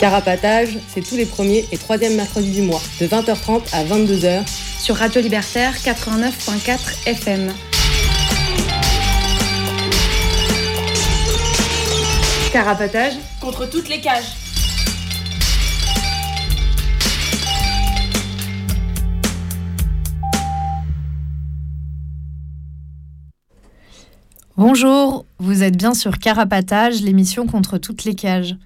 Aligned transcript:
Carapatage, 0.00 0.76
c'est 0.88 1.00
tous 1.00 1.16
les 1.16 1.24
premiers 1.24 1.64
et 1.72 1.78
troisièmes 1.78 2.16
mercredis 2.16 2.52
du 2.52 2.60
mois, 2.60 2.82
de 3.00 3.06
20h30 3.06 3.62
à 3.72 3.82
22h. 3.82 4.46
Sur 4.78 4.96
Radio 4.96 5.22
Libertaire 5.22 5.72
89.4 5.72 7.08
FM. 7.08 7.50
Carapatage 12.52 13.14
contre 13.40 13.68
toutes 13.70 13.88
les 13.88 14.00
cages. 14.02 14.26
Bonjour, 24.58 25.24
vous 25.38 25.62
êtes 25.62 25.76
bien 25.76 25.94
sur 25.94 26.18
Carapatage, 26.18 27.00
l'émission 27.00 27.46
contre 27.46 27.78
toutes 27.78 28.04
les 28.04 28.14
cages. 28.14 28.56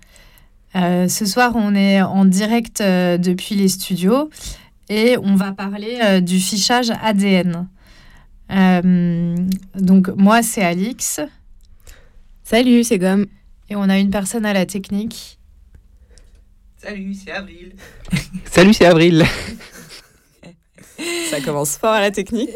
Euh, 0.77 1.09
ce 1.09 1.27
soir, 1.27 1.53
on 1.57 1.75
est 1.75 2.01
en 2.01 2.25
direct 2.25 2.81
euh, 2.81 3.19
depuis 3.19 3.55
les 3.57 3.69
studios 3.69 4.31
et 4.89 5.17
on 5.19 5.35
va 5.35 5.53
parler 5.53 5.99
euh, 6.03 6.21
du 6.21 6.39
fichage 6.39 6.91
ADN. 7.03 7.69
donc 9.75 10.09
moi, 10.17 10.43
c'est 10.43 10.63
Alix. 10.63 11.21
Salut, 12.45 12.85
c'est 12.85 12.99
Gomme. 12.99 13.27
Et 13.69 13.77
on 13.77 13.89
a 13.89 13.99
une 13.99 14.11
personne 14.11 14.45
à 14.45 14.53
la 14.53 14.67
technique. 14.67 15.39
Salut, 16.77 17.15
c'est 17.15 17.31
Avril. 17.31 17.73
Salut, 18.51 18.75
c'est 18.75 18.87
Avril. 18.87 19.25
Ça 21.31 21.41
commence 21.41 21.77
fort 21.77 21.93
à 21.93 22.01
la 22.01 22.11
technique. 22.11 22.51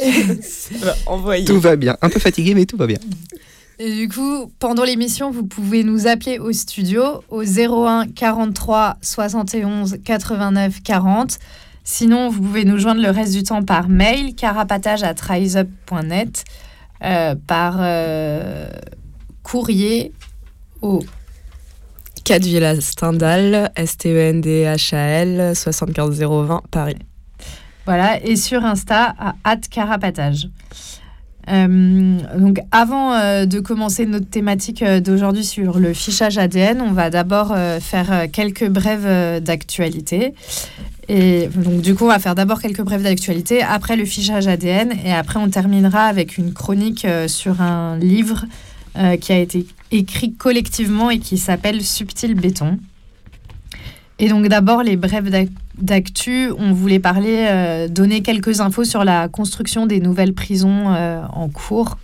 Envoyé. 1.06 1.44
Tout 1.44 1.60
va 1.60 1.76
bien. 1.76 1.96
Un 2.02 2.10
peu 2.10 2.18
fatigué, 2.18 2.54
mais 2.54 2.66
tout 2.66 2.76
va 2.76 2.86
bien. 2.86 2.98
Et 3.84 3.92
du 3.92 4.08
coup, 4.08 4.50
pendant 4.60 4.82
l'émission, 4.82 5.30
vous 5.30 5.44
pouvez 5.44 5.84
nous 5.84 6.06
appeler 6.06 6.38
au 6.38 6.52
studio 6.52 7.22
au 7.28 7.42
01 7.42 8.06
43 8.06 8.96
71 9.02 9.98
89 10.02 10.82
40. 10.82 11.38
Sinon, 11.84 12.30
vous 12.30 12.40
pouvez 12.40 12.64
nous 12.64 12.78
joindre 12.78 13.02
le 13.02 13.10
reste 13.10 13.34
du 13.34 13.42
temps 13.42 13.62
par 13.62 13.90
mail 13.90 14.34
carapatage 14.36 15.02
à 15.02 15.12
riseup.net, 15.12 16.44
euh, 17.02 17.34
par 17.46 17.76
euh, 17.80 18.70
courrier 19.42 20.14
au 20.80 21.00
4 22.24 22.42
Villa 22.42 22.80
Stendhal, 22.80 23.70
S-T-E-N-D-H-A-L, 23.76 25.54
75020 25.54 26.62
Paris. 26.70 26.96
Voilà, 27.84 28.18
et 28.24 28.36
sur 28.36 28.64
Insta 28.64 29.14
à 29.44 29.56
carapatage. 29.58 30.48
Euh, 31.50 32.18
donc 32.38 32.58
avant 32.70 33.12
euh, 33.12 33.44
de 33.44 33.60
commencer 33.60 34.06
notre 34.06 34.28
thématique 34.28 34.82
euh, 34.82 35.00
d'aujourd'hui 35.00 35.44
sur 35.44 35.78
le 35.78 35.92
fichage 35.92 36.38
ADN, 36.38 36.80
on 36.80 36.92
va 36.92 37.10
d'abord 37.10 37.54
faire 37.80 38.26
quelques 38.32 38.68
brèves 38.68 39.42
d'actualité. 39.42 40.34
Et 41.08 41.48
donc 41.54 41.82
du 41.82 41.94
coup, 41.94 42.04
on 42.04 42.08
va 42.08 42.18
faire 42.18 42.34
d'abord 42.34 42.60
quelques 42.60 42.82
brèves 42.82 43.02
d'actualité, 43.02 43.62
après 43.62 43.96
le 43.96 44.04
fichage 44.04 44.46
ADN, 44.46 44.92
et 45.04 45.12
après 45.12 45.38
on 45.38 45.48
terminera 45.48 46.04
avec 46.04 46.38
une 46.38 46.52
chronique 46.52 47.06
sur 47.26 47.60
un 47.60 47.98
livre 47.98 48.46
qui 49.20 49.32
a 49.32 49.38
été 49.38 49.66
écrit 49.90 50.32
collectivement 50.32 51.10
et 51.10 51.18
qui 51.18 51.36
s'appelle 51.36 51.82
Subtil 51.82 52.34
béton. 52.34 52.78
Et 54.18 54.28
donc 54.28 54.46
d'abord 54.46 54.82
les 54.82 54.96
brèves 54.96 55.30
d'actu, 55.78 56.50
on 56.56 56.72
voulait 56.72 57.00
parler, 57.00 57.46
euh, 57.50 57.88
donner 57.88 58.22
quelques 58.22 58.60
infos 58.60 58.84
sur 58.84 59.04
la 59.04 59.28
construction 59.28 59.86
des 59.86 60.00
nouvelles 60.00 60.34
prisons 60.34 60.94
euh, 60.94 61.20
en 61.32 61.48
cours. 61.48 61.98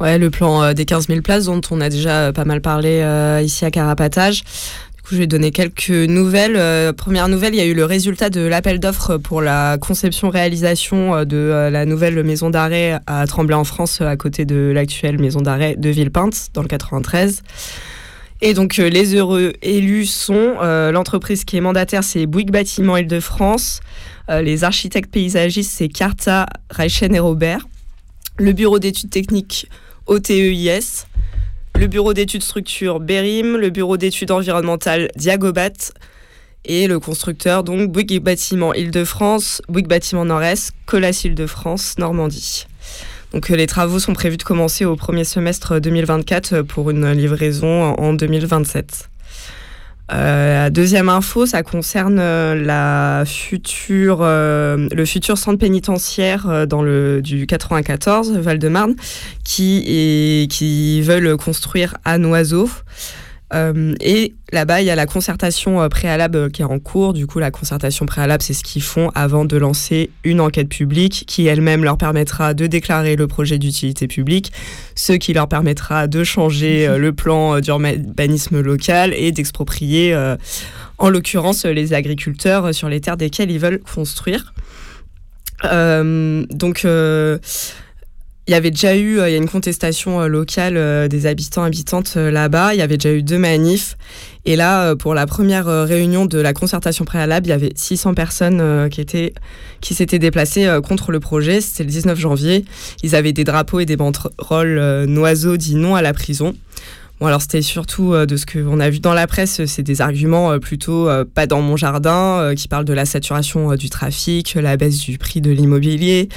Ouais, 0.00 0.18
le 0.18 0.30
plan 0.30 0.62
euh, 0.62 0.72
des 0.74 0.84
15 0.84 1.08
000 1.08 1.22
places 1.22 1.46
dont 1.46 1.60
on 1.70 1.80
a 1.80 1.88
déjà 1.88 2.32
pas 2.32 2.44
mal 2.44 2.60
parlé 2.60 3.02
ici 3.42 3.64
à 3.64 3.70
Carapatage. 3.70 4.42
Du 4.96 5.02
coup, 5.02 5.14
je 5.14 5.20
vais 5.20 5.26
donner 5.26 5.50
quelques 5.50 5.88
nouvelles. 5.88 6.92
première 6.92 7.28
nouvelle, 7.28 7.54
il 7.54 7.58
y 7.58 7.62
a 7.62 7.66
eu 7.66 7.72
le 7.72 7.86
résultat 7.86 8.28
de 8.28 8.42
l'appel 8.42 8.78
d'offres 8.78 9.16
pour 9.16 9.40
la 9.40 9.78
conception-réalisation 9.78 11.24
de 11.24 11.70
la 11.72 11.86
nouvelle 11.86 12.22
maison 12.22 12.50
d'arrêt 12.50 13.00
à 13.06 13.26
Tremblay 13.26 13.54
en 13.54 13.64
France, 13.64 14.02
à 14.02 14.16
côté 14.18 14.44
de 14.44 14.70
l'actuelle 14.74 15.18
maison 15.18 15.40
d'arrêt 15.40 15.76
de 15.78 15.88
Villepinte, 15.88 16.50
dans 16.52 16.60
le 16.60 16.68
93. 16.68 17.42
Et 18.40 18.54
donc 18.54 18.78
euh, 18.78 18.88
les 18.88 19.14
heureux 19.14 19.52
élus 19.62 20.06
sont 20.06 20.54
euh, 20.62 20.92
l'entreprise 20.92 21.44
qui 21.44 21.56
est 21.56 21.60
mandataire, 21.60 22.04
c'est 22.04 22.26
Bouygues 22.26 22.52
Bâtiment 22.52 22.96
Île-de-France. 22.96 23.80
Euh, 24.30 24.42
les 24.42 24.62
architectes 24.62 25.10
paysagistes, 25.10 25.72
c'est 25.72 25.88
Carta, 25.88 26.46
Reichen 26.70 27.14
et 27.14 27.18
Robert. 27.18 27.66
Le 28.36 28.52
bureau 28.52 28.78
d'études 28.78 29.10
techniques 29.10 29.68
OTEIS. 30.06 31.06
Le 31.74 31.86
bureau 31.88 32.14
d'études 32.14 32.42
structure 32.42 33.00
Berim. 33.00 33.56
Le 33.56 33.70
bureau 33.70 33.96
d'études 33.96 34.30
environnementales 34.30 35.10
Diagobat. 35.16 35.92
Et 36.64 36.86
le 36.86 37.00
constructeur, 37.00 37.64
donc 37.64 37.90
Bouygues 37.90 38.20
Bâtiment 38.20 38.74
Île-de-France, 38.74 39.62
Bouygues 39.68 39.88
Bâtiment 39.88 40.24
Nord-Est, 40.24 40.72
Colas 40.86 41.22
Île-de-France, 41.24 41.94
Normandie. 41.98 42.66
Donc 43.32 43.50
euh, 43.50 43.56
les 43.56 43.66
travaux 43.66 43.98
sont 43.98 44.14
prévus 44.14 44.36
de 44.36 44.42
commencer 44.42 44.84
au 44.84 44.96
premier 44.96 45.24
semestre 45.24 45.80
2024 45.80 46.52
euh, 46.52 46.62
pour 46.62 46.90
une 46.90 47.10
livraison 47.12 47.94
en 47.94 48.14
2027. 48.14 49.10
Euh, 50.10 50.70
deuxième 50.70 51.10
info, 51.10 51.44
ça 51.44 51.62
concerne 51.62 52.16
la 52.16 53.24
future, 53.26 54.20
le 54.22 55.04
futur 55.04 55.36
centre 55.36 55.58
pénitentiaire 55.58 56.66
dans 56.66 56.80
le 56.80 57.20
du 57.20 57.46
94 57.46 58.38
Val-de-Marne, 58.38 58.94
qui 59.44 60.48
qui 60.50 61.02
veulent 61.02 61.36
construire 61.36 61.94
à 62.06 62.16
Noiseau. 62.16 62.70
Euh, 63.54 63.94
et 64.00 64.34
là-bas, 64.52 64.82
il 64.82 64.86
y 64.86 64.90
a 64.90 64.94
la 64.94 65.06
concertation 65.06 65.80
euh, 65.80 65.88
préalable 65.88 66.36
euh, 66.36 66.48
qui 66.50 66.62
est 66.62 66.66
en 66.66 66.78
cours. 66.78 67.14
Du 67.14 67.26
coup, 67.26 67.38
la 67.38 67.50
concertation 67.50 68.04
préalable, 68.04 68.42
c'est 68.42 68.52
ce 68.52 68.62
qu'ils 68.62 68.82
font 68.82 69.10
avant 69.14 69.44
de 69.44 69.56
lancer 69.56 70.10
une 70.24 70.40
enquête 70.40 70.68
publique 70.68 71.24
qui 71.26 71.46
elle-même 71.46 71.82
leur 71.82 71.96
permettra 71.96 72.52
de 72.52 72.66
déclarer 72.66 73.16
le 73.16 73.26
projet 73.26 73.58
d'utilité 73.58 74.06
publique, 74.06 74.52
ce 74.94 75.14
qui 75.14 75.32
leur 75.32 75.48
permettra 75.48 76.06
de 76.06 76.24
changer 76.24 76.88
le 76.98 77.12
plan 77.12 77.60
d'urbanisme 77.60 78.60
local 78.60 79.14
et 79.16 79.32
d'exproprier, 79.32 80.14
en 80.98 81.08
l'occurrence, 81.08 81.64
les 81.64 81.92
agriculteurs 81.94 82.74
sur 82.74 82.88
les 82.88 83.00
terres 83.00 83.16
desquelles 83.16 83.50
ils 83.50 83.58
veulent 83.58 83.80
construire. 83.80 84.52
donc, 85.62 86.86
il 88.48 88.52
y 88.52 88.54
avait 88.54 88.70
déjà 88.70 88.96
eu, 88.96 89.20
euh, 89.20 89.28
il 89.28 89.32
y 89.32 89.34
a 89.34 89.38
une 89.38 89.48
contestation 89.48 90.22
euh, 90.22 90.26
locale 90.26 90.78
euh, 90.78 91.06
des 91.06 91.26
habitants 91.26 91.62
habitantes 91.62 92.16
là-bas. 92.16 92.72
Il 92.72 92.78
y 92.78 92.82
avait 92.82 92.96
déjà 92.96 93.14
eu 93.14 93.22
deux 93.22 93.36
manifs. 93.36 93.98
Et 94.46 94.56
là, 94.56 94.96
pour 94.96 95.14
la 95.14 95.26
première 95.26 95.66
réunion 95.66 96.24
de 96.24 96.38
la 96.38 96.54
concertation 96.54 97.04
préalable, 97.04 97.48
il 97.48 97.50
y 97.50 97.52
avait 97.52 97.72
600 97.74 98.14
personnes 98.14 98.88
qui 98.88 99.02
étaient, 99.02 99.34
qui 99.82 99.92
s'étaient 99.92 100.18
déplacées 100.18 100.66
contre 100.82 101.12
le 101.12 101.20
projet. 101.20 101.60
C'était 101.60 101.84
le 101.84 101.90
19 101.90 102.18
janvier. 102.18 102.64
Ils 103.02 103.14
avaient 103.14 103.34
des 103.34 103.44
drapeaux 103.44 103.80
et 103.80 103.84
des 103.84 103.96
banderoles 103.96 105.04
noiseaux 105.04 105.58
dit 105.58 105.74
non 105.74 105.96
à 105.96 106.00
la 106.00 106.14
prison. 106.14 106.54
Bon, 107.20 107.26
alors 107.26 107.42
c'était 107.42 107.62
surtout 107.62 108.14
de 108.14 108.36
ce 108.36 108.46
qu'on 108.46 108.78
a 108.78 108.90
vu 108.90 109.00
dans 109.00 109.14
la 109.14 109.26
presse, 109.26 109.64
c'est 109.66 109.82
des 109.82 110.00
arguments 110.00 110.56
plutôt 110.60 111.08
pas 111.34 111.46
dans 111.46 111.60
mon 111.60 111.76
jardin, 111.76 112.52
qui 112.56 112.68
parlent 112.68 112.84
de 112.84 112.92
la 112.92 113.06
saturation 113.06 113.74
du 113.74 113.90
trafic, 113.90 114.54
la 114.54 114.76
baisse 114.76 114.98
du 114.98 115.18
prix 115.18 115.40
de 115.40 115.50
l'immobilier, 115.50 116.28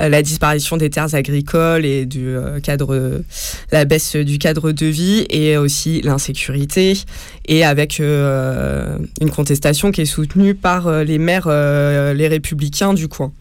euh, 0.00 0.08
la 0.08 0.22
disparition 0.22 0.76
des 0.76 0.90
terres 0.90 1.14
agricoles 1.14 1.86
et 1.86 2.04
du 2.04 2.28
euh, 2.28 2.60
cadre, 2.60 3.22
la 3.72 3.84
baisse 3.84 4.16
du 4.16 4.38
cadre 4.38 4.72
de 4.72 4.86
vie 4.86 5.26
et 5.30 5.56
aussi 5.56 6.02
l'insécurité 6.02 6.98
et 7.46 7.64
avec 7.64 8.00
euh, 8.00 8.98
une 9.20 9.30
contestation 9.30 9.92
qui 9.92 10.02
est 10.02 10.06
soutenue 10.06 10.54
par 10.54 10.90
les 11.04 11.18
maires, 11.18 11.48
les 11.48 12.28
républicains 12.28 12.94
du 12.94 13.08
coin. 13.08 13.32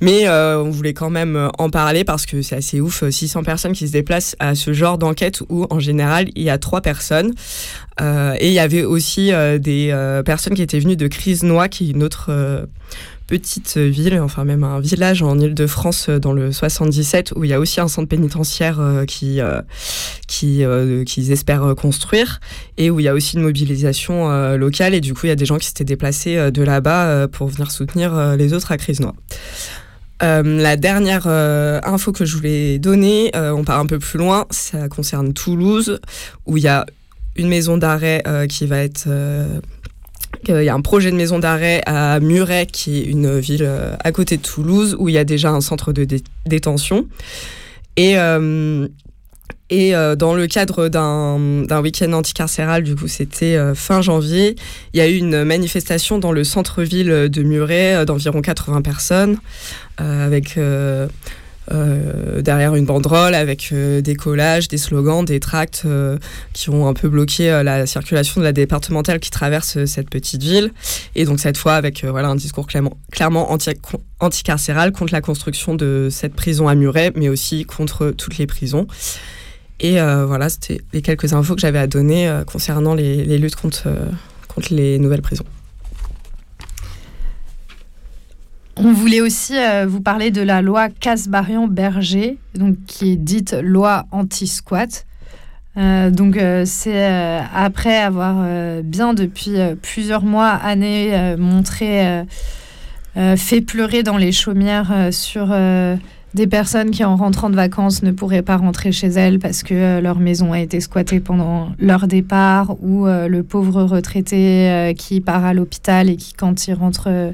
Mais 0.00 0.28
on 0.28 0.70
voulait 0.70 0.92
quand 0.92 1.10
même 1.10 1.50
en 1.58 1.70
parler 1.70 2.04
parce 2.04 2.26
que 2.26 2.42
c'est 2.42 2.56
assez 2.56 2.80
ouf, 2.80 3.08
600 3.08 3.42
personnes 3.42 3.72
qui 3.72 3.86
se 3.86 3.92
déplacent 3.92 4.36
à 4.38 4.54
ce 4.54 4.72
genre 4.72 4.98
d'enquête 4.98 5.42
où 5.48 5.66
en 5.70 5.80
général 5.80 6.28
il 6.34 6.42
y 6.42 6.50
a 6.50 6.58
trois 6.58 6.80
personnes. 6.82 7.32
et 8.00 8.46
il 8.46 8.52
y 8.52 8.58
avait 8.58 8.84
aussi 8.84 9.30
des 9.58 10.20
personnes 10.24 10.54
qui 10.54 10.62
étaient 10.62 10.80
venues 10.80 10.96
de 10.96 11.08
Crise 11.08 11.42
Noix, 11.44 11.68
qui 11.68 11.88
est 11.88 11.90
une 11.92 12.02
autre 12.02 12.30
petite 13.26 13.76
ville, 13.76 14.20
enfin 14.20 14.44
même 14.44 14.62
un 14.62 14.80
village 14.80 15.22
en 15.22 15.38
Ile-de-France 15.38 16.10
dans 16.10 16.32
le 16.32 16.52
77 16.52 17.32
où 17.34 17.44
il 17.44 17.50
y 17.50 17.52
a 17.52 17.58
aussi 17.58 17.80
un 17.80 17.88
centre 17.88 18.08
pénitentiaire 18.08 18.80
qui, 19.06 19.40
qui, 20.28 20.62
qu'ils 21.06 21.32
espèrent 21.32 21.74
construire 21.76 22.40
et 22.76 22.90
où 22.90 23.00
il 23.00 23.04
y 23.04 23.08
a 23.08 23.14
aussi 23.14 23.36
une 23.36 23.42
mobilisation 23.42 24.56
locale 24.56 24.94
et 24.94 25.00
du 25.00 25.14
coup 25.14 25.26
il 25.26 25.30
y 25.30 25.32
a 25.32 25.36
des 25.36 25.46
gens 25.46 25.58
qui 25.58 25.66
s'étaient 25.66 25.84
déplacés 25.84 26.50
de 26.50 26.62
là-bas 26.62 27.28
pour 27.28 27.48
venir 27.48 27.70
soutenir 27.70 28.36
les 28.36 28.52
autres 28.52 28.70
à 28.72 28.76
Crisnois. 28.76 29.14
Euh, 30.22 30.42
la 30.42 30.76
dernière 30.76 31.24
euh, 31.26 31.80
info 31.82 32.12
que 32.12 32.24
je 32.24 32.36
voulais 32.36 32.78
donner, 32.78 33.30
euh, 33.36 33.52
on 33.52 33.64
part 33.64 33.78
un 33.78 33.86
peu 33.86 33.98
plus 33.98 34.18
loin, 34.18 34.46
ça 34.50 34.88
concerne 34.88 35.32
Toulouse, 35.34 36.00
où 36.46 36.56
il 36.56 36.62
y 36.62 36.68
a 36.68 36.86
une 37.36 37.48
maison 37.48 37.76
d'arrêt 37.76 38.22
qui 38.48 38.66
va 38.66 38.78
être... 38.78 39.06
il 40.48 40.62
y 40.62 40.68
a 40.70 40.74
un 40.74 40.80
projet 40.80 41.10
de 41.10 41.16
maison 41.16 41.38
d'arrêt 41.38 41.82
à 41.84 42.18
Muret, 42.18 42.64
qui 42.64 43.00
est 43.00 43.04
une 43.04 43.38
ville 43.38 43.70
à 44.02 44.10
côté 44.10 44.38
de 44.38 44.42
Toulouse, 44.42 44.96
où 44.98 45.10
il 45.10 45.14
y 45.14 45.18
a 45.18 45.24
déjà 45.24 45.50
un 45.50 45.60
centre 45.60 45.92
de 45.92 46.06
détention. 46.46 47.06
Et 47.98 48.16
et 49.68 49.94
euh, 49.94 50.14
dans 50.14 50.34
le 50.34 50.46
cadre 50.46 50.88
d'un 50.88 51.80
week-end 51.82 52.12
anticarcéral, 52.12 52.84
du 52.84 52.94
coup, 52.94 53.08
c'était 53.08 53.56
euh, 53.56 53.74
fin 53.74 54.00
janvier, 54.00 54.54
il 54.92 54.98
y 54.98 55.00
a 55.00 55.08
eu 55.08 55.16
une 55.16 55.42
manifestation 55.44 56.18
dans 56.18 56.32
le 56.32 56.44
centre-ville 56.44 57.28
de 57.28 57.42
Muret 57.42 57.96
euh, 57.96 58.04
d'environ 58.04 58.42
80 58.42 58.82
personnes, 58.82 59.38
avec 59.98 60.58
derrière 61.68 62.74
une 62.76 62.84
banderole, 62.84 63.34
avec 63.34 63.72
des 63.74 64.14
collages, 64.14 64.68
des 64.68 64.76
slogans, 64.76 65.24
des 65.24 65.40
tracts 65.40 65.84
qui 66.52 66.68
ont 66.70 66.86
un 66.86 66.92
peu 66.92 67.08
bloqué 67.08 67.62
la 67.64 67.86
circulation 67.86 68.40
de 68.40 68.44
la 68.44 68.52
départementale 68.52 69.20
qui 69.20 69.30
traverse 69.30 69.84
cette 69.86 70.10
petite 70.10 70.42
ville. 70.42 70.70
Et 71.14 71.24
donc 71.24 71.40
cette 71.40 71.56
fois 71.56 71.74
avec 71.74 72.04
voilà 72.04 72.28
un 72.28 72.36
discours 72.36 72.66
clairement, 72.66 72.98
clairement 73.10 73.50
anti 73.50 73.70
anticarcéral 74.20 74.92
contre 74.92 75.14
la 75.14 75.22
construction 75.22 75.74
de 75.74 76.08
cette 76.10 76.34
prison 76.34 76.68
à 76.68 76.74
Muret, 76.74 77.12
mais 77.16 77.30
aussi 77.30 77.64
contre 77.64 78.10
toutes 78.10 78.36
les 78.36 78.46
prisons. 78.46 78.86
Et 79.80 80.00
euh, 80.00 80.24
voilà, 80.26 80.48
c'était 80.48 80.80
les 80.92 81.02
quelques 81.02 81.32
infos 81.32 81.54
que 81.54 81.60
j'avais 81.60 81.78
à 81.78 81.86
donner 81.86 82.28
euh, 82.28 82.44
concernant 82.44 82.94
les, 82.94 83.38
luttes 83.38 83.56
contre, 83.56 83.84
euh, 83.86 84.06
contre 84.48 84.72
les 84.72 84.98
nouvelles 84.98 85.22
prisons. 85.22 85.44
On 88.78 88.92
voulait 88.92 89.22
aussi 89.22 89.54
vous 89.86 90.02
parler 90.02 90.30
de 90.30 90.42
la 90.42 90.60
loi 90.60 90.90
Casbarian-Berger, 90.90 92.36
qui 92.86 93.12
est 93.12 93.16
dite 93.16 93.54
loi 93.54 94.04
anti-squat. 94.10 95.06
donc 95.76 96.38
c'est 96.66 97.06
après 97.54 97.96
avoir 97.96 98.44
bien 98.82 99.14
depuis 99.14 99.56
plusieurs 99.80 100.24
mois, 100.24 100.50
années 100.50 101.36
montré, 101.38 102.22
fait 103.14 103.62
pleurer 103.62 104.02
dans 104.02 104.18
les 104.18 104.30
chaumières 104.30 105.08
sur 105.10 105.46
des 106.36 106.46
personnes 106.46 106.90
qui, 106.90 107.02
en 107.02 107.16
rentrant 107.16 107.48
de 107.48 107.56
vacances, 107.56 108.02
ne 108.02 108.12
pourraient 108.12 108.42
pas 108.42 108.58
rentrer 108.58 108.92
chez 108.92 109.08
elles 109.08 109.38
parce 109.38 109.62
que 109.62 109.74
euh, 109.74 110.00
leur 110.02 110.18
maison 110.18 110.52
a 110.52 110.60
été 110.60 110.80
squattée 110.80 111.18
pendant 111.18 111.72
leur 111.78 112.06
départ, 112.06 112.76
ou 112.82 113.06
euh, 113.06 113.26
le 113.26 113.42
pauvre 113.42 113.82
retraité 113.82 114.70
euh, 114.70 114.92
qui 114.92 115.22
part 115.22 115.46
à 115.46 115.54
l'hôpital 115.54 116.10
et 116.10 116.16
qui, 116.16 116.34
quand 116.34 116.68
il 116.68 116.74
rentre 116.74 117.32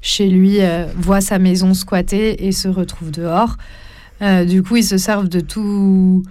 chez 0.00 0.28
lui, 0.28 0.58
voit 0.96 1.20
sa 1.20 1.38
maison 1.38 1.74
squattée 1.74 2.46
et 2.46 2.52
se 2.52 2.68
retrouve 2.68 3.10
dehors. 3.10 3.56
du 4.46 4.62
coup, 4.62 4.76
ils 4.76 4.84
se 4.84 4.98
servent 4.98 5.28
de 5.28 5.40
tout 5.40 6.22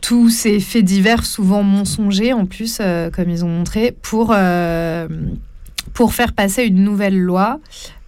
tous 0.00 0.30
ces 0.30 0.60
faits 0.60 0.84
divers, 0.84 1.24
souvent 1.24 1.64
mensongers 1.64 2.32
en 2.32 2.46
plus, 2.46 2.80
comme 3.12 3.30
ils 3.30 3.44
ont 3.44 3.48
montré, 3.48 3.96
pour, 4.02 4.36
pour 5.94 6.14
faire 6.14 6.32
passer 6.34 6.64
une 6.64 6.84
nouvelle 6.84 7.18
loi 7.18 7.58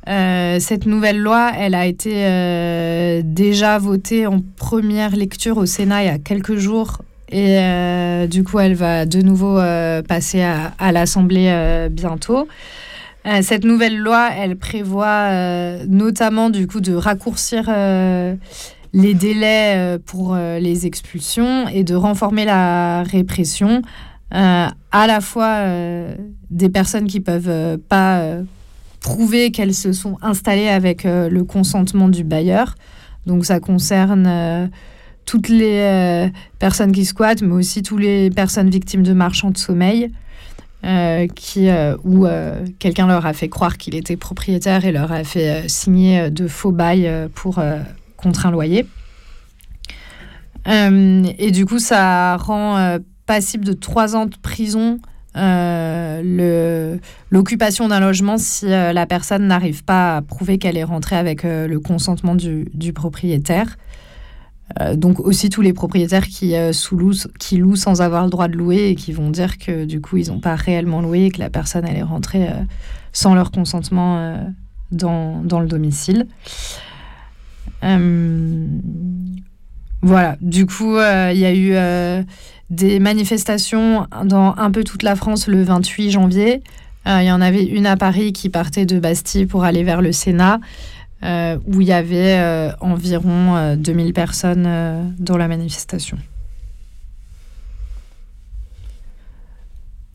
euh, 0.09 0.59
cette 0.61 0.87
nouvelle 0.87 1.19
loi, 1.19 1.53
elle 1.57 1.75
a 1.75 1.87
été 1.87 2.13
euh, 2.15 3.21
déjà 3.25 3.79
votée 3.79 4.27
en 4.27 4.41
première 4.57 5.15
lecture 5.15 5.59
au 5.59 5.67
Sénat 5.67 6.03
il 6.03 6.07
y 6.07 6.11
a 6.11 6.19
quelques 6.19 6.57
jours. 6.57 6.99
Et 7.29 7.59
euh, 7.59 8.27
du 8.27 8.43
coup, 8.43 8.59
elle 8.59 8.75
va 8.75 9.07
de 9.07 9.21
nouveau 9.21 9.61
passer 10.09 10.43
à, 10.43 10.93
l'Assemblée 10.93 11.89
bientôt. 11.91 12.49
cette 13.43 13.65
nouvelle 13.65 13.99
loi, 13.99 14.31
elle 14.37 14.57
prévoit 14.57 15.31
notamment 15.87 16.51
du 16.51 16.67
coup 16.67 16.81
de 16.81 16.93
raccourcir 16.93 17.71
les 18.93 19.15
délais 19.15 19.99
pour 20.07 20.35
les 20.35 20.87
expulsions 20.87 21.69
et 21.69 21.85
de 21.85 21.95
renforcer 21.95 22.45
la 22.45 23.05
répression 23.05 23.83
à 24.33 24.73
la 24.93 25.21
fois 25.21 25.61
des 26.51 26.69
personnes 26.69 27.07
qui 27.07 27.21
peuvent 27.21 27.79
pas 27.89 28.41
prouver 29.01 29.51
qu'elles 29.51 29.75
se 29.75 29.93
sont 29.93 30.19
installées 30.23 30.69
avec 30.69 31.07
euh, 31.07 31.29
le 31.29 31.45
consentement 31.45 32.09
du 32.09 32.25
bailleur. 32.25 32.77
Donc 33.27 33.45
ça 33.45 33.61
concerne 33.61 34.27
euh, 34.27 34.67
toutes 35.25 35.49
les 35.49 35.81
euh, 35.81 36.29
personnes 36.59 36.93
qui 36.93 37.05
squattent, 37.05 37.43
mais 37.43 37.55
aussi 37.55 37.83
toutes 37.83 38.01
les 38.01 38.31
personnes 38.31 38.71
victimes 38.71 39.03
de 39.03 39.13
marchands 39.13 39.51
de 39.51 39.59
sommeil. 39.59 40.11
qui, 41.35 41.69
où 42.05 42.27
quelqu'un 42.79 43.07
leur 43.07 43.27
a 43.27 43.35
fait 43.35 43.51
croire 43.51 43.77
qu'il 43.77 43.95
était 43.95 44.17
propriétaire 44.17 44.87
et 44.87 44.93
leur 44.93 45.13
a 45.13 45.25
fait 45.25 45.69
signer 45.69 46.31
de 46.31 46.49
faux 46.49 46.73
bails 46.73 47.29
pour, 47.35 47.63
contre 48.17 48.47
un 48.47 48.51
loyer. 48.51 48.87
et 50.67 51.51
du 51.51 51.67
coup, 51.67 51.79
ça 51.79 52.39
rend 52.39 52.97
passible 53.27 53.67
de 53.67 53.75
trois 53.75 54.17
ans 54.17 54.25
de 54.25 54.37
prison 54.41 55.01
euh, 55.37 56.97
l'occupation 57.31 57.87
d'un 57.89 58.01
logement 58.01 58.37
si 58.37 58.67
euh, 58.67 58.93
la 58.93 59.07
personne 59.07 59.47
n'arrive 59.47 59.85
pas 59.85 60.17
à 60.17 60.23
prouver 60.23 60.59
qu'elle 60.59 60.77
est 60.77 60.85
rentrée 60.85 61.15
avec 61.17 61.45
euh, 61.45 61.69
le 61.69 61.79
consentement 61.79 62.35
du, 62.35 62.69
du 62.75 62.93
propriétaire. 62.93 63.79
donc 64.95 65.21
aussi 65.21 65.49
tous 65.49 65.63
les 65.63 65.73
propriétaires 65.73 66.27
qui, 66.27 66.55
sous 66.73 67.13
qui 67.39 67.57
louent 67.59 67.77
sans 67.77 68.03
avoir 68.03 68.25
le 68.25 68.31
droit 68.31 68.49
de 68.49 68.57
louer 68.57 68.91
et 68.91 68.95
qui 68.95 69.13
vont 69.13 69.31
dire 69.31 69.59
que 69.59 69.85
du 69.85 70.01
coup 70.01 70.17
ils 70.17 70.29
n'ont 70.29 70.41
pas 70.41 70.55
réellement 70.55 71.01
loué 71.01 71.27
et 71.27 71.31
que 71.31 71.41
la 71.41 71.51
personne 71.51 71.85
elle 71.87 71.97
est 71.97 72.03
rentrée 72.03 72.49
sans 73.13 73.35
leur 73.35 73.51
consentement 73.51 74.37
dans, 74.93 75.43
dans, 75.43 75.59
le 75.59 75.67
domicile. 75.67 76.29
voilà, 80.03 80.37
du 80.41 80.67
coup 80.67 80.99
il 80.99 81.39
y 81.39 81.45
a 81.45 81.55
eu 81.55 81.75
des 82.71 83.01
manifestations 83.01 84.07
dans 84.25 84.55
un 84.57 84.71
peu 84.71 84.85
toute 84.85 85.03
la 85.03 85.17
France 85.17 85.49
le 85.49 85.63
28 85.63 86.11
janvier. 86.11 86.63
Euh, 87.07 87.23
il 87.23 87.27
y 87.27 87.33
en 87.33 87.41
avait 87.41 87.65
une 87.65 87.87
à 87.87 87.97
Paris 87.97 88.33
qui 88.33 88.49
partait 88.49 88.87
de 88.87 88.99
Bastille 88.99 89.47
pour 89.47 89.65
aller 89.65 89.83
vers 89.83 90.01
le 90.01 90.13
Sénat, 90.13 90.61
euh, 91.25 91.59
où 91.67 91.81
il 91.81 91.89
y 91.89 91.93
avait 91.93 92.39
euh, 92.39 92.71
environ 92.81 93.75
2000 93.77 94.13
personnes 94.13 95.15
dans 95.19 95.37
la 95.37 95.49
manifestation. 95.49 96.19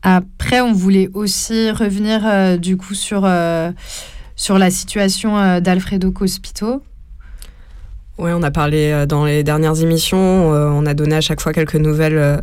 Après, 0.02 0.60
on 0.60 0.72
voulait 0.72 1.10
aussi 1.14 1.70
revenir 1.70 2.58
du 2.58 2.76
coup 2.76 2.94
sur, 2.94 3.28
sur 4.36 4.58
la 4.58 4.70
situation 4.70 5.60
d'Alfredo 5.60 6.12
Cospito, 6.12 6.80
oui, 8.18 8.30
on 8.34 8.42
a 8.42 8.50
parlé 8.50 8.90
euh, 8.92 9.06
dans 9.06 9.26
les 9.26 9.42
dernières 9.44 9.80
émissions, 9.82 10.54
euh, 10.54 10.68
on 10.70 10.86
a 10.86 10.94
donné 10.94 11.16
à 11.16 11.20
chaque 11.20 11.40
fois 11.40 11.52
quelques 11.52 11.76
nouvelles 11.76 12.16
euh, 12.16 12.36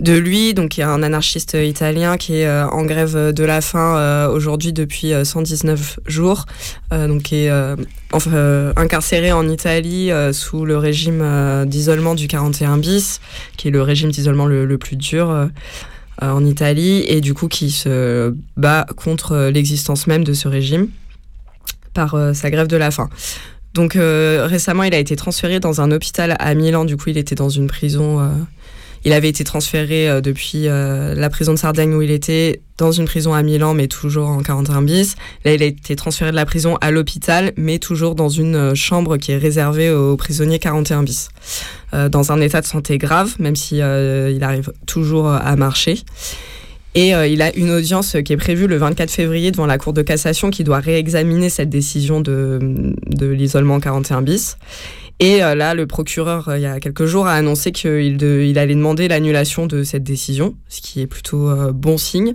de 0.00 0.16
lui. 0.16 0.54
Donc, 0.54 0.78
il 0.78 0.80
y 0.80 0.82
a 0.82 0.88
un 0.88 1.02
anarchiste 1.02 1.54
italien 1.60 2.16
qui 2.16 2.36
est 2.36 2.48
en 2.48 2.84
grève 2.84 3.32
de 3.34 3.44
la 3.44 3.60
faim 3.60 4.28
aujourd'hui 4.28 4.72
depuis 4.72 5.12
119 5.24 5.98
jours, 6.06 6.46
donc 6.92 7.32
est 7.32 7.50
incarcéré 8.76 9.32
en 9.32 9.48
Italie 9.48 10.12
sous 10.30 10.64
le 10.64 10.78
régime 10.78 11.64
d'isolement 11.66 12.14
du 12.14 12.28
41 12.28 12.78
bis, 12.78 13.20
qui 13.56 13.66
est 13.66 13.70
le 13.72 13.82
régime 13.82 14.12
d'isolement 14.12 14.46
le, 14.46 14.78
plus 14.78 14.94
dur. 14.94 15.48
en 16.22 16.44
Italie 16.46 17.02
et 17.08 17.20
du 17.20 17.34
coup 17.34 17.48
qui 17.48 17.72
se 17.72 18.32
bat 18.56 18.86
contre 18.96 19.50
l'existence 19.52 20.06
même 20.06 20.22
de 20.22 20.32
ce 20.32 20.46
régime 20.46 20.86
par 21.92 22.16
sa 22.34 22.50
grève 22.52 22.68
de 22.68 22.76
la 22.76 22.92
faim. 22.92 23.10
Donc 23.78 23.94
euh, 23.94 24.48
récemment, 24.50 24.82
il 24.82 24.92
a 24.92 24.98
été 24.98 25.14
transféré 25.14 25.60
dans 25.60 25.80
un 25.80 25.92
hôpital 25.92 26.34
à 26.40 26.52
Milan. 26.54 26.84
Du 26.84 26.96
coup, 26.96 27.10
il 27.10 27.16
était 27.16 27.36
dans 27.36 27.48
une 27.48 27.68
prison. 27.68 28.18
Euh, 28.18 28.26
il 29.04 29.12
avait 29.12 29.28
été 29.28 29.44
transféré 29.44 30.10
euh, 30.10 30.20
depuis 30.20 30.64
la 30.64 31.30
prison 31.30 31.54
de 31.54 31.58
Sardaigne 31.58 31.94
où 31.94 32.02
il 32.02 32.10
était 32.10 32.60
dans 32.76 32.90
une 32.90 33.04
prison 33.04 33.34
à 33.34 33.42
Milan, 33.44 33.74
mais 33.74 33.86
toujours 33.86 34.30
en 34.30 34.42
41 34.42 34.82
bis. 34.82 35.14
Là, 35.44 35.54
il 35.54 35.62
a 35.62 35.66
été 35.66 35.94
transféré 35.94 36.32
de 36.32 36.36
la 36.36 36.44
prison 36.44 36.76
à 36.80 36.90
l'hôpital, 36.90 37.52
mais 37.56 37.78
toujours 37.78 38.16
dans 38.16 38.28
une 38.28 38.74
chambre 38.74 39.16
qui 39.16 39.30
est 39.30 39.38
réservée 39.38 39.92
aux 39.92 40.16
prisonniers 40.16 40.58
41 40.58 41.04
bis. 41.04 41.28
dans 41.92 42.32
un 42.32 42.40
état 42.40 42.60
de 42.60 42.66
santé 42.66 42.98
grave, 42.98 43.36
même 43.38 43.54
si 43.54 43.76
il 43.76 44.38
arrive 44.42 44.72
toujours 44.86 45.28
à 45.28 45.54
marcher. 45.54 46.00
Et 46.98 47.14
euh, 47.14 47.28
il 47.28 47.42
a 47.42 47.54
une 47.54 47.70
audience 47.70 48.16
qui 48.24 48.32
est 48.32 48.36
prévue 48.36 48.66
le 48.66 48.76
24 48.76 49.08
février 49.08 49.52
devant 49.52 49.66
la 49.66 49.78
Cour 49.78 49.92
de 49.92 50.02
cassation 50.02 50.50
qui 50.50 50.64
doit 50.64 50.80
réexaminer 50.80 51.48
cette 51.48 51.70
décision 51.70 52.20
de, 52.20 52.58
de 53.06 53.26
l'isolement 53.26 53.78
41 53.78 54.20
bis. 54.22 54.58
Et 55.20 55.38
là, 55.38 55.74
le 55.74 55.86
procureur, 55.86 56.48
il 56.56 56.62
y 56.62 56.66
a 56.66 56.80
quelques 56.80 57.06
jours, 57.06 57.28
a 57.28 57.34
annoncé 57.34 57.70
qu'il 57.70 58.20
il 58.22 58.58
allait 58.58 58.74
demander 58.74 59.06
l'annulation 59.06 59.66
de 59.66 59.84
cette 59.84 60.02
décision, 60.02 60.56
ce 60.68 60.80
qui 60.80 61.00
est 61.00 61.06
plutôt 61.08 61.72
bon 61.72 61.98
signe. 61.98 62.34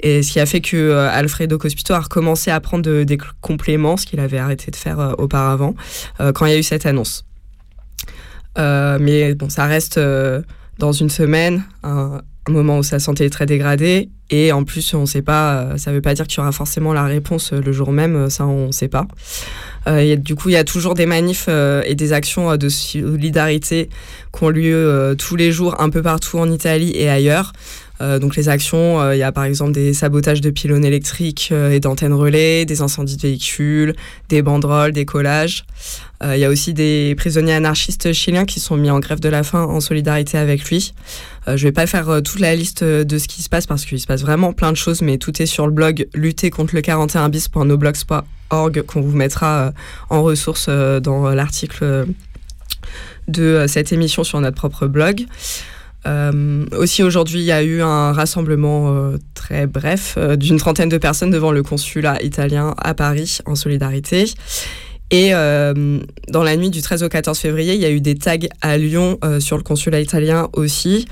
Et 0.00 0.22
ce 0.22 0.32
qui 0.32 0.40
a 0.40 0.46
fait 0.46 0.62
que 0.62 0.92
Alfredo 0.92 1.58
Cospito 1.58 1.92
a 1.92 2.00
recommencé 2.00 2.50
à 2.50 2.58
prendre 2.58 3.02
des 3.04 3.18
compléments, 3.42 3.98
ce 3.98 4.06
qu'il 4.06 4.18
avait 4.18 4.38
arrêté 4.38 4.70
de 4.70 4.76
faire 4.76 5.14
auparavant, 5.18 5.74
quand 6.34 6.46
il 6.46 6.52
y 6.52 6.54
a 6.54 6.58
eu 6.58 6.62
cette 6.62 6.86
annonce. 6.86 7.26
mais 8.56 9.34
bon, 9.34 9.50
ça 9.50 9.66
reste 9.66 10.00
dans 10.78 10.92
une 10.92 11.10
semaine, 11.10 11.64
un 12.48 12.52
moment 12.52 12.78
où 12.78 12.82
sa 12.82 12.98
santé 12.98 13.24
est 13.24 13.30
très 13.30 13.46
dégradée. 13.46 14.08
Et 14.30 14.50
en 14.50 14.64
plus, 14.64 14.94
on 14.94 15.02
ne 15.02 15.06
sait 15.06 15.22
pas, 15.22 15.56
euh, 15.56 15.76
ça 15.76 15.90
ne 15.90 15.96
veut 15.96 16.02
pas 16.02 16.14
dire 16.14 16.26
qu'il 16.26 16.38
y 16.38 16.40
aura 16.40 16.52
forcément 16.52 16.92
la 16.94 17.04
réponse 17.04 17.52
euh, 17.52 17.60
le 17.60 17.72
jour 17.72 17.92
même, 17.92 18.16
euh, 18.16 18.30
ça 18.30 18.46
on 18.46 18.68
ne 18.68 18.72
sait 18.72 18.88
pas. 18.88 19.06
du 20.16 20.34
coup, 20.34 20.48
il 20.48 20.52
y 20.52 20.56
a 20.56 20.64
toujours 20.64 20.94
des 20.94 21.06
manifs 21.06 21.48
et 21.48 21.94
des 21.94 22.12
actions 22.12 22.56
de 22.56 22.68
solidarité 22.68 23.90
qui 24.32 24.44
ont 24.44 24.48
lieu 24.48 25.14
tous 25.18 25.34
les 25.34 25.50
jours 25.50 25.80
un 25.80 25.90
peu 25.90 26.02
partout 26.02 26.38
en 26.38 26.50
Italie 26.50 26.92
et 26.94 27.10
ailleurs. 27.10 27.52
Donc 28.20 28.34
les 28.34 28.48
actions, 28.48 29.12
il 29.12 29.18
y 29.18 29.22
a 29.22 29.30
par 29.30 29.44
exemple 29.44 29.72
des 29.72 29.94
sabotages 29.94 30.40
de 30.40 30.50
pylônes 30.50 30.84
électriques 30.84 31.52
et 31.52 31.78
d'antennes 31.78 32.12
relais, 32.12 32.64
des 32.64 32.82
incendies 32.82 33.16
de 33.16 33.22
véhicules, 33.22 33.94
des 34.28 34.42
banderoles, 34.42 34.92
des 34.92 35.04
collages. 35.04 35.64
Il 36.24 36.38
y 36.38 36.44
a 36.44 36.50
aussi 36.50 36.74
des 36.74 37.14
prisonniers 37.16 37.54
anarchistes 37.54 38.12
chiliens 38.12 38.44
qui 38.44 38.60
sont 38.60 38.76
mis 38.76 38.90
en 38.90 39.00
grève 39.00 39.20
de 39.20 39.28
la 39.28 39.42
faim 39.42 39.62
en 39.64 39.80
solidarité 39.80 40.38
avec 40.38 40.64
lui. 40.68 40.92
Euh, 41.48 41.56
je 41.56 41.64
vais 41.64 41.72
pas 41.72 41.86
faire 41.86 42.08
euh, 42.08 42.20
toute 42.20 42.40
la 42.40 42.54
liste 42.54 42.82
euh, 42.82 43.04
de 43.04 43.18
ce 43.18 43.26
qui 43.26 43.42
se 43.42 43.48
passe 43.48 43.66
parce 43.66 43.84
qu'il 43.84 43.98
se 44.00 44.06
passe 44.06 44.22
vraiment 44.22 44.52
plein 44.52 44.70
de 44.70 44.76
choses, 44.76 45.02
mais 45.02 45.18
tout 45.18 45.42
est 45.42 45.46
sur 45.46 45.66
le 45.66 45.72
blog 45.72 46.06
lutter 46.14 46.50
contre 46.50 46.74
le 46.74 46.82
41 46.82 47.28
bis.noblogs.org 47.28 48.82
qu'on 48.82 49.00
vous 49.00 49.16
mettra 49.16 49.72
en 50.10 50.22
ressources 50.22 50.68
dans 50.68 51.30
l'article 51.30 52.06
de 53.28 53.64
cette 53.66 53.92
émission 53.92 54.24
sur 54.24 54.40
notre 54.40 54.56
propre 54.56 54.86
blog. 54.86 55.26
Aussi 56.76 57.02
aujourd'hui, 57.02 57.40
il 57.40 57.44
y 57.44 57.52
a 57.52 57.62
eu 57.62 57.82
un 57.82 58.12
rassemblement 58.12 59.12
très 59.34 59.66
bref 59.66 60.18
d'une 60.36 60.56
trentaine 60.56 60.88
de 60.88 60.98
personnes 60.98 61.30
devant 61.30 61.52
le 61.52 61.62
consulat 61.62 62.22
italien 62.22 62.74
à 62.78 62.94
Paris 62.94 63.38
en 63.46 63.54
solidarité. 63.54 64.24
Et 65.10 65.30
dans 65.32 66.42
la 66.42 66.56
nuit 66.56 66.70
du 66.70 66.82
13 66.82 67.02
au 67.02 67.08
14 67.08 67.38
février, 67.38 67.74
il 67.74 67.80
y 67.80 67.84
a 67.84 67.90
eu 67.90 68.00
des 68.00 68.14
tags 68.14 68.36
à 68.60 68.78
Lyon 68.78 69.18
sur 69.38 69.56
le 69.56 69.62
consulat 69.62 70.00
italien 70.00 70.48
aussi. 70.54 71.06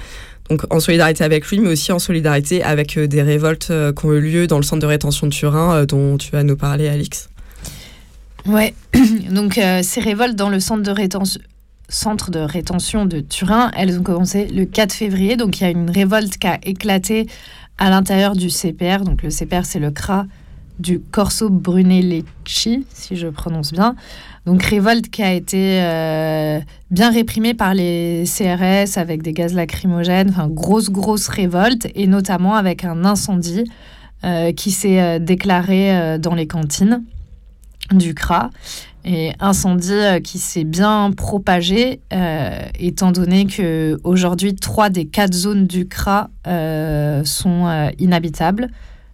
Donc 0.49 0.63
en 0.71 0.81
solidarité 0.81 1.23
avec 1.23 1.47
lui, 1.47 1.61
mais 1.61 1.69
aussi 1.69 1.93
en 1.93 2.01
solidarité 2.01 2.63
avec 2.65 2.99
des 2.99 3.23
révoltes 3.23 3.73
qui 3.97 4.07
ont 4.07 4.13
eu 4.13 4.21
lieu 4.21 4.47
dans 4.49 4.57
le 4.57 4.65
centre 4.65 4.83
de 4.83 4.87
rétention 4.87 5.29
de 5.29 5.33
Turin, 5.33 5.85
dont 5.85 6.17
tu 6.17 6.33
vas 6.33 6.43
nous 6.43 6.57
parler, 6.57 6.89
Alix. 6.89 7.29
Ouais, 8.47 8.75
donc 9.31 9.61
ces 9.83 10.01
révoltes 10.01 10.35
dans 10.35 10.49
le 10.49 10.59
centre 10.59 10.83
de 10.83 10.91
rétention 10.91 11.41
centre 11.91 12.31
de 12.31 12.39
rétention 12.39 13.05
de 13.05 13.21
Turin. 13.21 13.71
Elles 13.77 13.99
ont 13.99 14.03
commencé 14.03 14.47
le 14.47 14.65
4 14.65 14.93
février. 14.93 15.37
Donc 15.37 15.61
il 15.61 15.65
y 15.65 15.67
a 15.67 15.71
une 15.71 15.91
révolte 15.91 16.39
qui 16.39 16.47
a 16.47 16.59
éclaté 16.63 17.27
à 17.79 17.91
l'intérieur 17.91 18.35
du 18.35 18.49
CPR. 18.49 19.05
Donc 19.05 19.23
le 19.23 19.31
CPR, 19.31 19.65
c'est 19.65 19.79
le 19.79 19.91
CRA 19.91 20.27
du 20.79 20.99
Corso 20.99 21.51
Brunelleschi, 21.51 22.87
si 22.95 23.17
je 23.17 23.27
prononce 23.27 23.73
bien. 23.73 23.97
Donc 24.47 24.63
révolte 24.63 25.11
qui 25.11 25.23
a 25.23 25.35
été 25.35 25.83
euh, 25.83 26.61
bien 26.91 27.11
réprimée 27.11 27.53
par 27.53 27.75
les 27.75 28.25
CRS 28.25 28.97
avec 28.97 29.21
des 29.23 29.35
gaz 29.35 29.53
lacrymogènes, 29.53 30.31
enfin 30.31 30.49
grosse 30.49 30.89
grosse 30.89 31.29
révolte 31.29 31.89
et 31.95 32.07
notamment 32.07 32.55
avec 32.55 32.85
un 32.85 33.05
incendie 33.05 33.65
euh, 34.25 34.53
qui 34.53 34.71
s'est 34.71 35.01
euh, 35.01 35.19
déclaré 35.19 36.19
dans 36.19 36.35
les 36.35 36.47
cantines 36.47 37.05
du 37.93 38.15
CRA 38.15 38.51
et 39.05 39.33
incendie 39.41 40.21
qui 40.23 40.39
s'est 40.39 40.65
bien 40.65 41.11
propagé 41.17 42.01
étant 42.79 43.13
donné 43.13 43.47
que 43.47 43.99
aujourd'hui 44.05 44.55
trois 44.55 44.91
des 44.91 45.07
quatre 45.07 45.35
zones 45.35 45.67
du 45.67 45.87
CRA 45.87 46.31
sont 47.25 47.91
inhabitables 47.99 48.69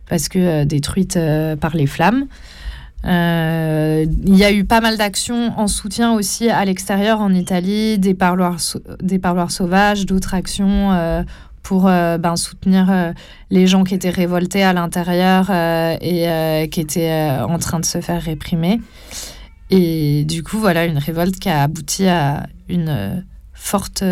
parce 0.09 0.29
que 0.29 0.39
euh, 0.39 0.65
détruite 0.65 1.17
euh, 1.17 1.57
par 1.57 1.77
les 1.77 1.87
flammes. 1.87 2.27
Euh, 3.05 4.07
il 4.25 4.37
y 4.37 4.45
a 4.45 4.53
eu 4.53 4.65
pas 4.65 4.81
mal 4.81 4.97
d'actions 4.97 5.53
en 5.57 5.69
soutien 5.69 6.15
aussi 6.15 6.49
à 6.49 6.65
l'extérieur 6.65 7.21
en 7.21 7.33
Italie, 7.35 7.99
des 7.99 8.15
parloirs, 8.15 8.57
des 9.01 9.19
parloirs 9.19 9.51
sauvages, 9.51 10.07
d'autres 10.07 10.35
actions 10.35 11.25
pour 11.63 11.83
ben, 11.85 12.35
soutenir 12.37 13.13
les 13.51 13.67
gens 13.69 13.85
qui 13.85 13.95
étaient 13.95 14.11
révoltés 14.11 14.65
à 14.65 14.73
l'intérieur 14.73 15.51
et 16.01 16.69
qui 16.73 16.81
étaient 16.81 17.31
en 17.47 17.59
train 17.59 17.79
de 17.79 17.85
se 17.85 18.01
faire 18.01 18.21
réprimer. 18.21 18.81
Et 19.71 20.25
du 20.25 20.43
coup, 20.43 20.59
voilà 20.59 20.87
une 20.87 20.99
révolte 20.99 21.39
qui 21.39 21.49
a 21.49 21.63
abouti 21.63 22.07
à 22.07 22.47
une 22.69 23.25
forte 23.53 24.05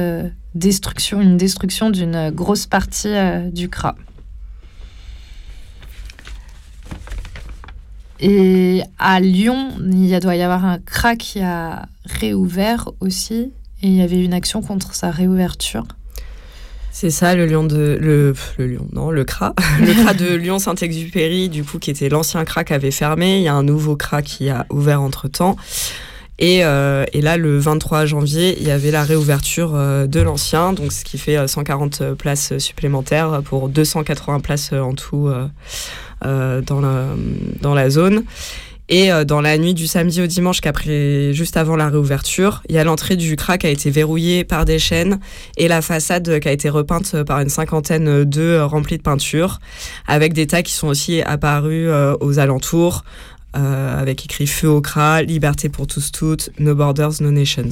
destruction, 0.54 1.20
une 1.20 1.36
destruction 1.36 1.90
d'une 1.90 2.30
grosse 2.30 2.66
partie 2.66 3.14
du 3.52 3.68
CRA. 3.68 3.96
Et 8.20 8.82
à 8.98 9.20
Lyon, 9.20 9.70
il 9.80 10.18
doit 10.20 10.36
y 10.36 10.42
avoir 10.42 10.64
un 10.64 10.78
CRA 10.78 11.16
qui 11.16 11.40
a 11.40 11.86
réouvert 12.04 12.90
aussi. 13.00 13.52
Et 13.82 13.88
il 13.88 13.94
y 13.94 14.02
avait 14.02 14.24
une 14.24 14.32
action 14.32 14.62
contre 14.62 14.94
sa 14.94 15.10
réouverture. 15.10 15.86
C'est 16.96 17.10
ça, 17.10 17.34
le 17.34 17.46
lion 17.46 17.64
de 17.64 17.98
le, 18.00 18.34
le 18.56 18.66
lion, 18.68 18.86
non, 18.92 19.10
le 19.10 19.24
CRA, 19.24 19.52
le 19.80 19.92
CRA 20.04 20.14
de 20.14 20.32
Lyon 20.32 20.60
Saint-Exupéry, 20.60 21.48
du 21.48 21.64
coup, 21.64 21.80
qui 21.80 21.90
était 21.90 22.08
l'ancien 22.08 22.44
CRA 22.44 22.62
qui 22.62 22.72
avait 22.72 22.92
fermé. 22.92 23.38
Il 23.38 23.42
y 23.42 23.48
a 23.48 23.54
un 23.54 23.64
nouveau 23.64 23.96
CRA 23.96 24.22
qui 24.22 24.48
a 24.48 24.64
ouvert 24.70 25.02
entre 25.02 25.26
temps. 25.26 25.56
Et, 26.38 26.64
euh, 26.64 27.04
et, 27.12 27.20
là, 27.20 27.36
le 27.36 27.58
23 27.58 28.06
janvier, 28.06 28.56
il 28.60 28.68
y 28.68 28.70
avait 28.70 28.92
la 28.92 29.02
réouverture 29.02 29.72
euh, 29.74 30.06
de 30.06 30.20
l'ancien, 30.20 30.72
donc 30.72 30.92
ce 30.92 31.04
qui 31.04 31.18
fait 31.18 31.48
140 31.48 32.00
euh, 32.00 32.14
places 32.14 32.58
supplémentaires 32.58 33.42
pour 33.44 33.68
280 33.68 34.38
places 34.38 34.72
en 34.72 34.94
tout 34.94 35.28
dans 36.22 37.74
la 37.74 37.90
zone. 37.90 38.22
Et 38.88 39.10
euh, 39.10 39.24
dans 39.24 39.40
la 39.40 39.56
nuit 39.56 39.74
du 39.74 39.86
samedi 39.86 40.20
au 40.20 40.26
dimanche, 40.26 40.60
qu'après, 40.60 41.32
juste 41.32 41.56
avant 41.56 41.76
la 41.76 41.88
réouverture, 41.88 42.62
il 42.68 42.74
y 42.74 42.78
a 42.78 42.84
l'entrée 42.84 43.16
du 43.16 43.36
CRA 43.36 43.56
qui 43.56 43.66
a 43.66 43.70
été 43.70 43.90
verrouillée 43.90 44.44
par 44.44 44.64
des 44.64 44.78
chaînes 44.78 45.20
et 45.56 45.68
la 45.68 45.80
façade 45.80 46.38
qui 46.40 46.48
a 46.48 46.52
été 46.52 46.68
repeinte 46.68 47.22
par 47.22 47.40
une 47.40 47.48
cinquantaine 47.48 48.24
d'œufs 48.24 48.62
remplis 48.68 48.98
de 48.98 49.02
peinture, 49.02 49.60
avec 50.06 50.34
des 50.34 50.46
tas 50.46 50.62
qui 50.62 50.72
sont 50.72 50.88
aussi 50.88 51.22
apparus 51.22 51.88
euh, 51.88 52.16
aux 52.20 52.38
alentours, 52.38 53.04
avec 53.56 54.24
écrit 54.24 54.48
Feu 54.48 54.68
au 54.68 54.80
CRA, 54.80 55.22
Liberté 55.22 55.68
pour 55.68 55.86
tous 55.86 56.10
toutes, 56.10 56.50
No 56.58 56.74
Borders, 56.74 57.12
No 57.20 57.30
Nations. 57.30 57.70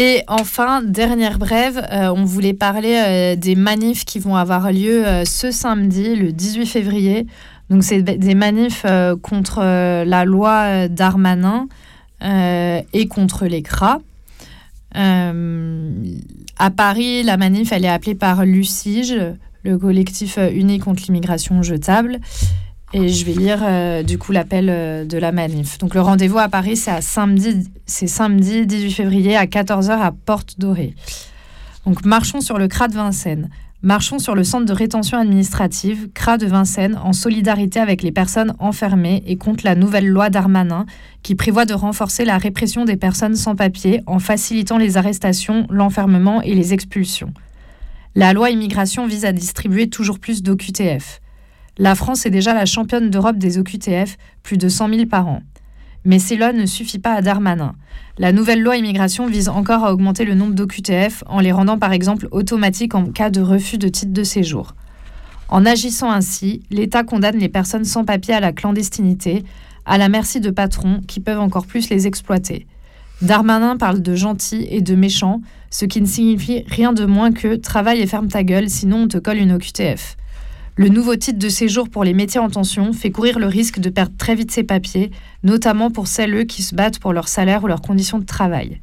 Et 0.00 0.22
enfin, 0.28 0.80
dernière 0.80 1.40
brève, 1.40 1.84
euh, 1.90 2.12
on 2.14 2.24
voulait 2.24 2.54
parler 2.54 3.02
euh, 3.04 3.34
des 3.34 3.56
manifs 3.56 4.04
qui 4.04 4.20
vont 4.20 4.36
avoir 4.36 4.70
lieu 4.70 5.04
euh, 5.04 5.24
ce 5.24 5.50
samedi, 5.50 6.14
le 6.14 6.30
18 6.30 6.66
février. 6.66 7.26
Donc, 7.68 7.82
c'est 7.82 8.02
des 8.02 8.34
manifs 8.36 8.86
contre 9.20 9.60
la 9.60 10.24
loi 10.24 10.88
Darmanin 10.88 11.68
et 12.22 13.08
contre 13.10 13.44
les 13.44 13.60
CRA. 13.60 13.98
à 14.94 16.70
Paris, 16.74 17.22
la 17.24 17.36
manif, 17.36 17.72
elle 17.72 17.84
est 17.84 17.90
appelée 17.90 18.14
par 18.14 18.46
l'UCIGE, 18.46 19.18
le 19.64 19.76
collectif 19.76 20.38
uni 20.50 20.78
contre 20.78 21.02
l'immigration 21.08 21.62
jetable. 21.62 22.20
Et 22.94 23.08
je 23.08 23.26
vais 23.26 23.32
lire 23.32 23.60
euh, 23.62 24.02
du 24.02 24.16
coup 24.16 24.32
l'appel 24.32 24.68
euh, 24.70 25.04
de 25.04 25.18
la 25.18 25.30
manif. 25.30 25.76
Donc 25.76 25.94
le 25.94 26.00
rendez-vous 26.00 26.38
à 26.38 26.48
Paris, 26.48 26.76
c'est 26.76 27.02
samedi, 27.02 27.70
c'est 27.84 28.06
samedi 28.06 28.66
18 28.66 28.92
février 28.92 29.36
à 29.36 29.44
14h 29.44 29.90
à 29.90 30.10
Porte 30.12 30.58
Dorée. 30.58 30.94
Donc 31.84 32.04
marchons 32.06 32.40
sur 32.40 32.58
le 32.58 32.66
CRA 32.66 32.88
de 32.88 32.94
Vincennes. 32.94 33.50
Marchons 33.82 34.18
sur 34.18 34.34
le 34.34 34.42
centre 34.42 34.64
de 34.64 34.72
rétention 34.72 35.18
administrative, 35.18 36.08
CRA 36.12 36.38
de 36.38 36.46
Vincennes, 36.46 36.98
en 37.04 37.12
solidarité 37.12 37.78
avec 37.78 38.02
les 38.02 38.10
personnes 38.10 38.54
enfermées 38.58 39.22
et 39.26 39.36
contre 39.36 39.64
la 39.64 39.74
nouvelle 39.74 40.08
loi 40.08 40.30
Darmanin 40.30 40.84
qui 41.22 41.34
prévoit 41.34 41.66
de 41.66 41.74
renforcer 41.74 42.24
la 42.24 42.38
répression 42.38 42.86
des 42.86 42.96
personnes 42.96 43.36
sans 43.36 43.54
papier 43.54 44.00
en 44.06 44.18
facilitant 44.18 44.78
les 44.78 44.96
arrestations, 44.96 45.66
l'enfermement 45.68 46.40
et 46.40 46.54
les 46.54 46.72
expulsions. 46.72 47.32
La 48.14 48.32
loi 48.32 48.50
immigration 48.50 49.06
vise 49.06 49.26
à 49.26 49.32
distribuer 49.32 49.88
toujours 49.88 50.18
plus 50.18 50.42
d'OQTF. 50.42 51.20
La 51.80 51.94
France 51.94 52.26
est 52.26 52.30
déjà 52.30 52.54
la 52.54 52.66
championne 52.66 53.08
d'Europe 53.08 53.38
des 53.38 53.56
OQTF, 53.56 54.16
plus 54.42 54.58
de 54.58 54.68
100 54.68 54.88
000 54.88 55.06
par 55.06 55.28
an. 55.28 55.42
Mais 56.04 56.18
cela 56.18 56.52
ne 56.52 56.66
suffit 56.66 56.98
pas 56.98 57.12
à 57.12 57.22
Darmanin. 57.22 57.76
La 58.18 58.32
nouvelle 58.32 58.62
loi 58.62 58.76
immigration 58.76 59.28
vise 59.28 59.48
encore 59.48 59.84
à 59.84 59.92
augmenter 59.92 60.24
le 60.24 60.34
nombre 60.34 60.54
d'OQTF 60.54 61.22
en 61.26 61.38
les 61.38 61.52
rendant 61.52 61.78
par 61.78 61.92
exemple 61.92 62.26
automatiques 62.32 62.96
en 62.96 63.06
cas 63.06 63.30
de 63.30 63.40
refus 63.40 63.78
de 63.78 63.86
titre 63.86 64.12
de 64.12 64.24
séjour. 64.24 64.74
En 65.48 65.64
agissant 65.64 66.10
ainsi, 66.10 66.62
l'État 66.70 67.04
condamne 67.04 67.38
les 67.38 67.48
personnes 67.48 67.84
sans 67.84 68.04
papier 68.04 68.34
à 68.34 68.40
la 68.40 68.52
clandestinité, 68.52 69.44
à 69.86 69.98
la 69.98 70.08
merci 70.08 70.40
de 70.40 70.50
patrons 70.50 71.00
qui 71.06 71.20
peuvent 71.20 71.40
encore 71.40 71.66
plus 71.66 71.90
les 71.90 72.08
exploiter. 72.08 72.66
Darmanin 73.22 73.76
parle 73.76 74.02
de 74.02 74.16
gentils 74.16 74.66
et 74.68 74.80
de 74.80 74.96
méchants, 74.96 75.42
ce 75.70 75.84
qui 75.84 76.00
ne 76.00 76.06
signifie 76.06 76.64
rien 76.66 76.92
de 76.92 77.04
moins 77.04 77.30
que 77.30 77.54
travaille 77.54 78.00
et 78.00 78.06
ferme 78.08 78.28
ta 78.28 78.42
gueule, 78.42 78.68
sinon 78.68 79.02
on 79.02 79.08
te 79.08 79.18
colle 79.18 79.38
une 79.38 79.52
OQTF. 79.52 80.16
Le 80.78 80.88
nouveau 80.88 81.16
titre 81.16 81.40
de 81.40 81.48
séjour 81.48 81.88
pour 81.88 82.04
les 82.04 82.14
métiers 82.14 82.38
en 82.38 82.48
tension 82.48 82.92
fait 82.92 83.10
courir 83.10 83.40
le 83.40 83.48
risque 83.48 83.80
de 83.80 83.90
perdre 83.90 84.16
très 84.16 84.36
vite 84.36 84.52
ses 84.52 84.62
papiers, 84.62 85.10
notamment 85.42 85.90
pour 85.90 86.06
celles 86.06 86.46
qui 86.46 86.62
se 86.62 86.72
battent 86.72 87.00
pour 87.00 87.12
leur 87.12 87.26
salaire 87.26 87.64
ou 87.64 87.66
leurs 87.66 87.82
conditions 87.82 88.20
de 88.20 88.24
travail. 88.24 88.80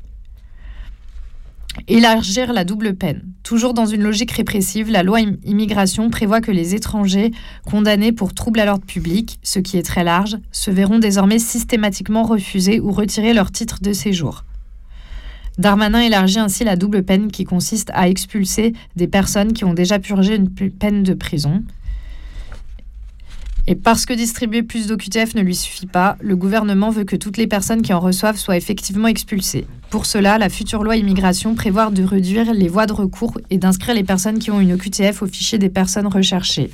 Élargir 1.88 2.52
la 2.52 2.66
double 2.66 2.96
peine. 2.96 3.24
Toujours 3.44 3.74
dans 3.74 3.86
une 3.86 4.04
logique 4.04 4.32
répressive, 4.32 4.92
la 4.92 5.04
loi 5.04 5.22
immigration 5.22 6.10
prévoit 6.10 6.42
que 6.42 6.52
les 6.52 6.76
étrangers 6.76 7.32
condamnés 7.66 8.12
pour 8.12 8.34
trouble 8.34 8.60
à 8.60 8.66
l'ordre 8.66 8.86
public, 8.86 9.40
ce 9.42 9.60
qui 9.60 9.78
est 9.78 9.84
très 9.84 10.04
large, 10.04 10.36
se 10.52 10.72
verront 10.72 11.00
désormais 11.00 11.40
systématiquement 11.40 12.24
refuser 12.24 12.82
ou 12.82 12.92
retirer 12.92 13.34
leur 13.34 13.54
titre 13.54 13.78
de 13.82 13.94
séjour. 13.94 14.44
Darmanin 15.58 16.02
élargit 16.02 16.40
ainsi 16.40 16.66
la 16.66 16.76
double 16.76 17.04
peine 17.04 17.32
qui 17.32 17.46
consiste 17.46 17.90
à 17.94 18.10
expulser 18.10 18.74
des 18.98 19.08
personnes 19.08 19.54
qui 19.54 19.64
ont 19.64 19.74
déjà 19.74 19.98
purgé 19.98 20.36
une 20.36 20.50
peine 20.50 21.02
de 21.02 21.14
prison. 21.14 21.64
Et 23.68 23.76
parce 23.76 24.06
que 24.06 24.14
distribuer 24.14 24.62
plus 24.62 24.88
d'OQTF 24.88 25.34
ne 25.34 25.42
lui 25.42 25.56
suffit 25.56 25.88
pas, 25.88 26.18
le 26.22 26.36
gouvernement 26.36 26.92
veut 26.92 27.04
que 27.04 27.16
toutes 27.16 27.38
les 27.38 27.48
personnes 27.48 27.82
qui 27.82 27.94
en 27.94 28.00
reçoivent 28.00 28.38
soient 28.38 28.58
effectivement 28.58 29.08
expulsées. 29.08 29.66
Pour 29.90 30.06
cela, 30.06 30.38
la 30.38 30.50
future 30.50 30.84
loi 30.84 30.98
immigration 30.98 31.56
prévoit 31.56 31.90
de 31.90 32.04
réduire 32.04 32.54
les 32.54 32.68
voies 32.68 32.86
de 32.86 32.94
recours 32.94 33.40
et 33.50 33.58
d'inscrire 33.58 33.96
les 33.96 34.04
personnes 34.04 34.38
qui 34.38 34.52
ont 34.52 34.62
une 34.62 34.74
OQTF 34.74 35.24
au 35.24 35.28
fichier 35.28 35.58
des 35.58 35.70
personnes 35.70 36.08
recherchées. 36.08 36.70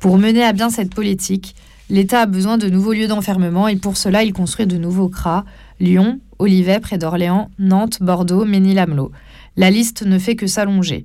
Pour 0.00 0.16
mener 0.16 0.42
à 0.42 0.54
bien 0.54 0.70
cette 0.70 0.94
politique, 0.94 1.54
l'État 1.90 2.22
a 2.22 2.26
besoin 2.26 2.56
de 2.56 2.70
nouveaux 2.70 2.94
lieux 2.94 3.08
d'enfermement 3.08 3.68
et 3.68 3.76
pour 3.76 3.98
cela, 3.98 4.24
il 4.24 4.32
construit 4.32 4.66
de 4.66 4.78
nouveaux 4.78 5.08
CRA, 5.08 5.44
Lyon, 5.80 6.20
Olivet 6.38 6.80
près 6.80 6.96
d'Orléans, 6.96 7.50
Nantes, 7.58 7.98
Bordeaux, 8.00 8.46
Ménil-Amelot. 8.46 9.12
La 9.56 9.70
liste 9.70 10.02
ne 10.06 10.18
fait 10.18 10.36
que 10.36 10.46
s'allonger. 10.46 11.04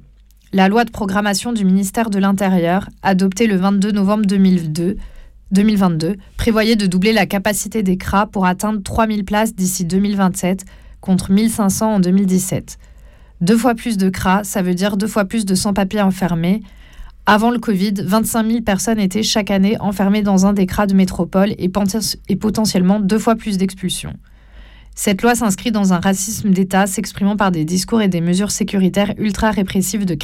La 0.53 0.67
loi 0.67 0.83
de 0.83 0.91
programmation 0.91 1.53
du 1.53 1.63
ministère 1.63 2.09
de 2.09 2.19
l'Intérieur, 2.19 2.89
adoptée 3.03 3.47
le 3.47 3.55
22 3.55 3.93
novembre 3.93 4.25
2002, 4.25 4.97
2022, 5.51 6.17
prévoyait 6.35 6.75
de 6.75 6.87
doubler 6.87 7.13
la 7.13 7.25
capacité 7.25 7.83
des 7.83 7.95
CRA 7.95 8.27
pour 8.27 8.45
atteindre 8.45 8.83
3000 8.83 9.23
places 9.23 9.55
d'ici 9.55 9.85
2027 9.85 10.65
contre 10.99 11.31
1500 11.31 11.93
en 11.93 11.99
2017. 12.01 12.79
Deux 13.39 13.55
fois 13.55 13.75
plus 13.75 13.95
de 13.95 14.09
CRA, 14.09 14.43
ça 14.43 14.61
veut 14.61 14.75
dire 14.75 14.97
deux 14.97 15.07
fois 15.07 15.23
plus 15.23 15.45
de 15.45 15.55
sans-papiers 15.55 16.01
enfermés. 16.01 16.61
Avant 17.25 17.51
le 17.51 17.59
Covid, 17.59 17.93
25 18.03 18.45
000 18.45 18.61
personnes 18.61 18.99
étaient 18.99 19.23
chaque 19.23 19.51
année 19.51 19.79
enfermées 19.79 20.21
dans 20.21 20.45
un 20.45 20.51
des 20.51 20.65
CRA 20.65 20.85
de 20.85 20.93
métropole 20.93 21.55
et 21.59 21.69
potentiellement 21.69 22.99
deux 22.99 23.19
fois 23.19 23.35
plus 23.35 23.57
d'expulsions. 23.57 24.17
Cette 24.95 25.21
loi 25.21 25.35
s'inscrit 25.35 25.71
dans 25.71 25.93
un 25.93 25.99
racisme 25.99 26.51
d'État 26.51 26.85
s'exprimant 26.85 27.37
par 27.37 27.51
des 27.51 27.65
discours 27.65 28.01
et 28.01 28.07
des 28.07 28.21
mesures 28.21 28.51
sécuritaires 28.51 29.13
ultra 29.17 29.51
répressives 29.51 30.05
de 30.05 30.15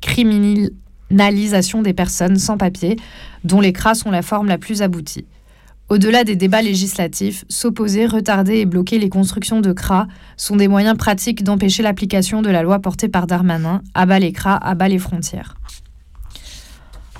criminalisation 0.00 1.82
des 1.82 1.92
personnes 1.92 2.36
sans 2.36 2.56
papier, 2.56 2.96
dont 3.44 3.60
les 3.60 3.72
CRA 3.72 3.94
sont 3.94 4.10
la 4.10 4.22
forme 4.22 4.48
la 4.48 4.58
plus 4.58 4.82
aboutie. 4.82 5.26
Au-delà 5.90 6.24
des 6.24 6.34
débats 6.34 6.62
législatifs, 6.62 7.44
s'opposer, 7.50 8.06
retarder 8.06 8.56
et 8.56 8.64
bloquer 8.64 8.98
les 8.98 9.10
constructions 9.10 9.60
de 9.60 9.72
CRA 9.72 10.08
sont 10.38 10.56
des 10.56 10.66
moyens 10.66 10.96
pratiques 10.96 11.44
d'empêcher 11.44 11.82
l'application 11.82 12.40
de 12.40 12.48
la 12.48 12.62
loi 12.62 12.78
portée 12.78 13.08
par 13.08 13.26
Darmanin, 13.26 13.82
abat 13.92 14.18
les 14.18 14.32
CRA, 14.32 14.56
abat 14.56 14.88
les 14.88 14.98
frontières. 14.98 15.56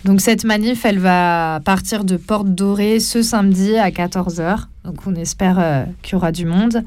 Donc 0.05 0.23
cette 0.23 0.45
manif, 0.45 0.85
elle 0.87 0.99
va 0.99 1.61
partir 1.65 2.05
de 2.05 2.17
Porte 2.17 2.49
Dorée 2.49 3.01
ce 3.01 3.23
samedi 3.23 3.77
à 3.77 3.91
14h. 3.91 4.65
Donc 4.85 5.07
on 5.07 5.15
espère 5.15 5.59
euh, 5.59 5.85
qu'il 6.03 6.13
y 6.13 6.17
aura 6.17 6.31
du 6.31 6.45
monde. 6.45 6.85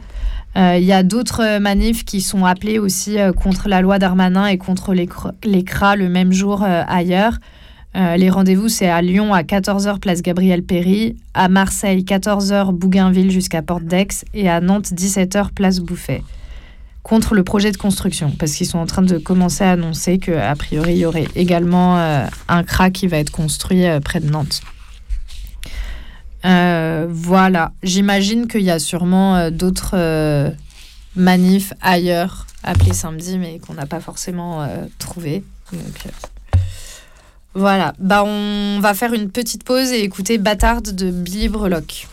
Euh, 0.56 0.78
il 0.78 0.86
y 0.86 0.94
a 0.94 1.02
d'autres 1.02 1.58
manifs 1.58 2.06
qui 2.06 2.22
sont 2.22 2.46
appelés 2.46 2.78
aussi 2.78 3.20
euh, 3.20 3.34
contre 3.34 3.68
la 3.68 3.82
loi 3.82 3.98
Darmanin 3.98 4.46
et 4.46 4.60
contre 4.60 4.94
les, 4.94 5.10
les 5.44 5.64
CRA 5.64 5.96
le 5.96 6.08
même 6.08 6.32
jour 6.32 6.64
ailleurs. 6.64 7.40
les 7.96 8.30
rendez-vous, 8.30 8.70
c'est 8.70 8.90
à 8.90 9.02
Lyon 9.02 9.34
à 9.34 9.42
14h, 9.42 10.00
place 10.00 10.22
Gabriel 10.22 10.62
Péry, 10.62 11.16
à 11.34 11.50
Marseille 11.50 12.04
14h, 12.04 12.72
Bougainville 12.72 13.32
jusqu'à 13.32 13.64
Porte 13.64 13.86
d'Aix 13.86 14.24
et 14.36 14.48
à 14.48 14.62
Nantes 14.62 14.92
17h, 14.94 15.52
place 15.54 15.80
Bouffet 15.80 16.22
contre 17.02 17.36
le 17.36 17.44
projet 17.44 17.72
de 17.72 17.78
construction, 17.78 18.32
parce 18.38 18.52
qu'ils 18.52 18.68
sont 18.68 18.80
en 18.80 18.86
train 18.86 19.02
de 19.02 19.18
commencer 19.18 19.64
à 19.64 19.72
annoncer 19.72 20.18
qu'a 20.18 20.54
priori, 20.56 20.92
il 20.92 20.98
y 20.98 21.06
aurait 21.06 21.28
également 21.38 21.98
un 21.98 22.64
CRA 22.64 22.90
qui 22.90 23.08
va 23.08 23.18
être 23.18 23.32
construit 23.32 23.86
près 24.04 24.20
de 24.20 24.30
Nantes. 24.30 24.62
Euh, 26.48 27.08
voilà, 27.10 27.72
j'imagine 27.84 28.48
qu'il 28.48 28.62
y 28.62 28.72
a 28.72 28.80
sûrement 28.80 29.52
d'autres 29.52 30.54
manifs 31.16 31.74
ailleurs 31.82 32.48
appelés 32.64 32.94
samedi, 32.94 33.38
mais 33.38 33.60
qu'on 33.60 33.74
n'a 33.74 33.86
pas 33.86 34.00
forcément 34.00 34.68
trouvé. 35.00 35.44
voilà, 37.54 37.94
bah, 38.00 38.24
on 38.24 38.80
va 38.80 38.94
faire 38.94 39.14
une 39.14 39.30
petite 39.30 39.64
pause 39.64 39.92
et 39.92 40.02
écouter 40.02 40.38
Bâtarde 40.38 40.96
de 40.96 41.12
Billy 41.12 41.50
Breloque 41.50 42.08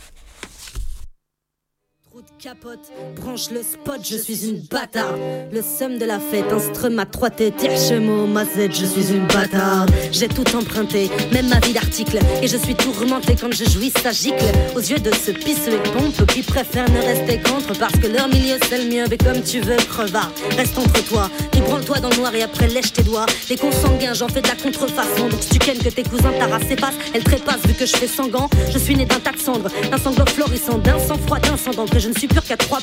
capote, 2.45 2.93
branche 3.17 3.51
le 3.51 3.63
spot, 3.63 4.01
je 4.03 4.19
suis 4.19 4.47
une 4.47 4.61
bâtarde. 4.71 5.19
Le 5.51 5.63
somme 5.63 5.97
de 5.97 6.05
la 6.05 6.21
fête, 6.21 6.53
un 6.53 6.59
strum 6.59 6.99
à 6.99 7.07
trois 7.07 7.31
têtes, 7.31 7.55
mot, 8.03 8.27
ma 8.27 8.45
Z, 8.45 8.69
je 8.71 8.85
suis 8.85 9.15
une 9.15 9.27
bâtarde. 9.29 9.91
J'ai 10.13 10.29
tout 10.29 10.45
emprunté, 10.55 11.11
même 11.33 11.49
ma 11.49 11.59
vie 11.61 11.73
d'article, 11.73 12.19
et 12.43 12.47
je 12.47 12.59
suis 12.59 12.75
tourmenté 12.75 13.35
quand 13.41 13.51
je 13.51 13.65
jouis 13.65 13.91
ça 14.03 14.13
gicle. 14.13 14.45
Aux 14.77 14.81
yeux 14.81 14.99
de 14.99 15.11
ce 15.15 15.31
pisse 15.31 15.67
et 15.69 15.79
pompe 15.93 16.27
qui 16.27 16.43
préfèrent 16.43 16.91
ne 16.91 16.99
rester 16.99 17.41
contre 17.41 17.79
parce 17.79 17.97
que 17.97 18.09
leur 18.09 18.29
milieu 18.29 18.59
c'est 18.69 18.77
le 18.77 18.91
mieux, 18.91 19.05
mais 19.09 19.17
comme 19.17 19.43
tu 19.43 19.61
veux, 19.61 19.77
crevard. 19.77 20.31
Reste 20.55 20.77
entre 20.77 21.03
toi, 21.07 21.31
tu 21.51 21.63
branle-toi 21.63 22.01
dans 22.01 22.11
le 22.11 22.17
noir 22.17 22.35
et 22.35 22.43
après 22.43 22.69
lèche 22.69 22.93
tes 22.93 23.05
doigts. 23.05 23.25
Les 23.49 23.57
consanguins, 23.57 24.13
j'en 24.13 24.29
fais 24.29 24.43
de 24.43 24.49
la 24.49 24.57
contrefaçon, 24.57 25.31
donc 25.31 25.41
si 25.41 25.49
tu 25.49 25.59
kennes 25.61 25.79
que 25.79 25.89
tes 25.89 26.03
cousins 26.03 26.33
et 26.71 26.77
passe, 26.77 26.95
elle 27.15 27.25
trépasse 27.25 27.63
vu 27.67 27.73
que 27.73 27.87
je 27.87 27.97
fais 27.97 28.29
gants. 28.29 28.51
Je 28.71 28.79
suis 28.79 28.97
né 28.97 29.07
d'un 29.07 29.21
tas 29.21 29.33
de 29.33 29.39
cendres, 29.39 29.71
d'un 29.91 29.99
sanglot 29.99 30.27
florissant, 30.27 30.77
d'un 30.77 30.99
sang 30.99 31.17
froid, 31.27 31.39
d'un 31.39 31.57
sang 31.57 31.73
que 31.91 31.99
je 31.99 32.09
ne 32.11 32.15
suis 32.15 32.29
qu'à 32.43 32.57
3%. 32.57 32.81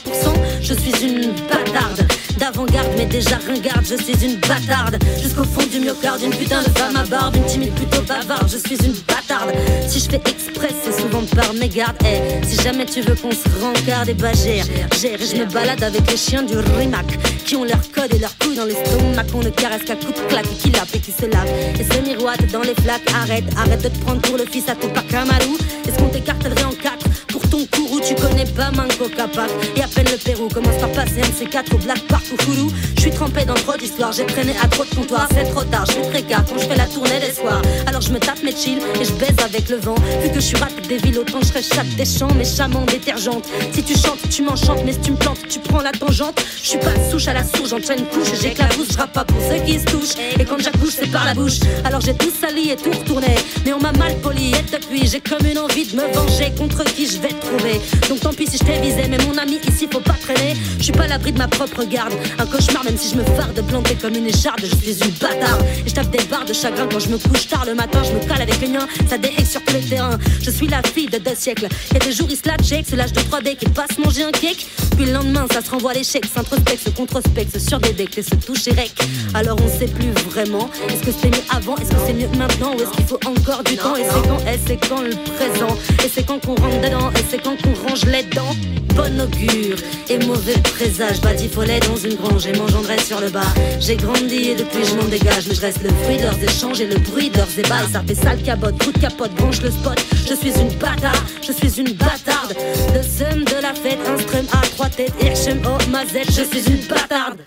Je 0.62 0.74
suis 0.74 1.06
une 1.06 1.32
bâtarde 1.50 2.08
d'avant-garde, 2.38 2.90
mais 2.98 3.06
déjà 3.06 3.38
ringarde. 3.48 3.86
Je 3.86 4.02
suis 4.02 4.26
une 4.26 4.38
bâtarde 4.38 4.98
jusqu'au 5.22 5.44
fond 5.44 5.66
du 5.72 5.80
myocarde. 5.80 6.22
Une 6.22 6.32
putain 6.32 6.62
de 6.62 6.70
femme 6.78 6.96
à 6.96 7.04
barbe, 7.04 7.36
une 7.36 7.46
timide 7.46 7.74
plutôt 7.74 8.02
bavarde. 8.02 8.50
Je 8.50 8.58
suis 8.58 8.78
une 8.86 8.96
bâtarde. 9.08 9.52
Si 9.88 10.00
je 10.00 10.10
fais 10.10 10.22
express, 10.30 10.74
c'est 10.84 11.00
souvent 11.02 11.24
par 11.36 11.54
mes 11.54 11.70
gardes. 11.70 11.98
Eh, 12.06 12.46
si 12.46 12.62
jamais 12.62 12.86
tu 12.86 13.02
veux 13.02 13.16
qu'on 13.16 13.32
se 13.32 13.48
rencarde, 13.62 14.10
et 14.10 14.14
bah 14.14 14.34
gère, 14.34 14.66
je 15.02 15.38
me 15.38 15.46
balade 15.46 15.84
avec 15.84 16.10
les 16.10 16.18
chiens 16.18 16.44
du 16.44 16.58
rimac 16.58 17.06
qui 17.46 17.56
ont 17.56 17.64
leur 17.64 17.82
code 17.92 18.14
et 18.14 18.20
leur 18.20 18.36
couilles 18.38 18.56
dans 18.56 18.66
l'estomac. 18.66 19.26
On 19.34 19.40
ne 19.40 19.50
caresse 19.50 19.84
qu'à 19.84 19.96
coups 19.96 20.20
de 20.20 20.28
claque 20.28 20.46
et 20.46 20.56
qui 20.56 20.72
lappe 20.72 20.94
et 20.94 21.00
qui 21.00 21.12
se 21.12 21.26
lave. 21.26 21.50
Et 21.80 21.84
se 21.84 22.00
miroite 22.02 22.46
dans 22.52 22.62
les 22.62 22.76
flaques. 22.76 23.02
Arrête, 23.22 23.46
arrête 23.58 23.84
de 23.84 23.90
te 23.90 24.00
prendre 24.00 24.22
pour 24.22 24.38
le 24.38 24.46
fils 24.46 24.68
à 24.70 24.76
tout 24.76 24.90
pas 24.90 25.04
Kamalou. 25.04 25.58
Est-ce 25.88 25.98
qu'on 25.98 26.10
t'écartelerait 26.10 26.64
en 26.64 26.72
quatre 26.72 27.06
ton 27.52 27.66
courroux? 27.66 28.00
Tu 28.00 28.16
connais 28.16 28.46
pas 28.46 28.72
Manco 28.72 29.08
Capac. 29.16 29.50
Et 29.76 29.84
à 29.84 29.88
peine 29.88 30.08
le 30.12 30.18
Pérou 30.18 30.48
commence 30.48 30.78
par 30.78 30.92
passer 30.92 31.22
MC4 31.22 31.76
au 31.76 31.78
Black 31.78 32.00
Park 32.08 32.26
ou. 32.32 32.72
Je 33.02 33.08
suis 33.08 33.16
trempé 33.16 33.46
dans 33.46 33.56
trop 33.56 33.76
d'histoires, 33.76 34.12
j'ai 34.12 34.28
traîné 34.28 34.54
à 34.62 34.68
trop 34.68 34.86
de 34.86 34.94
comptoirs. 34.94 35.28
C'est 35.34 35.46
trop 35.46 35.64
tard, 35.64 35.86
je 35.88 35.94
suis 35.94 36.02
très 36.12 36.22
quand 36.22 36.56
je 36.56 36.68
fais 36.68 36.76
la 36.76 36.86
tournée 36.86 37.20
des 37.20 37.34
soirs. 37.34 37.64
Alors 37.88 38.00
je 38.00 38.12
me 38.12 38.20
tape 38.20 38.44
mes 38.44 38.56
chill 38.56 38.78
et 38.78 39.04
je 39.04 39.12
baise 39.14 39.36
avec 39.44 39.70
le 39.70 39.78
vent. 39.78 39.96
Vu 40.22 40.30
que 40.30 40.36
je 40.36 40.46
suis 40.46 40.58
rapide 40.58 40.88
des 40.88 40.98
villes, 40.98 41.18
autant 41.18 41.40
je 41.42 41.48
chaque 41.64 41.90
des 41.96 42.06
champs, 42.06 42.32
méchamment 42.36 42.86
détergente. 42.86 43.48
Si 43.74 43.82
tu 43.82 43.98
chantes, 43.98 44.20
tu 44.30 44.44
m'enchantes, 44.44 44.84
mais 44.86 44.94
si 44.94 45.00
tu 45.00 45.12
me 45.14 45.18
plantes, 45.18 45.40
tu 45.50 45.58
prends 45.58 45.82
la 45.82 45.92
tangente. 45.94 46.46
Je 46.62 46.70
suis 46.70 46.78
pas 46.78 46.94
souche 47.10 47.28
à 47.28 47.34
la 47.34 47.44
souche, 47.44 47.70
j'enchaîne 47.70 48.06
couche, 48.06 48.40
j'éclabousse, 48.40 48.90
je 48.92 48.98
rappe 49.00 49.14
pas 49.14 49.26
pour 49.26 49.42
ceux 49.50 49.64
qui 49.66 49.80
se 49.80 49.86
touchent. 49.86 50.22
Et 50.40 50.46
quand 50.46 50.60
j'accouche, 50.60 50.94
c'est 51.00 51.12
par 51.12 51.26
la 51.26 51.34
bouche. 51.34 51.58
Alors 51.84 52.02
j'ai 52.02 52.14
tout 52.14 52.30
sali 52.30 52.70
et 52.70 52.76
tout 52.76 52.92
retourné. 52.92 53.34
Mais 53.66 53.74
on 53.74 53.80
m'a 53.80 53.94
mal 53.94 54.16
poli 54.18 54.52
et 54.52 54.62
depuis, 54.72 55.08
j'ai 55.08 55.22
comme 55.22 55.48
une 55.48 55.58
envie 55.58 55.88
de 55.88 55.96
me 55.96 56.06
venger 56.14 56.52
contre 56.56 56.84
qui 56.84 57.08
je 57.08 57.20
vais 57.20 57.30
te 57.30 57.48
trouver. 57.48 57.82
Donc 58.10 58.20
tant 58.20 58.34
pis 58.34 58.46
si 58.46 58.60
je 58.60 58.64
t'ai 58.64 58.80
visé, 58.80 59.08
mais 59.10 59.18
mon 59.26 59.36
ami 59.40 59.60
ici 59.68 59.88
faut 59.92 60.02
pas 60.02 60.18
traîner. 60.22 60.56
Je 60.78 60.84
suis 60.84 60.94
pas 60.94 61.08
l'abri 61.08 61.32
de 61.32 61.40
ma 61.40 61.48
propre 61.48 61.84
garde. 61.84 62.14
Un 62.38 62.46
cauchemar, 62.46 62.84
même 62.92 63.00
si 63.00 63.10
je 63.10 63.16
me 63.16 63.24
farde 63.24 63.54
de 63.54 63.62
planter 63.62 63.96
comme 63.96 64.16
une 64.16 64.28
écharde. 64.28 64.60
Je 64.62 64.76
suis 64.76 65.02
une 65.02 65.12
bâtarde. 65.12 65.64
Et 65.86 65.90
je 65.90 65.96
tape 65.96 66.12
des 66.12 66.24
barres 66.26 66.44
de 66.44 66.52
chagrin 66.52 66.88
quand 66.92 67.00
je 67.00 67.08
me 67.08 67.18
couche 67.18 67.48
tard 67.48 67.64
le 67.66 67.74
matin. 67.74 68.02
Je 68.04 68.12
me 68.12 68.20
cale 68.20 68.42
avec 68.42 68.60
les 68.60 68.68
miens, 68.68 68.86
ça 69.10 69.18
déhague 69.18 69.46
sur 69.46 69.64
tous 69.64 69.76
les 69.76 69.82
terrains. 69.82 70.20
Je 70.42 70.52
suis 70.52 70.68
la 70.68 70.82
fille 70.84 71.08
de 71.08 71.18
deux 71.18 71.36
siècles. 71.36 71.70
Y'a 71.94 72.00
des 72.00 72.12
jours, 72.12 72.28
ils 72.30 72.36
se 72.36 72.48
la 72.48 72.58
check, 72.58 72.86
c'est 72.90 72.98
l'âge 72.98 73.14
de 73.14 73.22
3D 73.22 73.56
qui 73.56 73.66
passe 73.70 73.98
manger 73.98 74.24
un 74.24 74.32
cake. 74.32 74.66
Puis 74.98 75.06
le 75.06 75.14
lendemain, 75.14 75.46
ça 75.54 75.62
se 75.62 75.72
renvoie 75.72 75.94
l'échec, 75.94 76.26
s'introspecte, 76.26 76.84
se 76.84 76.90
controspecte 76.90 77.58
sur 77.60 77.80
des 77.80 77.94
decks 77.94 78.18
et 78.18 78.24
se 78.24 78.36
touche 78.36 78.68
et 78.68 78.72
rec. 78.72 78.92
Alors 79.34 79.58
on 79.64 79.80
sait 79.80 79.88
plus 79.88 80.12
vraiment. 80.30 80.70
Est-ce 80.90 81.04
que 81.04 81.12
c'était 81.14 81.30
mieux 81.30 81.44
avant 81.50 81.78
Est-ce 81.78 81.92
que 81.92 82.02
c'est 82.06 82.14
mieux 82.14 82.28
maintenant 82.38 82.76
Ou 82.76 82.82
est-ce 82.82 82.92
qu'il 82.92 83.06
faut 83.06 83.20
encore 83.26 83.64
du 83.64 83.78
temps 83.78 83.96
Et 83.96 84.04
c'est 84.04 84.28
quand 84.28 84.40
Et 84.40 84.60
c'est 84.68 84.90
quand 84.90 85.02
le 85.02 85.12
présent 85.12 85.78
Et 86.04 86.10
c'est 86.14 86.24
quand 86.24 86.40
qu'on 86.40 86.56
rentre 86.56 86.82
dedans 86.82 87.10
Et 87.12 87.24
c'est 87.30 87.42
quand 87.42 87.56
qu'on 87.62 87.88
range 87.88 88.04
les 88.06 88.24
dents 88.24 88.56
Bon 88.96 89.22
augure 89.22 89.78
et 90.10 90.18
mauvais 90.26 90.58
présage. 90.76 91.22
Batifolet 91.22 91.80
dans 91.80 91.96
une 91.96 92.16
grange 92.16 92.46
et 92.48 92.52
sur 93.00 93.20
le 93.20 93.30
bas. 93.30 93.54
J'ai 93.80 93.96
grandi 93.96 94.50
et 94.50 94.56
depuis 94.56 94.84
je 94.84 94.96
m'en 94.96 95.06
dégage. 95.06 95.48
Mais 95.48 95.56
je 95.56 95.62
reste 95.62 95.84
le 95.84 95.90
fruit 96.04 96.18
de 96.18 96.24
leurs 96.24 96.44
échanges 96.44 96.82
et 96.82 96.88
le 96.88 96.98
bruit 96.98 97.30
de 97.30 97.38
leurs 97.38 97.60
ébats. 97.60 97.88
ça 97.92 98.02
fait 98.06 98.16
sale 98.16 98.42
cabote, 98.42 98.84
coup 98.84 98.92
de 98.92 99.00
capote, 99.00 99.34
branche 99.36 99.62
le 99.62 99.72
spot. 99.72 100.00
Je 100.28 100.34
suis 100.34 100.52
une 100.60 100.74
bâtarde, 100.78 101.18
je 101.42 101.52
suis 101.52 101.80
une 101.80 101.94
bâtarde. 101.94 102.56
Le 102.94 103.02
seum 103.04 103.44
de 103.44 103.62
la 103.62 103.74
fête, 103.74 104.00
un 104.08 104.18
strum 104.18 104.46
à 104.54 104.62
trois 104.68 104.90
têtes. 104.90 105.14
Hirschem, 105.22 105.62
oh 105.66 105.78
ma 105.90 106.06
Z, 106.06 106.26
je 106.28 106.44
suis 106.44 106.66
une 106.70 106.86
bâtarde. 106.88 107.40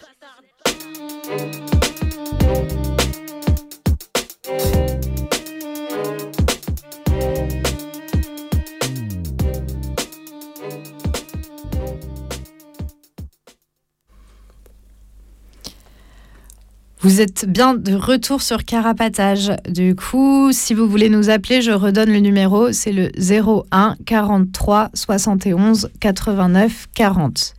Vous 17.04 17.20
êtes 17.20 17.44
bien 17.46 17.74
de 17.74 17.92
retour 17.92 18.40
sur 18.40 18.64
Carapatage. 18.64 19.52
Du 19.68 19.94
coup, 19.94 20.52
si 20.52 20.72
vous 20.72 20.88
voulez 20.88 21.10
nous 21.10 21.28
appeler, 21.28 21.60
je 21.60 21.70
redonne 21.70 22.10
le 22.10 22.18
numéro, 22.18 22.72
c'est 22.72 22.92
le 22.92 23.10
01 23.18 23.96
43 24.06 24.88
71 24.94 25.90
89 26.00 26.86
40. 26.94 27.52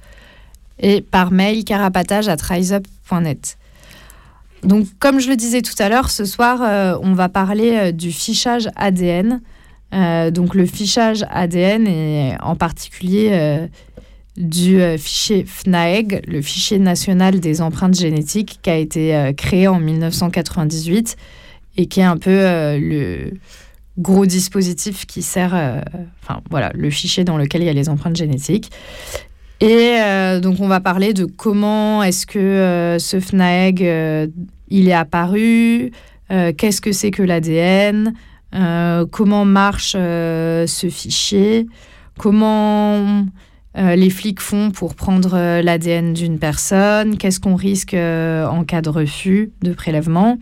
Et 0.80 1.02
par 1.02 1.30
mail, 1.32 1.64
carapatage 1.64 2.28
riseup.net. 2.28 3.60
Donc, 4.64 4.88
comme 4.98 5.20
je 5.20 5.30
le 5.30 5.36
disais 5.36 5.62
tout 5.62 5.76
à 5.78 5.90
l'heure, 5.90 6.10
ce 6.10 6.26
soir, 6.26 6.64
euh, 6.64 6.98
on 7.04 7.14
va 7.14 7.30
parler 7.30 7.76
euh, 7.76 7.92
du 7.92 8.12
fichage 8.12 8.68
ADN. 8.76 9.42
Euh, 9.94 10.32
donc, 10.32 10.56
le 10.56 10.66
fichage 10.66 11.24
ADN 11.30 11.86
et 11.86 12.34
en 12.42 12.56
particulier 12.56 13.70
du 14.38 14.82
euh, 14.82 14.98
fichier 14.98 15.46
FNAEG, 15.46 16.24
le 16.28 16.42
fichier 16.42 16.78
national 16.80 17.40
des 17.40 17.62
empreintes 17.62 17.96
génétiques, 17.96 18.60
qui 18.62 18.70
a 18.70 18.76
été 18.76 19.16
euh, 19.16 19.34
créé 19.34 19.68
en 19.68 19.80
1998 19.80 21.16
et 21.78 21.86
qui 21.86 22.02
est 22.02 22.04
un 22.04 22.18
peu 22.18 22.32
euh, 22.32 22.78
le 22.80 23.34
gros 23.98 24.26
dispositif 24.26 25.06
qui 25.06 25.22
sert, 25.22 25.54
enfin 26.22 26.42
voilà, 26.50 26.70
le 26.76 26.90
fichier 26.90 27.24
dans 27.24 27.38
lequel 27.38 27.62
il 27.62 27.66
y 27.66 27.70
a 27.70 27.74
les 27.74 27.88
empreintes 27.88 28.18
génétiques. 28.18 28.70
Et 29.62 29.96
donc 30.42 30.60
on 30.60 30.68
va 30.68 30.82
parler 30.82 31.14
de 31.14 31.24
comment 31.24 32.04
est-ce 32.04 32.28
que 32.28 32.98
ce 33.00 33.22
FNAEG 33.22 34.30
il 34.68 34.90
est 34.90 34.94
apparu, 34.94 35.92
qu'est-ce 36.28 36.82
que 36.82 36.92
c'est 36.92 37.10
que 37.10 37.24
l'ADN, 37.24 38.14
comment 39.12 39.46
marche 39.46 39.94
ce 39.94 40.88
fichier, 40.92 41.66
comment 42.18 43.26
euh, 43.78 43.96
les 43.96 44.10
flics 44.10 44.40
font 44.40 44.72
pour 44.72 44.96
prendre 44.96 45.34
euh, 45.34 45.62
l'ADN 45.62 46.14
d'une 46.14 46.40
personne, 46.40 47.18
qu'est-ce 47.18 47.42
qu'on 47.42 47.56
risque 47.56 47.94
euh, 47.94 48.48
en 48.48 48.64
cas 48.64 48.82
de 48.82 48.90
refus 48.90 49.52
de 49.62 49.74
prélèvement? 49.74 50.38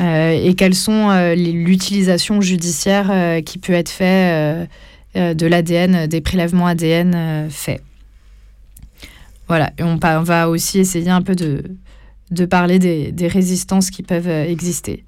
Et 0.00 0.56
quelles 0.56 0.74
sont 0.74 1.32
l'utilisation 1.36 2.40
judiciaire 2.40 3.40
qui 3.44 3.58
peut 3.58 3.74
être 3.74 3.90
faite 3.90 4.68
de 5.14 5.46
l'ADN, 5.46 6.08
des 6.08 6.20
prélèvements 6.20 6.66
ADN 6.66 7.48
faits? 7.48 7.80
Voilà, 9.46 9.70
et 9.78 9.84
on, 9.84 9.96
va 9.96 10.48
aussi 10.48 10.80
essayer 10.80 11.10
un 11.10 11.22
peu 11.22 11.36
de, 11.36 11.62
de 12.32 12.44
parler 12.44 12.80
des, 12.80 13.12
des, 13.12 13.28
résistances 13.28 13.90
qui 13.90 14.02
peuvent 14.02 14.26
exister. 14.26 15.04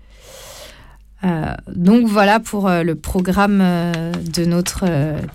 donc 1.75 2.07
voilà 2.07 2.38
pour 2.38 2.70
le 2.70 2.94
programme 2.94 3.59
de 3.59 4.44
notre 4.44 4.85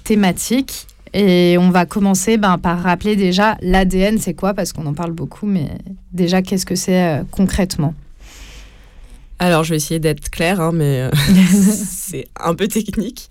thématique. 0.05 0.87
Et 1.13 1.57
on 1.59 1.69
va 1.71 1.85
commencer 1.85 2.37
ben, 2.37 2.57
par 2.57 2.81
rappeler 2.81 3.15
déjà 3.15 3.57
l'ADN, 3.61 4.17
c'est 4.17 4.33
quoi 4.33 4.53
Parce 4.53 4.71
qu'on 4.71 4.85
en 4.85 4.93
parle 4.93 5.11
beaucoup, 5.11 5.45
mais 5.45 5.67
déjà, 6.13 6.41
qu'est-ce 6.41 6.65
que 6.65 6.75
c'est 6.75 7.03
euh, 7.03 7.23
concrètement? 7.31 7.93
Alors, 9.39 9.63
je 9.63 9.71
vais 9.71 9.77
essayer 9.77 9.99
d'être 9.99 10.29
claire, 10.29 10.61
hein, 10.61 10.71
mais 10.71 11.01
euh, 11.01 11.11
c'est 11.89 12.27
un 12.39 12.55
peu 12.55 12.67
technique. 12.67 13.27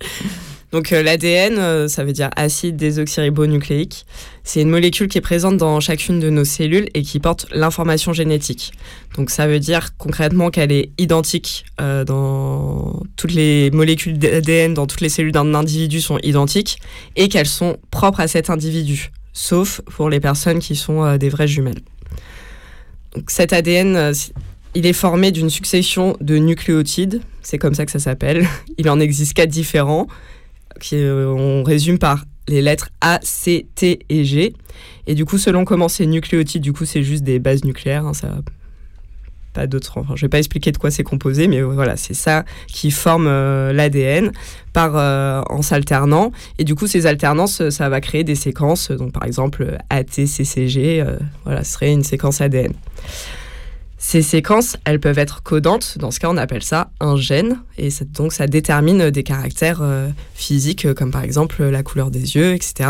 Donc 0.71 0.93
euh, 0.93 1.03
l'ADN, 1.03 1.57
euh, 1.57 1.87
ça 1.87 2.03
veut 2.03 2.13
dire 2.13 2.29
acide 2.35 2.77
désoxyribonucléique. 2.77 4.05
C'est 4.43 4.61
une 4.61 4.69
molécule 4.69 5.09
qui 5.09 5.17
est 5.17 5.21
présente 5.21 5.57
dans 5.57 5.79
chacune 5.79 6.19
de 6.19 6.29
nos 6.29 6.45
cellules 6.45 6.87
et 6.93 7.01
qui 7.01 7.19
porte 7.19 7.47
l'information 7.51 8.13
génétique. 8.13 8.71
Donc 9.15 9.29
ça 9.29 9.47
veut 9.47 9.59
dire 9.59 9.97
concrètement 9.97 10.49
qu'elle 10.49 10.71
est 10.71 10.91
identique 10.97 11.65
euh, 11.81 12.05
dans 12.05 13.03
toutes 13.17 13.33
les 13.33 13.69
molécules 13.71 14.17
d'ADN, 14.17 14.73
dans 14.73 14.87
toutes 14.87 15.01
les 15.01 15.09
cellules 15.09 15.33
d'un 15.33 15.53
individu 15.53 15.99
sont 15.99 16.19
identiques 16.19 16.77
et 17.17 17.27
qu'elles 17.27 17.47
sont 17.47 17.77
propres 17.91 18.21
à 18.21 18.27
cet 18.27 18.49
individu, 18.49 19.11
sauf 19.33 19.81
pour 19.81 20.09
les 20.09 20.21
personnes 20.21 20.59
qui 20.59 20.77
sont 20.77 21.17
des 21.17 21.29
vraies 21.29 21.47
jumelles. 21.47 21.81
Donc 23.13 23.29
cet 23.29 23.51
ADN, 23.51 24.13
il 24.73 24.85
est 24.85 24.93
formé 24.93 25.31
d'une 25.31 25.49
succession 25.49 26.15
de 26.21 26.37
nucléotides, 26.37 27.21
c'est 27.41 27.57
comme 27.57 27.73
ça 27.73 27.85
que 27.85 27.91
ça 27.91 27.99
s'appelle. 27.99 28.47
Il 28.77 28.89
en 28.89 28.99
existe 28.99 29.33
quatre 29.33 29.49
différents 29.49 30.07
euh, 30.93 31.27
on 31.27 31.63
résume 31.63 31.97
par 31.97 32.25
les 32.47 32.61
lettres 32.61 32.89
A, 33.01 33.19
C, 33.21 33.67
T 33.75 33.99
et 34.09 34.23
G. 34.23 34.53
Et 35.07 35.15
du 35.15 35.25
coup, 35.25 35.37
selon 35.37 35.65
comment 35.65 35.87
c'est 35.87 36.05
nucléotide, 36.05 36.61
du 36.61 36.73
coup, 36.73 36.85
c'est 36.85 37.03
juste 37.03 37.23
des 37.23 37.39
bases 37.39 37.63
nucléaires. 37.63 38.05
Hein, 38.05 38.13
ça, 38.13 38.29
pas 39.53 39.67
d'autres. 39.67 39.97
Enfin, 39.97 40.13
je 40.15 40.21
vais 40.21 40.29
pas 40.29 40.39
expliquer 40.39 40.71
de 40.71 40.77
quoi 40.77 40.91
c'est 40.91 41.03
composé, 41.03 41.47
mais 41.47 41.61
voilà, 41.61 41.97
c'est 41.97 42.13
ça 42.13 42.45
qui 42.67 42.91
forme 42.91 43.27
euh, 43.27 43.73
l'ADN 43.73 44.31
par 44.73 44.95
euh, 44.95 45.41
en 45.49 45.61
s'alternant. 45.61 46.31
Et 46.57 46.63
du 46.63 46.75
coup, 46.75 46.87
ces 46.87 47.05
alternances, 47.05 47.69
ça 47.69 47.89
va 47.89 48.01
créer 48.01 48.23
des 48.23 48.35
séquences. 48.35 48.91
Donc, 48.91 49.11
par 49.11 49.25
exemple, 49.25 49.77
ATCCG, 49.89 51.05
voilà, 51.45 51.63
ce 51.63 51.73
serait 51.73 51.91
une 51.91 52.03
séquence 52.03 52.41
ADN. 52.41 52.73
Ces 54.03 54.23
séquences, 54.23 54.77
elles 54.83 54.99
peuvent 54.99 55.19
être 55.19 55.43
codantes. 55.43 55.99
Dans 55.99 56.09
ce 56.09 56.19
cas, 56.19 56.27
on 56.27 56.35
appelle 56.35 56.63
ça 56.63 56.89
un 56.99 57.15
gène. 57.17 57.61
Et 57.77 57.89
donc, 58.07 58.33
ça 58.33 58.47
détermine 58.47 59.11
des 59.11 59.21
caractères 59.21 59.83
euh, 59.83 60.09
physiques, 60.33 60.85
euh, 60.85 60.95
comme 60.95 61.11
par 61.11 61.21
exemple 61.21 61.63
la 61.63 61.83
couleur 61.83 62.09
des 62.09 62.35
yeux, 62.35 62.55
etc. 62.55 62.89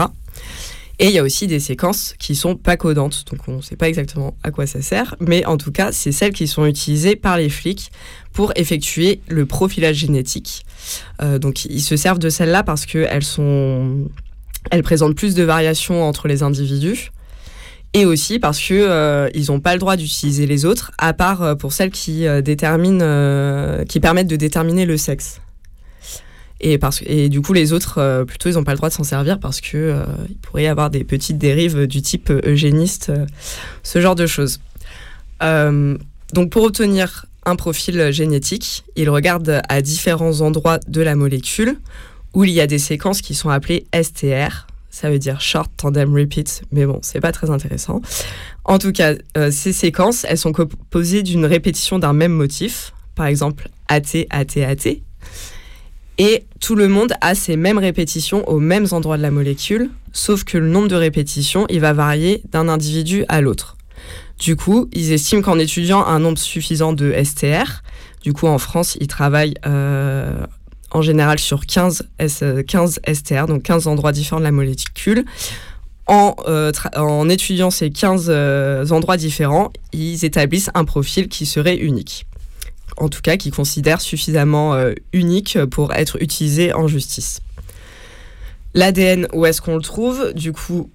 Et 0.99 1.07
il 1.07 1.11
y 1.11 1.19
a 1.19 1.23
aussi 1.23 1.47
des 1.47 1.59
séquences 1.59 2.15
qui 2.17 2.33
sont 2.33 2.55
pas 2.55 2.77
codantes. 2.77 3.25
Donc, 3.29 3.41
on 3.49 3.57
ne 3.57 3.61
sait 3.61 3.75
pas 3.75 3.89
exactement 3.89 4.37
à 4.41 4.51
quoi 4.51 4.65
ça 4.65 4.81
sert. 4.81 5.15
Mais 5.19 5.45
en 5.45 5.57
tout 5.57 5.73
cas, 5.73 5.91
c'est 5.91 6.13
celles 6.13 6.31
qui 6.31 6.47
sont 6.47 6.65
utilisées 6.65 7.17
par 7.17 7.35
les 7.35 7.49
flics 7.49 7.91
pour 8.31 8.53
effectuer 8.55 9.19
le 9.27 9.45
profilage 9.45 9.97
génétique. 9.97 10.65
Euh, 11.21 11.39
donc, 11.39 11.65
ils 11.65 11.81
se 11.81 11.97
servent 11.97 12.19
de 12.19 12.29
celles-là 12.29 12.63
parce 12.63 12.85
qu'elles 12.85 13.25
sont... 13.25 14.07
Elles 14.69 14.83
présentent 14.83 15.15
plus 15.15 15.35
de 15.35 15.43
variations 15.43 16.07
entre 16.07 16.29
les 16.29 16.41
individus 16.41 17.11
et 17.93 18.05
aussi 18.05 18.39
parce 18.39 18.59
que 18.59 18.73
euh, 18.73 19.29
ils 19.33 19.47
n'ont 19.47 19.59
pas 19.59 19.73
le 19.73 19.79
droit 19.79 19.97
d'utiliser 19.97 20.45
les 20.45 20.65
autres, 20.65 20.91
à 20.97 21.13
part 21.13 21.41
euh, 21.41 21.55
pour 21.55 21.73
celles 21.73 21.91
qui 21.91 22.25
euh, 22.25 22.41
déterminent, 22.41 23.85
qui 23.85 23.99
permettent 23.99 24.27
de 24.27 24.35
déterminer 24.35 24.85
le 24.85 24.97
sexe. 24.97 25.41
Et, 26.63 26.77
parce, 26.77 27.01
et 27.07 27.27
du 27.27 27.41
coup, 27.41 27.53
les 27.53 27.73
autres, 27.73 28.23
plutôt, 28.27 28.47
ils 28.47 28.53
n'ont 28.53 28.63
pas 28.63 28.73
le 28.73 28.77
droit 28.77 28.89
de 28.89 28.93
s'en 28.93 29.03
servir 29.03 29.39
parce 29.39 29.61
que 29.61 29.95
il 30.29 30.37
pourrait 30.37 30.65
y 30.65 30.67
avoir 30.67 30.91
des 30.91 31.03
petites 31.03 31.39
dérives 31.39 31.87
du 31.87 32.03
type 32.03 32.31
eugéniste, 32.45 33.11
ce 33.81 33.99
genre 33.99 34.13
de 34.13 34.27
choses. 34.27 34.59
donc, 35.41 36.49
pour 36.51 36.63
obtenir 36.63 37.25
un 37.47 37.55
profil 37.55 38.11
génétique, 38.11 38.83
ils 38.95 39.09
regardent 39.09 39.63
à 39.69 39.81
différents 39.81 40.41
endroits 40.41 40.77
de 40.87 41.01
la 41.01 41.15
molécule 41.15 41.77
où 42.35 42.43
il 42.43 42.51
y 42.51 42.61
a 42.61 42.67
des 42.67 42.77
séquences 42.77 43.21
qui 43.21 43.33
sont 43.33 43.49
appelées 43.49 43.87
STR, 43.99 44.67
ça 44.91 45.09
veut 45.09 45.19
dire 45.19 45.41
short 45.41 45.71
tandem 45.77 46.13
repeat, 46.13 46.63
mais 46.71 46.85
bon, 46.85 46.99
c'est 47.01 47.21
pas 47.21 47.31
très 47.31 47.49
intéressant. 47.49 48.01
En 48.65 48.77
tout 48.77 48.91
cas, 48.91 49.15
euh, 49.37 49.49
ces 49.49 49.73
séquences, 49.73 50.25
elles 50.27 50.37
sont 50.37 50.51
composées 50.51 51.23
d'une 51.23 51.45
répétition 51.45 51.97
d'un 51.97 52.13
même 52.13 52.33
motif, 52.33 52.93
par 53.15 53.25
exemple 53.25 53.69
AT, 53.87 54.27
AT, 54.29 54.57
AT. 54.57 55.01
Et 56.17 56.43
tout 56.59 56.75
le 56.75 56.87
monde 56.87 57.13
a 57.21 57.33
ces 57.33 57.55
mêmes 57.55 57.79
répétitions 57.79 58.47
aux 58.47 58.59
mêmes 58.59 58.87
endroits 58.91 59.17
de 59.17 59.21
la 59.21 59.31
molécule, 59.31 59.89
sauf 60.11 60.43
que 60.43 60.57
le 60.57 60.67
nombre 60.67 60.89
de 60.89 60.95
répétitions, 60.95 61.65
il 61.69 61.79
va 61.79 61.93
varier 61.93 62.43
d'un 62.51 62.67
individu 62.67 63.23
à 63.29 63.41
l'autre. 63.41 63.77
Du 64.39 64.55
coup, 64.55 64.89
ils 64.91 65.13
estiment 65.13 65.41
qu'en 65.41 65.57
étudiant 65.57 66.05
un 66.05 66.19
nombre 66.19 66.37
suffisant 66.37 66.93
de 66.93 67.13
STR, 67.23 67.81
du 68.23 68.33
coup 68.33 68.47
en 68.47 68.57
France, 68.57 68.97
ils 68.99 69.07
travaillent 69.07 69.55
euh, 69.65 70.45
en 70.91 71.01
général 71.01 71.39
sur 71.39 71.65
15, 71.65 72.07
S, 72.19 72.43
15 72.67 72.99
STR, 73.13 73.47
donc 73.47 73.63
15 73.63 73.87
endroits 73.87 74.11
différents 74.11 74.39
de 74.39 74.45
la 74.45 74.51
molécule. 74.51 75.25
En, 76.07 76.35
euh, 76.47 76.71
étudiant 77.29 77.71
ces 77.71 77.89
15 77.89 78.25
euh, 78.29 78.85
endroits 78.89 79.17
différents, 79.17 79.71
ils 79.93 80.25
établissent 80.25 80.69
un 80.73 80.83
profil 80.83 81.29
qui 81.29 81.45
serait 81.45 81.77
unique. 81.77 82.25
En 82.97 83.07
tout 83.07 83.21
cas, 83.21 83.37
qui 83.37 83.51
considèrent 83.51 84.01
suffisamment 84.01 84.73
euh, 84.73 84.93
unique 85.13 85.57
pour 85.65 85.93
être 85.93 86.21
utilisé 86.21 86.73
en 86.73 86.87
justice. 86.87 87.39
L'ADN, 88.73 89.27
où 89.33 89.45
est-ce 89.45 89.61
qu'on 89.61 89.75
le 89.75 89.81
trouve? 89.81 90.33
Du 90.33 90.51
coup, 90.51 90.89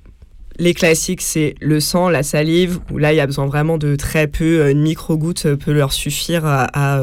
les 0.58 0.74
classiques, 0.74 1.22
c'est 1.22 1.54
le 1.60 1.80
sang, 1.80 2.08
la 2.08 2.22
salive, 2.22 2.78
où 2.90 2.98
là, 2.98 3.12
il 3.12 3.16
y 3.16 3.20
a 3.20 3.26
besoin 3.26 3.46
vraiment 3.46 3.78
de 3.78 3.96
très 3.96 4.26
peu, 4.26 4.70
une 4.70 4.80
micro-goutte 4.80 5.54
peut 5.54 5.72
leur 5.72 5.92
suffire 5.92 6.44
à 6.46 7.00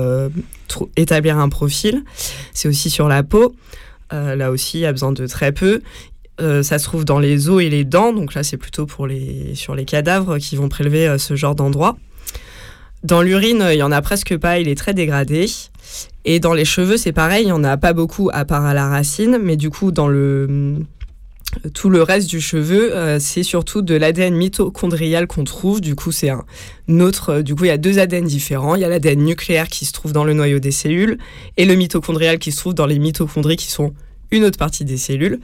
établir 0.98 1.38
un 1.38 1.50
profil. 1.50 2.04
C'est 2.54 2.68
aussi 2.68 2.90
sur 2.90 3.08
la 3.08 3.24
peau. 3.24 3.56
Euh, 4.12 4.36
là 4.36 4.52
aussi, 4.52 4.80
il 4.80 4.82
y 4.82 4.86
a 4.86 4.92
besoin 4.92 5.12
de 5.12 5.28
très 5.28 5.52
peu. 5.52 5.82
Euh, 6.42 6.64
ça 6.64 6.80
se 6.80 6.86
trouve 6.86 7.06
dans 7.06 7.20
les 7.20 7.50
os 7.50 7.62
et 7.62 7.70
les 7.70 7.84
dents. 7.84 8.14
Donc 8.14 8.34
là, 8.34 8.44
c'est 8.44 8.58
plutôt 8.58 8.86
pour 8.86 9.08
les, 9.08 9.56
sur 9.56 9.76
les 9.76 9.86
cadavres 9.86 10.38
qui 10.38 10.56
vont 10.56 10.70
prélever 10.70 11.08
euh, 11.08 11.18
ce 11.18 11.36
genre 11.36 11.56
d'endroit. 11.56 11.98
Dans 13.04 13.22
l'urine, 13.22 13.68
il 13.72 13.78
y 13.78 13.84
en 13.84 13.92
a 13.92 14.02
presque 14.02 14.38
pas, 14.38 14.60
il 14.60 14.70
est 14.70 14.76
très 14.76 14.94
dégradé. 14.94 15.46
Et 16.26 16.40
dans 16.40 16.54
les 16.54 16.64
cheveux, 16.64 16.96
c'est 16.96 17.12
pareil, 17.12 17.44
il 17.44 17.48
n'y 17.48 17.52
en 17.52 17.64
a 17.64 17.76
pas 17.76 17.92
beaucoup 17.92 18.30
à 18.32 18.46
part 18.46 18.66
à 18.66 18.74
la 18.74 18.88
racine, 18.88 19.40
mais 19.44 19.58
du 19.58 19.70
coup, 19.70 19.92
dans 19.92 20.08
le, 20.08 20.78
tout 21.74 21.90
le 21.90 22.04
reste 22.04 22.30
du 22.30 22.42
cheveu, 22.42 22.96
euh, 22.96 23.20
c'est 23.20 23.44
surtout 23.44 23.82
de 23.82 23.96
l'ADN 23.96 24.36
mitochondrial 24.36 25.28
qu'on 25.28 25.44
trouve. 25.44 25.82
Du 25.82 25.96
coup, 25.96 26.12
c'est 26.12 26.30
un 26.30 26.44
autre. 27.00 27.30
Euh, 27.30 27.42
du 27.42 27.56
coup, 27.56 27.66
il 27.66 27.68
y 27.68 27.72
a 27.72 27.78
deux 27.78 28.00
ADN 28.00 28.26
différents. 28.26 28.76
Il 28.76 28.82
y 28.82 28.86
a 28.86 28.90
l'ADN 28.90 29.24
nucléaire 29.24 29.68
qui 29.68 29.86
se 29.86 29.94
trouve 29.94 30.14
dans 30.14 30.24
le 30.24 30.34
noyau 30.34 30.60
des 30.60 30.72
cellules 30.72 31.18
et 31.58 31.66
le 31.66 31.76
mitochondrial 31.76 32.40
qui 32.40 32.52
se 32.52 32.58
trouve 32.58 32.74
dans 32.74 32.86
les 32.86 33.00
mitochondries 33.00 33.58
qui 33.58 33.72
sont 33.72 33.94
une 34.32 34.46
autre 34.46 34.58
partie 34.58 34.86
des 34.86 34.98
cellules. 34.98 35.40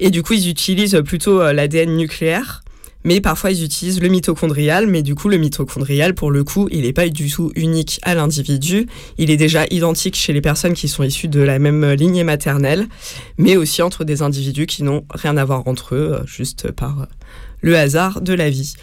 Et 0.00 0.10
du 0.10 0.22
coup, 0.22 0.34
ils 0.34 0.48
utilisent 0.48 1.00
plutôt 1.04 1.40
euh, 1.40 1.52
l'ADN 1.52 1.96
nucléaire 1.96 2.62
Mais 3.04 3.20
parfois, 3.20 3.52
ils 3.52 3.64
utilisent 3.64 4.00
le 4.00 4.08
mitochondrial, 4.08 4.86
mais 4.86 5.02
du 5.02 5.14
coup, 5.14 5.28
le 5.28 5.36
mitochondrial, 5.36 6.14
pour 6.14 6.30
le 6.30 6.42
coup, 6.42 6.68
il 6.72 6.82
n'est 6.82 6.92
pas 6.92 7.08
du 7.08 7.30
tout 7.30 7.52
unique 7.54 8.00
à 8.02 8.14
l'individu. 8.14 8.86
Il 9.18 9.30
est 9.30 9.36
déjà 9.36 9.66
identique 9.70 10.16
chez 10.16 10.32
les 10.32 10.40
personnes 10.40 10.74
qui 10.74 10.88
sont 10.88 11.04
issues 11.04 11.28
de 11.28 11.40
la 11.40 11.58
même 11.58 11.92
lignée 11.92 12.24
maternelle, 12.24 12.86
mais 13.36 13.56
aussi 13.56 13.82
entre 13.82 14.04
des 14.04 14.22
individus 14.22 14.66
qui 14.66 14.82
n'ont 14.82 15.04
rien 15.14 15.36
à 15.36 15.44
voir 15.44 15.66
entre 15.68 15.94
eux, 15.94 16.14
euh, 16.14 16.26
juste 16.26 16.72
par 16.72 17.02
euh, 17.02 17.06
le 17.60 17.76
hasard 17.76 18.20
de 18.20 18.34
la 18.34 18.50
vie. 18.50 18.74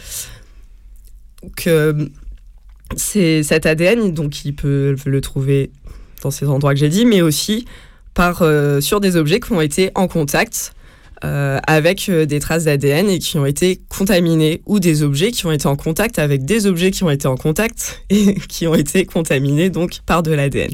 Donc, 1.43 1.67
euh, 1.67 2.07
c'est 2.95 3.43
cet 3.43 3.65
ADN, 3.65 4.13
donc 4.13 4.45
il 4.45 4.55
peut 4.55 4.95
le 5.05 5.21
trouver 5.21 5.71
dans 6.21 6.31
ces 6.31 6.47
endroits 6.47 6.73
que 6.73 6.79
j'ai 6.79 6.89
dit, 6.89 7.05
mais 7.05 7.21
aussi 7.21 7.65
par, 8.13 8.43
sur 8.79 9.01
des 9.01 9.17
objets 9.17 9.41
qui 9.41 9.51
ont 9.51 9.59
été 9.59 9.91
en 9.95 10.07
contact 10.07 10.73
euh, 11.23 11.59
avec 11.65 12.09
euh, 12.09 12.25
des 12.25 12.39
traces 12.39 12.65
d'ADN 12.65 13.09
et 13.09 13.19
qui 13.19 13.37
ont 13.37 13.45
été 13.45 13.79
contaminés 13.89 14.61
ou 14.65 14.79
des 14.79 15.01
objets 15.01 15.31
qui 15.31 15.45
ont 15.45 15.51
été 15.51 15.67
en 15.67 15.75
contact 15.75 16.19
avec 16.19 16.45
des 16.45 16.67
objets 16.67 16.91
qui 16.91 17.03
ont 17.03 17.09
été 17.09 17.27
en 17.27 17.37
contact 17.37 18.03
et 18.09 18.35
qui 18.35 18.67
ont 18.67 18.75
été 18.75 19.05
contaminés 19.05 19.69
donc 19.69 19.99
par 20.05 20.23
de 20.23 20.31
l'ADN. 20.31 20.71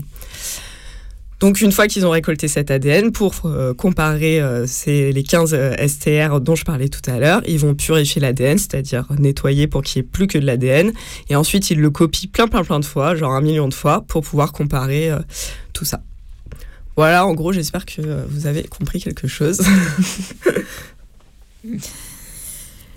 Donc 1.40 1.62
une 1.62 1.72
fois 1.72 1.88
qu'ils 1.88 2.06
ont 2.06 2.12
récolté 2.12 2.48
cet 2.48 2.70
ADN, 2.70 3.12
pour 3.12 3.34
euh, 3.46 3.74
comparer 3.74 4.40
les 4.86 5.24
15 5.24 5.58
STR 5.88 6.40
dont 6.40 6.56
je 6.56 6.64
parlais 6.64 6.88
tout 6.88 7.02
à 7.10 7.18
l'heure, 7.18 7.42
ils 7.48 7.58
vont 7.58 7.74
purifier 7.74 8.22
l'ADN, 8.22 8.60
c'est-à-dire 8.60 9.08
nettoyer 9.18 9.68
pour 9.68 9.82
qu'il 9.82 10.02
n'y 10.02 10.08
ait 10.08 10.10
plus 10.12 10.28
que 10.28 10.38
de 10.38 10.46
l'ADN, 10.46 10.92
et 11.30 11.36
ensuite 11.36 11.72
ils 11.72 11.80
le 11.80 11.90
copient 11.90 12.30
plein 12.32 12.48
plein 12.48 12.64
plein 12.64 12.80
de 12.80 12.86
fois, 12.86 13.16
genre 13.16 13.32
un 13.32 13.42
million 13.42 13.68
de 13.68 13.74
fois, 13.74 14.02
pour 14.08 14.22
pouvoir 14.22 14.52
comparer 14.54 15.10
tout 15.74 15.86
ça. 15.86 16.02
Voilà, 16.96 17.26
en 17.26 17.34
gros, 17.34 17.54
j'espère 17.54 17.86
que 17.86 18.26
vous 18.28 18.48
avez 18.48 18.64
compris 18.64 19.02
quelque 19.02 19.28
chose. 19.28 19.62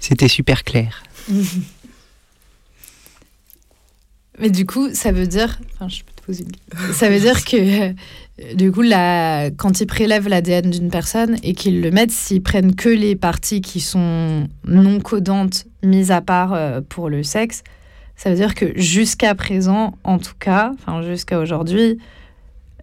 C'était 0.01 0.29
super 0.29 0.65
clair. 0.65 1.03
Mais 4.39 4.51
du 4.51 4.67
coup, 4.67 4.93
ça 4.93 5.13
veut 5.13 5.27
dire. 5.27 5.59
Enfin, 5.75 5.89
je 5.89 6.03
peux 6.03 6.13
te 6.15 6.23
poser 6.23 6.45
une... 6.45 6.93
Ça 6.93 7.09
veut 7.09 7.21
dire 7.21 7.45
que, 7.45 7.95
du 8.55 8.73
coup, 8.73 8.83
la... 8.83 9.51
quand 9.57 9.81
ils 9.81 9.87
prélèvent 9.87 10.29
l'ADN 10.29 10.71
d'une 10.71 10.91
personne 10.91 11.37
et 11.43 11.55
qu'ils 11.55 11.81
le 11.81 11.91
mettent, 11.91 12.11
s'ils 12.11 12.43
prennent 12.43 12.75
que 12.75 12.89
les 12.89 13.15
parties 13.17 13.61
qui 13.61 13.81
sont 13.81 14.49
non 14.67 15.01
codantes, 15.01 15.67
mises 15.83 16.11
à 16.11 16.21
part 16.21 16.53
euh, 16.53 16.81
pour 16.87 17.09
le 17.09 17.23
sexe, 17.23 17.63
ça 18.17 18.31
veut 18.31 18.37
dire 18.37 18.55
que 18.55 18.79
jusqu'à 18.79 19.35
présent, 19.35 19.97
en 20.03 20.19
tout 20.19 20.35
cas, 20.39 20.73
enfin, 20.75 21.03
jusqu'à 21.03 21.39
aujourd'hui, 21.39 21.99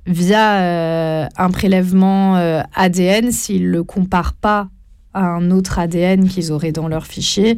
via 0.05 0.59
euh, 0.59 1.27
un 1.37 1.49
prélèvement 1.51 2.37
euh, 2.37 2.61
ADN, 2.75 3.31
s'ils 3.31 3.67
ne 3.67 3.71
le 3.71 3.83
comparent 3.83 4.33
pas 4.33 4.69
à 5.13 5.25
un 5.25 5.51
autre 5.51 5.79
ADN 5.79 6.27
qu'ils 6.27 6.51
auraient 6.51 6.71
dans 6.71 6.87
leur 6.87 7.05
fichier, 7.05 7.57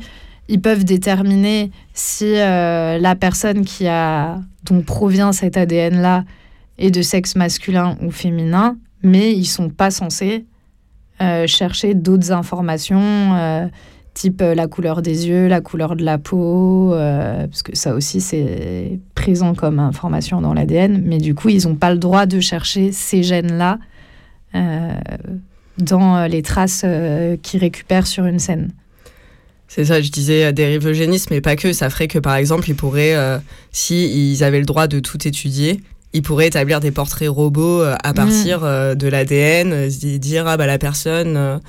ils 0.50 0.60
peuvent 0.60 0.84
déterminer 0.84 1.72
si 1.94 2.26
euh, 2.36 2.98
la 2.98 3.16
personne 3.16 3.64
qui 3.64 3.88
a, 3.88 4.42
dont 4.66 4.82
provient 4.82 5.32
cet 5.32 5.58
ADN-là 5.58 6.26
est 6.78 6.92
de 6.92 7.02
sexe 7.02 7.36
masculin 7.36 7.98
ou 8.02 8.12
féminin, 8.12 8.78
mais 9.04 9.34
ils 9.34 9.46
sont 9.46 9.70
pas 9.70 9.92
censés 9.92 10.46
chercher 11.46 11.94
d'autres 11.94 12.34
informations 12.34 13.70
type 14.14 14.42
euh, 14.42 14.56
la 14.56 14.68
couleur 14.68 15.02
des 15.02 15.28
yeux, 15.28 15.48
la 15.48 15.62
couleur 15.62 15.96
de 15.96 16.04
la 16.04 16.18
peau, 16.18 16.94
euh, 16.94 17.48
parce 17.48 17.64
que 17.64 17.76
ça 17.76 17.94
aussi 17.94 18.22
c'est 18.22 19.00
présent 19.16 19.56
comme 19.56 19.80
information 19.80 20.42
dans 20.42 20.54
l'ADN, 20.54 21.02
mais 21.04 21.18
du 21.18 21.36
coup 21.36 21.50
ils 21.50 21.68
n'ont 21.68 21.76
pas 21.76 21.92
le 21.92 21.98
droit 21.98 22.26
de 22.26 22.40
chercher 22.40 22.92
ces 22.92 23.24
gènes-là 23.24 23.80
euh, 24.56 24.94
dans 25.78 26.28
les 26.28 26.44
traces 26.44 26.86
qu'ils 27.42 27.60
récupèrent 27.60 28.08
sur 28.08 28.26
une 28.26 28.40
scène. 28.40 28.72
C'est 29.68 29.86
ça, 29.86 30.02
je 30.02 30.12
disais 30.12 30.54
dérivogénisme, 30.54 31.30
mais 31.32 31.42
pas 31.42 31.56
que. 31.56 31.74
Ça 31.74 31.90
ferait 31.90 32.08
que 32.08 32.20
par 32.20 32.36
exemple, 32.36 32.70
ils 32.70 32.76
pourraient, 32.76 33.16
si 33.72 34.32
ils 34.32 34.44
avaient 34.44 34.60
le 34.60 34.66
droit 34.66 34.86
de 34.86 35.00
tout 35.00 35.28
étudier, 35.28 35.82
ils 36.12 36.22
pourraient 36.22 36.46
établir 36.46 36.80
des 36.80 36.92
portraits 36.92 37.28
robots 37.28 37.82
à 37.82 38.12
mmh. 38.12 38.14
partir 38.14 38.62
de 38.96 39.08
l'ADN, 39.08 39.88
dire 39.88 40.46
ah 40.46 40.58
bah 40.58 40.68
la 40.68 40.78
personne 40.78 41.60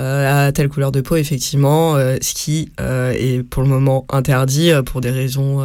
euh, 0.00 0.48
à 0.48 0.52
telle 0.52 0.70
couleur 0.70 0.92
de 0.92 1.02
peau, 1.02 1.16
effectivement, 1.16 1.94
euh, 1.96 2.16
ce 2.22 2.32
qui 2.32 2.72
euh, 2.80 3.12
est 3.12 3.42
pour 3.42 3.62
le 3.62 3.68
moment 3.68 4.06
interdit 4.08 4.70
pour 4.86 5.02
des 5.02 5.10
raisons 5.10 5.60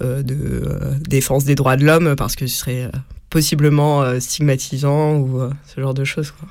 de 0.00 0.68
défense 1.08 1.44
des 1.44 1.54
droits 1.54 1.76
de 1.76 1.84
l'homme, 1.84 2.16
parce 2.16 2.36
que 2.36 2.46
ce 2.46 2.58
serait 2.58 2.90
possiblement 3.30 4.20
stigmatisant 4.20 5.16
ou 5.16 5.40
ce 5.74 5.80
genre 5.80 5.94
de 5.94 6.04
choses. 6.04 6.32
Quoi. 6.32 6.48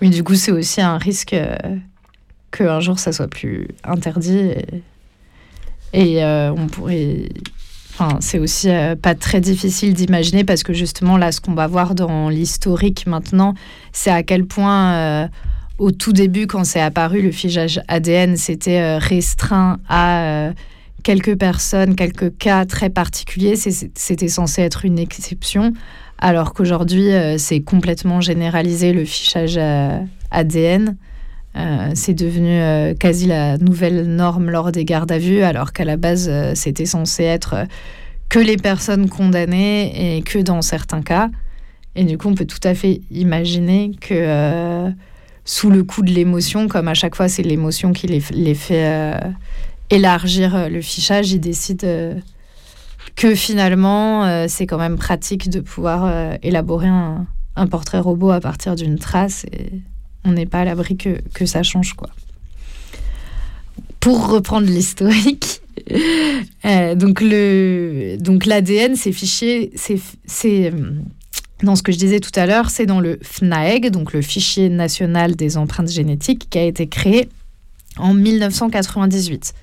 Oui, 0.00 0.08
du 0.08 0.24
coup, 0.24 0.34
c'est 0.34 0.52
aussi 0.52 0.80
un 0.80 0.96
risque 0.96 1.36
qu'un 2.50 2.80
jour 2.80 2.98
ça 2.98 3.12
soit 3.12 3.28
plus 3.28 3.68
interdit. 3.84 4.52
Et, 5.92 6.24
on 6.24 6.66
pourrait. 6.68 7.28
Enfin, 7.92 8.16
c'est 8.20 8.38
aussi 8.38 8.70
pas 9.02 9.14
très 9.14 9.42
difficile 9.42 9.92
d'imaginer 9.92 10.44
parce 10.44 10.62
que 10.62 10.72
justement, 10.72 11.18
là, 11.18 11.30
ce 11.30 11.42
qu'on 11.42 11.52
va 11.52 11.66
voir 11.66 11.94
dans 11.94 12.30
l'historique 12.30 13.06
maintenant, 13.06 13.52
c'est 13.92 14.10
à 14.10 14.22
quel 14.22 14.46
point 14.46 15.28
au 15.82 15.90
tout 15.90 16.12
début, 16.12 16.46
quand 16.46 16.62
c'est 16.62 16.80
apparu, 16.80 17.22
le 17.22 17.32
fichage 17.32 17.80
ADN, 17.88 18.36
c'était 18.36 18.80
euh, 18.80 18.98
restreint 18.98 19.80
à 19.88 20.22
euh, 20.22 20.52
quelques 21.02 21.36
personnes, 21.36 21.96
quelques 21.96 22.38
cas 22.38 22.64
très 22.66 22.88
particuliers. 22.88 23.56
C'était 23.56 24.28
censé 24.28 24.62
être 24.62 24.84
une 24.84 25.00
exception, 25.00 25.72
alors 26.18 26.54
qu'aujourd'hui, 26.54 27.12
euh, 27.12 27.36
c'est 27.36 27.62
complètement 27.62 28.20
généralisé 28.20 28.92
le 28.92 29.04
fichage 29.04 29.58
ADN. 30.30 30.96
c'est 31.94 32.14
devenu 32.14 32.94
quasi 32.98 33.26
la 33.26 33.58
nouvelle 33.58 34.06
norme 34.06 34.50
lors 34.50 34.70
des 34.70 34.84
gardes 34.84 35.10
à 35.10 35.18
vue, 35.18 35.42
alors 35.42 35.72
qu'à 35.72 35.84
la 35.84 35.96
base, 35.96 36.30
c'était 36.54 36.86
censé 36.86 37.24
être 37.24 37.66
que 38.28 38.38
les 38.38 38.56
personnes 38.56 39.08
condamnées 39.10 40.16
et 40.16 40.22
que 40.22 40.38
dans 40.38 40.62
certains 40.62 41.02
cas. 41.02 41.28
Et 41.96 42.04
du 42.04 42.18
coup, 42.18 42.28
on 42.28 42.36
peut 42.36 42.46
tout 42.46 42.62
à 42.62 42.74
fait 42.74 43.00
imaginer 43.10 43.90
que 44.00 44.92
sous 45.44 45.70
le 45.70 45.82
coup 45.82 46.02
de 46.02 46.10
l'émotion, 46.10 46.68
comme 46.68 46.88
à 46.88 46.94
chaque 46.94 47.14
fois 47.14 47.28
c'est 47.28 47.42
l'émotion 47.42 47.92
qui 47.92 48.06
les, 48.06 48.54
fait 48.54 48.86
euh, 48.86 49.18
élargir 49.90 50.54
euh, 50.54 50.68
le 50.68 50.80
fichage, 50.80 51.32
ils 51.32 51.40
décident 51.40 51.86
euh, 51.86 52.14
que 53.16 53.34
finalement 53.34 54.46
c'est 54.48 54.66
quand 54.66 54.78
même 54.78 54.96
pratique 54.96 55.50
de 55.50 55.60
pouvoir 55.60 56.36
élaborer 56.42 56.86
un, 56.86 57.26
portrait 57.66 57.98
robot 57.98 58.30
à 58.30 58.40
partir 58.40 58.76
d'une 58.76 58.98
trace 58.98 59.44
et 59.52 59.82
on 60.24 60.32
n'est 60.32 60.46
pas 60.46 60.60
à 60.60 60.64
l'abri 60.64 60.96
que, 60.96 61.20
que, 61.34 61.44
ça 61.44 61.62
change 61.62 61.94
quoi. 61.94 62.08
Pour 63.98 64.28
reprendre 64.28 64.66
l'historique, 64.66 65.60
donc 66.96 67.22
donc 68.18 68.46
l'ADN, 68.46 68.94
ces 68.94 69.12
fichiers, 69.12 69.72
c'est 69.74 70.72
dans 71.62 71.76
ce 71.76 71.82
que 71.82 71.92
je 71.92 71.98
disais 71.98 72.20
tout 72.20 72.30
à 72.34 72.46
l'heure, 72.46 72.70
c'est 72.70 72.86
dans 72.86 73.00
le 73.00 73.18
FNAEG, 73.22 73.90
donc 73.90 74.12
le 74.12 74.22
fichier 74.22 74.68
national 74.68 75.36
des 75.36 75.56
empreintes 75.56 75.90
génétiques, 75.90 76.48
qui 76.50 76.58
a 76.58 76.64
été 76.64 76.86
créé 76.86 77.28
en 77.98 78.14
1998. 78.14 79.54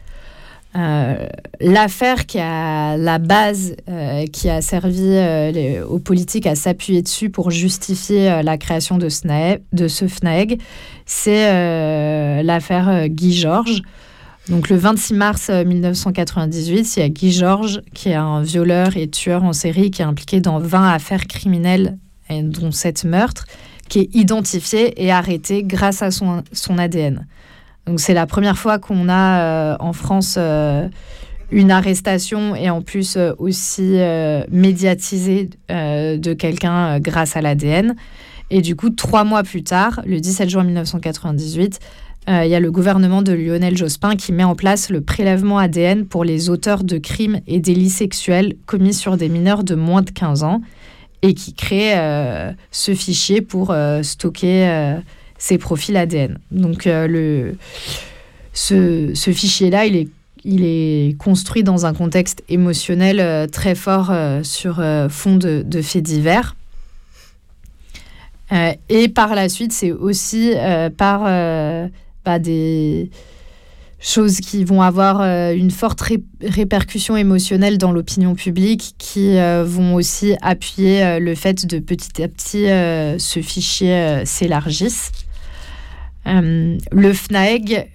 Euh, 0.76 1.28
l'affaire 1.60 2.28
qui 2.28 2.38
a 2.38 2.96
la 2.96 3.18
base 3.18 3.76
euh, 3.90 4.28
qui 4.28 4.52
a 4.52 4.62
servi 4.62 5.02
euh, 5.02 5.84
aux 5.84 5.98
politiques 5.98 6.46
à 6.46 6.54
s'appuyer 6.54 7.02
dessus 7.02 7.32
pour 7.32 7.50
justifier 7.50 8.44
la 8.44 8.56
création 8.60 9.00
de, 9.00 9.08
de 9.74 9.88
ce 9.88 10.08
FNAEG, 10.08 10.60
c'est 11.08 12.44
l'affaire 12.44 13.10
Guy 13.10 13.34
Georges. 13.34 13.82
Donc 14.50 14.70
le 14.70 14.78
26 14.78 15.14
mars 15.14 15.50
1998, 15.50 16.80
euh, 16.80 16.84
il 16.96 17.00
y 17.00 17.06
a 17.06 17.10
Guy 17.10 17.32
Georges, 17.32 17.82
qui 17.94 18.10
est 18.10 18.16
un 18.16 18.42
violeur 18.42 18.98
et 18.98 19.08
tueur 19.08 19.44
en 19.44 19.54
série, 19.54 19.92
qui 19.92 20.02
est 20.02 20.06
impliqué 20.06 20.42
dans 20.42 20.58
20 20.58 20.92
affaires 20.92 21.28
criminelles, 21.28 22.00
dont 22.32 22.72
7 22.72 23.06
meurtres, 23.06 23.46
qui 23.90 24.00
est 24.00 24.16
identifié 24.16 25.04
et 25.04 25.12
arrêté 25.12 25.64
grâce 25.64 26.02
à 26.02 26.10
son, 26.10 26.44
ADN. 26.78 27.28
Donc 27.86 28.00
c'est 28.00 28.16
la 28.16 28.26
première 28.26 28.58
fois 28.58 28.80
qu'on 28.80 29.08
a 29.08 29.42
euh, 29.42 29.78
en 29.80 29.94
France 29.94 30.36
euh, 30.38 30.88
une 31.52 31.70
arrestation 31.70 32.56
et 32.56 32.72
en 32.72 32.82
plus 32.82 33.18
aussi 33.38 33.98
médiatisée 34.52 35.50
de 35.70 36.34
quelqu'un 36.34 37.00
grâce 37.00 37.36
à 37.36 37.42
l'ADN. 37.42 37.96
Et 38.52 38.62
du 38.62 38.76
coup, 38.76 38.90
trois 38.90 39.24
mois 39.24 39.44
plus 39.44 39.64
tard, 39.64 40.02
le 40.06 40.20
17 40.20 40.50
juin 40.50 40.64
1998, 40.64 41.80
euh, 41.82 42.09
il 42.28 42.48
y 42.48 42.54
a 42.54 42.60
le 42.60 42.72
gouvernement 42.72 43.24
de 43.24 43.32
Lionel 43.32 43.76
Jospin 43.76 44.16
qui 44.16 44.32
met 44.32 44.44
en 44.44 44.56
place 44.56 44.90
le 44.90 45.02
prélèvement 45.02 45.58
ADN 45.58 46.06
pour 46.06 46.24
les 46.24 46.50
auteurs 46.50 46.84
de 46.84 47.00
crimes 47.00 47.40
et 47.48 47.60
délits 47.60 47.90
sexuels 47.90 48.56
commis 48.68 48.94
sur 48.94 49.18
des 49.18 49.30
mineurs 49.30 49.64
de 49.64 49.74
moins 49.74 50.04
de 50.04 50.12
15 50.12 50.44
ans 50.44 50.62
et 51.24 51.34
qui 51.34 51.54
crée 51.54 51.98
euh, 51.98 52.52
ce 52.72 52.94
fichier 52.94 53.42
pour 53.42 53.72
euh, 53.72 54.04
stocker 54.04 54.96
ces 55.40 55.58
profils 55.58 55.98
ADN. 55.98 56.38
Donc 56.52 56.84
le, 56.86 57.56
ce, 58.54 59.12
ce 59.16 59.32
fichier-là, 59.32 59.86
il 59.86 59.96
est, 59.96 60.08
il 60.44 60.64
est 60.64 61.18
construit 61.18 61.64
dans 61.64 61.88
un 61.88 61.94
contexte 61.94 62.44
émotionnel 62.48 63.50
très 63.50 63.74
fort 63.74 64.14
sur 64.44 64.84
fond 65.10 65.36
de, 65.36 65.64
de, 65.66 65.82
faits 65.82 66.04
divers. 66.04 66.56
et 68.52 69.10
par 69.10 69.34
la 69.34 69.50
suite, 69.50 69.72
c'est 69.72 69.92
aussi 69.92 70.54
par 70.98 71.24
des, 72.38 73.10
choses 74.00 74.40
qui 74.40 74.64
vont 74.64 74.82
avoir 74.82 75.22
une 75.52 75.72
forte 75.72 76.02
répercussion 76.42 77.18
émotionnelle 77.18 77.78
dans 77.78 77.92
l'opinion 77.92 78.34
publique, 78.34 78.96
qui 78.98 79.36
vont 79.66 79.96
aussi 79.96 80.36
appuyer 80.42 81.20
le 81.20 81.36
fait 81.36 81.66
de 81.66 81.80
petit 81.80 82.24
à 82.24 82.28
petit 82.28 82.64
ce 83.20 83.42
fichier 83.42 84.22
s'élargisse. 84.26 85.12
le 86.26 87.14
FNAEG, 87.14 87.90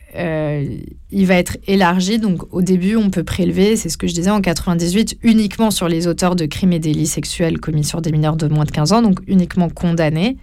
il 1.11 1.27
va 1.27 1.35
être 1.35 1.57
élargi. 1.67 2.19
Donc, 2.19 2.53
au 2.53 2.61
début, 2.61 2.97
on 2.97 3.09
peut 3.09 3.25
prélever, 3.25 3.77
c'est 3.77 3.89
ce 3.89 3.97
que 3.97 4.07
je 4.07 4.15
disais 4.15 4.31
en 4.31 4.43
98, 4.43 5.17
uniquement 5.23 5.71
sur 5.71 5.89
les 5.89 6.07
auteurs 6.07 6.37
de 6.37 6.45
crimes 6.45 6.73
et 6.73 6.79
délits 6.79 7.07
sexuels 7.07 7.59
commis 7.61 7.85
sur 7.85 8.03
des 8.03 8.13
mineurs 8.13 8.37
de 8.37 8.47
moins 8.49 8.65
de 8.65 8.71
15 8.71 8.93
ans, 8.93 9.01
donc 9.01 9.21
uniquement 9.27 9.71
condamnés. 9.71 10.37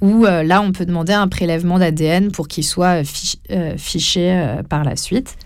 Ou 0.00 0.26
euh, 0.26 0.42
là, 0.42 0.60
on 0.62 0.72
peut 0.72 0.84
demander 0.84 1.12
un 1.12 1.28
prélèvement 1.28 1.78
d'ADN 1.78 2.30
pour 2.30 2.48
qu'il 2.48 2.64
soit 2.64 3.02
euh, 3.50 3.74
fiché 3.76 4.32
euh, 4.32 4.62
par 4.62 4.84
la 4.84 4.96
suite. 4.96 5.36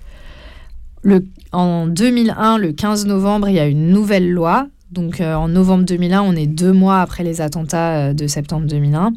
En 1.52 1.86
2001, 1.86 2.58
le 2.58 2.72
15 2.72 3.06
novembre, 3.06 3.48
il 3.48 3.54
y 3.54 3.60
a 3.60 3.66
une 3.66 3.88
nouvelle 3.88 4.30
loi. 4.30 4.66
Donc, 4.90 5.20
en 5.20 5.48
novembre 5.48 5.84
2001, 5.84 6.20
on 6.20 6.32
est 6.34 6.46
deux 6.46 6.72
mois 6.72 7.00
après 7.00 7.22
les 7.22 7.40
attentats 7.40 8.12
de 8.12 8.26
septembre 8.26 8.66
2001. 8.66 9.12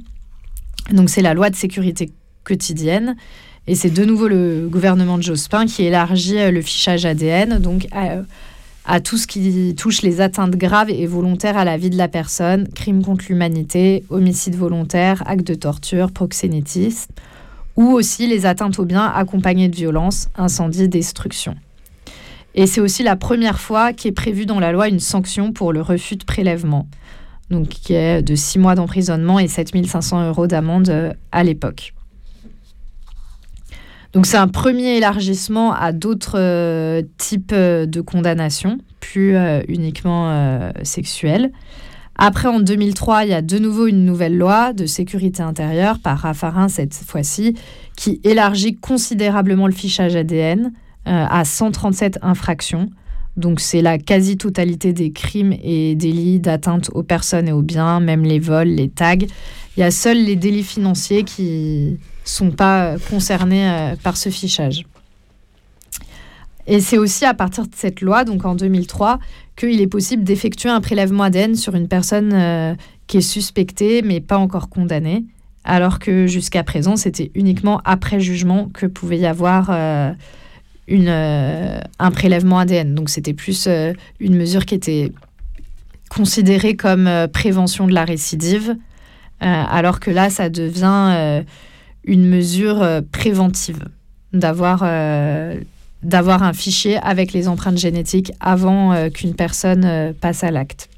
Donc, 0.92 1.10
c'est 1.10 1.22
la 1.22 1.34
loi 1.34 1.50
de 1.50 1.56
sécurité 1.56 2.12
quotidienne 2.44 3.16
et 3.68 3.76
c'est 3.76 3.90
de 3.90 4.06
nouveau 4.06 4.28
le 4.28 4.68
gouvernement 4.70 5.18
de 5.18 5.24
Jospin 5.24 5.66
qui 5.66 5.84
élargit 5.84 6.52
le 6.52 6.62
fichage 6.62 7.06
ADN 7.06 7.60
donc 7.60 7.88
tout 9.04 9.18
ce 9.18 9.28
qui 9.28 9.76
touche 9.76 10.02
les 10.02 10.22
atteintes 10.22 10.56
graves 10.56 10.90
et 10.90 11.06
volontaires 11.08 11.58
à 11.58 11.64
la 11.64 11.78
vie 11.78 11.90
de 11.90 11.98
la 11.98 12.08
personne, 12.08 12.68
crimes 12.70 13.04
contre 13.04 13.26
l'humanité, 13.30 14.04
homicide 14.10 14.56
volontaire, 14.56 15.24
actes 15.26 15.48
de 15.48 15.56
torture, 15.56 16.12
proxénétisme, 16.12 17.12
ou 17.76 17.92
aussi 17.92 18.28
les 18.28 18.46
atteintes 18.46 18.78
aux 18.80 18.86
biens 18.86 19.06
accompagnées 19.06 19.70
de 19.70 19.76
violence, 19.76 20.28
incendie, 20.36 20.90
destruction. 20.90 21.56
Et 22.56 22.68
c'est 22.68 22.82
aussi 22.82 23.04
la 23.04 23.16
première 23.16 23.60
fois 23.60 23.94
qu'est 23.94 24.12
prévue 24.12 24.46
dans 24.46 24.60
la 24.60 24.72
loi 24.72 24.88
une 24.88 25.00
sanction 25.00 25.54
pour 25.54 25.74
le 25.74 25.82
refus 25.82 26.18
de 26.18 26.24
prélèvement, 26.24 26.88
donc 27.50 27.70
qui 27.70 27.94
est 27.94 28.22
de 28.22 28.36
6 28.36 28.60
mois 28.60 28.76
d'emprisonnement 28.76 29.40
et 29.40 29.48
7500 29.48 30.28
euros 30.28 30.46
d'amende 30.46 30.90
euh, 30.90 31.14
à 31.32 31.44
l'époque. 31.44 31.94
Donc 34.14 34.28
c'est 34.28 34.38
un 34.38 34.48
premier 34.48 34.96
élargissement 34.98 35.74
à 35.74 35.92
d'autres 35.92 36.38
euh, 36.38 37.02
types 37.18 37.52
euh, 37.52 37.88
de 37.88 38.00
condamnations, 38.00 38.78
plus 39.00 39.36
euh, 39.36 39.62
uniquement 39.68 40.72
sexuelles. 40.84 41.52
Après, 42.16 42.48
en 42.48 42.60
2003, 42.60 43.26
il 43.26 43.32
y 43.32 43.34
a 43.34 43.42
de 43.42 43.58
nouveau 43.58 43.88
une 43.88 44.06
nouvelle 44.06 44.38
loi 44.38 44.72
de 44.72 44.86
sécurité 44.86 45.42
intérieure, 45.42 45.98
par 45.98 46.20
Raffarin 46.20 46.68
cette 46.68 46.94
fois-ci, 46.94 47.56
qui 47.98 48.22
élargit 48.24 48.76
considérablement 48.76 49.66
le 49.66 49.74
fichage 49.74 50.16
ADN 50.16 50.72
à 51.06 51.44
137 51.44 52.20
infractions. 52.22 52.92
Donc 53.36 53.60
c'est 53.60 53.82
la 53.82 53.98
quasi-totalité 53.98 54.94
des 54.94 55.12
crimes 55.12 55.56
et 55.64 55.96
délits 55.96 56.40
d'atteinte 56.40 56.92
aux 56.94 57.02
personnes 57.02 57.48
et 57.48 57.52
aux 57.52 57.64
biens, 57.64 58.00
même 58.00 58.24
les 58.24 58.40
vols, 58.40 58.68
les 58.68 58.90
tags. 58.90 59.16
Il 59.76 59.80
y 59.80 59.84
a 59.84 59.90
seuls 59.90 60.24
les 60.24 60.36
délits 60.36 60.64
financiers 60.64 61.24
qui, 61.24 61.98
sont 62.24 62.52
pas 62.52 62.96
concernés 63.10 63.70
euh, 63.70 63.96
par 64.02 64.18
ce 64.18 64.30
fichage. 64.30 64.86
Et 66.66 66.80
c'est 66.80 66.98
aussi 66.98 67.26
à 67.26 67.34
partir 67.34 67.66
de 67.66 67.76
cette 67.76 68.02
loi, 68.02 68.24
donc 68.24 68.46
en 68.46 68.56
2003, 68.56 69.20
qu'il 69.58 69.82
est 69.82 69.88
possible 69.88 70.24
d'effectuer 70.24 70.70
un 70.70 70.80
prélèvement 70.80 71.24
ADN 71.24 71.56
sur 71.56 71.76
une 71.76 71.90
personne 71.90 72.32
euh, 72.34 72.74
qui 73.08 73.18
est 73.18 73.22
suspectée 73.22 74.02
mais 74.02 74.22
pas 74.22 74.38
encore 74.38 74.70
condamnée, 74.70 75.26
alors 75.66 76.00
que 76.00 76.26
jusqu'à 76.26 76.64
présent, 76.64 76.96
c'était 76.96 77.32
uniquement 77.36 77.82
après 77.84 78.22
jugement 78.22 78.70
que 78.74 78.86
pouvait 78.86 79.20
y 79.20 79.26
avoir 79.26 79.70
euh, 79.72 80.14
un 80.88 82.12
prélèvement 82.12 82.60
ADN. 82.60 82.96
Donc 82.96 83.10
c'était 83.10 83.34
plus 83.34 83.68
une 84.20 84.36
mesure 84.36 84.66
qui 84.66 84.76
était 84.76 85.12
considérée 86.10 86.76
comme 86.76 87.10
prévention 87.34 87.88
de 87.88 87.94
la 87.94 88.06
récidive, 88.06 88.78
alors 89.40 90.00
que 90.00 90.12
là, 90.12 90.30
ça 90.30 90.50
devient 90.50 91.44
une 92.06 92.28
mesure 92.28 92.82
euh, 92.82 93.02
préventive, 93.12 93.86
d'avoir 94.34 94.82
euh, 94.84 95.56
d'avoir 96.02 96.44
un 96.44 96.54
fichier 96.54 96.98
avec 96.98 97.32
les 97.32 97.48
empreintes 97.48 97.78
génétiques 97.78 98.34
avant 98.42 98.92
euh, 98.92 99.10
qu'une 99.10 99.36
personne 99.36 100.14
passe 100.20 100.44
à 100.44 100.52
l'acte. 100.52 100.90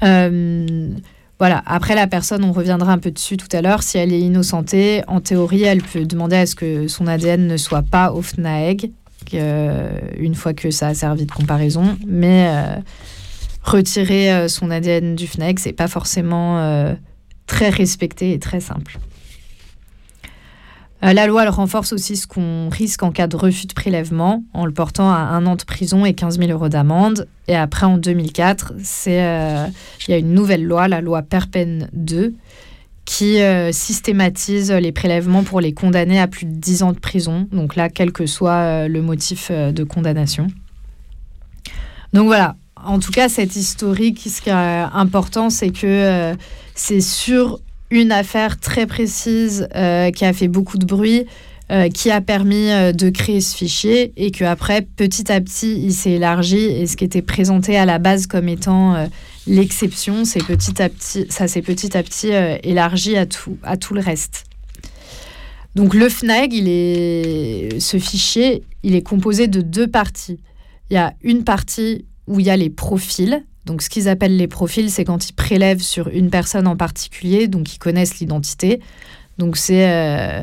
voilà. 0.00 1.62
Après, 1.66 1.94
la 1.94 2.08
personne, 2.08 2.42
on 2.42 2.50
reviendra 2.50 2.92
un 2.92 2.98
peu 2.98 3.12
dessus 3.12 3.36
tout 3.36 3.48
à 3.52 3.62
l'heure. 3.62 3.84
Si 3.84 3.98
elle 3.98 4.12
est 4.12 4.20
innocentée, 4.20 5.02
en 5.06 5.20
théorie, 5.20 5.62
elle 5.62 5.82
peut 5.82 6.04
demander 6.04 6.34
à 6.34 6.46
ce 6.46 6.56
que 6.56 6.88
son 6.88 7.06
ADN 7.06 7.46
ne 7.46 7.56
soit 7.56 7.82
pas 7.82 8.10
au 8.10 8.20
FNAEG, 8.20 8.90
une 9.32 10.34
fois 10.34 10.54
que 10.54 10.72
ça 10.72 10.88
a 10.88 10.94
servi 10.94 11.24
de 11.24 11.30
comparaison. 11.30 11.96
Mais 12.04 12.50
retirer 13.62 14.48
son 14.48 14.72
ADN 14.72 15.14
du 15.14 15.28
FNAEG, 15.28 15.60
c'est 15.60 15.72
pas 15.72 15.86
forcément 15.86 16.96
très 17.48 17.70
respecté 17.70 18.32
et 18.32 18.38
très 18.38 18.60
simple. 18.60 19.00
Euh, 21.04 21.12
la 21.12 21.26
loi 21.28 21.44
elle 21.44 21.48
renforce 21.48 21.92
aussi 21.92 22.16
ce 22.16 22.26
qu'on 22.26 22.68
risque 22.68 23.04
en 23.04 23.12
cas 23.12 23.28
de 23.28 23.36
refus 23.36 23.66
de 23.66 23.72
prélèvement 23.72 24.42
en 24.52 24.66
le 24.66 24.72
portant 24.72 25.10
à 25.10 25.16
un 25.16 25.46
an 25.46 25.54
de 25.54 25.62
prison 25.62 26.04
et 26.04 26.12
15 26.14 26.38
000 26.38 26.50
euros 26.50 26.68
d'amende. 26.68 27.28
Et 27.46 27.54
après, 27.54 27.86
en 27.86 27.98
2004, 27.98 28.74
euh, 29.06 29.66
il 30.06 30.10
y 30.10 30.14
a 30.14 30.18
une 30.18 30.34
nouvelle 30.34 30.64
loi, 30.64 30.88
la 30.88 31.00
loi 31.00 31.22
Perpen 31.22 31.88
2, 31.92 32.34
qui 33.04 33.40
euh, 33.40 33.70
systématise 33.72 34.72
les 34.72 34.92
prélèvements 34.92 35.44
pour 35.44 35.60
les 35.60 35.72
condamnés 35.72 36.20
à 36.20 36.26
plus 36.26 36.46
de 36.46 36.54
10 36.54 36.82
ans 36.82 36.92
de 36.92 36.98
prison. 36.98 37.48
Donc 37.52 37.76
là, 37.76 37.88
quel 37.88 38.12
que 38.12 38.26
soit 38.26 38.88
le 38.88 39.00
motif 39.00 39.52
de 39.52 39.84
condamnation. 39.84 40.48
Donc 42.12 42.26
voilà, 42.26 42.56
en 42.88 42.98
tout 42.98 43.12
cas, 43.12 43.28
cette 43.28 43.54
historique, 43.54 44.20
ce 44.28 44.40
qui 44.40 44.48
est 44.48 44.52
important, 44.52 45.50
c'est 45.50 45.70
que 45.70 46.34
c'est 46.74 47.00
sur 47.00 47.60
une 47.90 48.12
affaire 48.12 48.58
très 48.58 48.86
précise 48.86 49.68
euh, 49.74 50.10
qui 50.10 50.24
a 50.24 50.32
fait 50.32 50.48
beaucoup 50.48 50.78
de 50.78 50.84
bruit, 50.84 51.26
euh, 51.70 51.88
qui 51.88 52.10
a 52.10 52.20
permis 52.20 52.70
euh, 52.70 52.92
de 52.92 53.10
créer 53.10 53.40
ce 53.40 53.56
fichier 53.56 54.12
et 54.16 54.30
que 54.30 54.44
après 54.44 54.82
petit 54.82 55.30
à 55.30 55.40
petit 55.40 55.80
il 55.80 55.92
s'est 55.92 56.12
élargi 56.12 56.58
et 56.58 56.86
ce 56.86 56.96
qui 56.96 57.04
était 57.04 57.22
présenté 57.22 57.76
à 57.76 57.84
la 57.84 57.98
base 57.98 58.26
comme 58.26 58.48
étant 58.48 59.08
l'exception, 59.46 60.24
c'est 60.24 60.44
petit 60.44 60.82
à 60.82 60.88
petit 60.88 61.26
ça 61.30 61.48
s'est 61.48 61.62
petit 61.62 61.96
à 61.96 62.02
petit 62.02 62.28
élargi 62.62 63.16
à 63.16 63.26
tout 63.26 63.58
à 63.62 63.76
tout 63.76 63.94
le 63.94 64.00
reste. 64.00 64.44
Donc 65.74 65.94
le 65.94 66.08
FNAG, 66.08 66.52
il 66.52 66.68
est 66.68 67.78
ce 67.78 67.98
fichier, 67.98 68.64
il 68.82 68.94
est 68.94 69.02
composé 69.02 69.46
de 69.46 69.60
deux 69.60 69.86
parties. 69.86 70.40
Il 70.90 70.94
y 70.94 70.96
a 70.96 71.14
une 71.22 71.44
partie 71.44 72.06
où 72.28 72.38
il 72.38 72.46
y 72.46 72.50
a 72.50 72.56
les 72.56 72.70
profils 72.70 73.42
donc, 73.68 73.82
ce 73.82 73.90
qu'ils 73.90 74.08
appellent 74.08 74.38
les 74.38 74.48
profils, 74.48 74.90
c'est 74.90 75.04
quand 75.04 75.28
ils 75.28 75.34
prélèvent 75.34 75.82
sur 75.82 76.08
une 76.08 76.30
personne 76.30 76.66
en 76.66 76.74
particulier, 76.74 77.48
donc 77.48 77.74
ils 77.74 77.78
connaissent 77.78 78.18
l'identité. 78.18 78.80
Donc, 79.36 79.58
c'est 79.58 79.90
euh, 79.90 80.40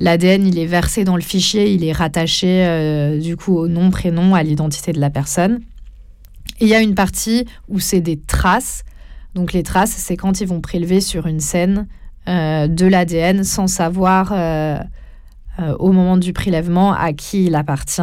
l'ADN, 0.00 0.46
il 0.46 0.58
est 0.58 0.66
versé 0.66 1.04
dans 1.04 1.16
le 1.16 1.22
fichier, 1.22 1.72
il 1.72 1.82
est 1.82 1.92
rattaché 1.92 2.66
euh, 2.66 3.18
du 3.18 3.38
coup 3.38 3.56
au 3.56 3.68
nom, 3.68 3.88
prénom, 3.88 4.34
à 4.34 4.42
l'identité 4.42 4.92
de 4.92 5.00
la 5.00 5.08
personne. 5.08 5.60
Il 6.60 6.68
y 6.68 6.74
a 6.74 6.82
une 6.82 6.94
partie 6.94 7.46
où 7.68 7.80
c'est 7.80 8.02
des 8.02 8.18
traces. 8.18 8.84
Donc, 9.34 9.54
les 9.54 9.62
traces, 9.62 9.94
c'est 9.96 10.18
quand 10.18 10.42
ils 10.42 10.46
vont 10.46 10.60
prélever 10.60 11.00
sur 11.00 11.26
une 11.26 11.40
scène 11.40 11.86
euh, 12.28 12.68
de 12.68 12.84
l'ADN 12.84 13.44
sans 13.44 13.66
savoir 13.66 14.34
au 15.78 15.90
moment 15.90 16.18
du 16.18 16.34
prélèvement 16.34 16.92
à 16.92 17.14
qui 17.14 17.46
il 17.46 17.54
appartient. 17.54 18.02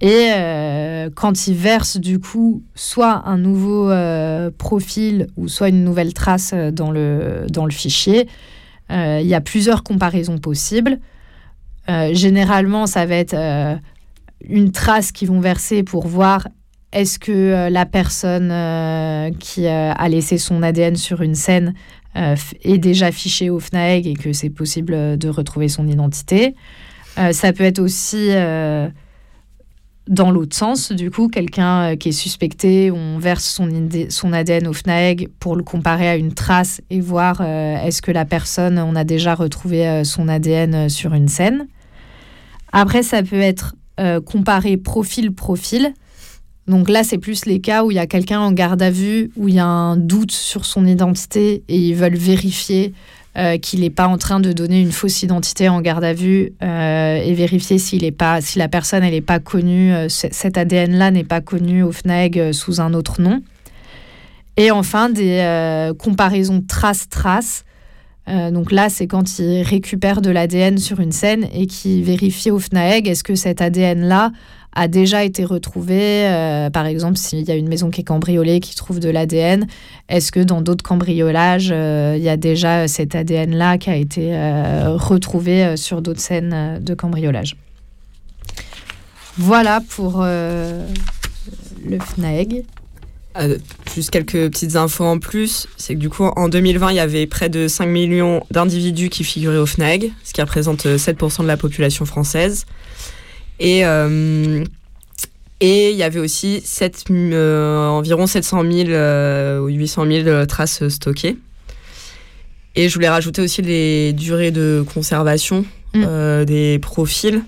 Et 0.00 0.30
euh, 0.32 1.10
quand 1.12 1.48
ils 1.48 1.56
versent 1.56 1.96
du 1.96 2.20
coup 2.20 2.62
soit 2.74 3.22
un 3.26 3.36
nouveau 3.36 3.90
euh, 3.90 4.50
profil 4.56 5.26
ou 5.36 5.48
soit 5.48 5.70
une 5.70 5.82
nouvelle 5.82 6.14
trace 6.14 6.52
euh, 6.54 6.70
dans 6.70 6.92
le, 6.92 7.46
dans 7.50 7.64
le 7.64 7.72
fichier, 7.72 8.28
il 8.90 9.26
y 9.26 9.34
a 9.34 9.42
plusieurs 9.42 9.82
comparaisons 9.82 10.38
possibles. 10.38 10.98
généralement, 11.88 12.86
ça 12.86 13.04
va 13.04 13.16
être 13.16 13.36
une 14.40 14.72
trace 14.72 15.12
qu'ils 15.12 15.28
vont 15.28 15.40
verser 15.40 15.82
pour 15.82 16.06
voir 16.06 16.48
est-ce 16.92 17.18
que 17.18 17.68
la 17.68 17.84
personne 17.84 18.48
qui 19.40 19.66
a 19.66 20.08
laissé 20.08 20.38
son 20.38 20.62
ADN 20.62 20.96
sur 20.96 21.20
une 21.20 21.34
scène 21.34 21.74
est 22.14 22.78
déjà 22.78 23.12
fichée 23.12 23.50
au 23.50 23.60
FNAEG 23.60 24.06
et 24.06 24.14
que 24.14 24.32
c'est 24.32 24.48
possible 24.48 25.18
de 25.18 25.28
retrouver 25.28 25.68
son 25.68 25.86
identité. 25.86 26.54
ça 27.32 27.52
peut 27.52 27.64
être 27.64 27.80
aussi 27.80 28.30
dans 30.08 30.30
l'autre 30.30 30.56
sens, 30.56 30.90
du 30.90 31.10
coup, 31.10 31.28
quelqu'un 31.28 31.92
euh, 31.92 31.96
qui 31.96 32.08
est 32.08 32.12
suspecté, 32.12 32.90
on 32.90 33.18
verse 33.18 33.44
son, 33.44 34.32
ADN 34.32 34.66
au 34.66 34.72
FNAEG 34.72 35.28
pour 35.38 35.54
le 35.54 35.62
comparer 35.62 36.08
à 36.08 36.16
une 36.16 36.32
trace 36.32 36.80
et 36.90 37.00
voir 37.00 37.40
euh, 37.40 37.76
est-ce 37.76 38.00
que 38.00 38.10
la 38.10 38.24
personne, 38.24 38.78
on 38.78 38.96
a 38.96 39.04
déjà 39.04 39.34
retrouvé 39.34 39.86
euh, 39.86 40.04
son 40.04 40.28
ADN 40.28 40.88
sur 40.88 41.14
une 41.14 41.28
scène. 41.28 41.66
Après, 42.72 43.02
ça 43.02 43.22
peut 43.22 43.40
être 43.40 43.74
comparé 44.26 44.76
profil-profil. 44.76 45.92
Donc 46.68 46.88
là, 46.88 47.02
c'est 47.02 47.18
plus 47.18 47.46
les 47.46 47.60
cas 47.60 47.82
où 47.82 47.90
il 47.90 47.94
y 47.96 47.98
a 47.98 48.06
quelqu'un 48.06 48.38
en 48.38 48.52
garde 48.52 48.80
à 48.80 48.92
vue, 48.92 49.32
où 49.36 49.48
il 49.48 49.56
y 49.56 49.58
a 49.58 49.66
un 49.66 49.96
doute 49.96 50.30
sur 50.30 50.64
son 50.66 50.86
identité 50.86 51.64
et 51.66 51.76
ils 51.76 51.96
veulent 51.96 52.16
vérifier 52.16 52.94
qu'il 53.62 53.80
n'est 53.80 53.90
pas 53.90 54.08
en 54.08 54.18
train 54.18 54.40
de 54.40 54.52
donner 54.52 54.80
une 54.80 54.90
fausse 54.90 55.22
identité 55.22 55.68
en 55.68 55.80
garde 55.80 56.02
à 56.02 56.12
vue 56.12 56.52
et 56.60 57.34
vérifier 57.34 57.78
pas, 58.10 58.40
si 58.40 58.58
la 58.58 58.68
personne 58.68 59.02
n'est 59.02 59.20
pas 59.20 59.38
connue, 59.38 59.92
cet 60.08 60.58
ADN-là 60.58 61.10
n'est 61.12 61.24
pas 61.24 61.40
connu 61.40 61.82
au 61.82 61.92
FNAEG 61.92 62.52
sous 62.52 62.80
un 62.80 62.94
autre 62.94 63.20
nom. 63.20 63.42
Et 64.56 64.72
enfin, 64.72 65.08
des 65.08 65.92
comparaisons 65.98 66.62
trace-trace 66.66 67.64
euh, 68.28 68.50
donc 68.50 68.72
là, 68.72 68.88
c'est 68.88 69.06
quand 69.06 69.38
ils 69.38 69.62
récupèrent 69.62 70.20
de 70.20 70.30
l'ADN 70.30 70.78
sur 70.78 71.00
une 71.00 71.12
scène 71.12 71.46
et 71.52 71.66
qui 71.66 72.02
vérifient 72.02 72.50
au 72.50 72.58
FNAEG 72.58 73.08
est-ce 73.08 73.24
que 73.24 73.34
cet 73.34 73.62
ADN-là 73.62 74.32
a 74.72 74.88
déjà 74.88 75.24
été 75.24 75.44
retrouvé. 75.44 76.26
Euh, 76.28 76.70
par 76.70 76.86
exemple, 76.86 77.16
s'il 77.16 77.42
y 77.42 77.50
a 77.50 77.54
une 77.54 77.68
maison 77.68 77.90
qui 77.90 78.02
est 78.02 78.04
cambriolée, 78.04 78.60
qui 78.60 78.74
trouve 78.74 79.00
de 79.00 79.08
l'ADN, 79.08 79.66
est-ce 80.08 80.32
que 80.32 80.40
dans 80.40 80.60
d'autres 80.60 80.84
cambriolages, 80.84 81.70
euh, 81.72 82.14
il 82.16 82.22
y 82.22 82.28
a 82.28 82.36
déjà 82.36 82.88
cet 82.88 83.14
ADN-là 83.14 83.78
qui 83.78 83.90
a 83.90 83.96
été 83.96 84.32
retrouvé 84.96 85.76
sur 85.76 86.02
d'autres 86.02 86.20
scènes 86.20 86.80
de 86.80 86.94
cambriolage? 86.94 87.56
Voilà 89.36 89.80
pour 89.88 90.24
le 90.24 91.98
FNAEG. 92.00 92.64
Euh, 93.38 93.58
juste 93.94 94.10
quelques 94.10 94.50
petites 94.50 94.76
infos 94.76 95.04
en 95.04 95.18
plus, 95.18 95.68
c'est 95.76 95.94
que 95.94 96.00
du 96.00 96.08
coup 96.08 96.24
en 96.24 96.48
2020 96.48 96.90
il 96.90 96.96
y 96.96 97.00
avait 97.00 97.26
près 97.26 97.48
de 97.48 97.68
5 97.68 97.86
millions 97.86 98.42
d'individus 98.50 99.10
qui 99.10 99.22
figuraient 99.22 99.58
au 99.58 99.66
FNAG, 99.66 100.10
ce 100.24 100.32
qui 100.32 100.40
représente 100.40 100.86
7% 100.86 101.40
euh, 101.40 101.42
de 101.42 101.46
la 101.46 101.56
population 101.56 102.04
française. 102.04 102.66
Et, 103.60 103.84
euh, 103.84 104.64
et 105.60 105.90
il 105.90 105.96
y 105.96 106.02
avait 106.02 106.20
aussi 106.20 106.60
7, 106.64 107.06
environ 107.10 108.26
700 108.26 108.62
000 108.62 108.88
ou 109.62 109.68
800 109.68 110.06
000 110.06 110.46
traces 110.46 110.86
stockées. 110.88 111.36
Et 112.74 112.88
je 112.88 112.94
voulais 112.94 113.08
rajouter 113.08 113.42
aussi 113.42 113.62
les 113.62 114.12
durées 114.12 114.52
de 114.52 114.84
conservation 114.94 115.64
mmh. 115.94 116.44
des 116.44 116.78
profils. 116.80 117.42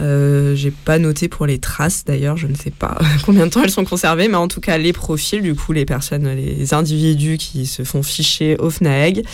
Euh, 0.00 0.54
j'ai 0.54 0.70
pas 0.70 0.98
noté 0.98 1.28
pour 1.28 1.46
les 1.46 1.58
traces 1.58 2.04
d'ailleurs, 2.04 2.36
je 2.36 2.46
ne 2.46 2.54
sais 2.54 2.70
pas 2.70 2.98
combien 3.24 3.46
de 3.46 3.50
temps 3.50 3.62
elles 3.62 3.70
sont 3.70 3.84
conservées, 3.84 4.28
mais 4.28 4.36
en 4.36 4.48
tout 4.48 4.60
cas 4.60 4.78
les 4.78 4.92
profils, 4.92 5.42
du 5.42 5.54
coup 5.54 5.72
les 5.72 5.84
personnes, 5.84 6.28
les 6.28 6.72
individus 6.72 7.36
qui 7.36 7.66
se 7.66 7.82
font 7.82 8.02
ficher 8.02 8.56
au 8.58 8.70
FNAEG. 8.70 9.24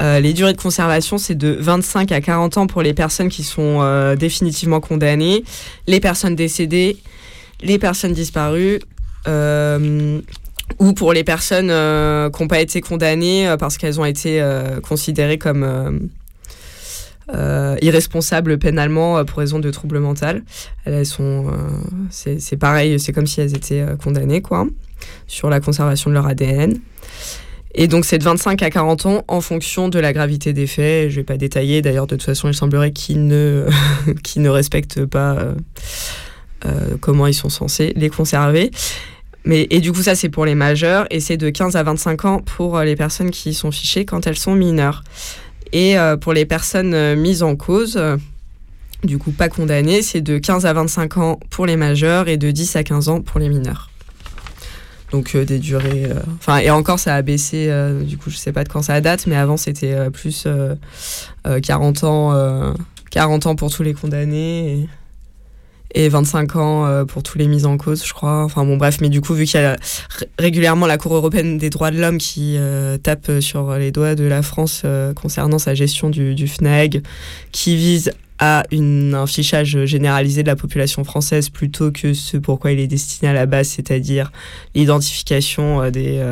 Euh, 0.00 0.20
les 0.20 0.32
durées 0.32 0.54
de 0.54 0.60
conservation, 0.60 1.18
c'est 1.18 1.34
de 1.34 1.56
25 1.60 2.12
à 2.12 2.20
40 2.20 2.56
ans 2.56 2.66
pour 2.66 2.82
les 2.82 2.94
personnes 2.94 3.28
qui 3.28 3.42
sont 3.42 3.80
euh, 3.82 4.16
définitivement 4.16 4.80
condamnées, 4.80 5.44
les 5.86 6.00
personnes 6.00 6.34
décédées, 6.34 6.96
les 7.62 7.78
personnes 7.78 8.12
disparues. 8.12 8.80
ou 10.80 10.92
pour 10.94 11.12
les 11.12 11.24
personnes 11.24 11.68
qui 11.68 12.42
n'ont 12.42 12.48
pas 12.48 12.60
été 12.60 12.80
condamnées 12.80 13.54
parce 13.58 13.76
qu'elles 13.76 14.00
ont 14.00 14.04
été 14.04 14.42
considérées 14.82 15.38
comme 15.38 16.08
euh, 17.34 17.76
irresponsables 17.82 18.56
pénalement 18.56 19.18
euh, 19.18 19.24
pour 19.24 19.38
raison 19.38 19.58
de 19.58 19.68
troubles 19.72 19.98
mental. 19.98 20.44
Elles 20.84 21.04
sont, 21.04 21.46
euh, 21.48 22.36
c'est 22.38 22.56
pareil, 22.56 23.00
c'est 23.00 23.12
comme 23.12 23.26
si 23.26 23.40
elles 23.40 23.56
étaient 23.56 23.84
condamnées 24.00 24.42
quoi, 24.42 24.66
sur 25.26 25.50
la 25.50 25.58
conservation 25.58 26.08
de 26.08 26.14
leur 26.14 26.26
ADN. 26.26 26.78
Et 27.74 27.88
donc 27.88 28.04
c'est 28.04 28.18
de 28.18 28.22
25 28.22 28.62
à 28.62 28.70
40 28.70 29.06
ans 29.06 29.24
en 29.26 29.40
fonction 29.40 29.88
de 29.88 29.98
la 29.98 30.12
gravité 30.12 30.52
des 30.52 30.68
faits. 30.68 31.10
Je 31.10 31.16
vais 31.16 31.24
pas 31.24 31.36
détailler. 31.36 31.82
D'ailleurs, 31.82 32.06
de 32.06 32.14
toute 32.14 32.22
façon, 32.22 32.48
il 32.48 32.54
semblerait 32.54 32.92
qu'ils 32.92 33.26
ne, 33.26 33.66
qui 34.22 34.38
ne 34.38 34.48
respectent 34.48 35.04
pas 35.04 35.36
comment 37.00 37.26
ils 37.26 37.34
sont 37.34 37.48
censés 37.48 37.92
les 37.96 38.08
conserver. 38.08 38.70
Mais, 39.44 39.66
et 39.70 39.80
du 39.80 39.92
coup, 39.92 40.02
ça, 40.02 40.14
c'est 40.14 40.28
pour 40.28 40.44
les 40.44 40.54
majeurs. 40.54 41.06
Et 41.10 41.20
c'est 41.20 41.36
de 41.36 41.50
15 41.50 41.76
à 41.76 41.82
25 41.82 42.24
ans 42.24 42.40
pour 42.40 42.80
les 42.80 42.96
personnes 42.96 43.30
qui 43.30 43.52
sont 43.52 43.70
fichées 43.70 44.04
quand 44.04 44.26
elles 44.26 44.38
sont 44.38 44.54
mineures. 44.54 45.02
Et 45.72 45.98
euh, 45.98 46.16
pour 46.16 46.32
les 46.32 46.44
personnes 46.44 46.94
euh, 46.94 47.16
mises 47.16 47.42
en 47.42 47.56
cause, 47.56 47.96
euh, 47.96 48.16
du 49.04 49.18
coup 49.18 49.30
pas 49.30 49.48
condamnées, 49.48 50.02
c'est 50.02 50.20
de 50.20 50.38
15 50.38 50.66
à 50.66 50.72
25 50.72 51.16
ans 51.18 51.40
pour 51.50 51.66
les 51.66 51.76
majeurs 51.76 52.28
et 52.28 52.36
de 52.36 52.50
10 52.50 52.76
à 52.76 52.82
15 52.82 53.08
ans 53.08 53.20
pour 53.20 53.40
les 53.40 53.48
mineurs. 53.48 53.90
Donc 55.12 55.36
des 55.36 55.60
durées. 55.60 56.10
Enfin, 56.40 56.58
et 56.58 56.70
encore, 56.70 56.98
ça 56.98 57.14
a 57.14 57.22
baissé. 57.22 57.72
du 58.02 58.18
coup, 58.18 58.28
je 58.28 58.36
sais 58.36 58.50
pas 58.50 58.64
de 58.64 58.68
quand 58.68 58.82
ça 58.82 59.00
date, 59.00 59.28
mais 59.28 59.36
avant, 59.36 59.56
c'était 59.56 60.10
plus 60.10 60.48
40 61.62 62.02
ans, 62.02 62.74
40 63.12 63.46
ans 63.46 63.54
pour 63.54 63.70
tous 63.70 63.84
les 63.84 63.94
condamnés 63.94 64.88
25 65.96 66.56
ans 66.56 66.86
euh, 66.86 67.04
pour 67.04 67.22
tous 67.22 67.38
les 67.38 67.48
mises 67.48 67.66
en 67.66 67.76
cause, 67.76 68.04
je 68.04 68.12
crois. 68.12 68.44
Enfin 68.44 68.64
bon, 68.64 68.76
bref, 68.76 68.98
mais 69.00 69.08
du 69.08 69.20
coup, 69.20 69.34
vu 69.34 69.44
qu'il 69.46 69.60
y 69.60 69.64
a 69.64 69.76
régulièrement 70.38 70.86
la 70.86 70.98
Cour 70.98 71.14
européenne 71.14 71.58
des 71.58 71.70
droits 71.70 71.90
de 71.90 71.98
l'homme 71.98 72.18
qui 72.18 72.56
euh, 72.58 72.98
tape 72.98 73.30
sur 73.40 73.74
les 73.76 73.90
doigts 73.90 74.14
de 74.14 74.24
la 74.24 74.42
France 74.42 74.82
euh, 74.84 75.14
concernant 75.14 75.58
sa 75.58 75.74
gestion 75.74 76.10
du, 76.10 76.34
du 76.34 76.46
qui 77.52 77.76
vise 77.76 78.12
à 78.38 78.64
un 78.72 79.26
fichage 79.26 79.84
généralisé 79.86 80.42
de 80.42 80.48
la 80.48 80.56
population 80.56 81.04
française 81.04 81.48
plutôt 81.48 81.90
que 81.90 82.12
ce 82.12 82.36
pourquoi 82.36 82.72
il 82.72 82.80
est 82.80 82.86
destiné 82.86 83.30
à 83.30 83.32
la 83.32 83.46
base, 83.46 83.68
c'est-à-dire 83.68 84.30
l'identification 84.74 85.90
des, 85.90 86.22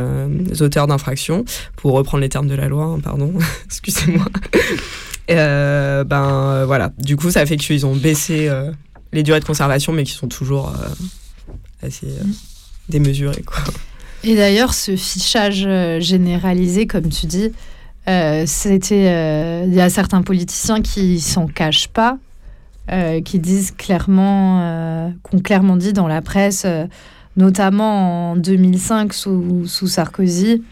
auteurs 0.61 0.87
d'infractions, 0.87 1.45
pour 1.77 1.93
reprendre 1.93 2.21
les 2.21 2.29
termes 2.29 2.49
de 2.49 2.55
la 2.55 2.69
loi, 2.69 2.85
hein, 2.85 3.01
pardon, 3.01 3.33
excusez-moi. 3.65 4.27
ben 5.29 6.65
voilà, 6.67 6.93
du 6.99 7.17
coup, 7.17 7.31
ça 7.31 7.47
fait 7.47 7.57
qu'ils 7.57 7.87
ont 7.87 7.97
baissé 7.97 8.51
les 9.15 9.23
durées 9.23 9.41
de 9.41 9.45
conservation, 9.45 9.93
mais 9.93 10.03
qui 10.03 10.13
sont 10.13 10.29
toujours 10.29 10.69
euh, 10.69 11.87
assez 11.87 12.09
euh, 12.09 12.25
démesurées. 12.89 13.43
Quoi. 13.47 13.61
Et 14.25 14.35
d'ailleurs, 14.35 14.75
ce 14.75 14.97
fichage 14.97 15.65
euh, 15.67 16.01
généralisé, 16.01 16.87
comme 16.87 17.09
tu 17.09 17.27
dis, 17.27 17.53
c'était, 18.07 19.65
il 19.67 19.73
y 19.73 19.81
a 19.81 19.89
certains 19.89 20.21
politiciens 20.21 20.83
qui 20.83 21.21
s'en 21.21 21.47
cachent 21.47 21.89
pas, 21.89 22.19
qui 23.25 23.39
disent 23.39 23.71
clairement, 23.71 25.11
qu'on 25.23 25.41
clairement 25.41 25.79
dit 25.79 25.95
dans 25.95 26.07
la 26.07 26.21
presse, 26.21 26.67
notamment 27.39 28.33
en 28.33 28.37
2005 28.37 29.15
sous, 29.15 29.67
sous, 29.67 29.89
Sarkozy, 29.89 30.63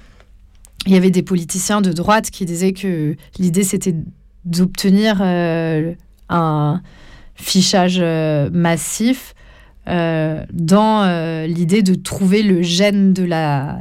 il 0.85 0.93
y 0.93 0.97
avait 0.97 1.11
des 1.11 1.23
politiciens 1.23 1.81
de 1.81 1.91
droite 1.91 2.31
qui 2.31 2.45
disaient 2.45 2.75
que 2.75 3.17
l'idée 3.39 3.65
c'était 3.65 3.95
d'obtenir 4.45 5.23
un 5.23 6.83
fichage 7.43 7.99
euh, 8.01 8.49
massif 8.53 9.35
euh, 9.89 10.45
dans 10.53 11.03
euh, 11.03 11.47
l'idée 11.47 11.83
de 11.83 11.95
trouver 11.95 12.43
le 12.43 12.63
gène 12.63 13.13
de 13.13 13.25
la 13.25 13.81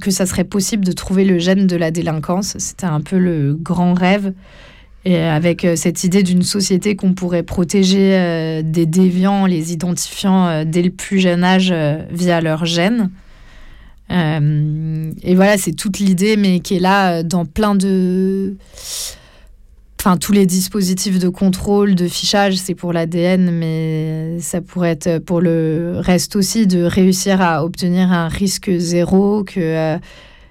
que 0.00 0.10
ça 0.10 0.24
serait 0.24 0.44
possible 0.44 0.86
de 0.86 0.92
trouver 0.92 1.26
le 1.26 1.38
gène 1.38 1.66
de 1.66 1.76
la 1.76 1.90
délinquance. 1.90 2.54
C'était 2.56 2.86
un 2.86 3.02
peu 3.02 3.18
le 3.18 3.54
grand 3.54 3.92
rêve. 3.92 4.32
Et 5.04 5.18
avec 5.18 5.66
cette 5.76 6.02
idée 6.02 6.22
d'une 6.22 6.42
société 6.42 6.96
qu'on 6.96 7.12
pourrait 7.12 7.42
protéger 7.42 8.62
des 8.64 8.86
déviants, 8.86 9.44
les 9.44 9.74
identifiant 9.74 10.64
dès 10.64 10.80
le 10.80 10.88
plus 10.88 11.20
jeune 11.20 11.44
âge 11.44 11.74
via 12.10 12.40
leur 12.40 12.64
gène. 12.64 13.10
et 14.10 15.34
voilà, 15.34 15.58
c'est 15.58 15.74
toute 15.74 15.98
l'idée, 15.98 16.38
mais 16.38 16.60
qui 16.60 16.76
est 16.76 16.80
là 16.80 17.22
dans 17.22 17.44
plein 17.44 17.74
de 17.74 18.56
Enfin, 20.06 20.18
tous 20.18 20.30
les 20.30 20.46
dispositifs 20.46 21.18
de 21.18 21.28
contrôle, 21.28 21.96
de 21.96 22.06
fichage, 22.06 22.54
c'est 22.54 22.76
pour 22.76 22.92
l'ADN, 22.92 23.50
mais 23.50 24.38
ça 24.38 24.60
pourrait 24.60 24.96
être 25.00 25.18
pour 25.18 25.40
le 25.40 25.94
reste 25.96 26.36
aussi 26.36 26.68
de 26.68 26.84
réussir 26.84 27.42
à 27.42 27.64
obtenir 27.64 28.12
un 28.12 28.28
risque 28.28 28.70
zéro, 28.70 29.42
que 29.42 29.58
euh, 29.58 29.98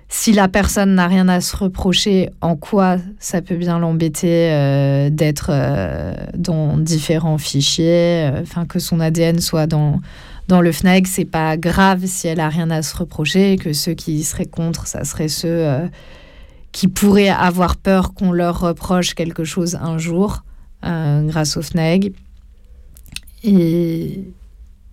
si 0.10 0.34
la 0.34 0.50
personne 0.50 0.96
n'a 0.96 1.08
rien 1.08 1.30
à 1.30 1.40
se 1.40 1.56
reprocher, 1.56 2.32
en 2.42 2.58
quoi 2.58 2.98
ça 3.18 3.42
peut 3.42 3.56
bien 3.56 3.80
l'embêter 3.80 4.52
euh, 4.52 5.10
d'être 5.10 5.52
euh, 5.52 6.14
dans 6.38 6.78
différents 6.78 7.38
fichiers, 7.38 8.30
enfin 8.42 8.66
que 8.66 8.80
son 8.80 9.00
ADN 9.00 9.40
soit 9.40 9.68
dans 9.68 10.02
dans 10.50 10.60
le 10.60 10.74
FNAG, 10.74 11.08
c'est 11.08 11.24
pas 11.24 11.56
grave 11.56 12.02
si 12.08 12.28
elle 12.28 12.42
a 12.42 12.50
rien 12.50 12.70
à 12.72 12.82
se 12.82 12.94
reprocher, 12.98 13.56
que 13.56 13.72
ceux 13.72 13.94
qui 13.94 14.22
seraient 14.26 14.48
contre, 14.48 14.86
ça 14.86 15.06
serait 15.06 15.30
ceux 15.30 15.88
qui 16.76 16.90
pourraient 16.90 17.30
avoir 17.30 17.78
peur 17.78 18.14
qu'on 18.14 18.34
leur 18.34 18.60
reproche 18.60 19.14
quelque 19.14 19.46
chose 19.46 19.76
un 19.76 19.98
jour 19.98 20.44
euh, 20.84 21.22
grâce 21.26 21.56
au 21.56 21.62
FNAG. 21.62 22.12
Et, 23.46 24.26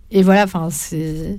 et 0.09 0.23
voilà, 0.23 0.45
enfin, 0.45 0.69
c'est 0.71 1.35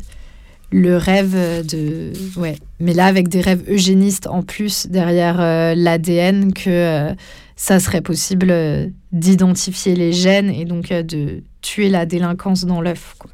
le 0.70 0.98
rêve 0.98 1.32
de. 1.66 2.12
Ouais, 2.36 2.58
mais 2.78 2.92
là, 2.92 3.06
avec 3.06 3.28
des 3.28 3.40
rêves 3.40 3.64
eugénistes 3.70 4.26
en 4.26 4.42
plus 4.42 4.86
derrière 4.86 5.40
euh, 5.40 5.74
l'ADN, 5.74 6.52
que 6.52 6.68
euh, 6.68 7.14
ça 7.56 7.80
serait 7.80 8.02
possible 8.02 8.92
d'identifier 9.12 9.96
les 9.96 10.12
gènes 10.12 10.50
et 10.50 10.66
donc 10.66 10.90
de 10.90 11.42
tuer 11.62 11.88
la 11.88 12.04
délinquance 12.04 12.66
dans 12.66 12.82
l'œuf. 12.82 13.14
Quoi. 13.18 13.30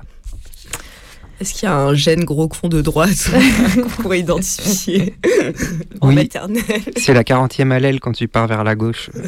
Est-ce 1.40 1.54
qu'il 1.54 1.68
y 1.68 1.72
a 1.72 1.74
un 1.74 1.94
gène 1.94 2.24
gros 2.24 2.48
con 2.48 2.68
de 2.68 2.82
droite 2.82 3.30
qu'on 3.74 3.88
pourrait 4.02 4.20
identifier 4.20 5.14
en 6.02 6.08
oui, 6.08 6.14
maternelle 6.14 6.82
C'est 6.96 7.14
la 7.14 7.22
40e 7.22 7.70
allèle 7.70 7.98
quand 7.98 8.12
tu 8.12 8.28
pars 8.28 8.46
vers 8.46 8.62
la 8.62 8.74
gauche. 8.74 9.10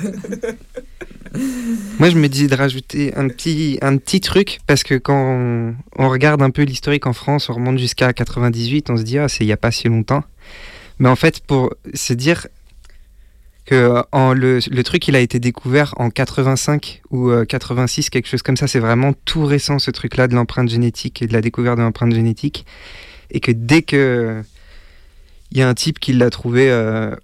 Moi, 1.99 2.11
je 2.11 2.19
me 2.19 2.29
dis 2.29 2.47
de 2.47 2.55
rajouter 2.55 3.15
un 3.15 3.29
petit, 3.29 3.79
un 3.81 3.97
petit 3.97 4.21
truc 4.21 4.59
parce 4.67 4.83
que 4.83 4.97
quand 4.97 5.75
on, 5.97 6.09
regarde 6.09 6.43
un 6.43 6.51
peu 6.51 6.63
l'historique 6.63 7.07
en 7.07 7.15
France, 7.15 7.49
on 7.49 7.55
remonte 7.55 7.79
jusqu'à 7.79 8.13
98, 8.13 8.91
on 8.91 8.99
se 8.99 9.03
dit, 9.03 9.19
ah, 9.19 9.29
c'est 9.29 9.45
il 9.45 9.47
n'y 9.47 9.53
a 9.53 9.57
pas 9.57 9.71
si 9.71 9.89
longtemps. 9.89 10.23
Mais 10.99 11.09
en 11.09 11.17
fait, 11.17 11.41
pour 11.41 11.73
se 11.95 12.13
dire, 12.13 12.47
que 13.73 14.03
en 14.13 14.35
le, 14.35 14.61
truc 14.83 15.09
il 15.09 15.17
a 15.17 15.21
été 15.21 15.41
découvert 15.41 15.95
en 15.97 16.11
85 16.11 17.01
ou 17.11 17.31
86 17.49 18.11
quelque 18.11 18.29
chose 18.29 18.43
comme 18.43 18.59
ça. 18.59 18.67
C'est 18.67 18.81
vraiment 18.81 19.15
tout 19.25 19.47
récent 19.47 19.79
ce 19.79 19.91
truc 19.91 20.17
là 20.17 20.29
de 20.29 20.35
l'empreinte 20.35 20.69
génétique 20.69 21.23
et 21.23 21.27
de 21.27 21.33
la 21.33 21.41
découverte 21.41 21.79
de 21.79 21.83
l'empreinte 21.83 22.13
génétique. 22.13 22.67
Et 23.31 23.41
que 23.41 23.51
dès 23.51 23.81
que 23.81 24.43
il 25.51 25.59
y 25.59 25.63
a 25.63 25.69
un 25.69 25.75
type 25.75 26.01
qui 26.01 26.13
l'a 26.13 26.29
trouvé 26.29 26.71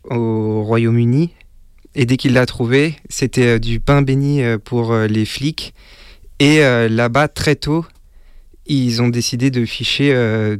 au 0.04 0.62
Royaume-Uni 0.62 1.34
et 1.94 2.06
dès 2.06 2.16
qu'il 2.16 2.32
l'a 2.32 2.46
trouvé 2.46 2.96
c'était 3.10 3.60
du 3.60 3.78
pain 3.78 4.00
béni 4.00 4.42
pour 4.64 4.96
les 4.96 5.26
flics. 5.26 5.74
Et 6.38 6.60
là-bas 6.60 7.28
très 7.28 7.56
tôt 7.56 7.84
ils 8.64 9.02
ont 9.02 9.08
décidé 9.08 9.50
de 9.50 9.66
ficher 9.66 10.14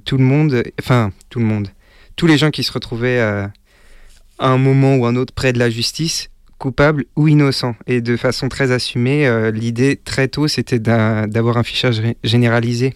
tout 0.05 0.18
le 0.18 0.24
monde 0.24 0.62
enfin 0.78 1.12
tout 1.30 1.39
le 1.39 1.47
monde 1.47 1.68
tous 2.16 2.26
les 2.26 2.36
gens 2.36 2.51
qui 2.51 2.62
se 2.62 2.72
retrouvaient 2.72 3.49
à 4.39 4.49
un 4.49 4.59
moment 4.59 4.97
ou 4.97 5.07
un 5.07 5.16
autre 5.16 5.34
près 5.34 5.53
de 5.53 5.59
la 5.59 5.70
justice, 5.70 6.30
coupables 6.59 7.05
ou 7.16 7.28
innocents. 7.28 7.76
Et 7.86 8.01
de 8.01 8.16
façon 8.16 8.49
très 8.49 8.72
assumée, 8.72 9.26
euh, 9.26 9.51
l'idée 9.51 9.97
très 9.97 10.28
tôt, 10.28 10.49
c'était 10.49 10.78
d'avoir 10.78 11.57
un 11.57 11.62
fichage 11.62 12.03
généralisé. 12.24 12.95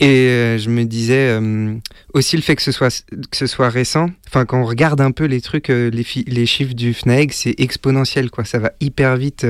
Et 0.00 0.28
euh, 0.28 0.58
je 0.58 0.70
me 0.70 0.84
disais 0.84 1.28
euh, 1.28 1.74
aussi 2.14 2.36
le 2.36 2.42
fait 2.42 2.56
que 2.56 2.62
ce 2.62 2.72
soit, 2.72 3.04
que 3.30 3.36
ce 3.36 3.46
soit 3.46 3.68
récent, 3.68 4.10
enfin 4.26 4.44
quand 4.44 4.60
on 4.60 4.64
regarde 4.64 5.00
un 5.00 5.12
peu 5.12 5.24
les 5.24 5.40
trucs, 5.40 5.68
les, 5.68 5.90
les, 6.26 6.46
chiffres 6.46 6.74
du 6.74 6.92
FNAEG, 6.92 7.30
c'est 7.30 7.54
exponentiel, 7.58 8.28
quoi. 8.28 8.44
ça 8.44 8.58
va 8.58 8.72
hyper 8.80 9.16
vite. 9.16 9.46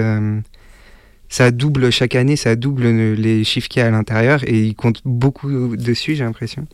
ça 1.30 1.50
double 1.50 1.90
chaque 1.90 2.14
année, 2.14 2.36
ça 2.36 2.56
double 2.56 2.86
les 3.14 3.42
chiffres 3.42 3.68
qu'il 3.68 3.80
y 3.80 3.82
a 3.82 3.88
à 3.88 3.90
l'intérieur 3.90 4.46
et 4.46 4.60
ils 4.60 4.74
comptent 4.74 5.00
beaucoup 5.06 5.76
dessus, 5.78 6.14
j'ai 6.14 6.24
l'impression. 6.24 6.66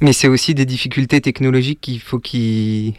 Mais 0.00 0.12
c'est 0.12 0.28
aussi 0.28 0.54
des 0.54 0.66
difficultés 0.66 1.20
technologiques 1.20 1.80
qu'il 1.80 2.00
faut 2.00 2.18
qu'il 2.18 2.94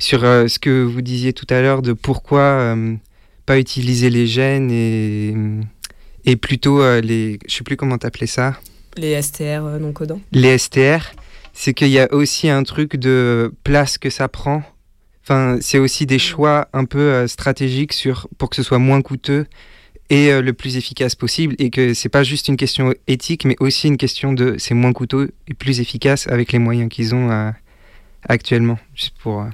sur 0.00 0.24
euh, 0.24 0.48
ce 0.48 0.58
que 0.58 0.82
vous 0.82 1.02
disiez 1.02 1.32
tout 1.32 1.46
à 1.50 1.60
l'heure 1.60 1.82
de 1.82 1.92
pourquoi 1.92 2.40
euh, 2.40 2.94
pas 3.46 3.58
utiliser 3.58 4.10
les 4.10 4.26
gènes 4.26 4.70
et, 4.70 5.34
et 6.24 6.36
plutôt 6.36 6.82
euh, 6.82 7.00
les 7.00 7.38
je 7.46 7.56
sais 7.56 7.64
plus 7.64 7.76
comment 7.76 7.98
t'appelais 7.98 8.26
ça. 8.26 8.56
Les 8.96 9.20
STR 9.20 9.78
non 9.80 9.92
codants. 9.92 10.20
Les 10.32 10.58
STR 10.58 11.12
c'est 11.52 11.74
qu'il 11.74 11.88
y 11.88 11.98
a 11.98 12.12
aussi 12.12 12.48
un 12.48 12.62
truc 12.62 12.96
de 12.96 13.52
place 13.62 13.98
que 13.98 14.10
ça 14.10 14.28
prend. 14.28 14.62
Enfin 15.22 15.58
c'est 15.60 15.78
aussi 15.78 16.06
des 16.06 16.18
choix 16.18 16.68
un 16.72 16.86
peu 16.86 17.26
stratégiques 17.28 17.92
sur 17.92 18.28
pour 18.38 18.50
que 18.50 18.56
ce 18.56 18.62
soit 18.62 18.78
moins 18.78 19.02
coûteux 19.02 19.46
et 20.10 20.32
euh, 20.32 20.42
le 20.42 20.52
plus 20.52 20.76
efficace 20.76 21.14
possible 21.14 21.54
et 21.58 21.70
que 21.70 21.94
c'est 21.94 22.08
pas 22.08 22.24
juste 22.24 22.48
une 22.48 22.56
question 22.56 22.92
éthique 23.06 23.44
mais 23.44 23.56
aussi 23.60 23.86
une 23.86 23.96
question 23.96 24.32
de 24.32 24.56
c'est 24.58 24.74
moins 24.74 24.92
coûteux 24.92 25.30
et 25.48 25.54
plus 25.54 25.80
efficace 25.80 26.26
avec 26.26 26.52
les 26.52 26.58
moyens 26.58 26.90
qu'ils 26.90 27.14
ont 27.14 27.30
euh, 27.30 27.50
actuellement. 28.28 28.78
Juste 28.94 29.14
pour 29.22 29.42
euh, 29.42 29.46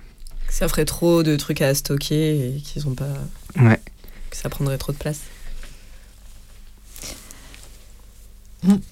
ça 0.48 0.66
ferait 0.68 0.86
trop 0.86 1.22
de 1.22 1.36
trucs 1.36 1.61
à 1.61 1.74
stocker 1.74 2.48
et 2.48 2.61
qu'ils 2.62 2.88
ont 2.88 2.94
pas 2.94 3.12
ouais. 3.61 3.80
que 4.30 4.36
ça 4.36 4.48
prendrait 4.48 4.78
trop 4.78 4.92
de 4.92 4.98
place. 4.98 5.20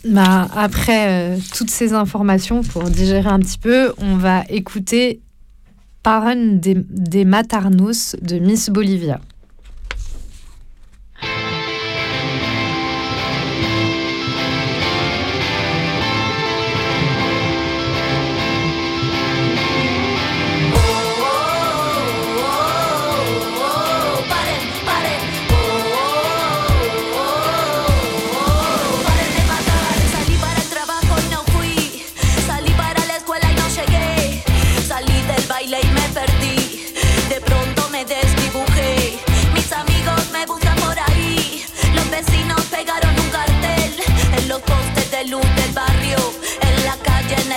Bah, 0.04 0.48
après 0.54 1.36
toutes 1.56 1.70
ces 1.70 1.94
informations 1.94 2.62
pour 2.62 2.84
digérer 2.84 3.28
un 3.28 3.40
petit 3.40 3.58
peu 3.58 3.92
on 3.98 4.16
va 4.16 4.44
écouter 4.48 5.20
Parent 6.04 6.36
des, 6.36 6.76
des 6.76 7.24
Matarnos 7.24 8.14
de 8.20 8.38
Miss 8.38 8.68
Bolivia 8.68 9.20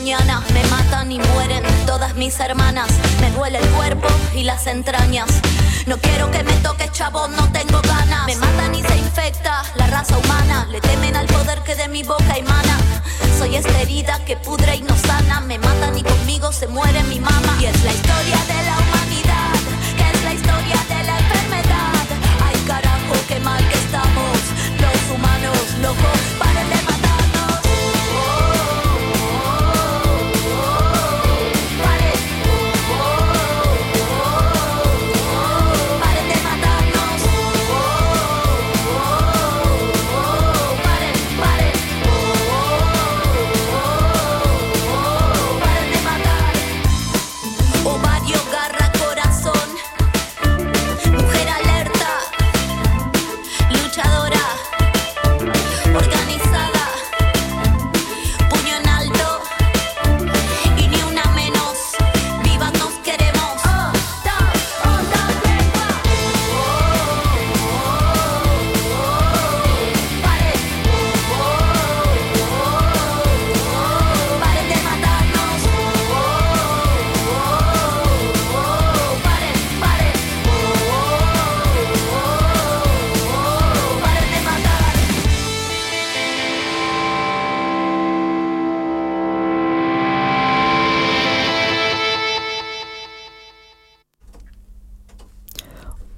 Me 0.00 0.64
matan 0.70 1.12
y 1.12 1.18
mueren 1.18 1.62
todas 1.86 2.14
mis 2.14 2.40
hermanas. 2.40 2.88
Me 3.20 3.30
duele 3.32 3.58
el 3.58 3.68
cuerpo 3.70 4.08
y 4.34 4.44
las 4.44 4.66
entrañas. 4.66 5.28
No 5.86 5.98
quiero 5.98 6.30
que 6.30 6.42
me 6.42 6.54
toque 6.62 6.88
chavo, 6.90 7.28
no 7.28 7.52
tengo 7.52 7.82
ganas. 7.82 8.26
Me 8.26 8.34
matan 8.36 8.74
y 8.74 8.82
se 8.82 8.96
infecta 8.96 9.62
la 9.74 9.86
raza 9.88 10.16
humana. 10.16 10.66
Le 10.70 10.80
temen 10.80 11.14
al 11.16 11.26
poder 11.26 11.60
que 11.64 11.74
de 11.74 11.88
mi 11.88 12.02
boca 12.02 12.34
emana. 12.34 12.78
Soy 13.38 13.56
esta 13.56 13.78
herida 13.78 14.18
que 14.24 14.36
pudre 14.38 14.76
y 14.76 14.82
no 14.82 14.96
sana. 14.96 15.42
Me 15.42 15.58
matan 15.58 15.96
y 15.98 16.02
conmigo 16.02 16.50
se 16.50 16.66
muere 16.66 17.02
mi 17.04 17.20
mamá. 17.20 17.58
Y 17.60 17.66
es 17.66 17.84
la 17.84 17.92
historia 17.92 18.38
de 18.48 18.64
la 18.64 18.69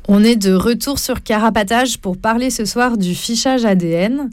On 0.08 0.24
est 0.24 0.36
de 0.36 0.52
retour 0.52 0.98
sur 0.98 1.22
Carapatage 1.22 1.98
pour 1.98 2.18
parler 2.18 2.50
ce 2.50 2.64
soir 2.64 2.98
du 2.98 3.14
fichage 3.14 3.64
ADN. 3.64 4.30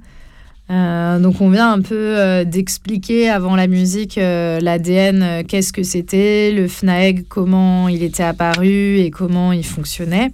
Euh, 0.72 1.20
donc 1.20 1.41
on 1.41 1.49
vient 1.49 1.72
un 1.72 1.82
peu 1.82 1.95
euh, 1.95 2.43
d'expliquer 2.43 3.30
avant 3.30 3.55
la 3.55 3.65
musique 3.67 4.20
euh, 4.20 4.59
l'ADN, 4.59 5.43
qu'est-ce 5.47 5.74
que 5.74 5.82
c'était, 5.82 6.51
le 6.51 6.67
FNAEG, 6.67 7.28
comment 7.28 7.88
il 7.88 8.03
était 8.03 8.24
apparu 8.24 8.97
et 8.99 9.09
comment 9.09 9.51
il 9.51 9.65
fonctionnait. 9.65 10.32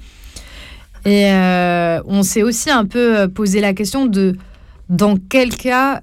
Et 1.05 1.29
on 2.07 2.23
s'est 2.23 2.41
aussi 2.41 2.71
un 2.71 2.85
peu 2.85 3.27
posé 3.27 3.61
la 3.61 3.73
question 3.73 4.07
de 4.07 4.35
dans 4.89 5.17
quel 5.17 5.55
cas 5.55 5.99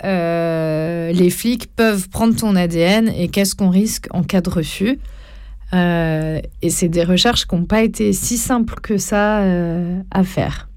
les 1.13 1.31
flics 1.31 1.75
peuvent 1.75 2.09
prendre 2.09 2.37
ton 2.37 2.55
ADN 2.55 3.09
et 3.09 3.27
qu'est-ce 3.27 3.57
qu'on 3.57 3.71
risque 3.71 4.07
en 4.11 4.23
cas 4.23 4.41
de 4.41 4.51
refus. 4.51 5.01
Euh, 5.75 6.41
et 6.61 6.71
c'est 6.71 6.89
des 6.89 7.05
recherches 7.05 7.47
qui 7.47 7.55
n'ont 7.55 7.65
pas 7.65 7.83
été 7.83 8.13
si 8.13 8.37
simples 8.37 8.75
que 8.83 8.99
ça 8.99 9.41
euh, 9.41 9.99
à 10.11 10.23
faire. 10.23 10.69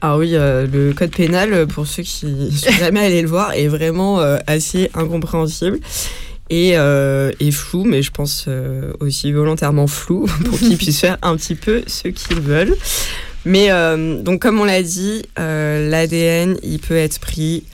Ah 0.00 0.18
oui, 0.18 0.34
euh, 0.34 0.66
le 0.66 0.92
code 0.92 1.10
pénal, 1.10 1.66
pour 1.66 1.86
ceux 1.86 2.02
qui 2.02 2.50
sont 2.52 2.70
jamais 2.72 3.00
allés 3.00 3.22
le 3.22 3.28
voir, 3.28 3.52
est 3.54 3.68
vraiment 3.68 4.18
assez 4.46 4.90
incompréhensible 4.94 5.80
et, 6.50 6.72
et, 6.72 7.50
flou, 7.50 7.84
mais 7.84 8.02
je 8.02 8.10
pense 8.10 8.48
aussi 9.00 9.32
volontairement 9.32 9.86
flou 9.86 10.26
pour 10.44 10.58
qu'ils 10.58 10.76
puissent 10.76 11.00
faire 11.00 11.18
un 11.22 11.36
petit 11.36 11.54
peu 11.54 11.82
ce 11.86 12.08
qu'ils 12.08 12.40
veulent. 12.40 12.76
Mais 13.44 13.68
donc, 14.22 14.42
comme 14.42 14.60
on 14.60 14.64
l'a 14.64 14.82
dit, 14.82 15.22
l'ADN, 15.36 16.56
il 16.62 16.78
peut 16.78 16.96
être 16.96 17.20
pris 17.20 17.64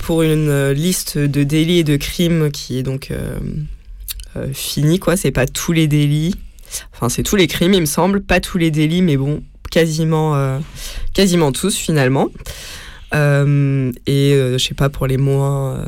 pour 0.00 0.22
une 0.22 0.70
liste 0.70 1.16
de 1.16 1.44
délits 1.44 1.78
et 1.78 1.84
de 1.84 1.96
crimes 1.96 2.50
qui 2.50 2.78
est 2.78 2.82
donc 2.82 3.12
fini, 4.52 4.98
quoi. 4.98 5.16
C'est 5.16 5.30
pas 5.30 5.46
tous 5.46 5.72
les 5.72 5.88
délits. 5.88 6.34
Enfin, 6.94 7.08
c'est 7.08 7.22
tous 7.22 7.36
les 7.36 7.46
crimes, 7.46 7.74
il 7.74 7.80
me 7.80 7.86
semble. 7.86 8.20
Pas 8.22 8.40
tous 8.40 8.58
les 8.58 8.70
délits, 8.70 9.02
mais 9.02 9.16
bon, 9.16 9.42
quasiment, 9.70 10.36
euh, 10.36 10.58
quasiment 11.14 11.52
tous 11.52 11.76
finalement. 11.76 12.28
Euh, 13.14 13.90
et 14.06 14.32
je 14.34 14.58
sais 14.58 14.74
pas, 14.74 14.88
pour 14.88 15.06
les 15.06 15.16
moins 15.16 15.84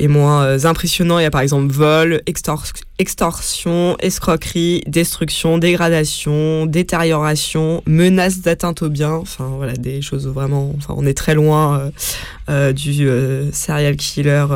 et 0.00 0.06
moins 0.06 0.64
impressionnants, 0.64 1.18
il 1.18 1.22
y 1.22 1.26
a 1.26 1.30
par 1.30 1.40
exemple 1.40 1.72
vol, 1.72 2.20
extorsion, 2.98 3.96
escroquerie, 3.98 4.82
destruction, 4.86 5.58
dégradation, 5.58 6.66
détérioration, 6.66 7.82
menace 7.86 8.40
d'atteinte 8.40 8.82
au 8.82 8.88
bien. 8.88 9.12
Enfin 9.12 9.52
voilà, 9.56 9.74
des 9.74 10.02
choses 10.02 10.26
vraiment. 10.26 10.72
Enfin, 10.76 10.94
on 10.96 11.06
est 11.06 11.16
très 11.16 11.34
loin 11.34 11.90
du 12.48 13.08
serial 13.52 13.96
killer 13.96 14.46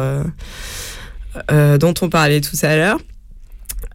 euh, 1.51 1.79
dont 1.79 1.95
on 2.03 2.09
parlait 2.09 2.41
tout 2.41 2.57
à 2.63 2.77
l'heure. 2.77 2.99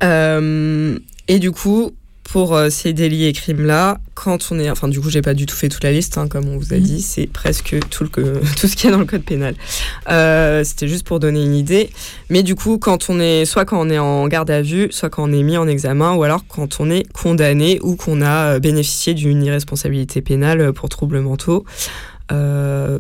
Euh, 0.04 0.98
et 1.28 1.40
du 1.40 1.52
coup, 1.52 1.92
pour 2.24 2.56
euh, 2.56 2.70
ces 2.70 2.94
délits 2.94 3.26
et 3.26 3.34
crimes-là, 3.34 4.00
quand 4.16 4.50
on 4.52 4.60
est... 4.60 4.70
Enfin, 4.70 4.88
du 4.88 5.00
coup, 5.00 5.10
j'ai 5.10 5.22
pas 5.22 5.34
du 5.34 5.46
tout 5.46 5.56
fait 5.56 5.70
toute 5.70 5.84
la 5.84 5.92
liste, 5.92 6.18
hein, 6.18 6.28
comme 6.28 6.48
on 6.48 6.58
vous 6.58 6.74
a 6.74 6.78
mhm. 6.78 6.84
dit, 6.84 7.02
c'est 7.02 7.28
presque 7.28 7.78
tout, 7.90 8.04
le, 8.04 8.10
tout 8.60 8.68
ce 8.68 8.76
qu'il 8.76 8.90
y 8.90 8.94
a 8.94 8.96
dans 8.96 9.00
le 9.00 9.06
code 9.06 9.24
pénal. 9.24 9.56
C'était 10.66 10.88
juste 10.88 11.06
pour 11.06 11.20
donner 11.20 11.44
une 11.44 11.56
idée. 11.56 11.92
Mais 12.30 12.42
du 12.42 12.56
coup, 12.56 12.80
quand 12.80 13.10
on 13.10 13.20
est... 13.20 13.46
Soit 13.46 13.66
quand 13.66 13.80
on 13.80 13.90
est 13.90 14.00
en 14.00 14.28
garde 14.28 14.50
à 14.50 14.64
vue, 14.64 14.88
soit 14.90 15.10
quand 15.10 15.30
on 15.30 15.32
est 15.32 15.44
mis 15.44 15.58
en 15.58 15.68
examen, 15.68 16.14
ou 16.14 16.24
alors 16.24 16.44
quand 16.48 16.80
on 16.80 16.90
est 16.90 17.08
condamné 17.14 17.80
ou 17.82 17.96
qu'on 17.96 18.22
a 18.22 18.60
bénéficié 18.60 19.14
d'une 19.14 19.44
irresponsabilité 19.44 20.22
pénale 20.22 20.74
pour 20.74 20.90
troubles 20.90 21.20
mentaux, 21.22 21.66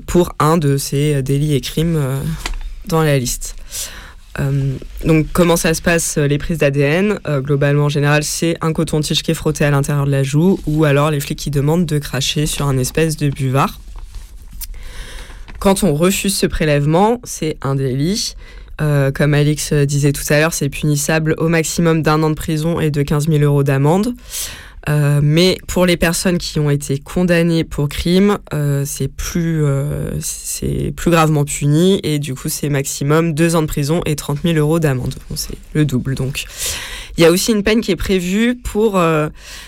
pour 0.05 0.31
un 0.39 0.57
de 0.57 0.77
ces 0.77 1.23
délits 1.23 1.55
et 1.55 1.61
crimes 1.61 1.99
dans 2.85 3.01
la 3.01 3.17
liste. 3.17 3.55
Euh, 4.39 4.75
donc 5.05 5.27
comment 5.33 5.55
ça 5.55 5.73
se 5.73 5.81
passe 5.81 6.17
euh, 6.17 6.27
les 6.27 6.37
prises 6.37 6.59
d'ADN 6.59 7.19
euh, 7.27 7.41
Globalement 7.41 7.85
en 7.85 7.89
général 7.89 8.23
c'est 8.23 8.55
un 8.61 8.71
coton-tige 8.71 9.23
qui 9.23 9.31
est 9.31 9.33
frotté 9.33 9.65
à 9.65 9.71
l'intérieur 9.71 10.05
de 10.05 10.11
la 10.11 10.21
joue 10.21 10.59
ou 10.67 10.83
alors 10.83 11.09
les 11.09 11.19
flics 11.19 11.39
qui 11.39 11.49
demandent 11.49 11.85
de 11.85 11.97
cracher 11.97 12.45
sur 12.45 12.67
un 12.67 12.77
espèce 12.77 13.17
de 13.17 13.29
buvard. 13.29 13.79
Quand 15.59 15.83
on 15.83 15.95
refuse 15.95 16.35
ce 16.35 16.45
prélèvement, 16.45 17.19
c'est 17.23 17.57
un 17.63 17.73
délit. 17.73 18.35
comme 18.77 19.33
Alix 19.33 19.73
disait 19.73 20.11
tout 20.11 20.21
à 20.29 20.39
l'heure, 20.39 20.53
c'est 20.53 20.69
punissable 20.69 21.33
au 21.39 21.47
maximum 21.47 22.03
d'un 22.03 22.21
an 22.21 22.29
de 22.29 22.35
prison 22.35 22.79
et 22.79 22.91
de 22.91 23.01
15 23.01 23.27
000 23.27 23.39
euros 23.41 23.63
d'amende. 23.63 24.13
Euh, 24.89 25.19
mais 25.21 25.57
pour 25.67 25.85
les 25.85 25.97
personnes 25.97 26.37
qui 26.37 26.59
ont 26.59 26.69
été 26.69 26.97
condamnées 26.97 27.63
pour 27.63 27.89
crime, 27.89 28.37
euh, 28.53 28.83
c'est 28.85 29.09
plus, 29.09 29.63
euh, 29.63 30.11
plus 30.95 31.11
gravement 31.11 31.43
puni 31.43 31.99
et 32.03 32.19
du 32.19 32.35
coup 32.35 32.47
c'est 32.47 32.69
maximum 32.69 33.33
deux 33.33 33.55
ans 33.55 33.61
de 33.61 33.67
prison 33.67 34.01
et 34.05 34.15
30 34.15 34.43
000 34.43 34.57
euros 34.57 34.79
d'amende. 34.79 35.15
c'est 35.35 35.57
le 35.73 35.83
double 35.83 36.15
donc. 36.15 36.45
Il 37.17 37.23
y 37.23 37.25
a 37.25 37.31
aussi 37.31 37.51
une 37.51 37.63
peine 37.63 37.81
qui 37.81 37.91
est 37.91 37.97
prévue 37.97 38.55
pour 38.55 39.01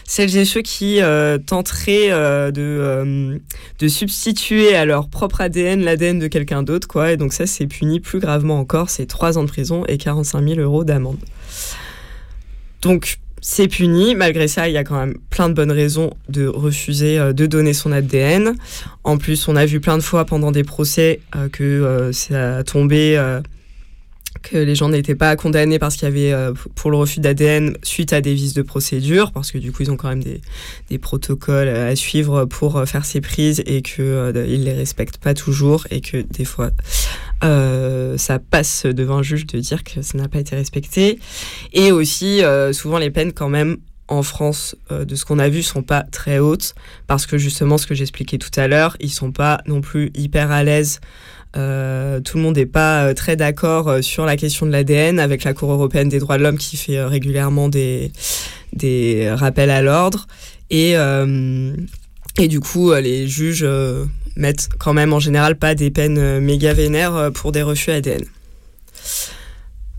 celles 0.05 0.38
et 0.38 0.45
ceux 0.45 0.62
qui 0.62 0.99
tenteraient 1.47 2.10
de, 2.51 3.41
de 3.80 3.88
substituer 3.88 4.76
à 4.76 4.86
leur 4.86 5.10
propre 5.10 5.41
ADN 5.41 5.82
l'ADN 5.82 6.20
de 6.20 6.28
quelqu'un 6.28 6.62
d'autre. 6.62 6.88
Et 7.07 7.18
donc 7.18 7.34
ça, 7.34 7.47
c'est 7.47 7.66
puni 7.66 8.01
plus 8.01 8.20
gravement 8.20 8.60
encore, 8.60 8.91
c'est 8.91 9.07
trois 9.07 9.39
ans 9.39 9.43
de 9.43 9.49
prison 9.49 9.84
et 9.88 9.97
45 9.97 10.47
000 10.47 10.60
euros 10.60 10.84
d'amende. 10.84 11.18
Donc, 12.84 13.18
c'est 13.41 13.67
puni. 13.67 14.15
Malgré 14.15 14.47
ça, 14.47 14.67
il 14.67 14.73
y 14.73 14.77
a 14.77 14.83
quand 14.83 14.99
même 14.99 15.17
plein 15.29 15.49
de 15.49 15.53
bonnes 15.53 15.71
raisons 15.71 16.11
de 16.27 16.47
refuser 16.47 17.19
euh, 17.19 17.33
de 17.33 17.45
donner 17.45 17.73
son 17.73 17.91
ADN. 17.91 18.55
En 19.03 19.17
plus, 19.17 19.47
on 19.47 19.55
a 19.55 19.65
vu 19.65 19.79
plein 19.79 19.97
de 19.97 20.03
fois 20.03 20.25
pendant 20.25 20.51
des 20.51 20.63
procès 20.63 21.21
euh, 21.35 21.49
que 21.49 21.63
euh, 21.63 22.11
ça 22.11 22.57
a 22.57 22.63
tombé 22.63 23.17
que 24.41 24.57
les 24.57 24.75
gens 24.75 24.89
n'étaient 24.89 25.15
pas 25.15 25.35
condamnés 25.35 25.79
parce 25.79 25.95
qu'il 25.95 26.07
y 26.07 26.11
avait 26.11 26.31
euh, 26.31 26.53
pour 26.75 26.91
le 26.91 26.97
refus 26.97 27.19
d'ADN 27.19 27.75
suite 27.83 28.13
à 28.13 28.21
des 28.21 28.33
vices 28.33 28.53
de 28.53 28.61
procédure, 28.61 29.31
parce 29.31 29.51
que 29.51 29.57
du 29.57 29.71
coup 29.71 29.83
ils 29.83 29.91
ont 29.91 29.97
quand 29.97 30.09
même 30.09 30.23
des, 30.23 30.41
des 30.89 30.97
protocoles 30.97 31.67
à 31.67 31.95
suivre 31.95 32.45
pour 32.45 32.77
euh, 32.77 32.85
faire 32.85 33.05
ces 33.05 33.21
prises 33.21 33.61
et 33.65 33.81
qu'ils 33.81 34.03
euh, 34.03 34.31
les 34.31 34.73
respectent 34.73 35.17
pas 35.17 35.33
toujours 35.33 35.87
et 35.91 36.01
que 36.01 36.17
des 36.17 36.45
fois 36.45 36.71
ça 37.41 38.39
passe 38.39 38.85
devant 38.85 39.17
un 39.19 39.23
juge 39.23 39.45
de 39.47 39.59
dire 39.59 39.83
que 39.85 40.01
ça 40.01 40.17
n'a 40.17 40.27
pas 40.27 40.39
été 40.39 40.55
respecté. 40.55 41.19
Et 41.71 41.93
aussi 41.93 42.41
souvent 42.73 42.97
les 42.97 43.11
peines 43.11 43.31
quand 43.31 43.47
même 43.47 43.77
en 44.09 44.23
France, 44.23 44.75
de 44.89 45.15
ce 45.15 45.23
qu'on 45.23 45.39
a 45.39 45.47
vu, 45.47 45.63
sont 45.63 45.83
pas 45.83 46.03
très 46.03 46.39
hautes 46.39 46.75
parce 47.07 47.25
que 47.25 47.37
justement 47.37 47.77
ce 47.77 47.87
que 47.87 47.95
j'expliquais 47.95 48.39
tout 48.39 48.51
à 48.57 48.67
l'heure, 48.67 48.97
ils 48.99 49.11
sont 49.11 49.31
pas 49.31 49.61
non 49.67 49.79
plus 49.79 50.11
hyper 50.15 50.51
à 50.51 50.63
l'aise 50.63 50.99
euh, 51.58 52.20
tout 52.20 52.38
le 52.38 52.43
monde 52.43 52.58
n'est 52.58 52.66
pas 52.66 53.06
euh, 53.06 53.14
très 53.14 53.36
d'accord 53.36 53.88
euh, 53.88 54.02
sur 54.02 54.26
la 54.26 54.38
question 54.38 54.68
de 54.68 54.72
l'ADN 54.72 55.20
avec 55.20 55.43
la 55.43 55.54
Cour 55.54 55.72
européenne 55.72 56.08
des 56.08 56.20
droits 56.20 56.38
de 56.38 56.43
l'homme 56.43 56.60
qui 56.60 56.78
fait 56.78 57.04
régulièrement 57.04 57.70
des, 57.70 58.12
rappels 59.34 59.72
à 59.72 59.82
l'ordre. 59.82 60.28
Et, 60.70 60.93
et 62.38 62.47
du 62.47 62.60
coup, 62.60 62.93
les 62.93 63.28
juges 63.28 63.68
mettent 64.36 64.70
quand 64.78 64.93
même 64.93 65.14
en 65.14 65.20
général 65.20 65.56
pas 65.56 65.74
des 65.74 65.89
peines 65.89 66.39
méga 66.39 66.74
vénères 66.74 67.32
pour 67.34 67.52
des 67.52 67.64
refus 67.64 67.89
ADN. 67.89 68.24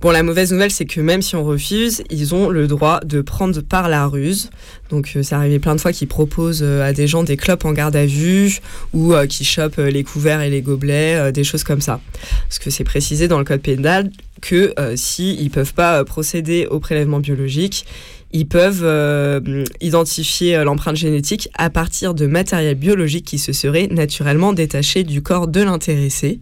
Bon, 0.01 0.13
la 0.13 0.23
mauvaise 0.23 0.51
nouvelle, 0.51 0.71
c'est 0.71 0.87
que 0.87 1.03
même 1.03 1.21
si 1.21 1.37
on 1.37 1.45
refuse, 1.45 2.03
ils 2.09 2.35
ont 2.35 2.49
le 2.49 2.67
droit 2.67 3.01
de 3.01 3.21
prendre 3.21 3.61
par 3.61 3.91
la 3.91 4.07
ruse. 4.07 4.49
Donc, 4.89 5.13
euh, 5.15 5.23
c'est 5.23 5.35
arrivé 5.35 5.59
plein 5.59 5.75
de 5.75 5.81
fois 5.81 5.93
qu'ils 5.93 6.09
proposent 6.09 6.63
euh, 6.63 6.83
à 6.83 6.95
des 6.95 7.07
gens 7.07 7.23
des 7.23 7.37
clopes 7.37 7.67
en 7.67 7.73
garde 7.73 7.95
à 7.97 8.07
vue 8.07 8.61
ou 8.95 9.13
euh, 9.13 9.27
qui 9.27 9.45
chopent 9.45 9.77
les 9.77 10.03
couverts 10.03 10.41
et 10.41 10.49
les 10.49 10.63
gobelets, 10.63 11.33
des 11.33 11.45
choses 11.45 11.65
comme 11.65 11.83
ça. 11.83 12.01
Parce 12.49 12.59
que 12.59 12.71
c'est 12.71 12.85
précisé 12.85 13.29
dans 13.29 13.39
le 13.39 13.45
code 13.45 13.61
pénal 13.61 14.11
que 14.41 14.73
s'ils 14.95 15.37
si 15.37 15.45
ne 15.45 15.51
peuvent 15.51 15.75
pas 15.75 16.03
procéder 16.07 16.67
au 16.71 16.81
prélèvement 16.81 17.21
biologique, 17.21 17.85
ils 18.33 18.49
peuvent 18.49 19.43
identifier 19.83 20.65
l'empreinte 20.65 20.97
génétique 20.97 21.51
à 21.59 21.69
partir 21.69 22.15
de 22.15 22.27
matériel 22.27 22.75
biologique 22.75 23.27
qui 23.27 23.39
se 23.39 23.53
serait 23.53 23.89
naturellement 23.89 24.55
détaché 24.55 25.05
du 25.05 25.21
corps 25.21 25.47
de 25.47 25.61
l'intéressé. 25.61 26.41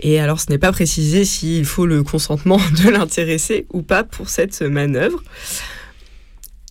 Et 0.00 0.20
alors, 0.20 0.40
ce 0.40 0.50
n'est 0.50 0.58
pas 0.58 0.72
précisé 0.72 1.24
s'il 1.24 1.64
faut 1.64 1.86
le 1.86 2.02
consentement 2.02 2.60
de 2.84 2.90
l'intéressé 2.90 3.66
ou 3.72 3.82
pas 3.82 4.04
pour 4.04 4.28
cette 4.28 4.60
manœuvre. 4.62 5.22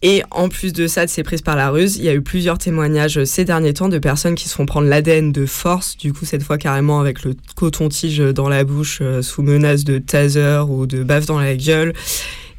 Et 0.06 0.22
en 0.32 0.50
plus 0.50 0.74
de 0.74 0.86
ça, 0.86 1.06
de 1.06 1.10
ces 1.10 1.24
prises 1.24 1.42
par 1.42 1.56
la 1.56 1.70
ruse, 1.70 1.96
il 1.96 2.04
y 2.04 2.10
a 2.10 2.14
eu 2.14 2.22
plusieurs 2.22 2.58
témoignages 2.58 3.24
ces 3.24 3.46
derniers 3.46 3.74
temps 3.74 3.88
de 3.88 4.00
personnes 4.00 4.36
qui 4.36 4.50
se 4.50 4.56
font 4.56 4.66
prendre 4.66 4.86
l'ADN 4.90 5.32
de 5.32 5.46
force, 5.46 5.96
du 5.96 6.12
coup 6.12 6.26
cette 6.26 6.44
fois 6.44 6.58
carrément 6.58 7.00
avec 7.00 7.24
le 7.24 7.36
coton-tige 7.56 8.18
dans 8.18 8.50
la 8.50 8.66
bouche, 8.66 9.00
euh, 9.02 9.22
sous 9.22 9.44
menace 9.44 9.86
de 9.86 10.00
taser 10.00 10.66
ou 10.68 10.88
de 10.88 11.04
baffe 11.04 11.26
dans 11.26 11.40
la 11.40 11.56
gueule. 11.56 11.94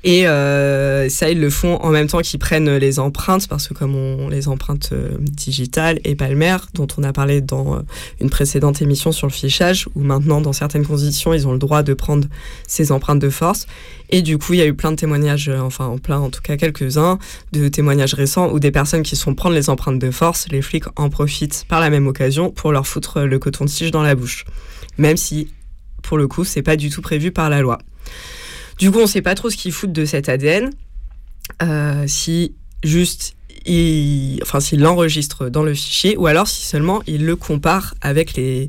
Et 0.04 0.28
euh, 0.28 1.08
ça, 1.08 1.30
ils 1.30 1.40
le 1.40 1.48
font 1.48 1.76
en 1.76 1.88
même 1.88 2.08
temps 2.08 2.20
qu'ils 2.20 2.38
prennent 2.38 2.76
les 2.76 2.98
empreintes, 2.98 3.48
parce 3.48 3.66
que 3.66 3.72
comme 3.72 3.96
on 3.96 4.28
les 4.28 4.48
empreintes 4.48 4.90
euh, 4.92 5.16
digitales 5.18 5.98
et 6.04 6.14
palmaires, 6.14 6.66
dont 6.74 6.86
on 6.98 7.02
a 7.04 7.12
parlé 7.14 7.40
dans 7.40 7.76
euh, 7.76 7.80
une 8.20 8.28
précédente 8.28 8.82
émission 8.82 9.12
sur 9.12 9.26
le 9.26 9.32
fichage, 9.32 9.88
où 9.94 10.02
maintenant, 10.02 10.42
dans 10.42 10.52
certaines 10.52 10.86
conditions, 10.86 11.32
ils 11.32 11.48
ont 11.48 11.52
le 11.52 11.58
droit 11.58 11.82
de 11.82 11.94
prendre 11.94 12.28
ces 12.66 12.92
empreintes 12.92 13.18
de 13.18 13.30
force. 13.30 13.66
Et 14.10 14.20
du 14.20 14.36
coup, 14.36 14.52
il 14.52 14.58
y 14.58 14.62
a 14.62 14.66
eu 14.66 14.74
plein 14.74 14.90
de 14.90 14.96
témoignages, 14.96 15.48
enfin 15.48 15.86
en 15.86 15.96
plein, 15.96 16.18
en 16.18 16.28
tout 16.28 16.42
cas 16.42 16.58
quelques-uns, 16.58 17.18
de 17.52 17.68
témoignages 17.68 18.12
récents 18.12 18.52
où 18.52 18.60
des 18.60 18.70
personnes 18.70 19.02
qui 19.02 19.16
sont 19.16 19.34
prendre 19.34 19.54
les 19.54 19.70
empreintes 19.70 19.98
de 19.98 20.10
force, 20.10 20.46
les 20.50 20.60
flics 20.60 20.84
en 20.96 21.08
profitent 21.08 21.64
par 21.66 21.80
la 21.80 21.88
même 21.88 22.06
occasion 22.06 22.50
pour 22.50 22.72
leur 22.72 22.86
foutre 22.86 23.20
le 23.20 23.38
coton-tige 23.38 23.90
dans 23.90 24.02
la 24.02 24.14
bouche. 24.14 24.44
Même 24.98 25.16
si, 25.16 25.48
pour 26.02 26.18
le 26.18 26.28
coup, 26.28 26.44
c'est 26.44 26.62
pas 26.62 26.76
du 26.76 26.90
tout 26.90 27.00
prévu 27.00 27.32
par 27.32 27.48
la 27.48 27.62
loi. 27.62 27.78
Du 28.78 28.90
coup, 28.90 28.98
on 28.98 29.02
ne 29.02 29.06
sait 29.06 29.22
pas 29.22 29.34
trop 29.34 29.50
ce 29.50 29.56
qu'ils 29.56 29.72
foutent 29.72 29.92
de 29.92 30.04
cet 30.04 30.28
ADN. 30.28 30.70
Euh, 31.62 32.04
si 32.06 32.54
juste 32.82 33.36
il, 33.66 34.38
enfin 34.42 34.60
s'il 34.60 34.80
l'enregistre 34.80 35.48
dans 35.48 35.62
le 35.62 35.74
fichier 35.74 36.16
ou 36.16 36.26
alors 36.26 36.48
si 36.48 36.66
seulement 36.66 37.02
il 37.06 37.24
le 37.24 37.36
compare 37.36 37.94
avec 38.00 38.34
les, 38.34 38.68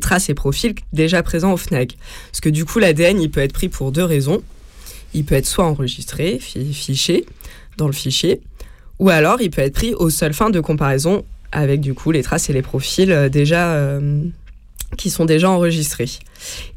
traces 0.00 0.28
et 0.28 0.34
profils 0.34 0.74
déjà 0.92 1.22
présents 1.22 1.52
au 1.52 1.56
FNAG. 1.56 1.92
Parce 2.30 2.40
que 2.40 2.48
du 2.48 2.64
coup 2.64 2.78
l'ADN 2.78 3.20
il 3.20 3.30
peut 3.30 3.40
être 3.40 3.52
pris 3.52 3.68
pour 3.68 3.92
deux 3.92 4.04
raisons. 4.04 4.42
Il 5.12 5.24
peut 5.24 5.36
être 5.36 5.46
soit 5.46 5.64
enregistré, 5.64 6.40
fiché, 6.40 7.24
dans 7.76 7.86
le 7.86 7.92
fichier, 7.92 8.40
ou 8.98 9.10
alors 9.10 9.40
il 9.40 9.50
peut 9.50 9.62
être 9.62 9.74
pris 9.74 9.94
aux 9.94 10.10
seules 10.10 10.34
fins 10.34 10.50
de 10.50 10.58
comparaison 10.58 11.24
avec 11.52 11.80
du 11.80 11.94
coup 11.94 12.10
les 12.10 12.24
traces 12.24 12.50
et 12.50 12.52
les 12.52 12.62
profils 12.62 13.12
euh, 13.12 13.28
déjà 13.28 13.74
euh, 13.74 14.24
qui 14.96 15.10
sont 15.10 15.24
déjà 15.24 15.50
enregistrés. 15.50 16.10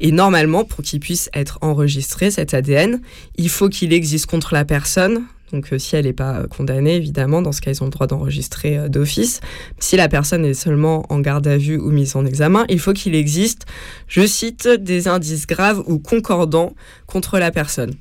Et 0.00 0.12
normalement, 0.12 0.64
pour 0.64 0.82
qu'il 0.82 1.00
puisse 1.00 1.30
être 1.34 1.58
enregistré, 1.62 2.30
cet 2.30 2.54
ADN, 2.54 3.00
il 3.36 3.48
faut 3.48 3.68
qu'il 3.68 3.92
existe 3.92 4.26
contre 4.26 4.54
la 4.54 4.64
personne. 4.64 5.24
Donc 5.52 5.72
euh, 5.72 5.78
si 5.78 5.96
elle 5.96 6.04
n'est 6.04 6.12
pas 6.12 6.46
condamnée, 6.46 6.96
évidemment, 6.96 7.40
dans 7.40 7.52
ce 7.52 7.60
cas, 7.60 7.70
ils 7.70 7.82
ont 7.82 7.86
le 7.86 7.90
droit 7.90 8.06
d'enregistrer 8.06 8.88
d'office. 8.88 9.40
Si 9.78 9.96
la 9.96 10.08
personne 10.08 10.44
est 10.44 10.54
seulement 10.54 11.06
en 11.08 11.20
garde 11.20 11.46
à 11.46 11.56
vue 11.56 11.78
ou 11.78 11.90
mise 11.90 12.16
en 12.16 12.26
examen, 12.26 12.64
il 12.68 12.78
faut 12.78 12.92
qu'il 12.92 13.14
existe, 13.14 13.64
je 14.08 14.26
cite, 14.26 14.68
des 14.68 15.08
indices 15.08 15.46
graves 15.46 15.82
ou 15.86 15.98
concordants 15.98 16.74
contre 17.06 17.38
la 17.38 17.50
personne. 17.50 17.94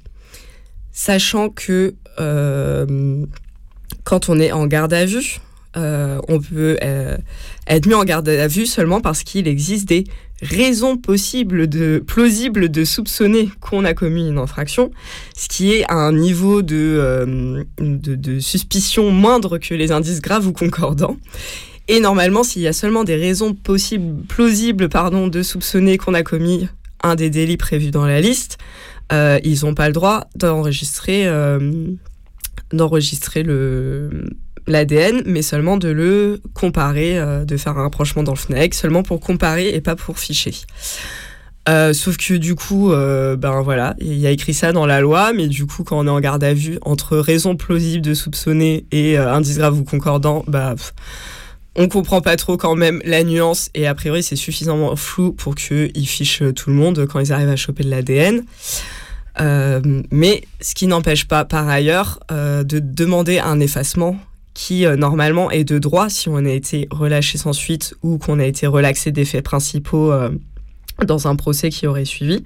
Sachant 0.91 1.49
que 1.49 1.95
quand 4.03 4.29
on 4.29 4.39
est 4.39 4.51
en 4.51 4.67
garde 4.67 4.93
à 4.93 5.05
vue, 5.05 5.39
euh, 5.77 6.19
on 6.27 6.39
peut 6.39 6.77
euh, 6.83 7.17
être 7.67 7.85
mis 7.85 7.93
en 7.93 8.03
garde 8.03 8.27
à 8.29 8.47
vue 8.47 8.65
seulement 8.65 8.99
parce 8.99 9.23
qu'il 9.23 9.47
existe 9.47 9.87
des 9.87 10.05
raisons 10.41 10.97
possibles 10.97 11.67
de 11.67 12.03
plausibles 12.05 12.69
de 12.69 12.83
soupçonner 12.83 13.49
qu'on 13.59 13.85
a 13.85 13.93
commis 13.93 14.27
une 14.27 14.37
infraction, 14.37 14.91
ce 15.35 15.47
qui 15.47 15.73
est 15.73 15.83
à 15.89 15.95
un 15.95 16.13
niveau 16.13 16.61
de, 16.61 16.75
euh, 16.75 17.63
de, 17.79 18.39
suspicion 18.39 19.11
moindre 19.11 19.57
que 19.57 19.73
les 19.73 19.91
indices 19.91 20.21
graves 20.21 20.47
ou 20.47 20.53
concordants. 20.53 21.17
Et 21.87 21.99
normalement, 21.99 22.43
s'il 22.43 22.63
y 22.63 22.67
a 22.67 22.73
seulement 22.73 23.03
des 23.03 23.15
raisons 23.15 23.53
possibles, 23.53 24.23
plausibles 24.27 24.89
pardon, 24.89 25.27
de 25.27 25.41
soupçonner 25.41 25.97
qu'on 25.97 26.13
a 26.13 26.23
commis 26.23 26.67
un 27.01 27.15
des 27.15 27.29
délits 27.29 27.57
prévus 27.57 27.91
dans 27.91 28.05
la 28.05 28.19
liste, 28.19 28.57
ils 29.11 29.59
n'ont 29.63 29.73
pas 29.73 29.87
le 29.87 29.93
droit 29.93 30.27
d'enregistrer 30.35 31.29
d'enregistrer 32.73 33.43
le 33.43 34.27
l'ADN, 34.67 35.23
mais 35.25 35.41
seulement 35.41 35.77
de 35.77 35.89
le 35.89 36.41
comparer, 36.53 37.17
euh, 37.17 37.45
de 37.45 37.57
faire 37.57 37.77
un 37.77 37.83
rapprochement 37.83 38.23
dans 38.23 38.33
le 38.33 38.37
FNAC, 38.37 38.73
seulement 38.73 39.03
pour 39.03 39.19
comparer 39.19 39.69
et 39.69 39.81
pas 39.81 39.95
pour 39.95 40.19
ficher. 40.19 40.53
Euh, 41.69 41.93
sauf 41.93 42.17
que 42.17 42.35
du 42.35 42.55
coup, 42.55 42.91
euh, 42.91 43.35
ben 43.35 43.61
voilà, 43.61 43.95
il 43.99 44.17
y 44.17 44.27
a 44.27 44.31
écrit 44.31 44.53
ça 44.53 44.71
dans 44.71 44.85
la 44.85 45.01
loi, 45.01 45.33
mais 45.33 45.47
du 45.47 45.65
coup, 45.65 45.83
quand 45.83 45.97
on 45.99 46.07
est 46.07 46.11
en 46.11 46.19
garde 46.19 46.43
à 46.43 46.53
vue, 46.53 46.77
entre 46.81 47.17
raison 47.17 47.55
plausible 47.55 48.01
de 48.01 48.13
soupçonner 48.13 48.85
et 48.91 49.17
indice 49.17 49.57
grave 49.57 49.79
ou 49.79 49.83
concordant, 49.83 50.43
bah, 50.47 50.75
on 51.75 51.89
comprend 51.89 52.21
pas 52.21 52.37
trop 52.37 52.57
quand 52.57 52.75
même 52.75 53.01
la 53.05 53.23
nuance, 53.23 53.69
et 53.73 53.85
a 53.85 53.95
priori, 53.95 54.23
c'est 54.23 54.35
suffisamment 54.35 54.95
flou 54.95 55.33
pour 55.33 55.55
qu'ils 55.55 56.07
fichent 56.07 56.43
tout 56.55 56.69
le 56.69 56.75
monde 56.75 57.05
quand 57.05 57.19
ils 57.19 57.33
arrivent 57.33 57.49
à 57.49 57.57
choper 57.57 57.83
de 57.83 57.89
l'ADN. 57.89 58.43
Mais 60.09 60.43
ce 60.61 60.73
qui 60.73 60.87
n'empêche 60.87 61.27
pas 61.27 61.43
par 61.43 61.67
ailleurs 61.67 62.19
de 62.29 62.79
demander 62.79 63.39
un 63.39 63.59
effacement 63.59 64.17
qui 64.57 64.87
euh, 64.87 64.95
normalement 64.95 65.51
est 65.51 65.63
de 65.63 65.77
droit 65.77 66.09
si 66.09 66.29
on 66.29 66.37
a 66.37 66.49
été 66.49 66.87
relâché 66.89 67.37
sans 67.37 67.53
suite 67.53 67.93
ou 68.01 68.17
qu'on 68.17 68.39
a 68.39 68.45
été 68.45 68.65
relaxé 68.65 69.11
des 69.11 69.23
faits 69.23 69.45
principaux 69.45 70.11
dans 71.05 71.27
un 71.27 71.35
procès 71.35 71.69
qui 71.69 71.85
aurait 71.85 72.05
suivi. 72.05 72.43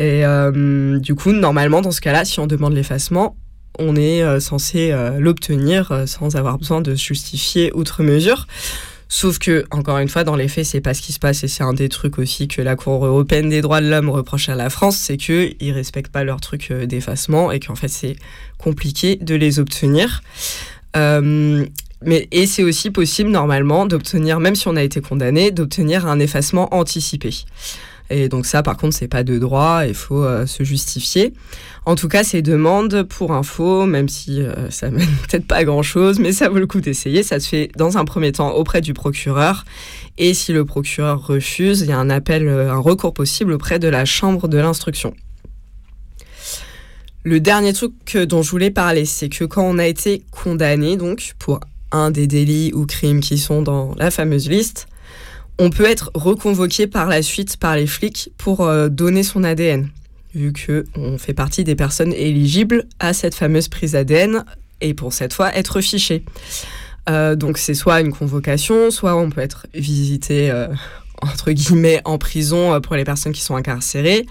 Et 0.00 0.22
du 1.00 1.14
coup, 1.14 1.32
normalement, 1.32 1.80
dans 1.80 1.92
ce 1.92 2.00
cas-là, 2.00 2.24
si 2.24 2.40
on 2.40 2.46
demande 2.46 2.74
l'effacement, 2.74 3.36
on 3.78 3.94
est 3.94 4.40
censé 4.40 4.92
l'obtenir 5.18 6.04
sans 6.06 6.34
avoir 6.34 6.58
besoin 6.58 6.80
de 6.80 6.94
justifier 6.94 7.72
outre 7.72 8.02
mesure. 8.02 8.46
Sauf 9.10 9.38
que, 9.38 9.64
encore 9.70 9.98
une 9.98 10.08
fois, 10.08 10.22
dans 10.22 10.36
les 10.36 10.48
faits, 10.48 10.66
c'est 10.66 10.82
pas 10.82 10.92
ce 10.92 11.00
qui 11.00 11.12
se 11.12 11.18
passe 11.18 11.42
et 11.42 11.48
c'est 11.48 11.62
un 11.62 11.72
des 11.72 11.88
trucs 11.88 12.18
aussi 12.18 12.46
que 12.46 12.60
la 12.60 12.76
Cour 12.76 13.06
européenne 13.06 13.48
des 13.48 13.62
droits 13.62 13.80
de 13.80 13.88
l'homme 13.88 14.10
reproche 14.10 14.50
à 14.50 14.54
la 14.54 14.68
France, 14.68 14.98
c'est 14.98 15.16
qu'ils 15.16 15.72
respectent 15.72 16.12
pas 16.12 16.24
leur 16.24 16.42
truc 16.42 16.70
euh, 16.70 16.84
d'effacement 16.84 17.50
et 17.50 17.58
qu'en 17.58 17.74
fait, 17.74 17.88
c'est 17.88 18.16
compliqué 18.58 19.16
de 19.16 19.34
les 19.34 19.60
obtenir. 19.60 20.20
Euh, 20.96 21.64
mais, 22.04 22.28
et 22.30 22.46
c'est 22.46 22.62
aussi 22.62 22.90
possible, 22.90 23.30
normalement, 23.30 23.86
d'obtenir, 23.86 24.40
même 24.40 24.54
si 24.54 24.68
on 24.68 24.76
a 24.76 24.82
été 24.82 25.00
condamné, 25.00 25.50
d'obtenir 25.50 26.06
un 26.06 26.20
effacement 26.20 26.72
anticipé. 26.74 27.30
Et 28.10 28.28
donc 28.28 28.46
ça, 28.46 28.62
par 28.62 28.76
contre, 28.76 28.94
c'est 28.94 29.08
pas 29.08 29.22
de 29.22 29.38
droit, 29.38 29.82
il 29.86 29.94
faut 29.94 30.22
euh, 30.22 30.46
se 30.46 30.62
justifier. 30.62 31.34
En 31.84 31.94
tout 31.94 32.08
cas, 32.08 32.24
ces 32.24 32.40
demandes, 32.40 33.02
pour 33.02 33.32
info, 33.32 33.84
même 33.84 34.08
si 34.08 34.40
euh, 34.42 34.70
ça 34.70 34.90
mène 34.90 35.08
peut-être 35.28 35.46
pas 35.46 35.56
à 35.56 35.64
grand-chose, 35.64 36.18
mais 36.18 36.32
ça 36.32 36.48
vaut 36.48 36.58
le 36.58 36.66
coup 36.66 36.80
d'essayer, 36.80 37.22
ça 37.22 37.40
se 37.40 37.48
fait 37.48 37.70
dans 37.76 37.98
un 37.98 38.04
premier 38.04 38.32
temps 38.32 38.50
auprès 38.52 38.80
du 38.80 38.94
procureur. 38.94 39.64
Et 40.16 40.34
si 40.34 40.52
le 40.52 40.64
procureur 40.64 41.26
refuse, 41.26 41.82
il 41.82 41.88
y 41.88 41.92
a 41.92 41.98
un 41.98 42.10
appel, 42.10 42.48
euh, 42.48 42.72
un 42.72 42.78
recours 42.78 43.12
possible 43.12 43.52
auprès 43.52 43.78
de 43.78 43.88
la 43.88 44.04
chambre 44.04 44.48
de 44.48 44.58
l'instruction. 44.58 45.14
Le 47.24 47.40
dernier 47.40 47.72
truc 47.72 48.16
dont 48.16 48.42
je 48.42 48.50
voulais 48.50 48.70
parler, 48.70 49.04
c'est 49.04 49.28
que 49.28 49.44
quand 49.44 49.62
on 49.62 49.78
a 49.78 49.86
été 49.86 50.22
condamné 50.30 50.96
donc 50.96 51.34
pour 51.38 51.60
un 51.90 52.10
des 52.10 52.26
délits 52.26 52.72
ou 52.74 52.86
crimes 52.86 53.20
qui 53.20 53.38
sont 53.38 53.62
dans 53.62 53.94
la 53.96 54.10
fameuse 54.10 54.48
liste, 54.48 54.86
on 55.58 55.70
peut 55.70 55.84
être 55.84 56.10
reconvoqué 56.14 56.86
par 56.86 57.08
la 57.08 57.22
suite 57.22 57.56
par 57.56 57.76
les 57.76 57.86
flics 57.86 58.30
pour 58.38 58.62
euh, 58.62 58.88
donner 58.88 59.22
son 59.22 59.42
ADN, 59.42 59.88
vu 60.34 60.52
qu'on 60.52 61.18
fait 61.18 61.34
partie 61.34 61.64
des 61.64 61.74
personnes 61.74 62.12
éligibles 62.12 62.86
à 63.00 63.12
cette 63.12 63.34
fameuse 63.34 63.68
prise 63.68 63.96
ADN 63.96 64.44
et 64.80 64.94
pour 64.94 65.12
cette 65.12 65.32
fois 65.32 65.54
être 65.56 65.80
fiché. 65.80 66.24
Euh, 67.10 67.34
donc 67.34 67.58
c'est 67.58 67.74
soit 67.74 68.00
une 68.00 68.12
convocation, 68.12 68.90
soit 68.90 69.16
on 69.16 69.30
peut 69.30 69.40
être 69.40 69.66
visité 69.74 70.50
euh, 70.50 70.68
entre 71.20 71.50
guillemets 71.50 72.00
en 72.04 72.18
prison 72.18 72.80
pour 72.80 72.94
les 72.94 73.04
personnes 73.04 73.32
qui 73.32 73.42
sont 73.42 73.56
incarcérées. 73.56 74.26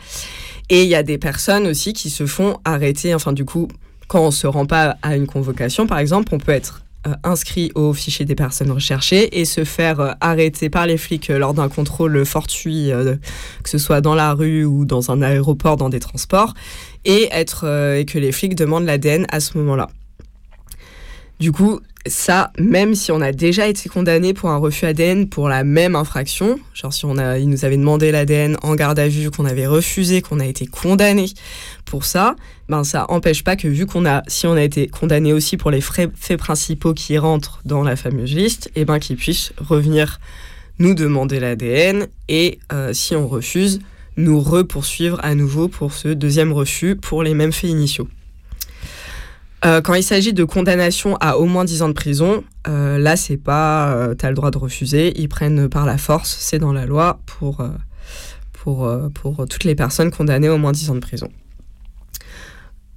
Et 0.70 0.84
il 0.84 0.90
y 0.90 0.96
a 0.96 1.04
des 1.04 1.18
personnes 1.18 1.68
aussi 1.68 1.94
qui 1.94 2.10
se 2.10 2.26
font 2.26 2.58
arrêter, 2.66 3.16
enfin 3.16 3.34
du 3.34 3.46
coup, 3.46 3.68
quand 4.08 4.22
on 4.22 4.32
se 4.32 4.48
rend 4.48 4.66
pas 4.66 4.98
à 5.02 5.16
une 5.16 5.28
convocation, 5.28 5.88
par 5.88 6.00
exemple, 6.00 6.34
on 6.34 6.40
peut 6.40 6.52
être 6.52 6.84
euh, 7.08 7.14
inscrit 7.24 7.72
au 7.76 7.94
fichier 7.94 8.26
des 8.26 8.36
personnes 8.36 8.72
recherchées 8.72 9.40
et 9.40 9.46
se 9.46 9.64
faire 9.64 10.00
euh, 10.00 10.12
arrêter 10.20 10.70
par 10.70 10.88
les 10.88 10.98
flics 10.98 11.30
euh, 11.30 11.38
lors 11.38 11.54
d'un 11.54 11.70
contrôle 11.70 12.26
fortuit, 12.26 12.90
que 13.64 13.70
ce 13.70 13.78
soit 13.78 14.02
dans 14.02 14.16
la 14.16 14.34
rue 14.34 14.66
ou 14.66 14.86
dans 14.86 15.12
un 15.12 15.22
aéroport, 15.22 15.78
dans 15.78 15.90
des 15.90 16.00
transports, 16.00 16.54
et, 17.06 17.30
être, 17.32 17.66
et 17.98 18.06
que 18.06 18.18
les 18.18 18.32
flics 18.32 18.56
demandent 18.56 18.86
l'ADN 18.86 19.26
à 19.30 19.40
ce 19.40 19.58
moment-là. 19.58 19.90
Du 21.40 21.52
coup, 21.52 21.80
ça, 22.10 22.52
même 22.60 22.96
si 22.96 23.12
on 23.12 23.22
a 23.22 23.32
déjà 23.32 23.68
été 23.68 23.90
condamné 23.90 24.34
pour 24.34 24.50
un 24.50 24.58
refus 24.58 24.86
ADN 24.86 25.28
pour 25.30 25.50
la 25.50 25.64
même 25.64 25.96
infraction, 25.96 26.60
genre 26.74 26.94
si 26.94 27.06
on 27.06 27.18
a, 27.18 27.40
nous 27.40 27.66
avait 27.66 27.78
demandé 27.78 28.12
l'ADN 28.12 28.58
en 28.62 28.76
garde 28.76 29.00
à 29.00 29.08
vue, 29.08 29.32
qu'on 29.32 29.46
avait 29.46 29.68
refusé, 29.68 30.22
qu'on 30.22 30.40
a 30.40 30.46
été 30.46 30.66
condamné 30.66 31.26
pour 31.86 32.06
ça, 32.06 32.36
ben 32.70 32.84
ça 32.84 33.06
empêche 33.10 33.44
pas 33.44 33.56
que 33.56 33.68
vu 33.68 33.86
qu'on 33.86 34.06
a, 34.06 34.24
si 34.28 34.48
on 34.48 34.54
a 34.54 34.64
été 34.64 34.88
condamné 34.88 35.34
aussi 35.34 35.58
pour 35.58 35.72
les 35.72 35.82
faits 35.82 36.38
principaux 36.38 36.94
qui 36.94 37.18
rentrent 37.18 37.62
dans 37.66 37.84
la 37.84 37.96
fameuse 37.96 38.34
liste, 38.34 38.68
et 38.76 38.82
eh 38.82 38.86
ben 38.86 39.00
qu'ils 39.00 39.18
puissent 39.18 39.54
revenir 39.58 40.20
nous 40.80 40.94
demander 40.94 41.40
l'ADN 41.40 42.08
et 42.28 42.60
euh, 42.72 42.94
si 42.94 43.16
on 43.16 43.28
refuse, 43.28 43.80
nous 44.16 44.40
repoursuivre 44.40 45.20
à 45.24 45.36
nouveau 45.36 45.68
pour 45.68 45.94
ce 45.94 46.10
deuxième 46.10 46.52
refus 46.52 46.96
pour 46.96 47.24
les 47.24 47.34
mêmes 47.34 47.54
faits 47.54 47.70
initiaux. 47.70 48.08
Euh, 49.66 49.82
quand 49.82 49.96
il 49.96 50.04
s'agit 50.04 50.34
de 50.34 50.44
condamnation 50.44 51.16
à 51.18 51.38
au 51.38 51.46
moins 51.46 51.66
10 51.66 51.82
ans 51.82 51.88
de 51.88 51.94
prison, 51.94 52.44
euh, 52.68 52.98
là, 53.00 53.16
c'est 53.16 53.38
pas 53.38 53.92
euh, 53.92 54.16
tu 54.16 54.26
as 54.26 54.30
le 54.30 54.36
droit 54.36 54.52
de 54.52 54.58
refuser, 54.58 55.14
ils 55.20 55.30
prennent 55.30 55.68
par 55.68 55.86
la 55.86 55.98
force, 55.98 56.38
c'est 56.40 56.60
dans 56.60 56.74
la 56.74 56.86
loi 56.86 57.20
pour, 57.26 57.68
pour, 58.54 58.90
pour 59.14 59.48
toutes 59.48 59.64
les 59.64 59.76
personnes 59.76 60.12
condamnées 60.12 60.50
au 60.50 60.58
moins 60.58 60.72
10 60.72 60.92
ans 60.92 60.96
de 60.96 61.00
prison. 61.00 61.30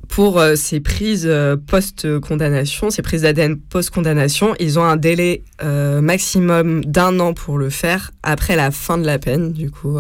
Pour 0.09 0.43
ces 0.57 0.81
prises 0.81 1.31
post-condamnation, 1.69 2.91
ces 2.91 3.01
prises 3.01 3.23
d'ADN 3.23 3.57
post-condamnation, 3.57 4.57
ils 4.59 4.79
ont 4.79 4.83
un 4.83 4.97
délai 4.97 5.45
maximum 5.63 6.85
d'un 6.85 7.21
an 7.21 7.33
pour 7.33 7.59
le 7.59 7.71
faire 7.71 8.11
après 8.25 8.57
la 8.57 8.73
fin 8.73 8.99
de 8.99 9.07
la 9.07 9.21
peine, 9.21 9.53
du 9.53 9.71
coup. 9.71 9.99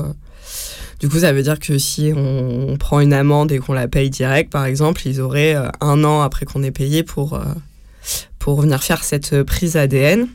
Du 1.01 1.09
coup, 1.09 1.21
ça 1.21 1.33
veut 1.33 1.43
dire 1.43 1.59
que 1.59 1.79
si 1.79 2.13
on, 2.15 2.77
prend 2.79 3.01
une 3.01 3.15
amende 3.15 3.51
et 3.53 3.59
qu'on 3.59 3.73
la 3.73 3.89
paye 3.89 4.11
direct, 4.11 4.53
par 4.53 4.67
exemple, 4.67 5.07
ils 5.07 5.21
auraient 5.21 5.55
euh, 5.55 5.69
un 5.81 6.05
an 6.05 6.21
après 6.21 6.45
qu'on 6.45 6.63
ait 6.63 6.71
payé 6.71 7.03
pour, 7.03 7.35
euh, 7.35 7.45
pour 8.39 8.61
venir 8.61 8.83
faire 8.83 9.03
cette 9.03 9.43
prise 9.43 9.77
ADN, 9.77 10.29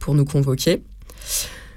pour 0.00 0.14
nous 0.14 0.26
convoquer. 0.26 0.82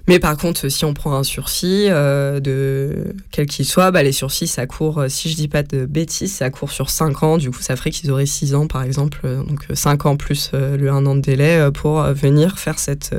Mais 0.10 0.20
par 0.20 0.36
contre, 0.36 0.68
si 0.68 0.84
on 0.84 0.94
prend 0.94 1.16
un 1.16 1.24
sursis, 1.24 1.86
euh, 1.88 2.42
de 2.42 3.16
quel 3.32 3.46
qu'il 3.46 3.66
soit, 3.66 3.92
bah, 3.92 4.04
les 4.04 4.12
sursis, 4.12 4.48
ça 4.48 4.68
court, 4.68 5.06
si 5.08 5.30
je 5.30 5.38
dis 5.38 5.48
pas 5.48 5.64
de 5.64 5.86
bêtises, 5.86 6.34
ça 6.34 6.50
court 6.50 6.72
sur 6.72 6.90
5 6.90 7.24
ans. 7.24 7.38
Du 7.38 7.52
coup, 7.52 7.62
ça 7.62 7.78
ferait 7.78 7.92
qu'ils 7.92 8.12
auraient 8.12 8.26
6 8.26 8.54
ans, 8.54 8.68
par 8.68 8.84
exemple. 8.84 9.22
Donc 9.48 9.66
5 9.74 10.06
ans 10.06 10.18
plus 10.18 10.52
le 10.52 10.90
1 10.90 11.06
an 11.06 11.16
de 11.16 11.22
délai 11.22 11.70
pour 11.74 12.04
venir 12.04 12.60
faire 12.60 12.80
cette, 12.80 13.16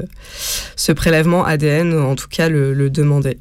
ce 0.77 0.93
prélèvement 0.93 1.43
ADN, 1.43 1.95
en 1.95 2.17
tout 2.17 2.29
cas 2.29 2.51
le, 2.51 2.75
le 2.75 2.91
demander. 2.91 3.39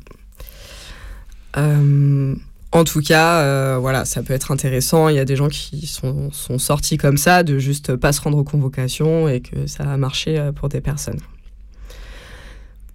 Euh, 1.58 2.36
En 2.72 2.84
tout 2.84 3.02
cas, 3.02 3.78
voilà, 3.78 4.06
ça 4.06 4.24
peut 4.24 4.34
être 4.34 4.52
intéressant. 4.52 5.10
Il 5.10 5.16
y 5.16 5.20
a 5.20 5.26
des 5.26 5.36
gens 5.36 5.48
qui 5.48 5.86
sont, 5.86 6.32
sortis 6.58 6.98
comme 6.98 7.18
ça, 7.18 7.44
de 7.44 7.60
juste 7.60 7.96
pas 7.96 8.12
se 8.12 8.22
rendre 8.22 8.38
aux 8.38 8.44
convocations 8.44 9.28
et 9.28 9.42
que 9.42 9.68
ça 9.68 9.84
a 9.84 9.98
marché 9.98 10.50
pour 10.56 10.70
des 10.70 10.82
personnes. 10.82 11.20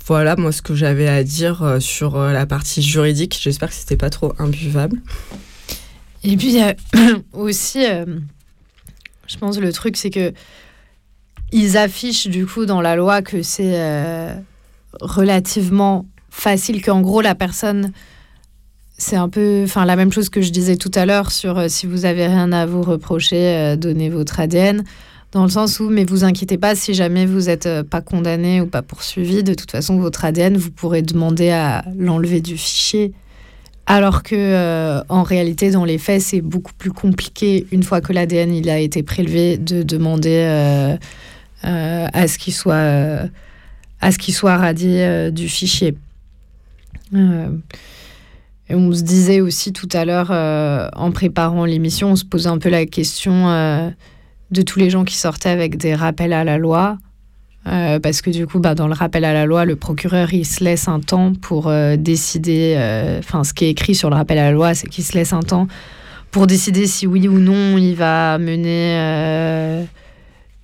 Voilà, 0.07 0.35
moi, 0.37 0.51
ce 0.51 0.63
que 0.63 0.75
j'avais 0.75 1.07
à 1.07 1.23
dire 1.23 1.77
sur 1.79 2.19
la 2.19 2.47
partie 2.47 2.83
juridique. 2.83 3.39
J'espère 3.41 3.69
que 3.69 3.75
c'était 3.75 3.97
pas 3.97 4.11
trop 4.11 4.33
imbuvable. 4.41 5.01
Et 6.25 6.37
puis, 6.37 6.57
aussi, 7.33 7.85
je 9.29 9.37
pense 9.39 9.59
le 9.59 9.73
truc, 9.73 9.97
c'est 9.97 10.11
que 10.11 10.33
ils 11.53 11.77
affichent 11.77 12.27
du 12.27 12.47
coup 12.47 12.67
dans 12.67 12.81
la 12.81 12.97
loi 12.97 13.23
que 13.23 13.43
c'est 13.43 13.81
euh, 13.81 14.35
relativement 15.01 16.07
facile, 16.31 16.83
qu'en 16.83 17.01
gros 17.01 17.21
la 17.21 17.35
personne, 17.35 17.93
c'est 18.99 19.17
un 19.17 19.29
peu, 19.29 19.63
enfin 19.65 19.85
la 19.85 19.97
même 19.97 20.13
chose 20.13 20.29
que 20.29 20.43
je 20.43 20.51
disais 20.51 20.77
tout 20.77 20.91
à 20.95 21.07
l'heure 21.07 21.33
sur 21.33 21.59
euh, 21.59 21.69
si 21.69 21.87
vous 21.87 22.05
avez 22.05 22.27
rien 22.27 22.53
à 22.53 22.67
vous 22.67 22.83
reprocher, 22.83 23.57
euh, 23.57 23.77
donnez 23.77 24.11
votre 24.11 24.41
ADN, 24.41 24.85
dans 25.33 25.45
le 25.45 25.51
sens 25.51 25.81
où, 25.81 25.89
mais 25.89 26.05
vous 26.05 26.25
inquiétez 26.25 26.59
pas, 26.59 26.75
si 26.75 26.95
jamais 26.95 27.25
vous 27.25 27.43
n'êtes 27.43 27.69
pas 27.83 28.01
condamné 28.01 28.61
ou 28.61 28.67
pas 28.67 28.83
poursuivi, 28.83 29.43
de 29.43 29.55
toute 29.55 29.71
façon 29.71 29.99
votre 29.99 30.25
ADN, 30.25 30.57
vous 30.57 30.71
pourrez 30.71 31.03
demander 31.03 31.51
à 31.51 31.85
l'enlever 31.97 32.41
du 32.41 32.57
fichier. 32.57 33.13
Alors 33.87 34.23
que 34.23 35.03
en 35.09 35.23
réalité, 35.23 35.71
dans 35.71 35.85
les 35.87 35.97
faits, 35.97 36.21
c'est 36.21 36.41
beaucoup 36.43 36.73
plus 36.77 36.91
compliqué 36.91 37.67
une 37.73 37.83
fois 37.83 38.03
que 38.03 38.13
l'ADN 38.13 38.69
a 38.69 38.79
été 38.79 39.03
prélevé 39.03 39.57
de 39.57 39.83
demander 39.83 40.99
euh, 41.65 42.07
à 42.13 42.29
ce 42.29 42.39
qu'il 42.39 42.55
soit, 42.55 42.75
euh, 42.75 43.27
à 44.01 44.13
ce 44.13 44.19
qu'il 44.19 44.33
soit 44.33 44.57
radié 44.57 45.03
euh, 45.03 45.31
du 45.33 45.49
fichier. 45.49 45.97
On 48.71 48.93
se 48.93 49.03
disait 49.03 49.41
aussi 49.41 49.73
tout 49.73 49.89
à 49.93 50.05
l'heure, 50.05 50.31
en 50.95 51.11
préparant 51.11 51.65
l'émission, 51.65 52.13
on 52.13 52.17
se 52.17 52.25
posait 52.25 52.49
un 52.49 52.59
peu 52.59 52.69
la 52.69 52.87
question 52.87 53.93
de 54.51 54.63
tous 54.63 54.79
les 54.79 54.91
gens 54.91 55.05
qui 55.05 55.17
sortaient 55.17 55.49
avec 55.49 55.77
des 55.79 55.95
rappels 55.95 56.33
à 56.33 56.45
la 56.45 56.59
loi. 56.59 56.99
parce 57.65 58.21
que 58.21 58.31
du 58.31 58.47
coup, 58.47 58.59
bah, 58.59 58.75
dans 58.75 58.87
le 58.87 58.95
rappel 58.95 59.25
à 59.25 59.33
la 59.33 59.47
loi, 59.47 59.65
le 59.65 59.77
procureur, 59.77 60.35
il 60.35 60.45
se 60.45 60.63
laisse 60.63 60.87
un 60.87 61.01
temps 61.01 61.33
pour 61.33 61.73
décider, 61.97 62.77
enfin, 63.19 63.43
ce 63.43 63.55
qui 63.55 63.65
est 63.65 63.71
écrit 63.71 63.95
sur 63.95 64.11
le 64.11 64.17
rappel 64.17 64.39
à 64.39 64.45
la 64.45 64.53
loi, 64.53 64.75
c'est 64.75 64.87
qu'il 64.87 65.05
se 65.05 65.15
laisse 65.15 65.33
un 65.33 65.41
temps 65.41 65.67
pour 66.31 66.47
décider 66.47 66.87
si 66.87 67.07
oui 67.07 67.27
ou 67.27 67.39
non 67.39 67.79
il 67.79 67.95
va 67.95 68.37
mener 68.39 69.87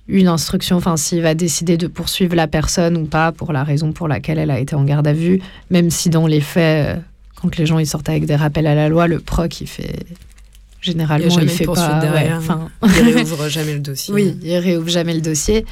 une 0.07 0.27
instruction, 0.27 0.77
enfin 0.77 0.97
s'il 0.97 1.21
va 1.21 1.33
décider 1.33 1.77
de 1.77 1.87
poursuivre 1.87 2.35
la 2.35 2.47
personne 2.47 2.97
ou 2.97 3.05
pas 3.05 3.31
pour 3.31 3.53
la 3.53 3.63
raison 3.63 3.91
pour 3.91 4.07
laquelle 4.07 4.37
elle 4.37 4.51
a 4.51 4.59
été 4.59 4.75
en 4.75 4.83
garde 4.83 5.07
à 5.07 5.13
vue, 5.13 5.41
même 5.69 5.89
si 5.89 6.09
dans 6.09 6.27
les 6.27 6.41
faits, 6.41 6.97
euh, 6.97 7.01
quand 7.35 7.57
les 7.57 7.65
gens 7.65 7.79
ils 7.79 7.87
sortent 7.87 8.09
avec 8.09 8.25
des 8.25 8.35
rappels 8.35 8.67
à 8.67 8.75
la 8.75 8.89
loi, 8.89 9.07
le 9.07 9.19
proc 9.19 9.61
il 9.61 9.67
fait 9.67 10.05
généralement 10.81 11.39
il, 11.39 11.49
fait 11.49 11.65
pas, 11.65 11.99
derrière, 11.99 12.41
hein. 12.49 12.69
il 12.83 13.13
réouvre 13.13 13.49
jamais 13.49 13.73
le 13.73 13.79
dossier. 13.79 14.13
Oui, 14.13 14.37
il 14.43 14.57
réouvre 14.57 14.87
jamais 14.87 15.13
le 15.13 15.21
dossier. 15.21 15.65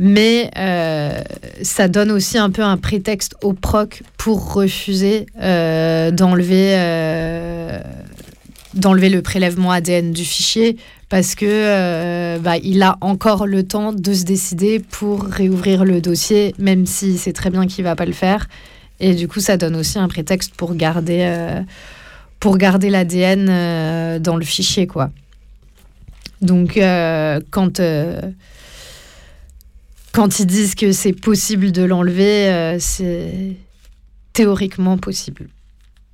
Mais 0.00 0.48
euh, 0.56 1.20
ça 1.62 1.88
donne 1.88 2.12
aussi 2.12 2.38
un 2.38 2.50
peu 2.50 2.62
un 2.62 2.76
prétexte 2.76 3.34
au 3.42 3.52
proc 3.52 4.02
pour 4.16 4.54
refuser 4.54 5.26
euh, 5.42 6.12
d'enlever 6.12 6.76
d'enlever 8.74 9.10
le 9.10 9.22
prélèvement 9.22 9.72
ADN 9.72 10.12
du 10.12 10.24
fichier 10.24 10.76
parce 11.08 11.34
que 11.34 11.46
euh, 11.46 12.38
bah, 12.38 12.58
il 12.58 12.82
a 12.82 12.98
encore 13.00 13.46
le 13.46 13.62
temps 13.62 13.92
de 13.92 14.12
se 14.12 14.24
décider 14.24 14.78
pour 14.78 15.24
réouvrir 15.24 15.84
le 15.84 16.00
dossier, 16.00 16.54
même 16.58 16.86
si 16.86 17.16
c'est 17.16 17.32
très 17.32 17.50
bien 17.50 17.66
qu'il 17.66 17.84
va 17.84 17.96
pas 17.96 18.04
le 18.04 18.12
faire. 18.12 18.46
Et 19.00 19.14
du 19.14 19.28
coup, 19.28 19.40
ça 19.40 19.56
donne 19.56 19.76
aussi 19.76 19.98
un 19.98 20.08
prétexte 20.08 20.54
pour 20.54 20.74
garder, 20.74 21.20
euh, 21.22 21.62
garder 22.56 22.90
l'ADN 22.90 23.48
euh, 23.48 24.18
dans 24.18 24.36
le 24.36 24.44
fichier, 24.44 24.86
quoi. 24.86 25.10
Donc, 26.40 26.74
quand 27.50 27.80
quand 30.12 30.40
ils 30.40 30.46
disent 30.46 30.74
que 30.74 30.92
c'est 30.92 31.12
possible 31.12 31.72
de 31.72 31.82
l'enlever, 31.82 32.76
c'est 32.80 33.56
théoriquement 34.32 34.98
possible. 34.98 35.48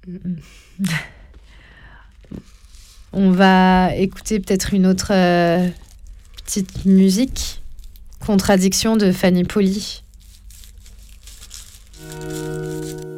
On 3.17 3.31
va 3.31 3.95
écouter 3.95 4.41
peut-être 4.41 4.75
une 4.75 4.87
autre 4.87 5.13
euh, 5.13 5.69
petite 6.45 6.85
musique. 6.85 7.63
Contradiction 8.19 8.97
de 8.97 9.13
Fanny 9.13 9.45
Poli. 9.45 10.03
Música 12.21 13.14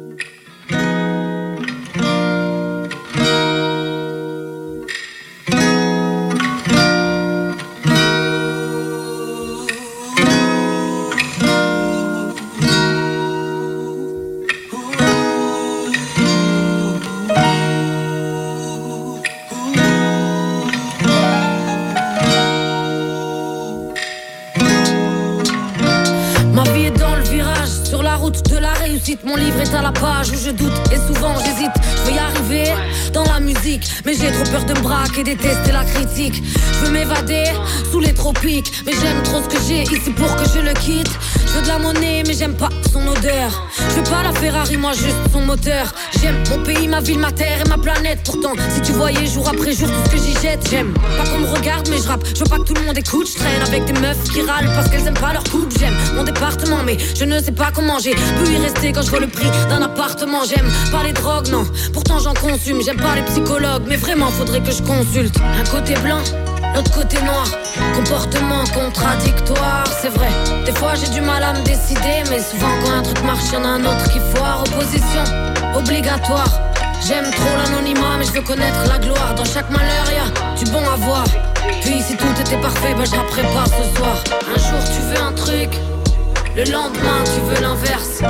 Mon 29.23 29.35
livre 29.35 29.61
est 29.61 29.75
à 29.75 29.83
la 29.83 29.91
page 29.91 30.31
où 30.31 30.35
je 30.43 30.49
doute 30.49 30.73
et 30.91 30.95
souvent 30.95 31.35
j'hésite. 31.39 31.71
Je 31.97 32.09
veux 32.09 32.15
y 32.15 32.19
arriver 32.19 32.73
dans 33.13 33.23
la 33.25 33.39
musique, 33.39 33.87
mais 34.05 34.13
j'ai 34.13 34.31
trop 34.31 34.51
peur 34.51 34.65
de 34.65 34.73
me 34.73 34.81
braquer, 34.81 35.23
détester 35.23 35.71
la 35.71 35.83
critique. 35.83 36.41
Je 36.73 36.85
veux 36.85 36.91
m'évader 36.91 37.45
sous 37.91 37.99
les 37.99 38.13
tropiques, 38.13 38.71
mais 38.85 38.93
j'aime 38.93 39.21
trop 39.23 39.41
ce 39.43 39.55
que 39.55 39.61
j'ai 39.67 39.83
ici 39.83 40.09
pour 40.11 40.35
que 40.35 40.45
je 40.53 40.59
le 40.59 40.73
quitte. 40.73 41.11
Je 41.45 41.53
veux 41.53 41.61
de 41.61 41.67
la 41.67 41.77
monnaie, 41.77 42.23
mais 42.25 42.33
j'aime 42.33 42.55
pas 42.55 42.69
son 42.91 43.05
odeur. 43.07 43.67
Je 43.89 43.95
veux 43.95 44.03
pas 44.03 44.23
la 44.23 44.33
Ferrari, 44.33 44.77
moi 44.77 44.93
juste 44.93 45.15
son 45.31 45.41
moteur. 45.41 45.93
J'aime 46.19 46.43
mon 46.49 46.63
pays, 46.63 46.87
ma 46.87 46.99
ville, 46.99 47.19
ma 47.19 47.31
terre 47.31 47.61
et 47.65 47.69
ma 47.69 47.77
planète. 47.77 48.21
Pourtant, 48.25 48.53
si 48.73 48.81
tu 48.81 48.93
voyais 48.93 49.27
jour 49.27 49.47
après 49.47 49.73
jour 49.73 49.87
tout 49.87 50.09
ce 50.09 50.09
que 50.09 50.17
j'y 50.17 50.33
jette, 50.41 50.67
j'aime 50.69 50.93
pas 50.93 51.29
qu'on 51.29 51.39
me 51.39 51.47
regarde, 51.47 51.87
mais 51.89 51.97
je 51.97 52.07
rappe. 52.07 52.25
Je 52.33 52.39
veux 52.39 52.49
pas 52.49 52.57
que 52.57 52.63
tout 52.63 52.73
le 52.73 52.81
monde 52.81 52.97
écoute. 52.97 53.27
Je 53.31 53.37
traîne 53.37 53.61
avec 53.61 53.85
des 53.85 53.99
meufs 53.99 54.23
qui 54.33 54.41
râlent 54.41 54.71
parce 54.75 54.89
qu'elles 54.89 55.05
aiment 55.07 55.13
pas 55.13 55.33
leur 55.33 55.43
coupe. 55.43 55.71
J'aime 55.79 55.95
mon 56.15 56.23
département, 56.23 56.83
mais 56.83 56.97
je 57.15 57.25
ne 57.25 57.39
sais 57.39 57.51
pas 57.51 57.71
comment 57.73 57.99
j'ai 57.99 58.15
pu 58.15 58.51
y 58.51 58.57
rester 58.57 58.86
quand 58.91 59.01
je 59.01 59.09
vois 59.09 59.19
le 59.19 59.27
prix 59.27 59.49
d'un 59.69 59.81
appartement. 59.81 60.41
J'aime 60.47 60.69
pas 60.91 61.03
les 61.03 61.13
drogues, 61.13 61.49
non. 61.49 61.65
Pourtant, 61.93 62.19
j'en 62.19 62.33
consomme. 62.33 62.81
J'aime 62.83 62.97
pas 62.97 63.15
les 63.15 63.23
psychologues, 63.23 63.83
mais 63.87 63.95
vraiment, 63.95 64.27
faudrait 64.27 64.61
que 64.61 64.71
je 64.71 64.81
consulte. 64.83 65.35
Un 65.37 65.69
côté 65.69 65.95
blanc, 65.95 66.21
l'autre 66.75 66.91
côté 66.91 67.17
noir. 67.21 67.45
Comportement 67.95 68.63
contradictoire, 68.73 69.85
c'est 70.01 70.09
vrai. 70.09 70.29
Des 70.65 70.73
fois, 70.73 70.93
j'ai 70.95 71.09
du 71.09 71.21
mal 71.21 71.43
à 71.43 71.53
me 71.53 71.63
décider, 71.63 72.23
mais 72.29 72.39
souvent, 72.39 72.71
quand 72.83 72.91
un 72.91 73.01
truc 73.01 73.23
marche, 73.23 73.51
y'en 73.51 73.63
a 73.63 73.69
un 73.69 73.85
autre 73.85 74.09
qui 74.11 74.19
foire. 74.33 74.63
Opposition 74.67 75.23
obligatoire. 75.75 76.59
J'aime 77.07 77.29
trop 77.31 77.55
l'anonymat, 77.57 78.17
mais 78.17 78.25
je 78.25 78.31
veux 78.31 78.41
connaître 78.41 78.87
la 78.87 78.97
gloire. 78.97 79.35
Dans 79.35 79.45
chaque 79.45 79.69
malheur, 79.69 80.05
y'a 80.11 80.55
du 80.55 80.69
bon 80.71 80.81
à 80.81 80.95
voir. 80.95 81.25
Puis 81.81 82.01
si 82.01 82.17
tout 82.17 82.25
était 82.39 82.57
parfait, 82.57 82.93
bah 82.97 83.03
je 83.05 83.31
prépare 83.31 83.67
ce 83.67 83.97
soir. 83.97 84.23
Un 84.53 84.59
jour 84.59 84.79
tu 84.83 85.01
veux 85.01 85.21
un 85.21 85.33
truc, 85.33 85.69
le 86.55 86.63
lendemain 86.71 87.23
tu 87.23 87.39
veux 87.41 87.61
l'inverse. 87.61 88.21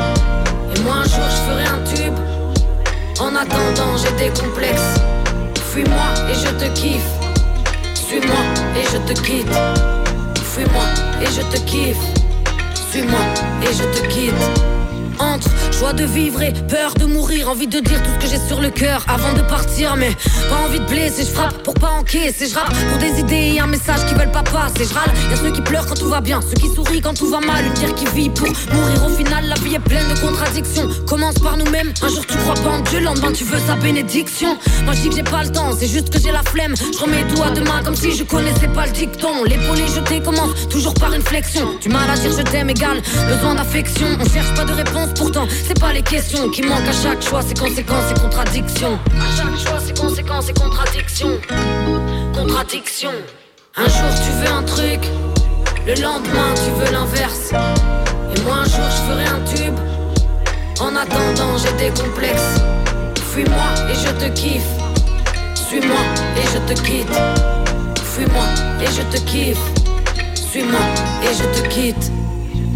Un 0.90 1.04
jour 1.04 1.30
je 1.30 1.42
ferai 1.50 1.66
un 1.66 1.84
tube. 1.84 2.18
En 3.20 3.36
attendant, 3.36 3.98
j'ai 3.98 4.12
des 4.14 4.34
complexes. 4.40 4.96
Fuis-moi 5.72 6.30
et 6.30 6.34
je 6.34 6.50
te 6.50 6.80
kiffe. 6.80 7.12
Suis-moi 7.94 8.36
et 8.76 8.84
je 8.84 8.98
te 8.98 9.20
quitte. 9.22 9.52
Fuis-moi 10.44 10.84
et 11.22 11.26
je 11.26 11.42
te 11.42 11.60
kiffe. 11.66 11.98
Suis-moi 12.90 13.20
et 13.62 13.74
je 13.74 13.84
te 13.84 14.08
quitte. 14.08 14.77
Entre 15.20 15.50
joie 15.78 15.94
de 15.94 16.04
vivre 16.04 16.42
et 16.42 16.54
peur 16.70 16.94
de 16.94 17.06
mourir, 17.06 17.50
envie 17.50 17.68
de 17.68 17.80
dire 17.80 18.02
tout 18.04 18.10
ce 18.20 18.26
que 18.26 18.32
j'ai 18.32 18.48
sur 18.48 18.62
le 18.62 18.70
cœur 18.70 19.04
avant 19.08 19.34
de 19.34 19.42
partir, 19.42 19.96
mais 19.96 20.12
pas 20.50 20.68
envie 20.68 20.80
de 20.80 20.86
blesser. 20.86 21.24
Je 21.24 21.32
frappe 21.32 21.64
pour 21.64 21.74
pas 21.74 21.90
encaisser, 21.90 22.48
je 22.48 22.56
rappe 22.56 22.74
pour 22.74 22.98
des 23.00 23.20
idées 23.20 23.54
et 23.56 23.60
un 23.60 23.68
message 23.68 24.06
qui 24.08 24.14
veulent 24.14 24.32
pas 24.32 24.44
passer. 24.44 24.86
Je 24.86 24.94
râle, 24.94 25.12
y'a 25.30 25.38
ceux 25.38 25.52
qui 25.52 25.62
pleurent 25.62 25.86
quand 25.86 25.98
tout 25.98 26.10
va 26.10 26.22
bien, 26.22 26.40
ceux 26.42 26.56
qui 26.56 26.74
sourient 26.74 27.02
quand 27.02 27.14
tout 27.14 27.30
va 27.30 27.40
mal, 27.40 27.66
une 27.66 27.74
pierre 27.74 27.96
qui 27.96 28.06
vit 28.16 28.30
pour 28.30 28.48
mourir. 28.48 29.06
Au 29.06 29.10
final, 29.10 29.48
la 29.48 29.56
vie 29.56 29.76
est 29.76 29.80
pleine 29.80 30.08
de 30.08 30.20
contradictions. 30.20 30.90
Commence 31.08 31.36
par 31.36 31.58
nous-mêmes, 31.58 31.94
un 32.02 32.10
jour 32.10 32.26
tu 32.26 32.38
crois 32.38 32.56
pas 32.56 32.70
en 32.70 32.80
Dieu, 32.82 33.00
le 33.00 33.06
lendemain 33.06 33.32
tu 33.32 33.44
veux 33.44 33.60
sa 33.66 33.76
bénédiction. 33.76 34.58
Moi 34.86 34.94
je 34.94 35.02
dis 35.02 35.10
que 35.10 35.16
j'ai 35.16 35.24
pas 35.24 35.44
le 35.44 35.52
temps, 35.52 35.72
c'est 35.78 35.88
juste 35.88 36.10
que 36.10 36.20
j'ai 36.20 36.32
la 36.32 36.44
flemme. 36.44 36.76
Je 36.78 37.00
remets 37.00 37.26
tout 37.28 37.42
à 37.44 37.52
demain 37.52 37.82
comme 37.84 37.96
si 37.96 38.12
je 38.16 38.24
connaissais 38.24 38.68
pas 38.68 38.86
le 38.86 38.92
dicton. 38.92 39.44
L'épaule 39.46 39.78
jetée 39.78 40.22
commence 40.22 40.68
toujours 40.70 40.94
par 40.94 41.14
une 41.14 41.22
flexion. 41.22 41.78
Du 41.82 41.90
mal 41.90 42.10
à 42.10 42.18
dire 42.18 42.32
je 42.38 42.44
t'aime 42.44 42.70
égal, 42.70 43.02
besoin 43.28 43.56
d'affection. 43.56 44.08
On 44.20 44.30
cherche 44.30 44.54
pas 44.56 44.66
de 44.66 44.74
réponse 44.74 45.07
pourtant 45.16 45.48
c'est 45.50 45.80
pas 45.80 45.94
les 45.94 46.02
questions 46.02 46.50
qui 46.50 46.62
manquent 46.64 46.88
à 46.88 46.92
chaque 46.92 47.22
choix, 47.22 47.42
c'est 47.42 47.58
conséquences 47.58 48.12
et 48.12 48.20
contradictions. 48.20 49.00
À 49.16 49.36
chaque 49.36 49.58
choix, 49.68 49.80
c'est 49.86 49.98
conséquences 49.98 50.50
et 50.50 50.54
contradictions. 50.54 51.40
Contradiction. 52.34 53.12
Un 53.76 53.88
jour 53.88 54.10
tu 54.24 54.32
veux 54.32 54.52
un 54.52 54.64
truc, 54.64 55.00
le 55.86 55.94
lendemain 56.02 56.54
tu 56.56 56.72
veux 56.80 56.92
l'inverse. 56.92 57.52
Et 57.52 58.42
moi 58.42 58.58
un 58.58 58.66
jour 58.66 58.86
je 58.90 59.12
ferai 59.12 59.26
un 59.26 59.44
tube. 59.56 59.80
En 60.80 60.96
attendant, 60.96 61.58
j'ai 61.58 61.72
des 61.74 61.90
complexes. 62.00 62.62
Fuis-moi 63.32 63.90
et 63.90 63.96
je 63.96 64.12
te 64.12 64.30
kiffe. 64.40 64.62
Suis-moi 65.56 65.98
et 66.38 66.44
je 66.44 66.74
te 66.74 66.80
quitte. 66.82 67.20
Fuis-moi 68.04 68.44
et 68.82 68.86
je 68.86 69.02
te 69.18 69.24
kiffe. 69.26 69.58
Suis-moi 70.36 70.80
et 71.24 71.34
je 71.34 71.60
te 71.60 71.68
quitte. 71.68 72.12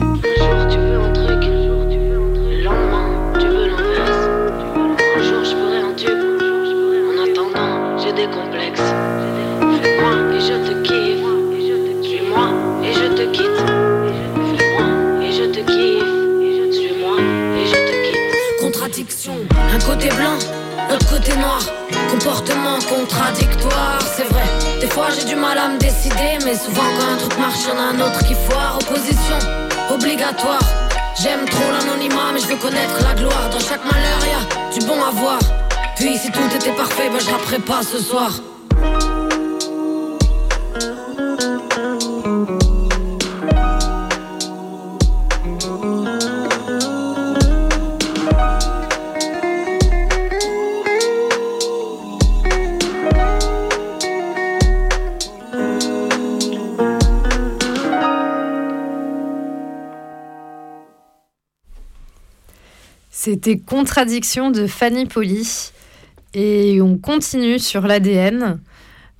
Un 0.01 0.15
jour 0.15 0.67
tu 0.69 0.77
veux 0.77 1.10
côté 20.01 20.15
blanc, 20.15 20.37
l'autre 20.89 21.09
côté 21.09 21.35
noir. 21.35 21.61
Comportement 22.09 22.79
contradictoire, 22.89 23.99
c'est 24.15 24.23
vrai. 24.23 24.43
Des 24.79 24.87
fois 24.87 25.07
j'ai 25.15 25.25
du 25.25 25.35
mal 25.35 25.57
à 25.57 25.69
me 25.69 25.77
décider, 25.77 26.39
mais 26.43 26.55
souvent 26.55 26.89
quand 26.97 27.13
un 27.13 27.17
truc 27.17 27.37
marche, 27.37 27.67
y'en 27.67 27.77
a 27.77 27.93
un 27.93 27.99
autre 27.99 28.19
qui 28.25 28.33
foire. 28.33 28.79
Opposition 28.81 29.37
obligatoire. 29.93 30.63
J'aime 31.21 31.45
trop 31.45 31.71
l'anonymat, 31.71 32.31
mais 32.33 32.39
je 32.39 32.47
veux 32.47 32.55
connaître 32.55 32.97
la 33.03 33.13
gloire. 33.13 33.49
Dans 33.51 33.59
chaque 33.59 33.83
malheur, 33.85 34.19
y 34.25 34.75
a 34.75 34.79
du 34.79 34.85
bon 34.85 35.03
à 35.03 35.11
voir. 35.11 35.39
Puis 35.97 36.17
si 36.17 36.31
tout 36.31 36.49
était 36.55 36.71
parfait, 36.75 37.09
ben 37.11 37.19
je 37.19 37.61
pas 37.61 37.83
ce 37.83 37.99
soir. 37.99 38.31
C'était 63.23 63.59
Contradiction 63.59 64.49
de 64.49 64.65
Fanny 64.65 65.05
Poli. 65.05 65.71
Et 66.33 66.81
on 66.81 66.97
continue 66.97 67.59
sur 67.59 67.85
l'ADN. 67.85 68.59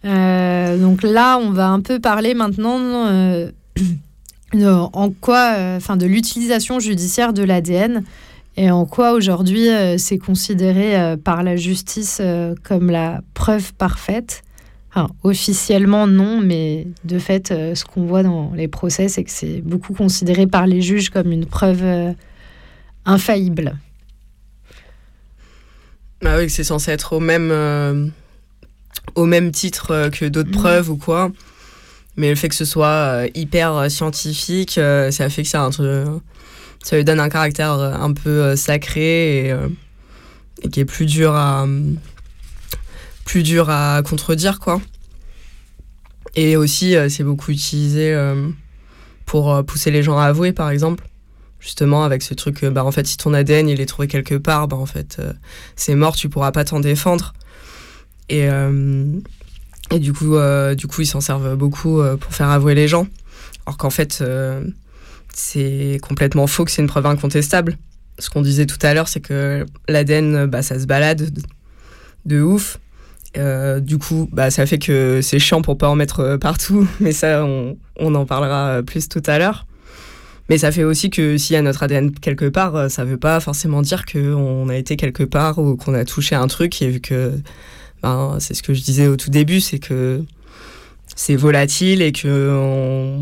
Euh, 0.06 0.78
donc 0.80 1.04
là, 1.04 1.38
on 1.38 1.52
va 1.52 1.68
un 1.68 1.82
peu 1.82 2.00
parler 2.00 2.34
maintenant 2.34 2.80
euh, 2.80 3.52
de, 4.56 4.66
en 4.66 5.12
quoi, 5.12 5.54
euh, 5.56 5.96
de 5.98 6.08
l'utilisation 6.08 6.80
judiciaire 6.80 7.32
de 7.32 7.44
l'ADN 7.44 8.04
et 8.58 8.72
en 8.72 8.88
quoi 8.88 9.12
aujourd'hui 9.12 9.68
c'est 10.00 10.18
considéré 10.18 11.16
par 11.18 11.44
la 11.44 11.56
justice 11.56 12.22
comme 12.64 12.90
la 12.90 13.22
preuve 13.36 13.72
parfaite. 13.76 14.42
Officiellement 15.24 16.08
non, 16.08 16.42
mais 16.42 16.88
de 17.04 17.20
fait, 17.20 17.50
ce 17.50 17.86
qu'on 17.86 18.06
voit 18.08 18.24
dans 18.24 18.52
les 18.56 18.68
procès, 18.68 19.10
c'est 19.10 19.24
que 19.24 19.32
c'est 19.32 19.62
beaucoup 19.62 19.94
considéré 19.94 20.48
par 20.48 20.66
les 20.66 20.82
juges 20.82 21.12
comme 21.12 21.32
une 21.32 21.46
preuve 21.46 22.16
infaillible. 23.06 23.78
Bah 26.22 26.38
oui, 26.38 26.50
c'est 26.52 26.64
censé 26.64 26.92
être 26.92 27.14
au 27.14 27.20
même, 27.20 27.50
euh, 27.52 28.08
au 29.16 29.26
même 29.26 29.52
titre 29.52 29.92
euh, 29.92 30.10
que 30.12 30.26
d'autres 30.26 30.52
preuves 30.52 30.92
ou 30.92 30.98
quoi. 30.98 31.32
Mais 32.16 32.30
le 32.30 32.36
fait 32.36 32.50
que 32.50 32.56
ce 32.56 32.66
soit 32.66 32.88
euh, 32.88 33.28
hyper 33.34 33.90
scientifique, 33.90 34.74
ça 34.74 35.30
fait 35.30 35.42
que 35.42 35.48
c'est 35.48 35.58
un 35.58 35.72
truc. 35.72 36.08
ça 36.84 36.96
lui 36.96 37.04
donne 37.04 37.20
un 37.20 37.30
caractère 37.30 37.72
un 37.72 38.14
peu 38.14 38.56
sacré 38.56 39.48
et, 39.48 39.56
et 40.62 40.70
qui 40.70 40.80
est 40.80 40.86
plus 40.86 41.06
dur 41.06 41.34
à. 41.34 41.66
plus 43.26 43.42
dur 43.42 43.70
à 43.70 44.02
contredire, 44.04 44.60
quoi. 44.60 44.80
Et 46.36 46.56
aussi, 46.56 46.96
c'est 47.10 47.24
beaucoup 47.24 47.52
utilisé 47.52 48.16
pour 49.26 49.64
pousser 49.66 49.90
les 49.90 50.04
gens 50.04 50.18
à 50.20 50.26
avouer, 50.26 50.52
par 50.52 50.70
exemple 50.70 51.06
justement 51.62 52.04
avec 52.04 52.24
ce 52.24 52.34
truc 52.34 52.64
euh, 52.64 52.72
bah 52.72 52.84
en 52.84 52.92
fait 52.92 53.08
si 53.08 53.16
ton 53.16 53.34
ADN 53.34 53.70
il 53.70 53.80
est 53.80 53.86
trouvé 53.86 54.08
quelque 54.08 54.36
part 54.36 54.68
bah 54.68 54.78
en 54.78 54.88
fait 54.88 55.18
euh, 55.20 55.32
c'est 55.76 55.96
mort 55.96 56.16
tu 56.16 56.28
pourras 56.28 56.52
pas 56.52 56.66
t'en 56.66 56.82
défendre. 56.82 57.34
Et 58.28 58.50
euh, 58.50 59.06
du 59.92 60.14
coup 60.14 60.36
du 60.76 60.88
coup 60.88 61.02
ils 61.02 61.06
s'en 61.06 61.22
servent 61.22 61.56
beaucoup 61.56 62.02
pour 62.20 62.34
faire 62.34 62.50
avouer 62.50 62.76
les 62.76 62.88
gens. 62.88 63.08
Alors 63.66 63.78
qu'en 63.78 63.90
fait 63.90 64.24
c'est 65.34 66.00
complètement 66.02 66.48
faux 66.48 66.64
que 66.64 66.72
c'est 66.72 66.82
une 66.82 66.88
preuve 66.88 67.06
incontestable. 67.06 67.78
Ce 68.20 68.30
qu'on 68.30 68.42
disait 68.42 68.66
tout 68.66 68.78
à 68.82 68.94
l'heure 68.94 69.10
c'est 69.10 69.20
que 69.20 69.66
l'ADN 69.90 70.46
bah 70.46 70.62
ça 70.62 70.80
se 70.80 70.86
balade 70.86 71.30
de, 72.26 72.42
ouf. 72.42 72.80
Du 73.36 73.98
coup, 73.98 74.30
bah, 74.32 74.50
ça 74.50 74.66
fait 74.66 74.80
que 74.80 75.20
c'est 75.22 75.40
chiant 75.40 75.62
pour 75.62 75.78
pas 75.78 75.90
en 75.90 75.96
mettre 75.96 76.38
partout, 76.38 76.88
mais 77.02 77.12
ça, 77.12 77.44
on, 77.44 77.78
on 77.98 78.16
en 78.16 78.26
parlera 78.26 78.82
plus 78.84 79.10
tout 79.10 79.24
à 79.26 79.40
l'heure. 79.40 79.66
Mais 80.50 80.58
ça 80.58 80.72
fait 80.72 80.84
aussi 80.84 81.10
que 81.10 81.38
s'il 81.38 81.54
y 81.54 81.58
a 81.58 81.62
notre 81.62 81.84
ADN 81.84 82.12
quelque 82.12 82.46
part, 82.46 82.76
euh, 82.76 82.90
ça 82.90 83.06
veut 83.06 83.18
pas 83.18 83.40
forcément 83.40 83.82
dire 83.82 84.06
qu'on 84.06 84.70
a 84.70 84.76
été 84.76 84.98
quelque 84.98 85.24
part 85.24 85.60
ou 85.60 85.76
qu'on 85.76 85.94
a 85.94 86.04
touché 86.06 86.36
un 86.36 86.48
truc. 86.48 86.82
Et 86.82 86.90
vu 86.90 87.00
que 87.00 87.34
ben, 88.04 88.38
c'est 88.40 88.54
ce 88.54 88.64
que 88.64 88.74
je 88.74 88.82
disais 88.82 89.08
au 89.08 89.16
tout 89.16 89.30
début, 89.30 89.62
c'est 89.62 89.80
que 89.80 90.24
c'est 91.16 91.36
volatile 91.36 92.02
et 92.02 92.12
que 92.12 93.18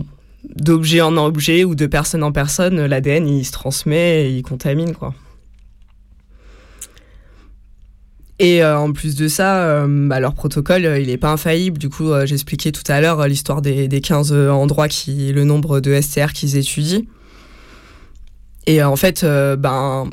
d'objet 0.55 1.01
en 1.01 1.17
objet 1.17 1.63
ou 1.63 1.75
de 1.75 1.85
personne 1.85 2.23
en 2.23 2.31
personne, 2.31 2.85
l'ADN 2.85 3.27
il 3.27 3.45
se 3.45 3.51
transmet 3.51 4.25
et 4.25 4.37
il 4.37 4.41
contamine 4.41 4.93
quoi. 4.93 5.13
Et 8.39 8.63
euh, 8.63 8.79
en 8.79 8.93
plus 8.93 9.15
de 9.15 9.27
ça, 9.27 9.63
euh, 9.63 10.07
bah, 10.07 10.21
leur 10.21 10.33
protocole, 10.33 10.85
euh, 10.85 10.99
il 10.99 11.07
n'est 11.07 11.17
pas 11.17 11.31
infaillible. 11.31 11.77
Du 11.77 11.89
coup, 11.89 12.11
j'expliquais 12.23 12.71
tout 12.71 12.89
à 12.89 13.01
l'heure 13.01 13.27
l'histoire 13.27 13.61
des, 13.61 13.89
des 13.89 14.01
15 14.01 14.31
endroits, 14.31 14.87
qui, 14.87 15.33
le 15.33 15.43
nombre 15.43 15.81
de 15.81 15.99
STR 15.99 16.31
qu'ils 16.33 16.55
étudient. 16.55 17.01
Et 18.65 18.81
en 18.81 18.95
fait, 18.95 19.25
ben, 19.25 20.09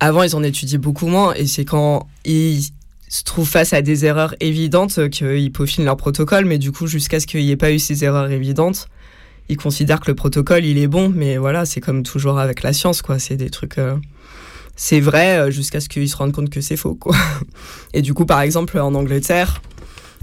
avant, 0.00 0.22
ils 0.22 0.34
en 0.34 0.42
étudient 0.42 0.78
beaucoup 0.78 1.06
moins. 1.06 1.34
Et 1.34 1.46
c'est 1.46 1.64
quand 1.64 2.06
ils 2.24 2.62
se 3.08 3.24
trouvent 3.24 3.48
face 3.48 3.72
à 3.72 3.82
des 3.82 4.04
erreurs 4.04 4.34
évidentes 4.40 5.10
qu'ils 5.10 5.52
peaufinent 5.52 5.84
leur 5.84 5.96
protocole. 5.96 6.46
Mais 6.46 6.58
du 6.58 6.72
coup, 6.72 6.86
jusqu'à 6.86 7.20
ce 7.20 7.26
qu'il 7.26 7.40
n'y 7.40 7.50
ait 7.50 7.56
pas 7.56 7.72
eu 7.72 7.78
ces 7.78 8.04
erreurs 8.04 8.30
évidentes, 8.30 8.88
ils 9.48 9.56
considèrent 9.56 10.00
que 10.00 10.10
le 10.10 10.14
protocole, 10.14 10.64
il 10.64 10.78
est 10.78 10.88
bon. 10.88 11.12
Mais 11.14 11.36
voilà, 11.36 11.66
c'est 11.66 11.80
comme 11.80 12.04
toujours 12.04 12.38
avec 12.38 12.62
la 12.62 12.72
science, 12.72 13.02
quoi. 13.02 13.18
C'est 13.18 13.36
des 13.36 13.50
trucs... 13.50 13.78
c'est 14.76 15.00
vrai 15.00 15.38
euh, 15.38 15.50
jusqu'à 15.50 15.80
ce 15.80 15.88
qu'ils 15.88 16.08
se 16.08 16.16
rendent 16.16 16.32
compte 16.32 16.50
que 16.50 16.60
c'est 16.60 16.76
faux, 16.76 16.94
quoi. 16.94 17.16
Et 17.94 18.02
du 18.02 18.12
coup, 18.14 18.26
par 18.26 18.42
exemple, 18.42 18.78
en 18.78 18.94
Angleterre, 18.94 19.62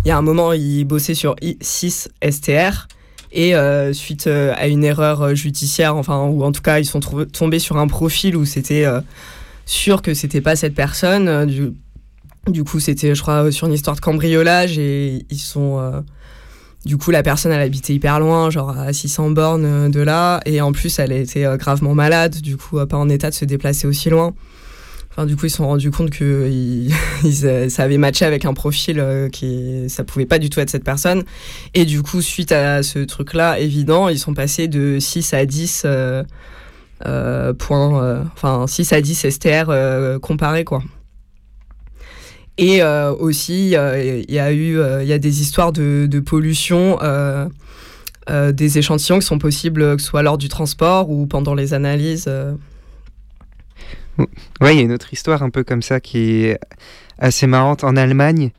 il 0.05 0.09
y 0.09 0.11
a 0.11 0.17
un 0.17 0.21
moment, 0.21 0.53
ils 0.53 0.85
bossaient 0.85 1.15
sur 1.15 1.35
6 1.59 2.09
STR. 2.29 2.87
Et 3.35 3.55
euh, 3.55 3.93
suite 3.93 4.27
euh, 4.27 4.53
à 4.55 4.67
une 4.67 4.83
erreur 4.83 5.33
judiciaire, 5.33 5.95
enfin, 5.95 6.23
ou 6.25 6.43
en 6.43 6.51
tout 6.51 6.61
cas, 6.61 6.77
ils 6.77 6.85
sont 6.85 6.99
tombés 6.99 7.57
sur 7.57 7.77
un 7.77 7.87
profil 7.87 8.35
où 8.37 8.45
c'était 8.45 8.85
sûr 9.65 10.03
que 10.03 10.13
c'était 10.13 10.41
pas 10.41 10.55
cette 10.55 10.75
personne. 10.75 11.47
du, 11.47 11.73
du 12.47 12.63
coup, 12.63 12.79
c'était, 12.79 13.15
je 13.15 13.21
crois, 13.23 13.51
sur 13.51 13.65
une 13.65 13.73
histoire 13.73 13.95
de 13.95 14.01
cambriolage 14.01 14.77
et 14.77 15.25
ils 15.31 15.39
sont. 15.39 16.03
Du 16.85 16.97
coup, 16.97 17.11
la 17.11 17.23
personne, 17.23 17.51
elle 17.51 17.61
habitait 17.61 17.93
hyper 17.93 18.19
loin, 18.19 18.49
genre 18.49 18.77
à 18.77 18.91
600 18.91 19.31
bornes 19.31 19.65
euh, 19.65 19.89
de 19.89 20.01
là. 20.01 20.41
Et 20.45 20.59
en 20.61 20.73
plus, 20.73 20.99
elle 20.99 21.13
était 21.13 21.45
euh, 21.45 21.55
gravement 21.55 21.95
malade, 21.95 22.41
du 22.41 22.57
coup, 22.57 22.77
euh, 22.77 22.85
pas 22.85 22.97
en 22.97 23.07
état 23.09 23.29
de 23.29 23.35
se 23.35 23.45
déplacer 23.45 23.87
aussi 23.87 24.09
loin. 24.09 24.33
Enfin, 25.09 25.25
du 25.25 25.35
coup, 25.35 25.45
ils 25.45 25.49
se 25.49 25.57
sont 25.57 25.67
rendus 25.67 25.91
compte 25.91 26.09
que 26.09 26.49
ça 27.69 27.83
avait 27.83 27.97
matché 27.97 28.25
avec 28.25 28.45
un 28.45 28.53
profil 28.53 29.29
qui, 29.31 29.85
ça 29.87 30.03
pouvait 30.03 30.25
pas 30.25 30.39
du 30.39 30.49
tout 30.49 30.59
être 30.59 30.71
cette 30.71 30.83
personne. 30.83 31.23
Et 31.75 31.85
du 31.85 32.01
coup, 32.01 32.21
suite 32.21 32.51
à 32.51 32.81
ce 32.81 32.99
truc-là 32.99 33.59
évident, 33.59 34.09
ils 34.09 34.17
sont 34.17 34.33
passés 34.33 34.67
de 34.67 34.97
6 34.99 35.35
à 35.35 35.45
10 35.45 35.83
euh, 35.85 36.23
euh, 37.05 37.53
points, 37.53 38.23
enfin 38.33 38.65
6 38.65 38.91
à 38.91 39.01
10 39.01 39.29
STR 39.29 40.19
comparés, 40.19 40.63
quoi. 40.63 40.81
Et 42.57 42.83
euh, 42.83 43.13
aussi, 43.13 43.71
il 43.71 44.31
y 44.31 44.39
a 44.39 44.51
eu, 44.51 44.77
euh, 44.77 45.03
il 45.03 45.09
y 45.09 45.13
a 45.13 45.17
des 45.17 45.41
histoires 45.41 45.71
de, 45.71 46.07
de 46.09 46.19
pollution. 46.19 46.97
euh, 47.01 47.47
des 48.53 48.77
échantillons 48.77 49.19
qui 49.19 49.25
sont 49.25 49.37
possibles, 49.37 49.97
que 49.97 50.01
ce 50.01 50.07
soit 50.07 50.23
lors 50.23 50.37
du 50.37 50.47
transport 50.47 51.09
ou 51.09 51.25
pendant 51.25 51.55
les 51.55 51.73
analyses. 51.73 52.29
Ouais, 54.17 54.73
il 54.73 54.77
y 54.77 54.79
a 54.79 54.83
une 54.83 54.93
autre 54.93 55.11
histoire 55.11 55.43
un 55.43 55.49
peu 55.49 55.65
comme 55.65 55.81
ça 55.81 55.99
qui 55.99 56.45
est 56.45 56.57
assez 57.19 57.47
marrante. 57.47 57.83
En 57.83 57.97
Allemagne, 57.97 58.51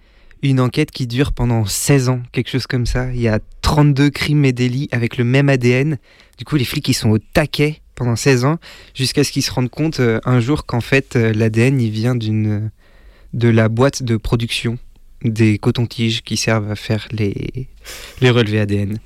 une 0.43 0.61
enquête 0.61 0.91
qui 0.91 1.07
dure 1.07 1.33
pendant 1.33 1.65
16 1.65 2.11
ans, 2.11 2.21
quelque 2.33 2.51
chose 2.51 2.67
comme 2.67 2.85
ça. 2.85 3.11
Il 3.15 3.23
y 3.23 3.29
a 3.29 3.39
32 3.63 4.11
crimes 4.11 4.45
et 4.45 4.53
délits 4.53 4.91
avec 4.93 5.17
le 5.17 5.25
même 5.25 5.49
ADN. 5.49 5.97
Du 6.37 6.45
coup, 6.45 6.57
les 6.57 6.67
flics, 6.67 6.87
ils 6.87 6.93
sont 6.93 7.09
au 7.09 7.19
taquet 7.19 7.81
pendant 7.95 8.17
16 8.17 8.45
ans, 8.45 8.59
jusqu'à 8.93 9.25
ce 9.25 9.33
qu'ils 9.33 9.45
se 9.45 9.51
rendent 9.51 9.71
compte 9.71 9.99
un 10.27 10.41
jour 10.41 10.67
qu'en 10.67 10.83
fait, 10.83 11.15
l'ADN, 11.15 11.81
il 11.81 11.91
vient 11.91 12.15
d'une 12.15 12.71
de 13.35 13.49
la 13.49 13.69
boîte 13.69 14.03
de 14.03 14.17
production 14.17 14.79
des 15.23 15.59
cotons-tiges 15.59 16.23
qui 16.23 16.37
servent 16.37 16.71
à 16.71 16.77
faire 16.77 17.07
les, 17.11 17.69
les 18.21 18.31
relevés 18.31 18.61
ADN. 18.61 18.99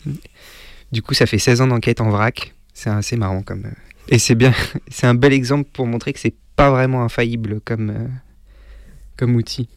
Du 0.92 1.02
coup, 1.02 1.14
ça 1.14 1.26
fait 1.26 1.38
16 1.38 1.62
ans 1.62 1.66
d'enquête 1.66 2.00
en 2.00 2.10
vrac. 2.10 2.54
C'est 2.74 2.90
assez 2.90 3.16
marrant 3.16 3.42
comme... 3.42 3.64
euh, 3.64 3.70
Et 4.08 4.18
c'est 4.18 4.34
bien, 4.34 4.52
c'est 4.88 5.06
un 5.06 5.14
bel 5.14 5.32
exemple 5.32 5.68
pour 5.72 5.86
montrer 5.86 6.12
que 6.12 6.20
c'est 6.20 6.34
pas 6.56 6.70
vraiment 6.70 7.02
infaillible 7.02 7.60
comme, 7.64 7.90
euh, 7.90 8.06
comme 9.16 9.34
outil. 9.34 9.68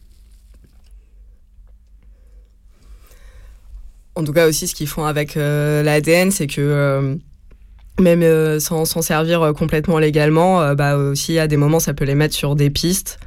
en 4.14 4.24
tout 4.24 4.34
cas 4.34 4.46
aussi, 4.46 4.68
ce 4.68 4.74
qu'ils 4.74 4.88
font 4.88 5.06
avec 5.06 5.36
l'ADN, 5.36 6.30
c'est 6.30 6.46
que 6.46 7.18
même 7.98 8.60
sans 8.60 8.84
s'en 8.84 9.00
servir 9.00 9.54
complètement 9.56 9.98
légalement, 9.98 10.74
bah, 10.74 10.98
aussi 10.98 11.38
à 11.38 11.48
des 11.48 11.56
moments, 11.56 11.80
ça 11.80 11.94
peut 11.94 12.04
les 12.04 12.14
mettre 12.14 12.34
sur 12.34 12.54
des 12.54 12.68
pistes 12.68 13.18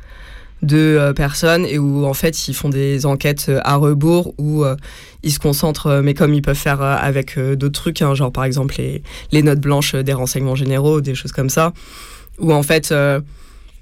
de 0.65 0.77
euh, 0.77 1.13
personnes 1.13 1.65
et 1.65 1.77
où 1.77 2.05
en 2.05 2.13
fait 2.13 2.47
ils 2.47 2.53
font 2.53 2.69
des 2.69 3.05
enquêtes 3.05 3.45
euh, 3.49 3.59
à 3.63 3.75
rebours 3.75 4.33
où 4.37 4.63
euh, 4.63 4.75
ils 5.23 5.31
se 5.31 5.39
concentrent, 5.39 6.01
mais 6.03 6.13
comme 6.13 6.33
ils 6.33 6.41
peuvent 6.41 6.55
faire 6.55 6.81
avec 6.81 7.39
d'autres 7.39 7.81
trucs, 7.81 8.01
hein, 8.03 8.13
genre 8.13 8.31
par 8.31 8.43
exemple 8.43 8.75
les, 9.31 9.41
notes 9.41 9.59
blanches 9.59 9.95
des 9.95 10.13
renseignements 10.13 10.55
généraux, 10.55 11.01
des 11.01 11.15
choses 11.15 11.31
comme 11.31 11.49
ça, 11.49 11.73
où 12.37 12.53
en 12.53 12.61
fait 12.61 12.93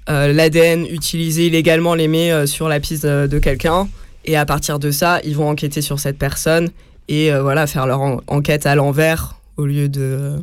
l'ADN 0.08 0.86
utilisé 0.86 1.48
illégalement 1.48 1.94
les 1.94 2.08
met 2.08 2.46
sur 2.46 2.68
la 2.68 2.80
piste 2.80 3.04
de, 3.04 3.38
quelqu'un 3.38 3.88
et 4.24 4.38
à 4.38 4.46
partir 4.46 4.78
de 4.78 4.90
ça 4.90 5.20
ils 5.22 5.36
vont 5.36 5.50
enquêter 5.50 5.82
sur 5.82 5.98
cette 5.98 6.16
personne 6.16 6.70
et 7.08 7.30
voilà 7.30 7.66
faire 7.66 7.86
leur 7.86 8.00
enquête 8.26 8.64
à 8.64 8.74
l'envers 8.74 9.36
au 9.58 9.66
lieu 9.66 9.90
de 9.90 10.42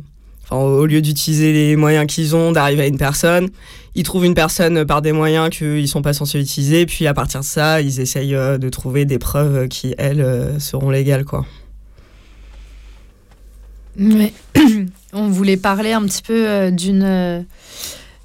au 0.50 0.86
lieu 0.86 1.00
d'utiliser 1.00 1.52
les 1.52 1.76
moyens 1.76 2.06
qu'ils 2.06 2.36
ont 2.36 2.52
d'arriver 2.52 2.82
à 2.82 2.86
une 2.86 2.98
personne, 2.98 3.48
ils 3.94 4.02
trouvent 4.04 4.24
une 4.24 4.34
personne 4.34 4.84
par 4.84 5.02
des 5.02 5.12
moyens 5.12 5.50
qu'ils 5.50 5.88
sont 5.88 6.02
pas 6.02 6.12
censés 6.12 6.40
utiliser, 6.40 6.86
puis 6.86 7.06
à 7.06 7.14
partir 7.14 7.40
de 7.40 7.44
ça, 7.44 7.80
ils 7.80 8.00
essayent 8.00 8.34
euh, 8.34 8.58
de 8.58 8.68
trouver 8.68 9.04
des 9.04 9.18
preuves 9.18 9.68
qui, 9.68 9.94
elles, 9.98 10.20
euh, 10.20 10.58
seront 10.58 10.90
légales, 10.90 11.24
quoi. 11.24 11.44
On 15.12 15.28
voulait 15.28 15.58
parler 15.58 15.92
un 15.92 16.02
petit 16.06 16.22
peu 16.22 16.48
euh, 16.48 16.70
d'une 16.70 17.44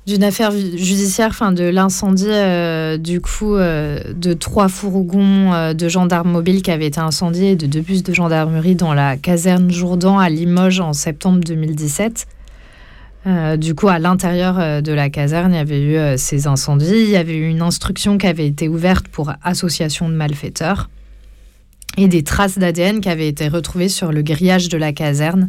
d'une 0.07 0.23
affaire 0.23 0.51
judiciaire, 0.51 1.27
enfin 1.29 1.51
de 1.51 1.65
l'incendie 1.65 2.25
du 2.99 3.21
coup 3.21 3.55
de 3.57 4.33
trois 4.33 4.69
fourgons 4.69 5.73
de 5.73 5.89
gendarmes 5.89 6.31
mobiles 6.31 6.61
qui 6.61 6.71
avaient 6.71 6.87
été 6.87 6.99
incendiés 6.99 7.51
et 7.51 7.55
de 7.55 7.67
deux 7.67 7.81
bus 7.81 8.03
de 8.03 8.13
gendarmerie 8.13 8.75
dans 8.75 8.93
la 8.93 9.17
caserne 9.17 9.69
Jourdan 9.69 10.17
à 10.17 10.29
Limoges 10.29 10.79
en 10.79 10.93
septembre 10.93 11.41
2017. 11.45 12.25
Euh, 13.27 13.57
du 13.57 13.75
coup, 13.75 13.89
à 13.89 13.99
l'intérieur 13.99 14.57
euh, 14.59 14.81
de 14.81 14.93
la 14.93 15.09
caserne, 15.09 15.53
il 15.53 15.57
y 15.57 15.59
avait 15.59 15.81
eu 15.81 15.95
euh, 15.97 16.15
ces 16.17 16.47
incendies. 16.47 17.03
Il 17.03 17.09
y 17.09 17.17
avait 17.17 17.35
eu 17.35 17.49
une 17.49 17.61
instruction 17.61 18.17
qui 18.17 18.25
avait 18.25 18.47
été 18.47 18.69
ouverte 18.69 19.07
pour 19.09 19.33
association 19.43 20.07
de 20.07 20.13
malfaiteurs 20.13 20.89
et 21.97 22.07
des 22.07 22.23
traces 22.23 22.57
d'ADN 22.57 23.01
qui 23.01 23.09
avaient 23.09 23.27
été 23.27 23.49
retrouvées 23.49 23.89
sur 23.89 24.11
le 24.11 24.21
grillage 24.21 24.69
de 24.69 24.77
la 24.77 24.93
caserne. 24.93 25.47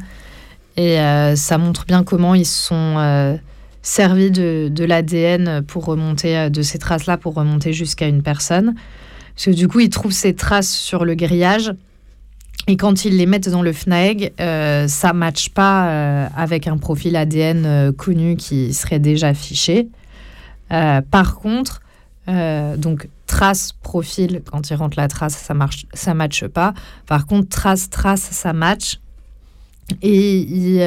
Et 0.77 0.97
ça 1.35 1.59
montre 1.59 1.85
bien 1.87 2.05
comment 2.05 2.37
ils 2.37 2.47
sont 2.47 3.39
servis 3.89 4.31
de, 4.31 4.69
de 4.71 4.85
l'ADN 4.85 5.63
pour 5.63 5.85
remonter, 5.85 6.51
de 6.51 6.63
ces 6.63 6.79
traces-là 6.79 7.17
pour 7.17 7.35
remonter 7.35 7.73
jusqu'à 7.73 8.07
une 8.07 8.23
personne. 8.23 8.75
Parce 9.35 9.47
que 9.47 9.51
du 9.51 9.69
coup, 9.69 9.81
ils 9.81 9.91
trouvent 9.91 10.13
ces 10.13 10.35
traces 10.35 10.71
sur 10.71 11.05
le 11.05 11.15
grillage 11.15 11.73
et 12.69 12.77
quand 12.77 13.07
ils 13.07 13.17
les 13.17 13.25
mettent 13.25 13.49
dans 13.49 13.63
le 13.63 13.73
FNAEG, 13.73 14.35
euh, 14.41 14.89
ça 14.89 15.15
ne 15.15 15.19
matche 15.19 15.49
pas 15.49 15.89
euh, 15.89 16.29
avec 16.37 16.67
un 16.67 16.77
profil 16.77 17.17
ADN 17.17 17.65
euh, 17.65 17.93
connu 17.93 18.37
qui 18.37 18.75
serait 18.75 18.99
déjà 18.99 19.33
fiché. 19.33 19.89
par 20.69 21.37
contre, 21.37 21.81
donc 22.27 23.09
trace, 23.27 23.73
profil, 23.73 24.43
quand 24.51 24.69
ils 24.69 24.75
rentrent 24.75 24.99
la 24.99 25.09
trace, 25.09 25.35
ça 25.35 25.55
marche, 25.55 25.87
ça 25.95 26.13
matche 26.13 26.47
pas. 26.47 26.75
Par 27.07 27.27
contre, 27.27 27.49
trace, 27.49 27.89
trace, 27.89 28.21
ça 28.21 28.53
match. 28.53 29.01
Et 30.03 30.37
ils 30.41 30.79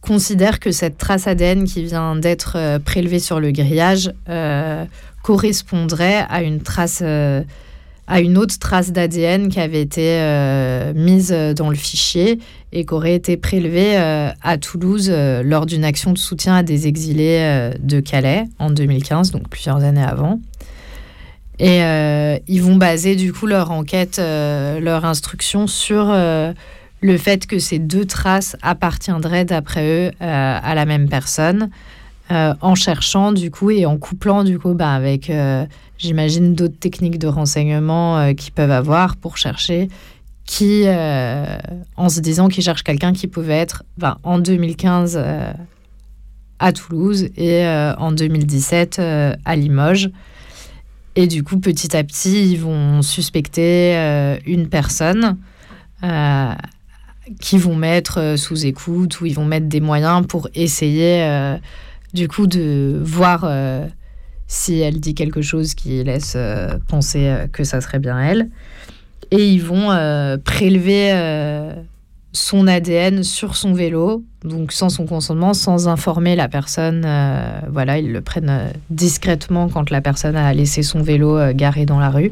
considèrent 0.00 0.60
que 0.60 0.72
cette 0.72 0.98
trace 0.98 1.26
ADN 1.26 1.64
qui 1.64 1.84
vient 1.84 2.16
d'être 2.16 2.78
prélevée 2.84 3.18
sur 3.18 3.40
le 3.40 3.52
grillage 3.52 4.12
correspondrait 5.22 6.26
à 6.28 6.42
une 6.42 6.60
trace 6.60 7.02
à 8.10 8.20
une 8.20 8.36
autre 8.36 8.58
trace 8.58 8.90
d'ADN 8.90 9.48
qui 9.48 9.60
avait 9.60 9.80
été 9.80 10.02
euh, 10.04 10.92
mise 10.94 11.30
dans 11.56 11.70
le 11.70 11.76
fichier 11.76 12.40
et 12.72 12.84
qui 12.84 12.92
aurait 12.92 13.14
été 13.14 13.36
prélevée 13.36 13.96
euh, 13.96 14.30
à 14.42 14.58
Toulouse 14.58 15.08
euh, 15.10 15.44
lors 15.44 15.64
d'une 15.64 15.84
action 15.84 16.12
de 16.12 16.18
soutien 16.18 16.56
à 16.56 16.62
des 16.64 16.88
exilés 16.88 17.70
de 17.78 18.00
Calais 18.00 18.46
en 18.58 18.70
2015, 18.70 19.30
donc 19.30 19.48
plusieurs 19.48 19.84
années 19.84 20.02
avant. 20.02 20.40
Et 21.60 21.80
ils 22.48 22.62
vont 22.62 22.76
baser 22.76 23.16
du 23.16 23.34
coup 23.34 23.46
leur 23.46 23.70
enquête, 23.70 24.18
leur 24.18 25.04
instruction 25.04 25.66
sur 25.66 26.06
le 27.00 27.16
fait 27.16 27.46
que 27.46 27.58
ces 27.58 27.78
deux 27.78 28.04
traces 28.04 28.56
appartiendraient 28.62 29.44
d'après 29.44 30.08
eux 30.08 30.10
à 30.20 30.74
la 30.74 30.84
même 30.84 31.08
personne. 31.08 31.70
en 32.30 32.74
cherchant 32.74 33.32
du 33.32 33.50
coup 33.50 33.70
et 33.70 33.86
en 33.86 33.96
couplant 33.96 34.44
du 34.44 34.58
coup 34.58 34.74
bah, 34.74 34.92
avec 34.92 35.30
j'imagine, 36.00 36.54
d'autres 36.54 36.78
techniques 36.78 37.18
de 37.18 37.28
renseignement 37.28 38.18
euh, 38.18 38.32
qu'ils 38.32 38.52
peuvent 38.52 38.70
avoir 38.70 39.16
pour 39.16 39.36
chercher 39.36 39.88
qui, 40.46 40.82
euh, 40.86 41.58
en 41.96 42.08
se 42.08 42.18
disant 42.18 42.48
qu'ils 42.48 42.64
cherchent 42.64 42.82
quelqu'un 42.82 43.12
qui 43.12 43.28
pouvait 43.28 43.58
être 43.58 43.84
ben, 43.98 44.18
en 44.24 44.40
2015 44.40 45.16
euh, 45.16 45.52
à 46.58 46.72
Toulouse 46.72 47.28
et 47.36 47.64
en 47.66 48.10
2017 48.12 48.98
à 48.98 49.56
Limoges. 49.56 50.10
Et 51.14 51.26
du 51.26 51.42
coup, 51.42 51.58
petit 51.58 51.96
à 51.96 52.04
petit, 52.04 52.50
ils 52.52 52.58
vont 52.58 53.00
suspecter 53.00 53.94
une 54.44 54.68
personne 54.68 55.38
qui 57.40 57.58
vont 57.58 57.76
mettre 57.76 58.34
sous 58.36 58.66
écoute 58.66 59.20
ou 59.20 59.26
ils 59.26 59.34
vont 59.34 59.44
mettre 59.44 59.66
des 59.66 59.80
moyens 59.80 60.26
pour 60.26 60.48
essayer 60.54 61.58
du 62.12 62.26
coup 62.28 62.46
de 62.46 63.00
voir 63.02 63.44
si 64.50 64.80
elle 64.80 64.98
dit 64.98 65.14
quelque 65.14 65.42
chose 65.42 65.74
qui 65.74 66.02
laisse 66.02 66.34
euh, 66.36 66.76
penser 66.88 67.28
euh, 67.28 67.46
que 67.46 67.62
ça 67.62 67.80
serait 67.80 68.00
bien 68.00 68.18
elle. 68.18 68.50
Et 69.30 69.48
ils 69.48 69.62
vont 69.62 69.92
euh, 69.92 70.38
prélever 70.38 71.12
son 72.32 72.66
ADN 72.66 73.22
sur 73.22 73.54
son 73.56 73.74
vélo, 73.74 74.24
donc 74.42 74.72
sans 74.72 74.88
son 74.88 75.06
consentement, 75.06 75.54
sans 75.54 75.86
informer 75.86 76.34
la 76.34 76.48
personne. 76.48 77.06
voilà, 77.70 77.98
ils 77.98 78.10
le 78.10 78.20
prennent 78.20 78.72
discrètement 78.88 79.68
quand 79.68 79.90
la 79.90 80.00
personne 80.00 80.34
a 80.34 80.52
laissé 80.52 80.82
son 80.82 81.00
vélo 81.00 81.38
garé 81.54 81.86
dans 81.86 82.00
la 82.00 82.10
rue. 82.10 82.30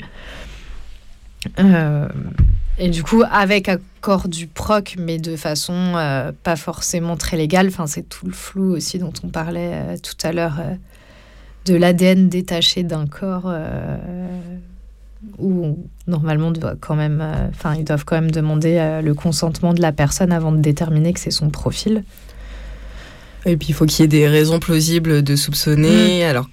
Et 2.78 2.88
du 2.88 3.02
coup, 3.02 3.22
avec 3.30 3.68
accord 3.68 4.28
du 4.28 4.46
proc, 4.46 4.96
mais 4.98 5.18
de 5.18 5.36
façon 5.36 6.32
pas 6.42 6.56
forcément 6.56 7.16
très 7.16 7.36
légale. 7.36 7.68
Enfin, 7.68 7.86
c'est 7.86 8.08
tout 8.08 8.26
le 8.26 8.32
flou 8.32 8.72
aussi 8.74 8.98
dont 8.98 9.12
on 9.24 9.28
parlait 9.28 9.96
tout 10.02 10.16
à 10.26 10.32
l'heure 10.32 10.60
de 11.68 11.76
l'ADN 11.76 12.28
détaché 12.28 12.82
d'un 12.82 13.06
corps 13.06 13.46
euh, 13.46 13.96
où 15.38 15.78
normalement 16.06 16.50
doit 16.50 16.74
quand 16.78 16.94
même, 16.94 17.20
euh, 17.20 17.48
enfin 17.50 17.74
ils 17.74 17.84
doivent 17.84 18.04
quand 18.04 18.16
même 18.16 18.30
demander 18.30 18.76
euh, 18.78 19.02
le 19.02 19.14
consentement 19.14 19.74
de 19.74 19.82
la 19.82 19.92
personne 19.92 20.32
avant 20.32 20.52
de 20.52 20.58
déterminer 20.58 21.12
que 21.12 21.20
c'est 21.20 21.30
son 21.30 21.50
profil. 21.50 22.04
Et 23.46 23.56
puis 23.56 23.68
il 23.70 23.74
faut 23.74 23.86
qu'il 23.86 24.02
y 24.02 24.04
ait 24.04 24.08
des 24.08 24.28
raisons 24.28 24.58
plausibles 24.58 25.22
de 25.22 25.36
soupçonner. 25.36 26.24
Mm. 26.24 26.28
Alors 26.28 26.48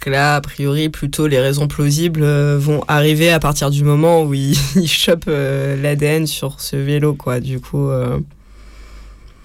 que 0.00 0.10
là, 0.10 0.36
a 0.36 0.40
priori, 0.40 0.88
plutôt 0.88 1.26
les 1.26 1.38
raisons 1.38 1.68
plausibles 1.68 2.24
vont 2.56 2.82
arriver 2.88 3.30
à 3.30 3.38
partir 3.38 3.70
du 3.70 3.84
moment 3.84 4.24
où 4.24 4.34
ils, 4.34 4.56
chopent 4.86 5.26
l'ADN 5.28 6.26
sur 6.26 6.60
ce 6.60 6.76
vélo, 6.76 7.14
quoi. 7.14 7.40
Du 7.40 7.60
coup, 7.60 7.90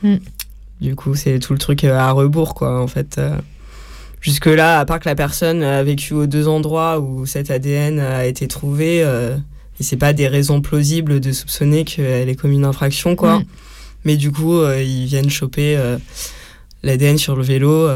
mm. 0.01 0.17
du 0.81 0.95
coup, 0.95 1.15
c'est 1.15 1.39
tout 1.39 1.53
le 1.53 1.59
truc 1.59 1.83
à 1.83 2.11
rebours, 2.11 2.55
quoi, 2.55 2.81
en 2.81 2.87
fait. 2.87 3.19
Jusque-là, 4.25 4.79
à 4.79 4.85
part 4.85 4.99
que 4.99 5.07
la 5.07 5.13
personne 5.13 5.61
a 5.61 5.83
vécu 5.83 6.15
aux 6.15 6.25
deux 6.25 6.47
endroits 6.47 6.99
où 6.99 7.27
cet 7.27 7.51
ADN 7.51 7.99
a 7.99 8.25
été 8.25 8.47
trouvé, 8.47 9.03
euh, 9.03 9.37
et 9.79 9.83
c'est 9.83 9.97
pas 9.97 10.13
des 10.13 10.27
raisons 10.27 10.61
plausibles 10.61 11.19
de 11.19 11.31
soupçonner 11.31 11.85
qu'elle 11.85 12.27
ait 12.27 12.35
commis 12.35 12.55
une 12.55 12.65
infraction, 12.65 13.15
quoi. 13.15 13.37
Mm. 13.37 13.45
Mais 14.03 14.17
du 14.17 14.31
coup, 14.31 14.57
euh, 14.57 14.81
ils 14.81 15.05
viennent 15.05 15.29
choper 15.29 15.77
euh, 15.77 15.99
l'ADN 16.81 17.19
sur 17.19 17.35
le 17.35 17.43
vélo. 17.43 17.87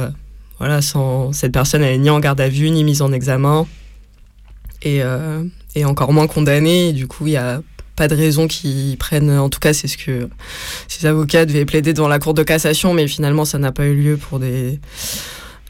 Voilà, 0.59 0.81
sans 0.81 1.33
cette 1.33 1.51
personne, 1.51 1.81
elle 1.81 1.95
est 1.95 1.97
ni 1.97 2.09
en 2.09 2.19
garde 2.19 2.39
à 2.41 2.49
vue, 2.49 2.69
ni 2.69 2.83
mise 2.83 3.01
en 3.01 3.11
examen, 3.11 3.65
et, 4.83 5.01
et 5.75 5.85
encore 5.85 6.13
moins 6.13 6.27
condamnée. 6.27 6.93
Du 6.93 7.07
coup, 7.07 7.27
il 7.27 7.33
y 7.33 7.37
a 7.37 7.61
pas 7.95 8.07
de 8.07 8.15
raison 8.15 8.47
qu'ils 8.47 8.97
prennent. 8.97 9.29
En 9.29 9.49
tout 9.49 9.59
cas, 9.59 9.73
c'est 9.73 9.87
ce 9.87 9.97
que 9.97 10.29
ces 10.87 11.05
avocats 11.05 11.45
devaient 11.45 11.65
plaider 11.65 11.93
devant 11.93 12.07
la 12.07 12.17
Cour 12.19 12.33
de 12.33 12.43
cassation, 12.43 12.93
mais 12.93 13.07
finalement, 13.07 13.45
ça 13.45 13.57
n'a 13.57 13.71
pas 13.71 13.85
eu 13.85 13.95
lieu 13.95 14.17
pour 14.17 14.39
des 14.39 14.79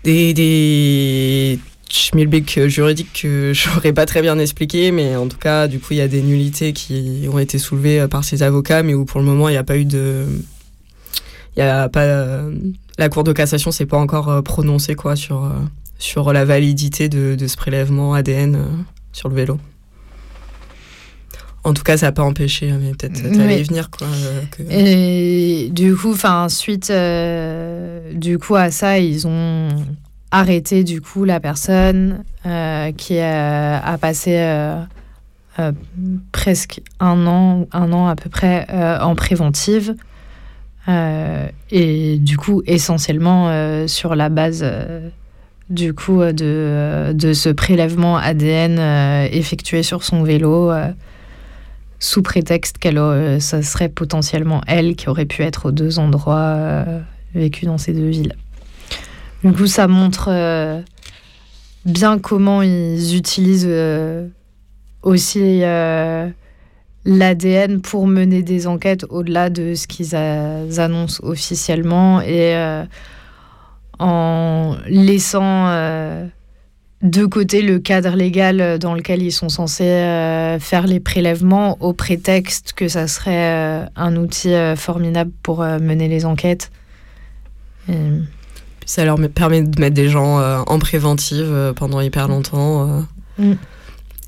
des, 0.03 0.33
des 0.33 1.59
schmilblick 1.89 2.67
juridiques 2.67 3.21
que 3.21 3.51
j'aurais 3.53 3.93
pas 3.93 4.05
très 4.05 4.21
bien 4.21 4.37
expliqué, 4.37 4.91
mais 4.91 5.15
en 5.15 5.27
tout 5.27 5.37
cas, 5.37 5.67
du 5.67 5.79
coup, 5.79 5.87
il 5.91 5.97
y 5.97 6.01
a 6.01 6.07
des 6.07 6.21
nullités 6.21 6.71
qui 6.71 7.27
ont 7.33 7.39
été 7.39 7.57
soulevées 7.57 8.01
euh, 8.01 8.07
par 8.07 8.23
ces 8.23 8.43
avocats, 8.43 8.83
mais 8.83 8.93
où 8.93 9.05
pour 9.05 9.19
le 9.19 9.25
moment, 9.25 9.49
il 9.49 9.53
n'y 9.53 9.57
a 9.57 9.63
pas 9.63 9.77
eu 9.77 9.85
de. 9.85 10.25
Il 11.57 11.59
y 11.59 11.63
a 11.63 11.89
pas. 11.89 12.43
La 12.99 13.07
Cour 13.07 13.23
de 13.23 13.31
cassation 13.31 13.71
s'est 13.71 13.85
pas 13.85 13.97
encore 13.97 14.27
euh, 14.27 14.41
prononcée 14.41 14.93
quoi, 14.93 15.15
sur, 15.15 15.45
euh, 15.45 15.51
sur 15.99 16.33
la 16.33 16.43
validité 16.43 17.07
de, 17.07 17.33
de 17.33 17.47
ce 17.47 17.55
prélèvement 17.55 18.13
ADN 18.13 18.85
sur 19.13 19.29
le 19.29 19.35
vélo. 19.35 19.57
En 21.63 21.73
tout 21.73 21.83
cas, 21.83 21.95
ça 21.95 22.07
n'a 22.07 22.11
pas 22.11 22.23
empêché, 22.23 22.69
hein, 22.69 22.77
mais 22.81 22.91
peut-être 22.91 23.15
ça 23.15 23.41
allait 23.41 23.63
venir. 23.63 23.89
Quoi, 23.89 24.05
Et 24.69 25.69
du 25.71 25.95
coup, 25.95 26.13
suite 26.49 26.91
du 28.13 28.37
coup 28.37 28.55
à 28.55 28.69
ça, 28.69 28.99
ils 28.99 29.25
ont 29.27 29.69
arrêté 30.31 30.83
du 30.83 30.99
coup 30.99 31.23
la 31.23 31.39
personne 31.39 32.25
euh, 32.45 32.91
qui 32.91 33.17
a, 33.19 33.97
passé 34.01 34.35
euh, 34.35 34.83
presque 36.33 36.81
un 36.99 37.25
an, 37.27 37.65
un 37.71 37.93
an 37.93 38.07
à 38.07 38.17
peu 38.17 38.29
près 38.29 38.67
en 38.99 39.15
préventive. 39.15 39.95
Et 40.89 42.17
du 42.17 42.37
coup, 42.37 42.61
essentiellement 42.65 43.87
sur 43.87 44.15
la 44.15 44.29
base 44.29 44.65
du 45.69 45.93
coup 45.93 46.23
de, 46.23 47.11
de 47.13 47.33
ce 47.33 47.49
prélèvement 47.49 48.17
ADN 48.17 48.79
effectué 49.31 49.83
sur 49.83 50.03
son 50.03 50.23
vélo 50.23 50.71
sous 51.99 52.21
prétexte 52.21 52.77
qu'elle 52.77 52.97
euh, 52.97 53.39
ça 53.39 53.61
serait 53.61 53.89
potentiellement 53.89 54.61
elle 54.67 54.95
qui 54.95 55.09
aurait 55.09 55.25
pu 55.25 55.43
être 55.43 55.67
aux 55.67 55.71
deux 55.71 55.99
endroits 55.99 56.37
euh, 56.37 56.99
vécus 57.35 57.65
dans 57.65 57.77
ces 57.77 57.93
deux 57.93 58.07
villes. 58.07 58.35
Du 59.43 59.51
coup, 59.51 59.67
ça 59.67 59.87
montre 59.87 60.29
euh, 60.31 60.81
bien 61.85 62.17
comment 62.19 62.61
ils 62.61 63.15
utilisent 63.15 63.69
aussi 65.01 65.61
l'ADN 67.05 67.81
pour 67.81 68.07
mener 68.07 68.43
des 68.43 68.67
enquêtes 68.67 69.05
au-delà 69.09 69.49
de 69.49 69.73
ce 69.73 69.87
qu'ils 69.87 70.15
annoncent 70.15 71.23
officiellement 71.23 72.21
et 72.21 72.83
en 73.99 74.75
laissant 74.87 75.67
de 77.01 77.25
côté 77.25 77.61
le 77.61 77.79
cadre 77.79 78.15
légal 78.15 78.59
euh, 78.59 78.77
dans 78.77 78.93
lequel 78.93 79.21
ils 79.23 79.31
sont 79.31 79.49
censés 79.49 79.83
euh, 79.83 80.59
faire 80.59 80.85
les 80.85 80.99
prélèvements 80.99 81.77
au 81.79 81.93
prétexte 81.93 82.73
que 82.73 82.87
ça 82.87 83.07
serait 83.07 83.53
euh, 83.53 83.85
un 83.95 84.15
outil 84.17 84.53
formidable 84.75 85.31
pour 85.43 85.63
mener 85.63 86.07
les 86.07 86.25
enquêtes. 86.25 86.71
Ça 88.85 89.05
leur 89.05 89.17
permet 89.33 89.63
de 89.63 89.79
mettre 89.79 89.95
des 89.95 90.09
gens 90.09 90.39
en 90.39 90.79
préventive 90.79 91.73
pendant 91.75 92.01
hyper 92.01 92.27
longtemps. 92.27 93.03
Mm. 93.37 93.53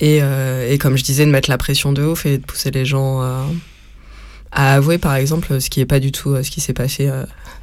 Et, 0.01 0.17
et, 0.17 0.77
comme 0.79 0.97
je 0.97 1.03
disais, 1.03 1.25
de 1.25 1.31
mettre 1.31 1.49
la 1.49 1.57
pression 1.57 1.93
de 1.93 2.03
ouf 2.03 2.25
et 2.25 2.39
de 2.39 2.43
pousser 2.43 2.71
les 2.71 2.85
gens 2.85 3.21
à 4.51 4.73
avouer, 4.73 4.97
par 4.97 5.15
exemple, 5.15 5.61
ce 5.61 5.69
qui 5.69 5.79
n'est 5.79 5.85
pas 5.85 5.99
du 5.99 6.11
tout 6.11 6.35
ce 6.43 6.49
qui 6.49 6.59
s'est 6.59 6.73
passé 6.73 7.09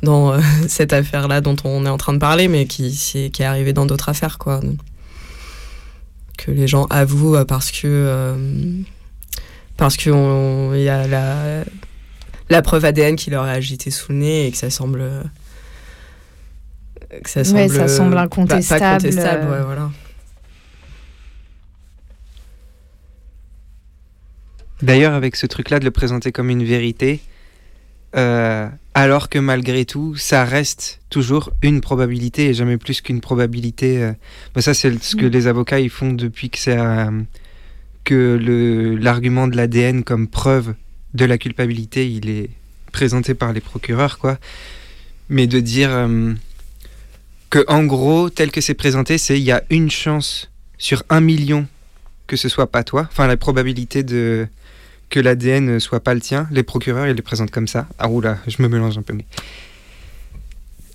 dans 0.02 0.40
cette 0.68 0.92
affaire-là 0.92 1.40
dont 1.40 1.56
on 1.64 1.84
est 1.84 1.88
en 1.90 1.98
train 1.98 2.12
de 2.12 2.18
parler, 2.18 2.46
mais 2.46 2.66
qui, 2.66 2.92
qui 3.32 3.42
est 3.42 3.46
arrivé 3.46 3.72
dans 3.72 3.86
d'autres 3.86 4.08
affaires. 4.08 4.38
quoi 4.38 4.60
que 6.38 6.50
les 6.50 6.66
gens 6.66 6.86
avouent 6.86 7.36
euh, 7.36 7.44
parce 7.44 7.70
que 7.70 7.86
euh, 7.86 8.36
parce 9.76 9.96
qu'il 9.96 10.12
y 10.12 10.88
a 10.88 11.06
la, 11.06 11.64
la 12.48 12.62
preuve 12.62 12.86
ADN 12.86 13.16
qui 13.16 13.30
leur 13.30 13.46
est 13.46 13.52
agitée 13.52 13.90
sous 13.90 14.12
le 14.12 14.18
nez 14.18 14.46
et 14.46 14.50
que 14.50 14.56
ça 14.56 14.70
semble 14.70 15.04
que 17.22 17.28
ça 17.28 17.44
semble, 17.44 17.68
ça 17.68 17.88
semble 17.88 18.16
incontestable. 18.16 19.10
voilà. 19.10 19.90
D'ailleurs, 24.82 25.14
avec 25.14 25.36
ce 25.36 25.46
truc-là 25.46 25.80
de 25.80 25.84
le 25.84 25.90
présenter 25.90 26.32
comme 26.32 26.50
une 26.50 26.64
vérité, 26.64 27.20
euh, 28.16 28.68
alors 28.94 29.28
que 29.28 29.38
malgré 29.38 29.84
tout, 29.84 30.16
ça 30.16 30.44
reste 30.44 31.00
toujours 31.10 31.50
une 31.62 31.80
probabilité 31.80 32.46
et 32.46 32.54
jamais 32.54 32.78
plus 32.78 33.00
qu'une 33.00 33.20
probabilité. 33.20 34.02
Euh. 34.02 34.12
Mais 34.56 34.62
ça, 34.62 34.74
c'est 34.74 35.02
ce 35.02 35.16
que 35.16 35.26
mm. 35.26 35.30
les 35.30 35.46
avocats 35.46 35.80
ils 35.80 35.90
font 35.90 36.12
depuis 36.12 36.48
que 36.48 36.58
c'est 36.58 36.78
euh, 36.78 37.10
que 38.04 38.96
l'argument 39.00 39.48
de 39.48 39.56
l'ADN 39.56 40.04
comme 40.04 40.28
preuve 40.28 40.74
de 41.14 41.24
la 41.24 41.38
culpabilité, 41.38 42.08
il 42.10 42.30
est 42.30 42.50
présenté 42.92 43.34
par 43.34 43.52
les 43.52 43.60
procureurs, 43.60 44.18
quoi. 44.18 44.38
Mais 45.28 45.46
de 45.46 45.60
dire 45.60 46.08
que 47.50 47.64
en 47.68 47.84
gros, 47.84 48.30
tel 48.30 48.50
que 48.50 48.62
c'est 48.62 48.74
présenté, 48.74 49.18
c'est 49.18 49.38
il 49.38 49.44
y 49.44 49.52
a 49.52 49.62
une 49.68 49.90
chance 49.90 50.50
sur 50.78 51.02
un 51.10 51.20
million 51.20 51.66
que 52.28 52.36
ce 52.36 52.48
soit 52.48 52.70
pas 52.70 52.84
toi. 52.84 53.08
Enfin, 53.10 53.26
la 53.26 53.36
probabilité 53.36 54.04
de 54.04 54.46
que 55.10 55.18
l'ADN 55.18 55.64
ne 55.64 55.78
soit 55.78 56.00
pas 56.00 56.14
le 56.14 56.20
tien. 56.20 56.46
Les 56.50 56.62
procureurs, 56.62 57.06
ils 57.06 57.14
les 57.14 57.22
présentent 57.22 57.50
comme 57.50 57.66
ça. 57.66 57.88
Ah 57.98 58.08
oula, 58.08 58.38
je 58.46 58.62
me 58.62 58.68
mélange 58.68 58.98
un 58.98 59.02
peu. 59.02 59.14
Mais... 59.14 59.24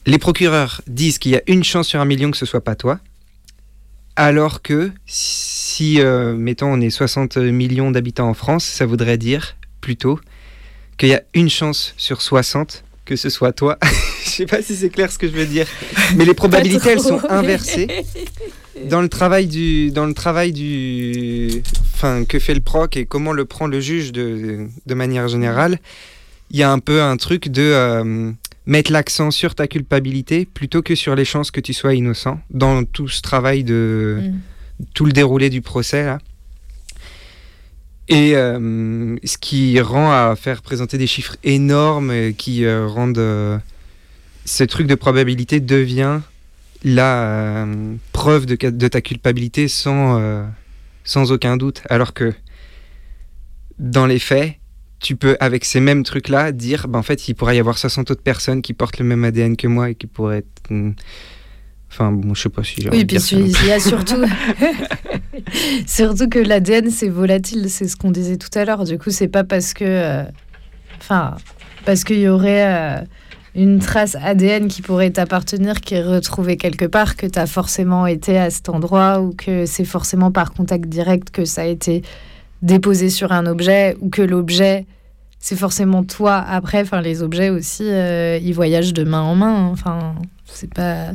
Les 0.06 0.20
procureurs 0.20 0.82
disent 0.88 1.18
qu'il 1.18 1.32
y 1.32 1.36
a 1.36 1.42
une 1.48 1.64
chance 1.64 1.88
sur 1.88 2.00
un 2.00 2.06
million 2.06 2.32
que 2.32 2.38
ce 2.38 2.46
soit 2.46 2.64
pas 2.64 2.76
toi. 2.76 3.00
Alors 4.16 4.62
que 4.62 4.92
si, 5.08 6.00
euh, 6.00 6.36
mettons, 6.36 6.72
on 6.72 6.80
est 6.80 6.92
60 6.92 7.38
millions 7.38 7.90
d'habitants 7.90 8.30
en 8.30 8.36
France, 8.36 8.64
ça 8.64 8.86
voudrait 8.86 9.18
dire 9.18 9.56
plutôt 9.82 10.20
qu'il 10.98 11.10
y 11.10 11.16
a 11.16 11.24
une 11.34 11.50
chance 11.50 11.96
sur 11.98 12.22
60 12.22 12.84
que 13.06 13.16
ce 13.16 13.30
soit 13.30 13.52
toi. 13.52 13.80
je 14.24 14.30
sais 14.30 14.46
pas 14.46 14.62
si 14.62 14.76
c'est 14.76 14.90
clair 14.90 15.12
ce 15.12 15.18
que 15.18 15.28
je 15.28 15.34
veux 15.34 15.48
dire, 15.48 15.68
mais 16.16 16.26
les 16.26 16.36
probabilités 16.36 16.92
elles 16.92 17.02
sont 17.02 17.22
inversées. 17.30 17.88
Dans 18.90 19.02
le 19.02 19.10
travail 19.10 19.48
du, 19.48 19.92
dans 19.92 20.06
le 20.06 20.14
travail 20.14 20.52
du, 20.52 21.62
enfin 21.94 22.26
que 22.26 22.40
fait 22.40 22.56
le 22.56 22.60
proc 22.60 22.98
et 22.98 23.06
comment 23.06 23.32
le 23.32 23.46
prend 23.46 23.68
le 23.68 23.80
juge 23.80 24.12
de, 24.12 24.68
de 24.86 24.94
manière 24.96 25.28
générale, 25.28 25.80
il 26.50 26.58
y 26.58 26.64
a 26.64 26.72
un 26.72 26.80
peu 26.80 27.02
un 27.02 27.18
truc 27.18 27.50
de 27.50 27.62
euh, 27.62 28.32
mettre 28.66 28.92
l'accent 28.92 29.30
sur 29.32 29.54
ta 29.54 29.68
culpabilité 29.68 30.46
plutôt 30.46 30.82
que 30.82 30.96
sur 30.96 31.16
les 31.16 31.26
chances 31.26 31.52
que 31.52 31.60
tu 31.60 31.74
sois 31.74 31.94
innocent 31.94 32.40
dans 32.50 32.84
tout 32.84 33.08
ce 33.08 33.22
travail 33.22 33.64
de 33.64 34.20
mm. 34.22 34.86
tout 34.94 35.06
le 35.06 35.12
déroulé 35.12 35.50
du 35.50 35.62
procès 35.62 36.04
là. 36.04 36.20
Et 38.10 38.36
euh, 38.36 39.16
ce 39.24 39.38
qui 39.38 39.80
rend 39.80 40.12
à 40.12 40.36
faire 40.36 40.62
présenter 40.62 40.98
des 40.98 41.08
chiffres 41.08 41.38
énormes 41.44 42.34
qui 42.34 42.66
euh, 42.66 42.86
rendent 42.86 43.62
ce 44.46 44.64
truc 44.64 44.88
de 44.88 44.96
probabilité 44.96 45.60
devient 45.60 46.20
la 46.84 47.66
preuve 48.12 48.46
de, 48.46 48.56
de, 48.56 48.88
ta 48.88 49.02
culpabilité 49.02 49.68
sans, 49.68 50.46
sans 51.04 51.32
aucun 51.32 51.58
doute. 51.58 51.82
Alors 51.90 52.14
que 52.14 52.34
dans 53.80 54.06
les 54.06 54.20
faits, 54.20 54.56
tu 55.00 55.16
peux, 55.16 55.36
avec 55.40 55.66
ces 55.66 55.80
mêmes 55.80 56.04
trucs-là, 56.04 56.52
dire, 56.52 56.88
bah, 56.88 56.98
en 56.98 57.04
fait, 57.04 57.28
il 57.28 57.36
pourrait 57.36 57.58
y 57.58 57.60
avoir 57.60 57.78
60 57.78 58.12
autres 58.12 58.22
personnes 58.24 58.62
qui 58.62 58.74
portent 58.74 59.00
le 59.00 59.06
même 59.06 59.24
ADN 59.24 59.58
que 59.58 59.68
moi 59.68 59.90
et 59.90 59.96
qui 59.96 60.08
pourraient 60.08 60.40
être 60.40 60.70
hmm, 60.70 60.94
Enfin, 61.94 62.12
bon, 62.12 62.34
je 62.34 62.42
sais 62.42 62.50
pas 62.50 62.64
si 62.64 62.82
j'ai. 62.82 62.90
Oui, 62.90 63.06
puis 63.06 63.18
il 63.34 63.68
y 63.68 63.72
a 63.72 63.80
surtout, 63.80 64.24
surtout 65.86 66.28
que 66.28 66.40
l'ADN 66.40 66.90
c'est 66.90 67.08
volatile, 67.08 67.70
c'est 67.70 67.88
ce 67.88 67.96
qu'on 67.96 68.10
disait 68.10 68.38
tout 68.38 68.50
à 68.56 68.66
l'heure. 68.66 68.84
Du 68.84 68.98
coup, 68.98 69.12
c'est 69.12 69.28
pas 69.28 69.44
parce 69.44 69.76
que, 69.76 69.84
euh, 69.86 70.24
enfin, 70.98 71.36
parce 71.86 72.04
qu'il 72.04 72.18
y 72.18 72.28
aurait 72.28 72.66
euh, 72.66 73.02
une 73.56 73.80
trace 73.80 74.16
ADN 74.16 74.68
qui 74.68 74.82
pourrait 74.82 75.12
t'appartenir, 75.12 75.82
qui 75.82 75.96
est 75.96 76.04
retrouvée 76.04 76.58
quelque 76.58 76.86
part, 76.86 77.16
que 77.16 77.28
tu 77.28 77.38
as 77.38 77.46
forcément 77.46 78.08
été 78.08 78.38
à 78.38 78.50
cet 78.50 78.70
endroit 78.70 79.22
ou 79.22 79.34
que 79.34 79.66
c'est 79.66 79.86
forcément 79.86 80.32
par 80.32 80.54
contact 80.54 80.86
direct 80.88 81.30
que 81.30 81.46
ça 81.46 81.62
a 81.62 81.66
été 81.66 82.02
déposé 82.62 83.10
sur 83.10 83.32
un 83.32 83.46
objet 83.46 83.96
ou 84.02 84.10
que 84.10 84.22
l'objet 84.22 84.86
c'est 85.44 85.58
forcément 85.58 86.06
toi 86.06 86.38
après. 86.38 86.82
Enfin, 86.82 87.02
les 87.02 87.22
objets 87.22 87.50
aussi, 87.50 87.84
euh, 87.84 88.40
ils 88.42 88.54
voyagent 88.54 88.94
de 88.94 89.04
main 89.04 89.22
en 89.22 89.36
main. 89.36 89.66
Enfin, 89.66 90.16
c'est 90.46 90.74
pas 90.74 91.08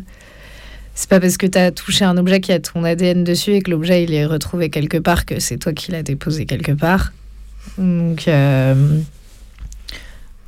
c'est 0.94 1.08
pas 1.08 1.18
parce 1.18 1.38
que 1.38 1.46
tu 1.46 1.56
as 1.56 1.70
touché 1.70 2.04
un 2.04 2.18
objet 2.18 2.40
qui 2.40 2.52
a 2.52 2.60
ton 2.60 2.84
ADN 2.84 3.24
dessus 3.24 3.52
et 3.52 3.62
que 3.62 3.70
l'objet 3.70 4.02
il 4.04 4.12
est 4.12 4.26
retrouvé 4.26 4.68
quelque 4.68 4.98
part 4.98 5.24
que 5.24 5.40
c'est 5.40 5.56
toi 5.56 5.72
qui 5.72 5.92
l'as 5.92 6.02
déposé 6.02 6.44
quelque 6.44 6.72
part. 6.72 7.12
Donc, 7.78 8.28
euh, 8.28 8.98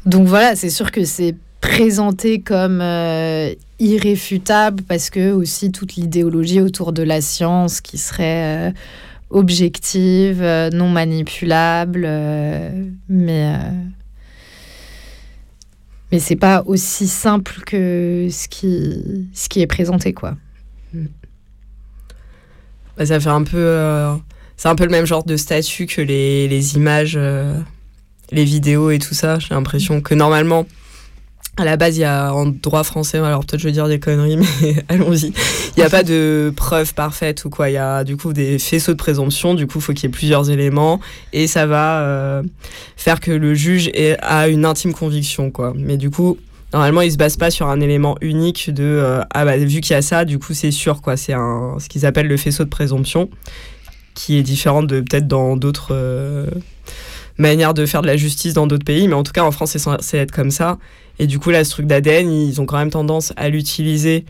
donc 0.04 0.26
voilà, 0.26 0.56
c'est 0.56 0.70
sûr 0.70 0.90
que 0.90 1.04
c'est 1.04 1.36
présenté 1.60 2.40
comme 2.40 2.80
euh, 2.80 3.54
irréfutable 3.78 4.82
parce 4.82 5.10
que 5.10 5.32
aussi 5.32 5.72
toute 5.72 5.94
l'idéologie 5.96 6.60
autour 6.60 6.92
de 6.92 7.02
la 7.02 7.20
science 7.20 7.80
qui 7.80 7.98
serait 7.98 8.70
euh, 8.70 8.72
objective, 9.30 10.42
non 10.72 10.88
manipulable, 10.88 12.08
mais 13.08 13.54
mais 16.12 16.18
c'est 16.18 16.36
pas 16.36 16.62
aussi 16.66 17.06
simple 17.06 17.60
que 17.64 18.28
ce 18.30 18.48
qui, 18.48 19.28
ce 19.32 19.48
qui 19.48 19.60
est 19.60 19.66
présenté, 19.66 20.12
quoi. 20.12 20.36
Bah, 22.96 23.06
ça 23.06 23.20
fait 23.20 23.28
un 23.28 23.44
peu. 23.44 23.56
Euh, 23.56 24.14
c'est 24.56 24.68
un 24.68 24.74
peu 24.74 24.84
le 24.84 24.90
même 24.90 25.06
genre 25.06 25.24
de 25.24 25.36
statut 25.36 25.86
que 25.86 26.02
les, 26.02 26.48
les 26.48 26.74
images, 26.76 27.14
euh, 27.16 27.54
les 28.32 28.44
vidéos 28.44 28.90
et 28.90 28.98
tout 28.98 29.14
ça. 29.14 29.38
J'ai 29.38 29.54
l'impression 29.54 30.00
que 30.00 30.14
normalement, 30.14 30.66
à 31.56 31.64
la 31.64 31.76
base, 31.76 31.96
il 31.96 32.00
y 32.00 32.04
a 32.04 32.32
en 32.32 32.46
droit 32.46 32.84
français, 32.84 33.18
alors 33.18 33.44
peut-être 33.44 33.60
je 33.60 33.66
vais 33.66 33.72
dire 33.72 33.88
des 33.88 33.98
conneries, 33.98 34.36
mais 34.62 34.76
allons-y. 34.88 35.32
Il 35.76 35.80
n'y 35.80 35.82
a 35.82 35.90
pas 35.90 36.02
de 36.02 36.52
preuve 36.56 36.94
parfaite 36.94 37.44
ou 37.44 37.50
quoi. 37.50 37.70
Il 37.70 37.74
y 37.74 37.78
a 37.78 38.04
du 38.04 38.16
coup 38.16 38.32
des 38.32 38.58
faisceaux 38.58 38.92
de 38.92 38.96
présomption. 38.96 39.54
Du 39.54 39.66
coup, 39.66 39.78
il 39.78 39.82
faut 39.82 39.92
qu'il 39.92 40.04
y 40.04 40.06
ait 40.06 40.10
plusieurs 40.10 40.50
éléments 40.50 41.00
et 41.32 41.46
ça 41.46 41.66
va 41.66 42.00
euh, 42.00 42.42
faire 42.96 43.20
que 43.20 43.30
le 43.30 43.54
juge 43.54 43.88
ait, 43.88 44.16
a 44.22 44.48
une 44.48 44.64
intime 44.64 44.94
conviction, 44.94 45.50
quoi. 45.50 45.72
Mais 45.76 45.96
du 45.96 46.10
coup, 46.10 46.38
normalement, 46.72 47.02
il 47.02 47.12
se 47.12 47.18
base 47.18 47.36
pas 47.36 47.50
sur 47.50 47.66
un 47.66 47.80
élément 47.80 48.16
unique 48.20 48.72
de 48.72 48.84
euh, 48.84 49.22
ah 49.34 49.44
bah 49.44 49.56
vu 49.58 49.80
qu'il 49.80 49.92
y 49.92 49.96
a 49.96 50.02
ça, 50.02 50.24
du 50.24 50.38
coup 50.38 50.54
c'est 50.54 50.70
sûr, 50.70 51.02
quoi. 51.02 51.16
C'est 51.16 51.32
ce 51.32 51.88
qu'ils 51.88 52.06
appellent 52.06 52.28
le 52.28 52.36
faisceau 52.36 52.64
de 52.64 52.70
présomption, 52.70 53.28
qui 54.14 54.38
est 54.38 54.42
différent 54.42 54.82
de 54.82 55.00
peut-être 55.00 55.28
dans 55.28 55.56
d'autres. 55.56 55.88
Euh, 55.90 56.46
manières 57.40 57.74
de 57.74 57.86
faire 57.86 58.02
de 58.02 58.06
la 58.06 58.16
justice 58.16 58.52
dans 58.52 58.66
d'autres 58.66 58.84
pays, 58.84 59.08
mais 59.08 59.14
en 59.14 59.22
tout 59.22 59.32
cas 59.32 59.42
en 59.42 59.50
France 59.50 59.76
c'est 60.00 60.18
être 60.18 60.30
comme 60.30 60.50
ça. 60.50 60.78
Et 61.20 61.26
du 61.26 61.38
coup, 61.38 61.50
là, 61.50 61.62
ce 61.64 61.70
truc 61.70 61.86
d'ADN, 61.86 62.32
ils 62.32 62.62
ont 62.62 62.66
quand 62.66 62.78
même 62.78 62.90
tendance 62.90 63.34
à 63.36 63.50
l'utiliser 63.50 64.24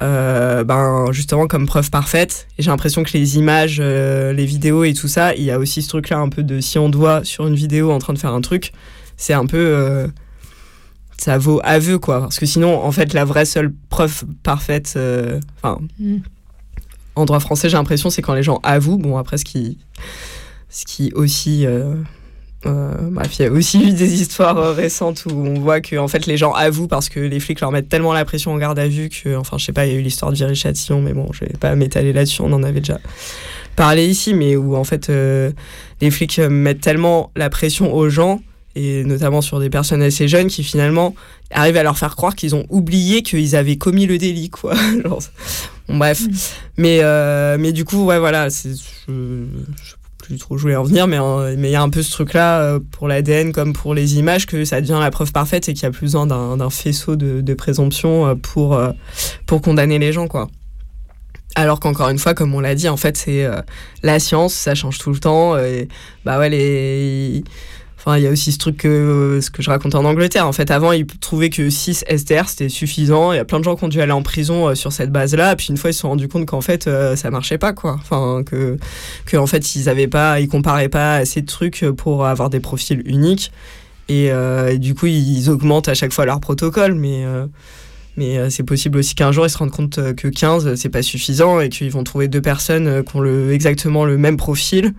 ben 0.00 1.04
justement 1.12 1.46
comme 1.46 1.66
preuve 1.66 1.88
parfaite. 1.88 2.48
Et 2.58 2.62
j'ai 2.64 2.70
l'impression 2.70 3.04
que 3.04 3.12
les 3.16 3.38
images, 3.38 3.80
les 3.80 4.44
vidéos 4.44 4.82
et 4.82 4.94
tout 4.94 5.06
ça, 5.06 5.32
il 5.36 5.44
y 5.44 5.52
a 5.52 5.60
aussi 5.60 5.80
ce 5.80 5.88
truc-là 5.88 6.18
un 6.18 6.28
peu 6.28 6.42
de 6.42 6.60
si 6.60 6.76
on 6.80 6.88
doit 6.88 7.22
sur 7.22 7.46
une 7.46 7.54
vidéo 7.54 7.92
en 7.92 8.00
train 8.00 8.12
de 8.12 8.18
faire 8.18 8.34
un 8.34 8.40
truc, 8.40 8.72
c'est 9.16 9.32
un 9.32 9.46
peu 9.46 10.10
ça 11.16 11.38
vaut 11.38 11.60
aveu 11.62 12.00
quoi 12.00 12.22
parce 12.22 12.40
que 12.40 12.46
sinon 12.46 12.82
en 12.82 12.90
fait 12.90 13.12
la 13.12 13.24
vraie 13.24 13.44
seule 13.44 13.72
preuve 13.90 14.24
parfaite 14.42 14.98
enfin 15.58 15.78
mm. 16.00 16.16
en 17.14 17.24
droit 17.24 17.38
français 17.38 17.68
j'ai 17.68 17.76
l'impression 17.76 18.10
c'est 18.10 18.22
quand 18.22 18.34
les 18.34 18.42
gens 18.42 18.58
avouent 18.64 18.98
bon 18.98 19.16
après 19.16 19.38
ce 19.38 19.44
qui 19.44 19.78
ce 20.68 20.84
qui 20.84 21.12
aussi 21.14 21.64
euh, 22.64 22.94
bref, 23.10 23.38
il 23.38 23.42
y 23.42 23.44
a 23.46 23.50
aussi 23.50 23.82
eu 23.82 23.92
des 23.92 24.20
histoires 24.20 24.58
euh, 24.58 24.72
récentes 24.72 25.24
où 25.26 25.32
on 25.34 25.58
voit 25.58 25.80
que 25.80 25.96
en 25.96 26.06
fait 26.06 26.26
les 26.26 26.36
gens 26.36 26.52
avouent 26.52 26.86
parce 26.86 27.08
que 27.08 27.18
les 27.18 27.40
flics 27.40 27.60
leur 27.60 27.72
mettent 27.72 27.88
tellement 27.88 28.12
la 28.12 28.24
pression 28.24 28.52
en 28.52 28.58
garde 28.58 28.78
à 28.78 28.86
vue 28.86 29.08
que, 29.08 29.36
enfin, 29.36 29.58
je 29.58 29.64
sais 29.64 29.72
pas, 29.72 29.86
il 29.86 29.92
y 29.92 29.96
a 29.96 29.98
eu 29.98 30.02
l'histoire 30.02 30.30
de 30.30 30.36
Viry-Châtillon, 30.36 31.00
mais 31.00 31.12
bon, 31.12 31.28
je 31.32 31.40
vais 31.40 31.52
pas 31.58 31.74
m'étaler 31.74 32.12
là-dessus, 32.12 32.42
on 32.42 32.52
en 32.52 32.62
avait 32.62 32.80
déjà 32.80 33.00
parlé 33.74 34.06
ici, 34.06 34.32
mais 34.34 34.54
où 34.54 34.76
en 34.76 34.84
fait 34.84 35.10
euh, 35.10 35.50
les 36.00 36.10
flics 36.10 36.38
mettent 36.38 36.80
tellement 36.80 37.32
la 37.34 37.50
pression 37.50 37.92
aux 37.92 38.08
gens 38.08 38.40
et 38.74 39.04
notamment 39.04 39.42
sur 39.42 39.60
des 39.60 39.68
personnes 39.68 40.02
assez 40.02 40.28
jeunes 40.28 40.46
qui 40.46 40.62
finalement 40.62 41.14
arrivent 41.50 41.76
à 41.76 41.82
leur 41.82 41.98
faire 41.98 42.16
croire 42.16 42.34
qu'ils 42.34 42.54
ont 42.54 42.64
oublié 42.70 43.22
qu'ils 43.22 43.56
avaient 43.56 43.76
commis 43.76 44.06
le 44.06 44.18
délit 44.18 44.50
quoi. 44.50 44.74
Bon, 45.04 45.18
bref. 45.98 46.22
Mais 46.78 47.02
mais 47.58 47.72
du 47.72 47.84
coup 47.84 48.04
ouais 48.04 48.18
voilà 48.18 48.48
c'est 48.48 48.70
plus 50.32 50.38
trop 50.38 50.56
je 50.56 50.62
voulais 50.62 50.76
en 50.76 50.82
venir, 50.82 51.06
mais 51.06 51.18
euh, 51.18 51.52
il 51.52 51.66
y 51.66 51.74
a 51.74 51.82
un 51.82 51.90
peu 51.90 52.02
ce 52.02 52.10
truc-là 52.10 52.62
euh, 52.62 52.80
pour 52.92 53.06
l'ADN 53.06 53.52
comme 53.52 53.74
pour 53.74 53.92
les 53.92 54.16
images 54.16 54.46
que 54.46 54.64
ça 54.64 54.80
devient 54.80 54.98
la 54.98 55.10
preuve 55.10 55.30
parfaite 55.30 55.68
et 55.68 55.74
qu'il 55.74 55.82
y 55.82 55.86
a 55.86 55.90
plus 55.90 56.06
besoin 56.06 56.26
d'un 56.26 56.70
faisceau 56.70 57.16
de, 57.16 57.54
présomption 57.54 58.26
euh, 58.26 58.34
pour, 58.34 58.80
pour 59.46 59.60
condamner 59.60 59.98
les 59.98 60.12
gens, 60.12 60.28
quoi. 60.28 60.48
Alors 61.54 61.80
qu'encore 61.80 62.08
une 62.08 62.18
fois, 62.18 62.32
comme 62.32 62.54
on 62.54 62.60
l'a 62.60 62.74
dit, 62.74 62.88
en 62.88 62.96
fait, 62.96 63.14
c'est 63.18 63.46
la 64.02 64.18
science, 64.18 64.54
ça 64.54 64.74
change 64.74 64.96
tout 64.96 65.10
le 65.10 65.18
temps. 65.18 65.58
Et, 65.58 65.86
bah 66.24 66.38
ouais, 66.38 66.48
les 66.48 67.44
Enfin, 68.04 68.18
il 68.18 68.24
y 68.24 68.26
a 68.26 68.30
aussi 68.30 68.50
ce 68.50 68.58
truc 68.58 68.78
que, 68.78 69.38
ce 69.40 69.48
que 69.48 69.62
je 69.62 69.70
racontais 69.70 69.94
en 69.94 70.04
Angleterre. 70.04 70.48
En 70.48 70.52
fait, 70.52 70.72
avant, 70.72 70.90
ils 70.90 71.06
trouvaient 71.06 71.50
que 71.50 71.70
6 71.70 72.04
STR, 72.16 72.48
c'était 72.48 72.68
suffisant. 72.68 73.30
Il 73.30 73.36
y 73.36 73.38
a 73.38 73.44
plein 73.44 73.60
de 73.60 73.64
gens 73.64 73.76
qui 73.76 73.84
ont 73.84 73.88
dû 73.88 74.00
aller 74.00 74.10
en 74.10 74.22
prison 74.22 74.66
euh, 74.66 74.74
sur 74.74 74.90
cette 74.90 75.12
base-là. 75.12 75.54
Puis 75.54 75.68
une 75.70 75.76
fois, 75.76 75.90
ils 75.90 75.94
se 75.94 76.00
sont 76.00 76.08
rendus 76.08 76.26
compte 76.26 76.46
qu'en 76.46 76.62
fait, 76.62 76.88
euh, 76.88 77.14
ça 77.14 77.30
marchait 77.30 77.58
pas, 77.58 77.72
quoi. 77.72 77.92
Enfin, 78.00 78.42
que, 78.44 78.76
que 79.24 79.36
en 79.36 79.46
fait, 79.46 79.76
ils 79.76 79.88
avaient 79.88 80.08
pas, 80.08 80.40
ils 80.40 80.48
comparaient 80.48 80.88
pas 80.88 81.14
assez 81.14 81.42
de 81.42 81.46
trucs 81.46 81.84
pour 81.96 82.26
avoir 82.26 82.50
des 82.50 82.58
profils 82.58 83.00
uniques. 83.04 83.52
Et, 84.08 84.32
euh, 84.32 84.76
du 84.78 84.96
coup, 84.96 85.06
ils 85.06 85.48
augmentent 85.48 85.88
à 85.88 85.94
chaque 85.94 86.12
fois 86.12 86.26
leur 86.26 86.40
protocole. 86.40 86.94
Mais, 86.94 87.24
mais 88.16 88.50
c'est 88.50 88.64
possible 88.64 88.98
aussi 88.98 89.14
qu'un 89.14 89.30
jour, 89.30 89.46
ils 89.46 89.50
se 89.50 89.58
rendent 89.58 89.70
compte 89.70 90.00
que 90.16 90.26
15, 90.26 90.74
c'est 90.74 90.88
pas 90.88 91.02
suffisant 91.02 91.60
et 91.60 91.68
qu'ils 91.68 91.92
vont 91.92 92.02
trouver 92.02 92.26
deux 92.26 92.42
personnes 92.42 93.04
qui 93.04 93.16
ont 93.16 93.50
exactement 93.50 94.04
le 94.04 94.18
même 94.18 94.36
profil 94.36 94.92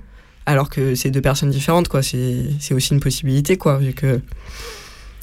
alors 0.45 0.69
que 0.69 0.95
c'est 0.95 1.11
deux 1.11 1.21
personnes 1.21 1.49
différentes, 1.49 1.87
quoi. 1.87 2.01
C'est 2.03 2.73
aussi 2.73 2.93
une 2.93 2.99
possibilité, 2.99 3.57
quoi, 3.57 3.77
vu 3.77 3.93
que 3.93 4.07
de 4.07 4.21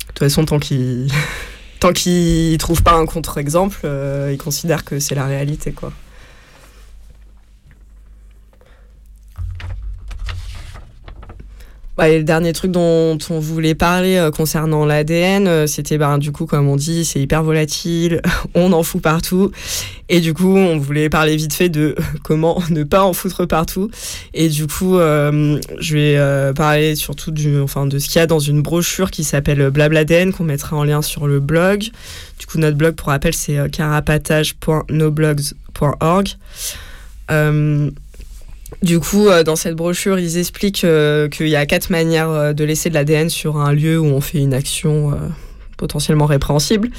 toute 0.09 0.19
façon, 0.19 0.45
tant 0.45 0.59
qu'ils 0.59 1.11
tant 1.81 1.93
qu'ils 1.93 2.59
trouvent 2.59 2.83
pas 2.83 2.95
un 2.95 3.07
contre-exemple, 3.07 3.81
euh, 3.85 4.31
ils 4.33 4.39
considèrent 4.39 4.85
que 4.85 4.99
c'est 4.99 5.15
la 5.15 5.27
réalité, 5.27 5.73
quoi. 5.73 5.93
Et 12.09 12.19
le 12.19 12.25
dernier 12.25 12.53
truc 12.53 12.71
dont 12.71 13.19
on 13.31 13.41
voulait 13.41 13.75
parler 13.75 14.17
euh, 14.17 14.31
concernant 14.31 14.85
l'ADN, 14.87 15.47
euh, 15.47 15.67
c'était 15.67 15.99
ben, 15.99 16.17
du 16.19 16.33
coup, 16.33 16.47
comme 16.47 16.67
on 16.69 16.77
dit, 16.77 17.05
c'est 17.05 17.21
hyper 17.21 17.43
volatile, 17.43 18.23
on 18.55 18.73
en 18.73 18.83
fout 18.83 19.03
partout. 19.03 19.53
Et 20.09 20.21
du 20.21 20.33
coup, 20.35 20.57
on 20.57 20.79
voulait 20.79 21.11
parler 21.11 21.37
vite 21.37 21.53
fait 21.53 21.69
de 21.69 21.95
comment 22.23 22.63
ne 22.71 22.85
pas 22.85 23.05
en 23.05 23.13
foutre 23.13 23.47
partout. 23.47 23.91
Et 24.35 24.49
du 24.49 24.67
coup, 24.67 24.99
euh, 24.99 25.61
je 25.79 25.97
vais 25.97 26.19
parler 26.55 26.95
surtout 26.95 27.31
du, 27.31 27.61
enfin, 27.61 27.87
de 27.87 27.99
ce 27.99 28.09
qu'il 28.09 28.17
y 28.17 28.23
a 28.23 28.27
dans 28.27 28.39
une 28.39 28.63
brochure 28.63 29.11
qui 29.11 29.25
s'appelle 29.25 29.69
Blabladen, 29.71 30.33
qu'on 30.33 30.45
mettra 30.45 30.77
en 30.77 30.85
lien 30.85 31.03
sur 31.03 31.27
le 31.27 31.41
blog. 31.41 31.91
Du 32.39 32.47
coup, 32.47 32.59
notre 32.59 32.77
blog, 32.77 32.95
pour 32.95 33.09
rappel, 33.09 33.35
c'est 33.35 33.59
carapatage.noblogs.org. 33.71 36.29
Du 38.83 38.99
coup, 38.99 39.29
euh, 39.29 39.43
dans 39.43 39.57
cette 39.57 39.75
brochure, 39.75 40.19
ils 40.19 40.39
expliquent 40.39 40.85
euh, 40.85 41.29
qu'il 41.29 41.49
y 41.49 41.57
a 41.57 41.67
quatre 41.67 41.91
manières 41.91 42.31
euh, 42.31 42.53
de 42.53 42.65
laisser 42.65 42.89
de 42.89 42.95
l'ADN 42.95 43.29
sur 43.29 43.59
un 43.59 43.73
lieu 43.73 43.99
où 43.99 44.07
on 44.07 44.21
fait 44.21 44.39
une 44.39 44.55
action 44.55 45.19
potentiellement 45.77 46.27
répréhensible. 46.27 46.91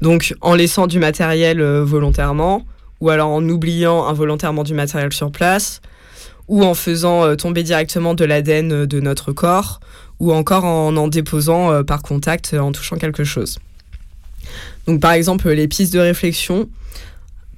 Donc, 0.00 0.34
en 0.40 0.54
laissant 0.54 0.86
du 0.86 0.98
matériel 0.98 1.62
volontairement, 1.62 2.64
ou 3.00 3.10
alors 3.10 3.30
en 3.30 3.46
oubliant 3.48 4.06
involontairement 4.06 4.64
du 4.64 4.74
matériel 4.74 5.12
sur 5.12 5.30
place, 5.30 5.80
ou 6.46 6.64
en 6.64 6.74
faisant 6.74 7.36
tomber 7.36 7.62
directement 7.62 8.14
de 8.14 8.24
l'ADN 8.24 8.86
de 8.86 9.00
notre 9.00 9.32
corps, 9.32 9.80
ou 10.20 10.32
encore 10.32 10.64
en 10.64 10.96
en 10.96 11.08
déposant 11.08 11.82
par 11.82 12.00
contact 12.02 12.54
en 12.54 12.70
touchant 12.70 12.96
quelque 12.96 13.24
chose. 13.24 13.58
Donc, 14.86 15.00
par 15.00 15.12
exemple, 15.12 15.50
les 15.50 15.66
pistes 15.66 15.92
de 15.92 15.98
réflexion, 15.98 16.68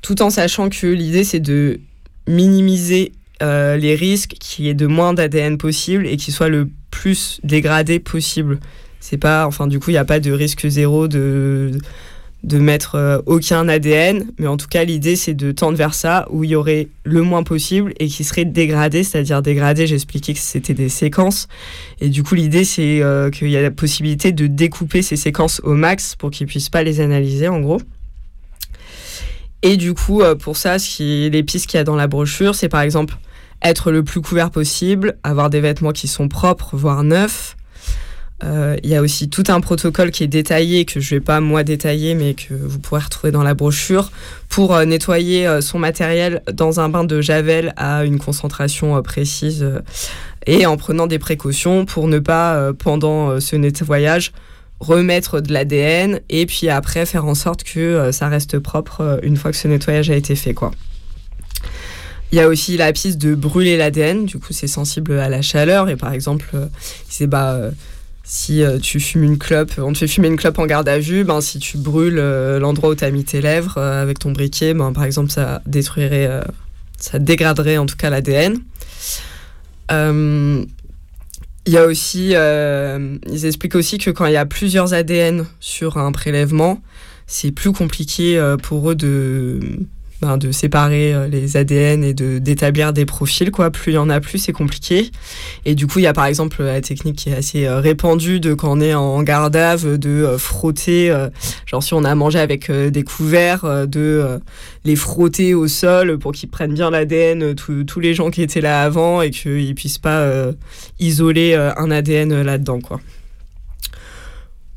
tout 0.01 0.22
en 0.22 0.30
sachant 0.30 0.70
que 0.70 0.86
l'idée 0.86 1.24
c'est 1.24 1.40
de 1.40 1.80
minimiser 2.26 3.12
euh, 3.42 3.76
les 3.76 3.94
risques 3.94 4.36
qu'il 4.38 4.66
y 4.66 4.68
ait 4.68 4.74
de 4.74 4.86
moins 4.86 5.14
d'ADN 5.14 5.56
possible 5.56 6.06
et 6.06 6.16
qu'il 6.16 6.34
soit 6.34 6.48
le 6.48 6.68
plus 6.90 7.40
dégradé 7.42 7.98
possible. 7.98 8.58
C'est 9.00 9.16
pas, 9.16 9.46
enfin, 9.46 9.66
du 9.66 9.80
coup, 9.80 9.90
il 9.90 9.94
n'y 9.94 9.98
a 9.98 10.04
pas 10.04 10.20
de 10.20 10.30
risque 10.30 10.68
zéro 10.68 11.08
de, 11.08 11.72
de 12.44 12.58
mettre 12.58 12.96
euh, 12.96 13.18
aucun 13.26 13.68
ADN, 13.68 14.26
mais 14.38 14.46
en 14.46 14.56
tout 14.56 14.66
cas, 14.66 14.84
l'idée, 14.84 15.16
c'est 15.16 15.32
de 15.32 15.52
tendre 15.52 15.78
vers 15.78 15.94
ça 15.94 16.26
où 16.30 16.44
il 16.44 16.50
y 16.50 16.54
aurait 16.54 16.88
le 17.04 17.22
moins 17.22 17.42
possible 17.42 17.94
et 17.98 18.08
qui 18.08 18.24
serait 18.24 18.44
dégradé, 18.44 19.04
c'est-à-dire 19.04 19.40
dégradé, 19.40 19.86
j'expliquais 19.86 20.34
que 20.34 20.38
c'était 20.38 20.74
des 20.74 20.90
séquences. 20.90 21.48
Et 22.00 22.08
du 22.08 22.22
coup, 22.22 22.34
l'idée, 22.34 22.64
c'est 22.64 23.02
euh, 23.02 23.30
qu'il 23.30 23.48
y 23.48 23.56
a 23.56 23.62
la 23.62 23.70
possibilité 23.70 24.32
de 24.32 24.46
découper 24.46 25.00
ces 25.00 25.16
séquences 25.16 25.60
au 25.64 25.74
max 25.74 26.14
pour 26.14 26.30
qu'ils 26.30 26.46
puissent 26.46 26.70
pas 26.70 26.82
les 26.82 27.00
analyser, 27.00 27.48
en 27.48 27.60
gros. 27.60 27.80
Et 29.62 29.76
du 29.76 29.92
coup, 29.92 30.22
pour 30.38 30.56
ça, 30.56 30.76
les 30.98 31.42
pistes 31.42 31.66
qu'il 31.66 31.76
y 31.76 31.80
a 31.80 31.84
dans 31.84 31.96
la 31.96 32.06
brochure, 32.06 32.54
c'est 32.54 32.70
par 32.70 32.80
exemple 32.80 33.18
être 33.62 33.90
le 33.90 34.02
plus 34.02 34.20
couvert 34.20 34.50
possible, 34.50 35.16
avoir 35.22 35.50
des 35.50 35.60
vêtements 35.60 35.92
qui 35.92 36.08
sont 36.08 36.28
propres, 36.28 36.76
voire 36.76 37.02
neufs. 37.04 37.56
Euh, 38.42 38.76
il 38.82 38.88
y 38.88 38.96
a 38.96 39.02
aussi 39.02 39.28
tout 39.28 39.44
un 39.48 39.60
protocole 39.60 40.10
qui 40.10 40.24
est 40.24 40.28
détaillé, 40.28 40.84
que 40.84 41.00
je 41.00 41.14
ne 41.14 41.20
vais 41.20 41.24
pas 41.24 41.40
moi 41.40 41.62
détailler, 41.62 42.14
mais 42.14 42.34
que 42.34 42.54
vous 42.54 42.78
pourrez 42.78 43.02
retrouver 43.02 43.32
dans 43.32 43.42
la 43.42 43.54
brochure, 43.54 44.10
pour 44.48 44.74
euh, 44.74 44.84
nettoyer 44.84 45.46
euh, 45.46 45.60
son 45.60 45.78
matériel 45.78 46.42
dans 46.50 46.80
un 46.80 46.88
bain 46.88 47.04
de 47.04 47.20
javel 47.20 47.74
à 47.76 48.04
une 48.04 48.18
concentration 48.18 49.00
précise 49.02 49.66
et 50.46 50.64
en 50.64 50.76
prenant 50.76 51.06
des 51.06 51.18
précautions 51.18 51.84
pour 51.84 52.08
ne 52.08 52.18
pas, 52.18 52.72
pendant 52.72 53.40
ce 53.40 53.56
nettoyage, 53.56 54.32
remettre 54.78 55.40
de 55.40 55.52
l'ADN 55.52 56.20
et 56.30 56.46
puis 56.46 56.70
après 56.70 57.04
faire 57.04 57.26
en 57.26 57.34
sorte 57.34 57.62
que 57.62 58.10
ça 58.12 58.28
reste 58.28 58.58
propre 58.58 59.20
une 59.22 59.36
fois 59.36 59.50
que 59.50 59.58
ce 59.58 59.68
nettoyage 59.68 60.10
a 60.10 60.16
été 60.16 60.34
fait. 60.34 60.54
quoi. 60.54 60.70
Il 62.32 62.36
y 62.36 62.40
a 62.40 62.48
aussi 62.48 62.77
la 62.77 62.93
piste 62.93 63.19
de 63.19 63.35
brûler 63.35 63.77
l'ADN, 63.77 64.24
du 64.24 64.39
coup 64.39 64.52
c'est 64.52 64.69
sensible 64.69 65.19
à 65.19 65.28
la 65.28 65.43
chaleur 65.43 65.89
et 65.89 65.97
par 65.97 66.12
exemple, 66.12 66.48
c'est 67.09 67.24
euh, 67.24 67.27
bah 67.27 67.55
euh, 67.55 67.70
si 68.23 68.62
euh, 68.62 68.78
tu 68.78 69.01
fumes 69.01 69.24
une 69.24 69.39
clope, 69.39 69.73
on 69.78 69.93
te 69.93 69.98
fait 69.98 70.07
fumer 70.07 70.28
une 70.28 70.36
clope 70.36 70.59
en 70.61 70.66
garde 70.66 70.89
à 70.89 71.01
vue, 71.01 71.24
ben 71.24 71.40
si 71.40 71.59
tu 71.59 71.77
brûles 71.77 72.20
l'endroit 72.61 72.90
où 72.90 72.94
tu 72.94 73.02
as 73.02 73.11
mis 73.11 73.24
tes 73.24 73.40
lèvres 73.40 73.78
avec 73.78 74.20
ton 74.20 74.31
briquet, 74.31 74.74
ben 74.74 74.93
par 74.93 75.05
exemple 75.05 75.31
ça 75.31 75.61
détruirait, 75.66 76.31
ça 76.98 77.19
dégraderait 77.19 77.78
en 77.78 77.86
tout 77.86 77.97
cas 77.97 78.11
l'ADN. 78.11 78.59
Il 81.66 81.73
y 81.73 81.77
a 81.77 81.85
aussi, 81.85 82.35
ils 82.35 83.47
expliquent 83.47 83.74
aussi 83.74 83.98
que 83.98 84.11
quand 84.12 84.27
il 84.27 84.35
y 84.35 84.36
a 84.36 84.47
plusieurs 84.47 84.94
ADN 84.94 85.47
sur 85.59 85.97
un 85.97 86.12
prélèvement, 86.12 86.81
c'est 87.27 87.51
plus 87.51 87.73
compliqué 87.73 88.40
pour 88.62 88.93
eux 88.93 88.94
de 88.94 89.59
ben, 90.20 90.36
de 90.36 90.52
séparer 90.52 91.14
euh, 91.14 91.28
les 91.28 91.56
ADN 91.56 92.05
et 92.05 92.12
de 92.12 92.38
d'établir 92.38 92.92
des 92.92 93.06
profils 93.06 93.51
quoi. 93.51 93.70
Plus 93.70 93.92
il 93.92 93.94
y 93.94 93.98
en 93.98 94.10
a 94.10 94.20
plus 94.20 94.38
c'est 94.38 94.52
compliqué. 94.52 95.10
Et 95.64 95.74
du 95.74 95.86
coup 95.86 95.98
il 95.98 96.02
y 96.02 96.06
a 96.06 96.12
par 96.12 96.26
exemple 96.26 96.62
la 96.62 96.80
technique 96.82 97.16
qui 97.16 97.30
est 97.30 97.34
assez 97.34 97.66
euh, 97.66 97.80
répandue 97.80 98.38
de 98.38 98.52
quand 98.52 98.76
on 98.76 98.80
est 98.82 98.94
en 98.94 99.22
garde 99.22 99.52
de 99.52 100.09
euh, 100.09 100.38
frotter 100.38 101.12
genre 101.66 101.82
si 101.82 101.94
on 101.94 102.05
a 102.05 102.14
mangé 102.14 102.38
avec 102.38 102.70
des 102.70 103.02
couverts 103.02 103.86
de 103.86 104.40
les 104.84 104.97
frotter 104.97 105.55
au 105.55 105.68
sol 105.68 106.18
pour 106.18 106.32
qu'ils 106.32 106.48
prennent 106.48 106.74
bien 106.74 106.90
l'ADN 106.90 107.55
tous 107.55 108.01
les 108.01 108.14
gens 108.14 108.30
qui 108.30 108.42
étaient 108.42 108.60
là 108.60 108.82
avant 108.82 109.22
et 109.22 109.30
qu'ils 109.30 109.74
puissent 109.74 109.98
pas 109.98 110.28
isoler 110.98 111.55
un 111.55 111.90
ADN 111.90 112.42
là-dedans 112.42 112.80
quoi 112.80 113.01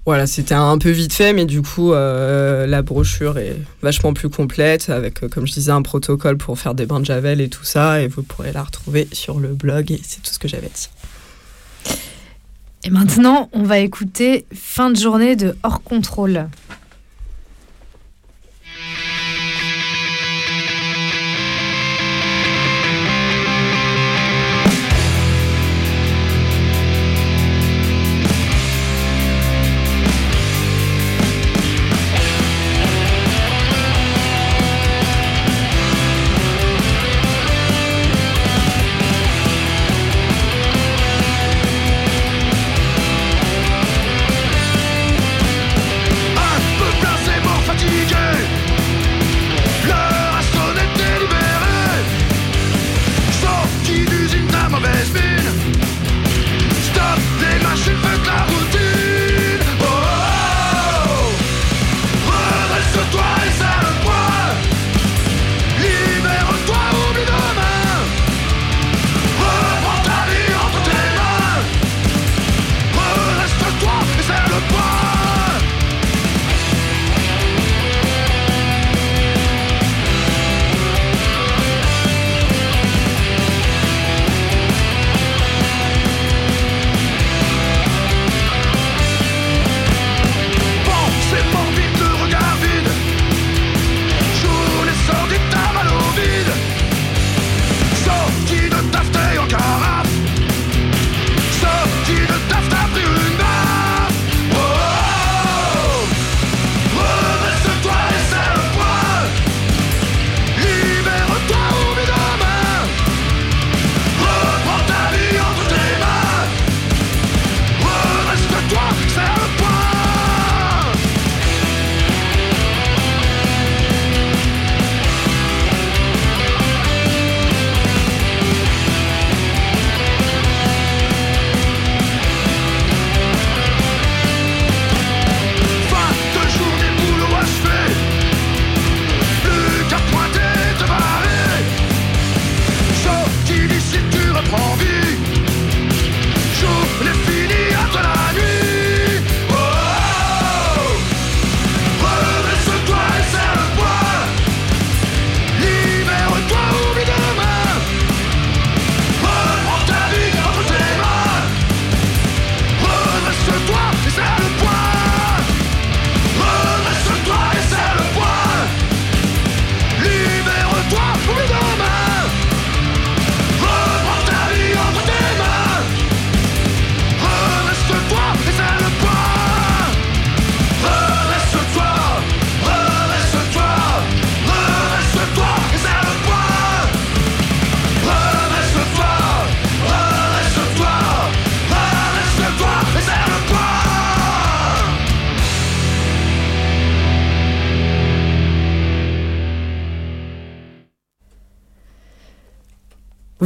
voilà, 0.06 0.28
c'était 0.28 0.54
un 0.54 0.78
peu 0.78 0.90
vite 0.90 1.14
fait, 1.14 1.32
mais 1.32 1.46
du 1.46 1.62
coup, 1.62 1.94
euh, 1.94 2.68
la 2.68 2.82
brochure 2.82 3.38
est 3.38 3.56
vachement 3.82 4.14
plus 4.14 4.30
complète, 4.30 4.90
avec, 4.90 5.24
euh, 5.24 5.30
comme 5.30 5.48
je 5.48 5.54
disais, 5.54 5.72
un 5.72 5.82
protocole 5.82 6.38
pour 6.38 6.60
faire 6.60 6.76
des 6.76 6.86
bains 6.86 7.00
de 7.00 7.06
javel 7.06 7.40
et 7.40 7.48
tout 7.48 7.64
ça, 7.64 8.02
et 8.02 8.08
vous 8.08 8.22
pourrez 8.22 8.52
la 8.52 8.64
retrouver 8.64 9.08
sur 9.14 9.40
le 9.40 9.50
blog, 9.50 9.92
et 9.92 10.02
c'est 10.04 10.22
tout 10.22 10.34
ce 10.34 10.40
que 10.40 10.50
j'avais 10.50 10.70
dit. 10.74 10.90
Et 12.84 12.90
maintenant, 12.90 13.50
on 13.54 13.64
va 13.64 13.80
écouter 13.80 14.46
Fin 14.54 14.90
de 14.90 14.98
journée 14.98 15.38
de 15.38 15.56
Hors 15.64 15.82
Contrôle. 15.82 16.48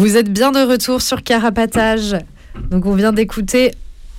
Vous 0.08 0.16
êtes 0.16 0.32
bien 0.32 0.54
de 0.54 0.60
retour 0.60 1.02
sur 1.02 1.22
Carapatage. 1.22 2.16
Donc 2.72 2.86
on 2.86 2.96
vient 2.96 3.12
d'écouter 3.12 3.74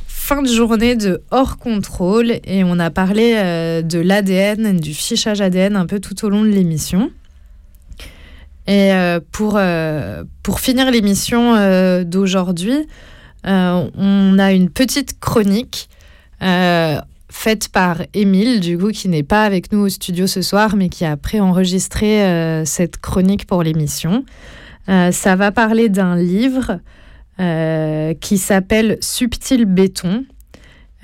fin 0.06 0.42
de 0.42 0.46
journée 0.46 0.96
de 0.96 1.22
hors 1.30 1.56
contrôle 1.56 2.40
et 2.44 2.62
on 2.62 2.78
a 2.78 2.90
parlé 2.90 3.32
euh, 3.36 3.80
de 3.80 3.98
l'ADN, 3.98 4.78
du 4.78 4.92
fichage 4.92 5.40
ADN 5.40 5.76
un 5.76 5.86
peu 5.86 5.98
tout 5.98 6.26
au 6.26 6.28
long 6.28 6.42
de 6.42 6.50
l'émission. 6.50 7.10
Et 8.66 8.92
euh, 8.92 9.18
pour, 9.32 9.54
euh, 9.56 10.24
pour 10.42 10.60
finir 10.60 10.90
l'émission 10.90 11.54
d'aujourd'hui, 12.04 12.86
on 13.44 14.36
a 14.38 14.52
une 14.52 14.68
petite 14.68 15.18
chronique 15.18 15.88
faite 16.38 17.68
par 17.70 18.02
Émile, 18.12 18.60
du 18.60 18.76
coup, 18.76 18.90
qui 18.90 19.08
n'est 19.08 19.22
pas 19.22 19.44
avec 19.44 19.72
nous 19.72 19.78
au 19.78 19.88
studio 19.88 20.26
ce 20.26 20.42
soir, 20.42 20.76
mais 20.76 20.90
qui 20.90 21.06
a 21.06 21.16
préenregistré 21.16 22.62
cette 22.66 22.98
chronique 22.98 23.46
pour 23.46 23.62
l'émission. 23.62 24.26
Ça 24.88 25.36
va 25.36 25.52
parler 25.52 25.88
d'un 25.88 26.16
livre 26.16 26.80
euh, 27.40 28.14
qui 28.14 28.36
s'appelle 28.36 28.98
Subtil 29.00 29.64
béton 29.64 30.26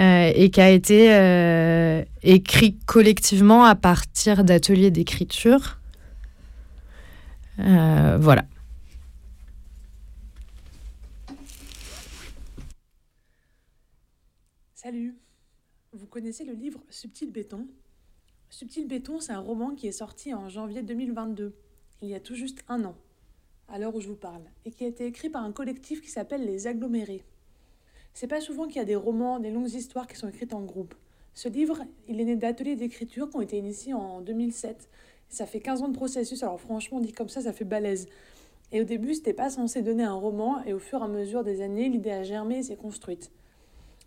euh, 0.01 0.33
et 0.35 0.51
qui 0.51 0.61
a 0.61 0.69
été 0.69 1.15
euh, 1.15 2.03
écrit 2.25 2.77
collectivement 2.87 3.63
à 3.63 3.77
partir 3.77 4.43
d'ateliers 4.43 4.91
d'écriture. 4.91 5.79
voilà. 7.57 8.47
Salut. 14.75 15.15
Vous 15.93 16.07
connaissez 16.09 16.45
le 16.45 16.55
livre 16.55 16.81
Subtil 16.91 17.31
béton? 17.31 17.69
Subtil 18.51 18.89
béton, 18.89 19.21
c'est 19.21 19.33
un 19.33 19.39
roman 19.39 19.77
qui 19.77 19.87
est 19.87 19.93
sorti 19.93 20.35
en 20.35 20.49
janvier 20.49 20.83
2022, 20.83 21.55
il 22.03 22.09
y 22.09 22.15
a 22.17 22.21
tout 22.21 22.35
juste 22.35 22.65
un 22.69 22.85
an 22.85 22.97
à 23.75 23.79
l'heure 23.79 23.97
où 23.97 24.01
je 24.01 24.07
vous 24.07 24.15
parle, 24.15 24.45
et 24.65 24.71
qui 24.71 24.85
a 24.85 24.87
été 24.87 25.05
écrit 25.05 25.29
par 25.29 25.43
un 25.43 25.51
collectif 25.51 26.01
qui 26.01 26.09
s'appelle 26.09 26.47
Les 26.47 26.69
Agglomérés. 26.69 27.25
C'est 28.13 28.29
pas 28.29 28.41
souvent 28.41 28.69
qu'il 28.69 28.77
y 28.77 28.81
a 28.81 28.85
des 28.85 28.95
romans, 28.95 29.41
des 29.41 29.51
longues 29.51 29.73
histoires 29.73 30.07
qui 30.07 30.17
sont 30.17 30.29
écrites 30.29 30.55
en 30.55 30.63
groupe. 30.63 30.95
Ce 31.35 31.49
livre, 31.49 31.83
il 32.07 32.21
est 32.21 32.25
né 32.25 32.37
d'ateliers 32.37 32.77
d'écriture 32.77 33.29
qui 33.29 33.37
ont 33.37 33.41
été 33.41 33.59
initiés 33.59 33.93
en 33.93 34.21
2007. 34.21 34.89
Ça 35.29 35.45
fait 35.45 35.59
15 35.59 35.83
ans 35.83 35.89
de 35.89 35.97
processus, 35.97 36.45
alors 36.45 36.61
franchement, 36.61 37.01
dit 37.01 37.11
comme 37.11 37.29
ça, 37.29 37.41
ça 37.41 37.53
fait 37.53 37.65
balèze. 37.65 38.07
Et 38.71 38.81
au 38.81 38.85
début, 38.85 39.13
c'était 39.13 39.33
pas 39.33 39.51
censé 39.51 39.83
donner 39.83 40.05
un 40.05 40.15
roman, 40.15 40.63
et 40.63 40.73
au 40.73 40.79
fur 40.79 41.01
et 41.01 41.05
à 41.05 41.09
mesure 41.09 41.43
des 41.43 41.61
années, 41.61 41.89
l'idée 41.89 42.13
a 42.13 42.23
germé 42.23 42.59
et 42.59 42.63
s'est 42.63 42.77
construite. 42.77 43.33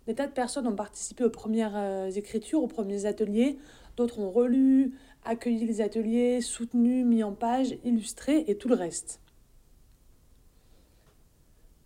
Des 0.06 0.14
tas 0.14 0.28
de 0.28 0.32
personnes 0.32 0.66
ont 0.66 0.76
participé 0.76 1.24
aux 1.24 1.30
premières 1.30 1.76
euh, 1.76 2.10
écritures, 2.10 2.62
aux 2.62 2.68
premiers 2.68 3.04
ateliers, 3.04 3.58
d'autres 3.98 4.18
ont 4.18 4.30
relu, 4.30 4.94
accueilli 5.26 5.66
les 5.66 5.82
ateliers, 5.82 6.40
soutenu, 6.40 7.04
mis 7.04 7.22
en 7.22 7.32
page, 7.32 7.76
illustré 7.84 8.44
et 8.46 8.56
tout 8.56 8.68
le 8.68 8.74
reste. 8.74 9.20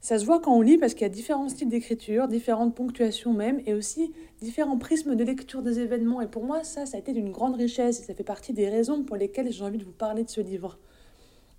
Ça 0.02 0.18
se 0.18 0.24
voit 0.24 0.40
quand 0.40 0.52
on 0.52 0.62
lit 0.62 0.78
parce 0.78 0.94
qu'il 0.94 1.02
y 1.02 1.06
a 1.06 1.08
différents 1.08 1.48
styles 1.48 1.68
d'écriture, 1.68 2.26
différentes 2.26 2.74
ponctuations 2.74 3.32
même, 3.32 3.60
et 3.66 3.72
aussi 3.72 4.12
différents 4.40 4.76
prismes 4.76 5.14
de 5.14 5.22
lecture 5.22 5.62
des 5.62 5.78
événements. 5.78 6.20
Et 6.20 6.26
pour 6.26 6.42
moi, 6.42 6.64
ça, 6.64 6.86
ça 6.86 6.96
a 6.96 7.00
été 7.00 7.12
d'une 7.12 7.30
grande 7.30 7.54
richesse 7.54 8.00
et 8.00 8.02
ça 8.02 8.12
fait 8.12 8.24
partie 8.24 8.52
des 8.52 8.68
raisons 8.68 9.04
pour 9.04 9.16
lesquelles 9.16 9.52
j'ai 9.52 9.62
envie 9.62 9.78
de 9.78 9.84
vous 9.84 9.92
parler 9.92 10.24
de 10.24 10.28
ce 10.28 10.40
livre. 10.40 10.76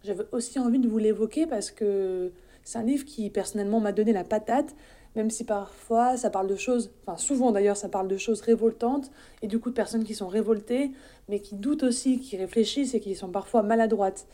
J'avais 0.04 0.26
aussi 0.34 0.60
envie 0.60 0.80
de 0.80 0.90
vous 0.90 0.98
l'évoquer 0.98 1.48
parce 1.48 1.72
que 1.72 2.34
c'est 2.66 2.78
un 2.78 2.84
livre 2.84 3.06
qui 3.06 3.30
personnellement 3.30 3.80
m'a 3.80 3.94
donné 3.94 4.12
la 4.12 4.26
patate, 4.26 4.76
même 5.16 5.30
si 5.30 5.46
parfois 5.46 6.18
ça 6.18 6.30
parle 6.30 6.48
de 6.48 6.58
choses, 6.58 6.92
enfin 7.06 7.18
souvent 7.18 7.54
d'ailleurs 7.54 7.78
ça 7.78 7.88
parle 7.88 8.10
de 8.10 8.18
choses 8.18 8.42
révoltantes, 8.42 9.10
et 9.42 9.48
du 9.48 9.60
coup 9.60 9.70
de 9.70 9.76
personnes 9.76 10.04
qui 10.04 10.16
sont 10.16 10.28
révoltées, 10.28 10.92
mais 11.30 11.40
qui 11.40 11.56
doutent 11.56 11.84
aussi, 11.84 12.20
qui 12.20 12.36
réfléchissent 12.36 12.94
et 12.94 13.00
qui 13.00 13.16
sont 13.16 13.30
parfois 13.30 13.64
maladroites. 13.64 14.28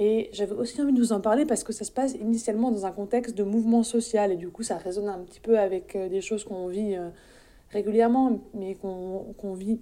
Et 0.00 0.30
j'avais 0.32 0.54
aussi 0.54 0.80
envie 0.80 0.92
de 0.92 1.00
vous 1.00 1.12
en 1.12 1.20
parler 1.20 1.44
parce 1.44 1.64
que 1.64 1.72
ça 1.72 1.84
se 1.84 1.90
passe 1.90 2.14
initialement 2.14 2.70
dans 2.70 2.86
un 2.86 2.92
contexte 2.92 3.36
de 3.36 3.42
mouvement 3.42 3.82
social 3.82 4.30
et 4.30 4.36
du 4.36 4.48
coup 4.48 4.62
ça 4.62 4.76
résonne 4.76 5.08
un 5.08 5.18
petit 5.18 5.40
peu 5.40 5.58
avec 5.58 5.96
euh, 5.96 6.08
des 6.08 6.20
choses 6.20 6.44
qu'on 6.44 6.68
vit 6.68 6.94
euh, 6.94 7.10
régulièrement 7.70 8.40
mais 8.54 8.76
qu'on 8.76 9.54
vit 9.54 9.80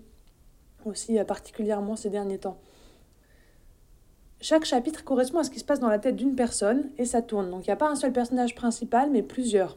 aussi 0.87 1.19
euh, 1.19 1.25
particulièrement 1.25 1.97
ces 1.97 2.09
derniers 2.09 2.39
temps. 2.39 2.59
Chaque 4.41 4.65
chapitre 4.65 5.05
correspond 5.05 5.39
à 5.39 5.45
ce 5.45 5.51
qui 5.51 5.59
se 5.59 5.65
passe 5.65 5.81
dans 5.81 5.91
la 5.91 5.99
tête 5.99 6.17
d'une 6.17 6.35
personne 6.35 6.91
et 6.97 7.05
ça 7.05 7.21
tourne. 7.21 7.51
Donc 7.51 7.67
il 7.67 7.69
n'y 7.69 7.75
a 7.75 7.77
pas 7.77 7.91
un 7.91 7.97
seul 7.97 8.13
personnage 8.13 8.55
principal 8.55 9.11
mais 9.11 9.23
plusieurs. 9.23 9.77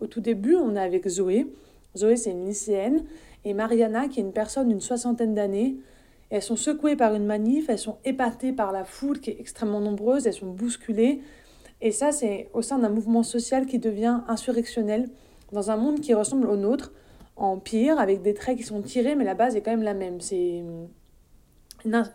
Au 0.00 0.06
tout 0.06 0.20
début 0.20 0.54
on 0.54 0.76
est 0.76 0.80
avec 0.80 1.08
Zoé. 1.08 1.46
Zoé 1.96 2.16
c'est 2.16 2.32
une 2.32 2.44
lycéenne 2.44 3.04
et 3.46 3.54
Mariana 3.54 4.06
qui 4.08 4.20
est 4.20 4.22
une 4.22 4.34
personne 4.34 4.68
d'une 4.68 4.82
soixantaine 4.82 5.34
d'années 5.34 5.78
elles 6.30 6.42
sont 6.42 6.56
secouées 6.56 6.96
par 6.96 7.14
une 7.14 7.24
manif, 7.24 7.68
elles 7.68 7.78
sont 7.78 7.98
épatées 8.04 8.52
par 8.52 8.72
la 8.72 8.84
foule 8.84 9.20
qui 9.20 9.30
est 9.30 9.40
extrêmement 9.40 9.80
nombreuse, 9.80 10.26
elles 10.26 10.34
sont 10.34 10.50
bousculées. 10.50 11.22
Et 11.80 11.90
ça, 11.90 12.12
c'est 12.12 12.50
au 12.52 12.62
sein 12.62 12.78
d'un 12.78 12.90
mouvement 12.90 13.22
social 13.22 13.66
qui 13.66 13.78
devient 13.78 14.20
insurrectionnel, 14.28 15.08
dans 15.52 15.70
un 15.70 15.76
monde 15.76 16.00
qui 16.00 16.12
ressemble 16.12 16.48
au 16.48 16.56
nôtre, 16.56 16.92
en 17.36 17.56
pire, 17.58 17.98
avec 17.98 18.20
des 18.20 18.34
traits 18.34 18.58
qui 18.58 18.64
sont 18.64 18.82
tirés, 18.82 19.14
mais 19.14 19.24
la 19.24 19.34
base 19.34 19.56
est 19.56 19.62
quand 19.62 19.70
même 19.70 19.82
la 19.82 19.94
même. 19.94 20.20
C'est, 20.20 20.64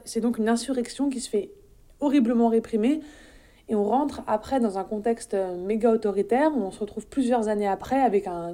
c'est 0.03 0.19
donc 0.19 0.37
une 0.37 0.49
insurrection 0.49 1.09
qui 1.09 1.19
se 1.19 1.29
fait 1.29 1.51
horriblement 1.99 2.49
réprimer. 2.49 2.99
Et 3.69 3.75
on 3.75 3.85
rentre 3.85 4.21
après 4.27 4.59
dans 4.59 4.77
un 4.77 4.83
contexte 4.83 5.35
méga 5.65 5.89
autoritaire, 5.89 6.55
où 6.55 6.61
on 6.61 6.71
se 6.71 6.79
retrouve 6.81 7.07
plusieurs 7.07 7.47
années 7.47 7.67
après 7.67 8.01
avec 8.01 8.27
un, 8.27 8.53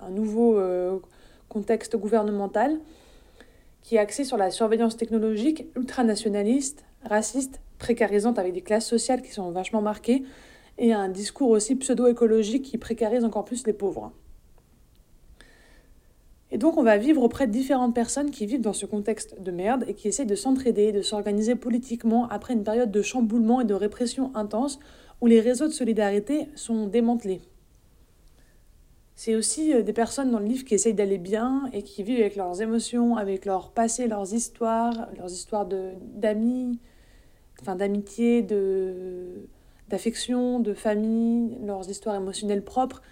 un 0.00 0.10
nouveau 0.10 0.58
euh, 0.58 0.98
contexte 1.48 1.96
gouvernemental 1.96 2.80
qui 3.82 3.96
est 3.96 3.98
axée 3.98 4.24
sur 4.24 4.36
la 4.36 4.50
surveillance 4.50 4.96
technologique 4.96 5.66
ultranationaliste, 5.76 6.84
raciste, 7.04 7.60
précarisante 7.78 8.38
avec 8.38 8.52
des 8.52 8.62
classes 8.62 8.86
sociales 8.86 9.22
qui 9.22 9.32
sont 9.32 9.50
vachement 9.50 9.82
marquées, 9.82 10.22
et 10.78 10.92
un 10.92 11.08
discours 11.08 11.50
aussi 11.50 11.76
pseudo-écologique 11.76 12.62
qui 12.62 12.78
précarise 12.78 13.24
encore 13.24 13.44
plus 13.44 13.66
les 13.66 13.72
pauvres. 13.72 14.12
Et 16.50 16.58
donc 16.58 16.76
on 16.76 16.82
va 16.82 16.98
vivre 16.98 17.22
auprès 17.22 17.46
de 17.46 17.52
différentes 17.52 17.94
personnes 17.94 18.30
qui 18.30 18.44
vivent 18.44 18.60
dans 18.60 18.74
ce 18.74 18.84
contexte 18.84 19.40
de 19.40 19.50
merde 19.50 19.84
et 19.88 19.94
qui 19.94 20.08
essaient 20.08 20.26
de 20.26 20.34
s'entraider, 20.34 20.92
de 20.92 21.00
s'organiser 21.00 21.54
politiquement 21.54 22.28
après 22.28 22.52
une 22.52 22.62
période 22.62 22.90
de 22.90 23.00
chamboulement 23.00 23.62
et 23.62 23.64
de 23.64 23.74
répression 23.74 24.30
intense 24.34 24.78
où 25.22 25.26
les 25.26 25.40
réseaux 25.40 25.66
de 25.66 25.72
solidarité 25.72 26.48
sont 26.54 26.86
démantelés. 26.86 27.40
C'est 29.14 29.34
aussi 29.34 29.72
euh, 29.72 29.82
des 29.82 29.92
personnes 29.92 30.30
dans 30.30 30.38
le 30.38 30.46
livre 30.46 30.64
qui 30.64 30.74
essayent 30.74 30.94
d'aller 30.94 31.18
bien 31.18 31.68
et 31.72 31.82
qui 31.82 32.02
vivent 32.02 32.20
avec 32.20 32.36
leurs 32.36 32.60
émotions, 32.62 33.16
avec 33.16 33.44
leur 33.44 33.70
passé, 33.70 34.08
leurs 34.08 34.32
histoires, 34.32 35.08
leurs 35.16 35.30
histoires 35.30 35.66
d'amis, 35.66 36.78
enfin 37.60 37.76
d'amitié, 37.76 38.42
d'affection, 39.88 40.60
de 40.60 40.74
famille, 40.74 41.58
leurs 41.64 41.88
histoires 41.88 42.16
émotionnelles 42.16 42.64
propres. 42.64 43.02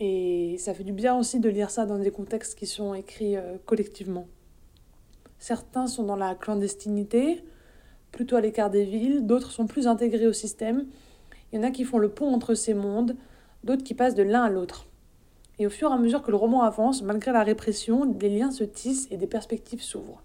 Et 0.00 0.56
ça 0.58 0.74
fait 0.74 0.84
du 0.84 0.92
bien 0.92 1.18
aussi 1.18 1.40
de 1.40 1.48
lire 1.48 1.70
ça 1.70 1.84
dans 1.84 1.98
des 1.98 2.10
contextes 2.10 2.56
qui 2.56 2.66
sont 2.66 2.94
écrits 2.94 3.36
euh, 3.36 3.56
collectivement. 3.66 4.28
Certains 5.38 5.86
sont 5.86 6.04
dans 6.04 6.16
la 6.16 6.34
clandestinité, 6.34 7.42
plutôt 8.12 8.36
à 8.36 8.40
l'écart 8.40 8.70
des 8.70 8.84
villes, 8.84 9.26
d'autres 9.26 9.50
sont 9.50 9.66
plus 9.66 9.86
intégrés 9.86 10.26
au 10.26 10.32
système. 10.32 10.86
Il 11.52 11.56
y 11.56 11.58
en 11.58 11.64
a 11.64 11.70
qui 11.70 11.84
font 11.84 11.98
le 11.98 12.08
pont 12.08 12.32
entre 12.32 12.54
ces 12.54 12.74
mondes, 12.74 13.16
d'autres 13.64 13.84
qui 13.84 13.94
passent 13.94 14.14
de 14.14 14.22
l'un 14.22 14.42
à 14.42 14.50
l'autre. 14.50 14.86
Et 15.58 15.66
au 15.66 15.70
fur 15.70 15.90
et 15.90 15.94
à 15.94 15.98
mesure 15.98 16.22
que 16.22 16.30
le 16.30 16.36
roman 16.36 16.62
avance, 16.62 17.02
malgré 17.02 17.32
la 17.32 17.42
répression, 17.42 18.06
des 18.06 18.28
liens 18.28 18.50
se 18.50 18.64
tissent 18.64 19.08
et 19.10 19.16
des 19.16 19.26
perspectives 19.26 19.82
s'ouvrent. 19.82 20.22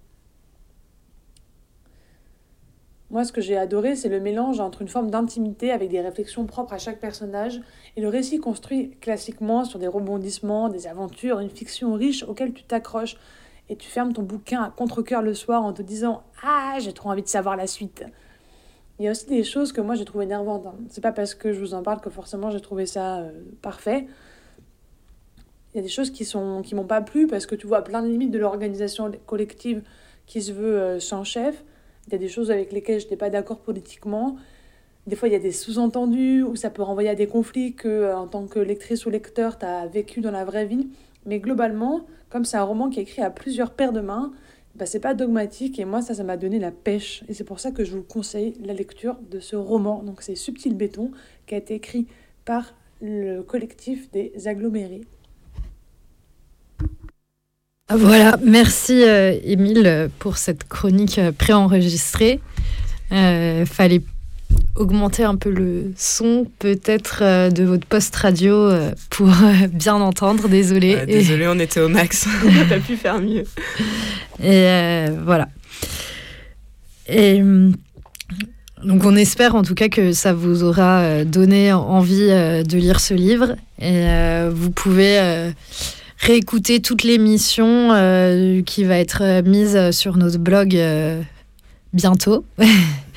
Moi, 3.10 3.26
ce 3.26 3.31
que 3.31 3.41
j'ai 3.41 3.57
adoré, 3.57 3.95
c'est 3.95 4.10
le 4.10 4.19
mélange 4.19 4.60
entre 4.60 4.81
une 4.81 4.88
forme 4.88 5.11
d'intimité 5.11 5.72
avec 5.72 5.89
des 5.89 6.01
réflexions 6.01 6.47
propres 6.47 6.73
à 6.73 6.80
chaque 6.80 6.99
personnage 6.99 7.61
et 7.95 8.01
le 8.01 8.07
récit 8.07 8.39
construit 8.39 8.97
classiquement 9.01 9.65
sur 9.65 9.77
des 9.77 9.88
rebondissements, 9.88 10.68
des 10.68 10.88
aventures, 10.88 11.39
une 11.39 11.51
fiction 11.51 11.93
riche 11.93 12.23
auquel 12.23 12.53
tu 12.53 12.64
t'accroches 12.64 13.18
et 13.69 13.76
tu 13.76 13.88
fermes 13.88 14.14
ton 14.14 14.23
bouquin 14.23 14.64
à 14.64 14.72
contre-coeur 14.72 15.22
le 15.22 15.35
soir 15.35 15.64
en 15.64 15.73
te 15.73 15.84
disant 15.84 16.23
Ah, 16.43 16.77
j'ai 16.80 16.91
trop 16.91 17.11
envie 17.11 17.22
de 17.22 17.27
savoir 17.27 17.55
la 17.55 17.68
suite. 17.68 18.03
Il 18.99 19.06
y 19.06 19.07
a 19.07 19.11
aussi 19.11 19.26
des 19.26 19.44
choses 19.44 19.72
que 19.74 19.82
moi 19.82 19.95
j'ai 19.95 20.06
trouvé 20.06 20.26
énervantes. 20.26 20.65
Hein. 20.68 20.76
C'est 20.90 21.02
pas 21.02 21.11
parce 21.11 21.34
que 21.36 21.52
je 21.52 21.60
vous 21.60 21.74
en 21.74 21.82
parle 21.82 21.99
que 21.99 22.10
forcément 22.10 22.52
j'ai 22.52 22.61
trouvé 22.61 22.86
ça 22.86 23.20
euh, 23.20 23.32
parfait. 23.61 24.07
Il 25.74 25.78
y 25.78 25.80
a 25.80 25.84
des 25.84 25.90
choses 25.90 26.11
qui 26.11 26.26
sont 26.26 26.61
qui 26.61 26.76
m'ont 26.76 26.86
pas 26.86 27.02
plu 27.02 27.28
parce 27.28 27.45
que 27.45 27.56
tu 27.56 27.65
vois 27.65 27.84
plein 27.84 28.03
de 28.03 28.07
limites 28.07 28.32
de 28.32 28.40
l'organisation 28.40 29.11
collective 29.26 29.82
qui 30.28 30.41
se 30.41 30.52
veut 30.52 30.80
euh, 30.80 30.99
sans 30.99 31.24
chef. 31.24 31.64
Il 32.07 32.14
y 32.14 32.15
a 32.15 32.20
des 32.20 32.28
choses 32.28 32.52
avec 32.52 32.72
lesquelles 32.72 32.99
je 32.99 33.06
n'étais 33.06 33.18
pas 33.18 33.30
d'accord 33.30 33.60
politiquement. 33.60 34.38
Des 35.07 35.15
fois, 35.15 35.28
il 35.28 35.32
y 35.32 35.36
a 35.36 35.40
des 35.40 35.52
sous-entendus 35.52 36.44
ou 36.44 36.56
ça 36.56 36.70
peut 36.70 36.82
renvoyer 36.82 37.10
à 37.10 37.15
des 37.15 37.28
conflits 37.28 37.74
que, 37.74 37.88
euh, 37.88 38.18
en 38.18 38.28
tant 38.28 38.45
que 38.48 38.60
lectrice 38.60 39.06
ou 39.06 39.10
lecteur, 39.10 39.57
tu 39.57 39.65
as 39.65 39.88
vécu 39.88 40.22
dans 40.22 40.32
la 40.32 40.45
vraie 40.45 40.65
vie. 40.65 40.88
Mais 41.26 41.40
globalement, 41.40 42.06
comme 42.30 42.45
c'est 42.45 42.57
un 42.57 42.64
roman 42.64 42.90
qui 42.90 42.99
est 42.99 43.03
écrit 43.03 43.22
à 43.22 43.30
plusieurs 43.30 43.72
paires 43.72 43.91
de 43.91 44.02
mains, 44.02 44.32
bah, 44.75 44.85
c'est 44.85 44.99
pas 44.99 45.13
dogmatique 45.13 45.79
et 45.79 45.85
moi 45.85 46.01
ça 46.01 46.13
ça 46.13 46.23
m'a 46.23 46.37
donné 46.37 46.59
la 46.59 46.71
pêche 46.71 47.23
et 47.29 47.33
c'est 47.33 47.43
pour 47.43 47.59
ça 47.59 47.71
que 47.71 47.83
je 47.83 47.95
vous 47.95 48.03
conseille 48.03 48.55
la 48.63 48.73
lecture 48.73 49.17
de 49.29 49.39
ce 49.39 49.55
roman 49.55 50.01
donc 50.03 50.21
c'est 50.21 50.35
Subtil 50.35 50.75
béton 50.75 51.11
qui 51.45 51.55
a 51.55 51.57
été 51.57 51.75
écrit 51.75 52.07
par 52.45 52.73
le 53.01 53.41
collectif 53.41 54.09
des 54.11 54.31
agglomérés. 54.45 55.01
Voilà, 57.89 58.39
merci 58.43 59.03
euh, 59.03 59.37
Émile 59.43 60.09
pour 60.17 60.37
cette 60.37 60.63
chronique 60.63 61.19
euh, 61.19 61.31
préenregistrée. 61.31 62.39
Euh, 63.11 63.65
fallait 63.65 64.01
augmenter 64.75 65.23
un 65.23 65.35
peu 65.35 65.51
le 65.51 65.93
son 65.97 66.47
peut-être 66.59 67.19
euh, 67.21 67.49
de 67.49 67.63
votre 67.63 67.85
poste 67.85 68.15
radio 68.15 68.55
euh, 68.55 68.91
pour 69.09 69.29
euh, 69.29 69.67
bien 69.71 69.95
entendre. 69.95 70.47
Désolé. 70.47 71.05
Désolé, 71.05 71.47
on 71.47 71.59
était 71.59 71.79
au 71.79 71.89
max. 71.89 72.27
on 72.45 72.51
n'a 72.51 72.65
pas 72.65 72.79
pu 72.79 72.95
faire 72.95 73.19
mieux. 73.19 73.43
Et 74.43 75.05
voilà. 75.23 75.47
Et 77.07 77.41
hum, 77.41 77.75
donc 78.83 79.03
on 79.05 79.15
espère 79.15 79.55
en 79.55 79.61
tout 79.61 79.75
cas 79.75 79.89
que 79.89 80.11
ça 80.11 80.33
vous 80.33 80.63
aura 80.63 81.23
donné 81.23 81.71
envie 81.71 82.27
de 82.27 82.77
lire 82.77 82.99
ce 82.99 83.13
livre. 83.13 83.55
Et 83.79 84.05
vous 84.49 84.71
pouvez 84.71 85.51
réécouter 86.17 86.81
toute 86.81 87.03
l'émission 87.03 87.89
qui 88.65 88.83
va 88.83 88.97
être 88.97 89.41
mise 89.45 89.91
sur 89.91 90.17
notre 90.17 90.39
blog 90.39 90.77
bientôt. 91.93 92.45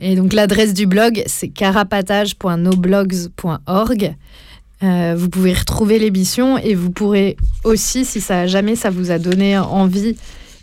Et 0.00 0.16
donc 0.16 0.32
l'adresse 0.32 0.72
du 0.72 0.86
blog, 0.86 1.22
c'est 1.26 1.48
carapatage.noblogs.org. 1.48 4.14
Euh, 4.82 5.14
vous 5.16 5.28
pouvez 5.28 5.52
retrouver 5.52 5.98
l'émission 5.98 6.56
et 6.56 6.74
vous 6.74 6.90
pourrez 6.90 7.36
aussi, 7.64 8.06
si 8.06 8.22
ça 8.22 8.46
jamais 8.46 8.76
ça 8.76 8.88
vous 8.88 9.10
a 9.10 9.18
donné 9.18 9.58
envie, 9.58 10.16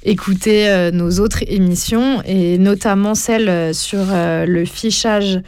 écouter 0.03 0.68
euh, 0.69 0.89
nos 0.89 1.19
autres 1.19 1.43
émissions 1.47 2.23
et 2.26 2.57
notamment 2.57 3.14
celle 3.14 3.47
euh, 3.47 3.73
sur 3.73 4.05
le 4.09 4.65
fichage 4.65 5.39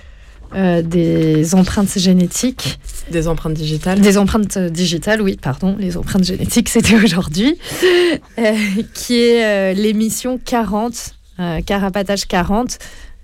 des 0.53 1.53
empreintes 1.53 1.99
génétiques. 1.99 2.80
Des 3.11 3.28
empreintes 3.28 3.53
digitales. 3.53 4.02
Des 4.02 4.18
empreintes 4.18 4.57
digitales, 4.57 5.22
oui, 5.22 5.38
pardon. 5.40 5.76
Les 5.78 5.95
empreintes 5.95 6.24
génétiques, 6.24 6.70
c'était 6.70 6.95
aujourd'hui. 6.95 7.56
qui 8.95 9.20
est 9.20 9.76
l'émission 9.76 10.40
40, 10.44 11.14
Carapatage 11.68 12.28
40 12.28 12.80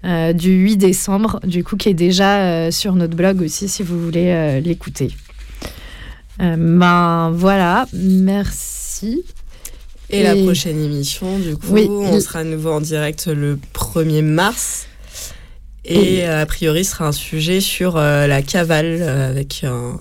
euh, 0.06 0.34
du 0.34 0.52
8 0.52 0.78
décembre, 0.78 1.40
du 1.44 1.64
coup, 1.64 1.78
qui 1.78 1.90
est 1.90 1.96
déjà 1.96 2.38
euh, 2.38 2.72
sur 2.72 2.94
notre 2.94 3.16
blog 3.16 3.42
aussi, 3.42 3.68
si 3.68 3.82
vous 3.82 4.00
voulez 4.00 4.28
euh, 4.28 4.60
l'écouter. 4.60 5.10
ben 6.38 7.32
voilà, 7.34 7.88
merci. 7.94 9.24
Et, 10.12 10.22
la 10.22 10.36
prochaine 10.36 10.80
émission, 10.80 11.40
du 11.40 11.58
coup, 11.58 11.76
on 11.76 12.20
sera 12.20 12.40
à 12.40 12.44
nouveau 12.44 12.72
en 12.72 12.82
direct 12.82 13.26
le 13.26 13.58
1er 13.74 14.22
mars. 14.22 14.86
Et, 15.86 16.24
a 16.24 16.46
priori, 16.46 16.86
ce 16.86 16.92
sera 16.92 17.08
un 17.08 17.12
sujet 17.12 17.60
sur 17.60 17.96
la 17.96 18.42
cavale 18.44 19.02
avec 19.02 19.64
un, 19.64 19.98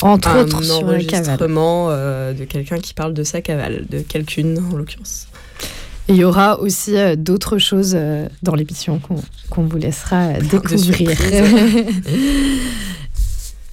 Entre 0.00 0.36
autres, 0.36 0.70
enregistrement 0.72 1.90
de 1.90 2.44
quelqu'un 2.44 2.78
qui 2.78 2.94
parle 2.94 3.14
de 3.14 3.22
sa 3.22 3.40
cavale, 3.40 3.86
de 3.88 4.00
quelqu'une 4.00 4.58
en 4.58 4.76
l'occurrence 4.76 5.29
il 6.10 6.16
y 6.16 6.24
aura 6.24 6.58
aussi 6.60 6.96
euh, 6.96 7.14
d'autres 7.16 7.58
choses 7.58 7.92
euh, 7.94 8.26
dans 8.42 8.54
l'émission 8.54 9.00
qu'on 9.48 9.62
vous 9.62 9.78
laissera 9.78 10.16
euh, 10.16 10.40
découvrir. 10.40 11.10
et 11.22 11.86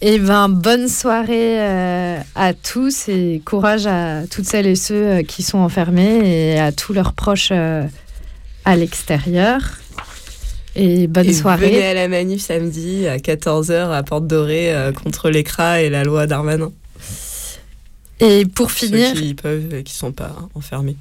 eh 0.13 0.19
ben, 0.19 0.47
bonne 0.47 0.87
soirée 0.87 1.59
à 1.59 2.53
tous 2.53 3.09
et 3.09 3.41
courage 3.43 3.87
à 3.87 4.27
toutes 4.29 4.45
celles 4.45 4.67
et 4.67 4.75
ceux 4.75 5.21
qui 5.23 5.41
sont 5.41 5.57
enfermés 5.57 6.53
et 6.53 6.59
à 6.59 6.71
tous 6.71 6.93
leurs 6.93 7.13
proches 7.13 7.51
à 7.51 8.75
l'extérieur. 8.75 9.59
Et 10.75 11.07
bonne 11.07 11.33
soirée. 11.33 11.71
Venez 11.71 11.87
à 11.87 11.93
la 11.95 12.07
manif 12.07 12.43
samedi 12.43 13.07
à 13.07 13.17
14h 13.17 13.91
à 13.91 14.03
Porte 14.03 14.27
Dorée 14.27 14.71
contre 15.03 15.31
l'écra 15.31 15.81
et 15.81 15.89
la 15.89 16.03
loi 16.03 16.27
Darmanin. 16.27 16.71
Et 18.19 18.45
pour 18.45 18.71
finir. 18.71 19.09
Ceux 19.15 19.21
qui 19.21 19.33
peuvent 19.33 19.73
et 19.73 19.83
qui 19.83 19.93
ne 19.93 19.97
sont 19.97 20.11
pas 20.11 20.35
enfermés. 20.53 20.97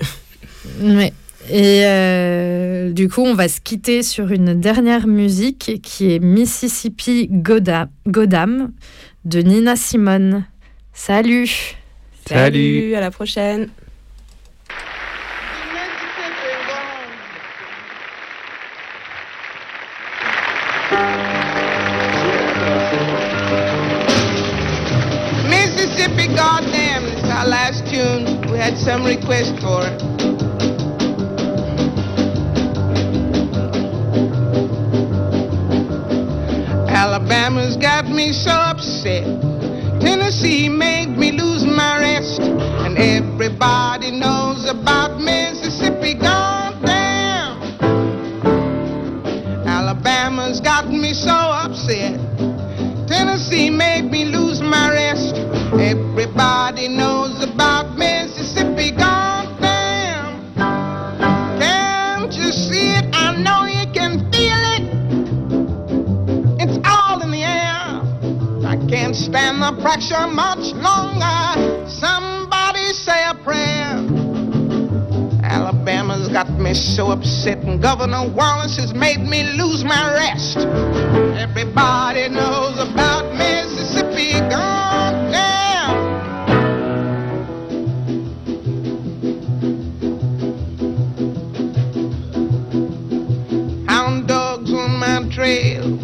Ouais. 0.81 1.13
Et 1.49 1.83
euh, 1.85 2.91
du 2.93 3.09
coup, 3.09 3.23
on 3.23 3.35
va 3.35 3.49
se 3.49 3.61
quitter 3.61 4.03
sur 4.03 4.33
une 4.33 4.59
dernière 4.59 5.07
musique 5.07 5.81
qui 5.83 6.13
est 6.13 6.19
Mississippi 6.19 7.29
Godam, 7.31 7.89
Godam 8.07 8.73
de 9.25 9.41
Nina 9.41 9.77
Simone. 9.77 10.45
Salut 10.93 11.77
Salut, 12.27 12.95
à 12.95 13.01
la 13.01 13.11
prochaine 13.13 13.69
Mississippi 25.49 26.27
Goddamn, 26.29 27.05
it's 27.05 27.29
our 27.29 27.47
last 27.47 27.87
tune. 27.87 28.41
We 28.51 28.59
had 28.59 28.77
some 28.77 29.05
requests 29.05 29.61
for 29.61 29.87
it. 29.87 30.16
Me 38.17 38.33
much 70.11 70.73
longer. 70.75 71.89
Somebody 71.89 72.93
say 72.93 73.25
a 73.29 73.35
prayer. 73.35 73.97
Alabama's 75.43 76.29
got 76.29 76.49
me 76.51 76.75
so 76.75 77.11
upset, 77.11 77.59
and 77.65 77.83
Governor 77.83 78.29
Wallace 78.31 78.77
has 78.77 78.95
made 78.95 79.21
me 79.21 79.43
lose 79.43 79.85
my 79.85 80.13
rest. 80.13 80.59
Everybody 81.39 82.29
knows 82.29 82.79
about 82.79 83.35
Mississippi 83.35 84.39
gone. 84.49 85.35
Hound 93.89 94.29
dogs 94.29 94.73
on 94.73 94.99
my 94.99 95.29
trail 95.33 95.99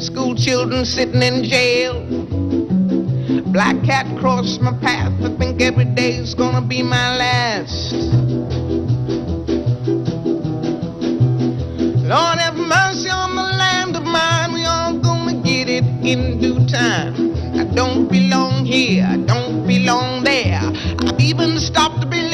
school 0.00 0.34
children 0.34 0.84
sitting 0.84 1.22
in 1.22 1.44
jail. 1.44 2.09
Black 3.52 3.82
cat 3.82 4.06
crossed 4.20 4.60
my 4.60 4.72
path. 4.78 5.12
I 5.24 5.36
think 5.36 5.60
every 5.60 5.84
day's 5.84 6.34
gonna 6.34 6.60
be 6.60 6.82
my 6.82 7.16
last. 7.16 7.92
Lord 12.06 12.38
have 12.38 12.56
mercy 12.56 13.10
on 13.10 13.34
the 13.34 13.42
land 13.42 13.96
of 13.96 14.04
mine. 14.04 14.52
We 14.52 14.64
all 14.64 14.98
gonna 15.00 15.34
get 15.42 15.68
it 15.68 15.84
in 16.04 16.38
due 16.40 16.64
time. 16.68 17.34
I 17.58 17.64
don't 17.64 18.08
belong 18.08 18.64
here. 18.64 19.04
I 19.04 19.16
don't 19.16 19.66
belong 19.66 20.22
there. 20.22 20.60
I've 21.00 21.18
even 21.18 21.58
stopped 21.58 22.08
believing 22.08 22.29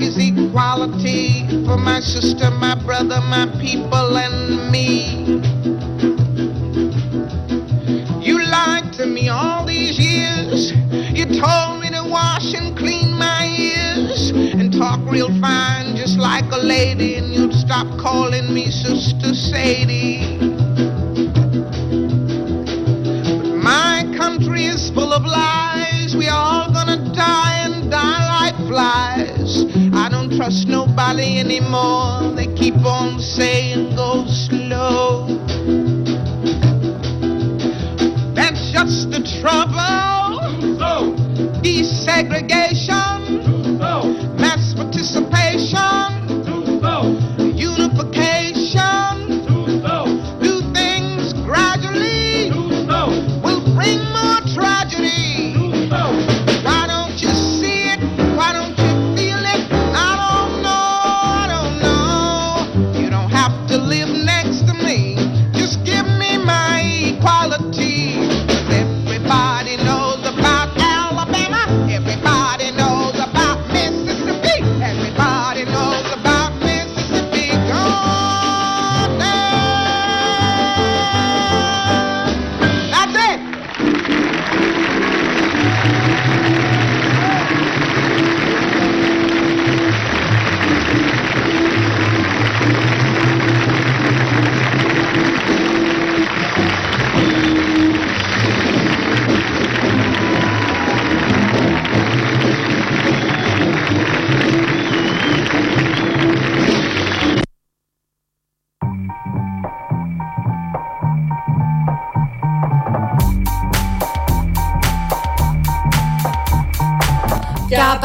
is 0.00 0.16
equality 0.18 1.46
for 1.66 1.76
my 1.76 2.00
sister, 2.00 2.50
my 2.50 2.74
brother, 2.84 3.20
my 3.22 3.46
people, 3.60 4.16
and 4.16 4.70
me. 4.70 5.40
You 8.24 8.42
lied 8.44 8.92
to 8.94 9.06
me 9.06 9.28
all 9.28 9.64
these 9.66 9.98
years. 9.98 10.72
You 11.16 11.26
told 11.40 11.80
me 11.80 11.90
to 11.90 12.04
wash 12.06 12.54
and 12.54 12.76
clean 12.76 13.12
my 13.18 13.46
ears 13.58 14.30
and 14.30 14.72
talk 14.72 15.00
real 15.10 15.28
fine, 15.40 15.96
just 15.96 16.18
like 16.18 16.50
a 16.52 16.58
lady, 16.58 17.16
and 17.16 17.32
you'd 17.32 17.54
stop 17.54 17.86
calling 17.98 18.52
me 18.52 18.70
Sister 18.70 19.34
Sadie. 19.34 20.53
Trust 30.44 30.68
nobody 30.68 31.38
anymore. 31.38 32.20
They 32.36 32.48
keep 32.54 32.76
on 32.84 33.18
saying 33.18 33.96
go 33.96 34.26
slow. 34.26 35.26
That's 38.34 38.70
just 38.70 39.10
the 39.10 39.22
trouble. 39.40 40.42
Desegregation. 41.62 42.83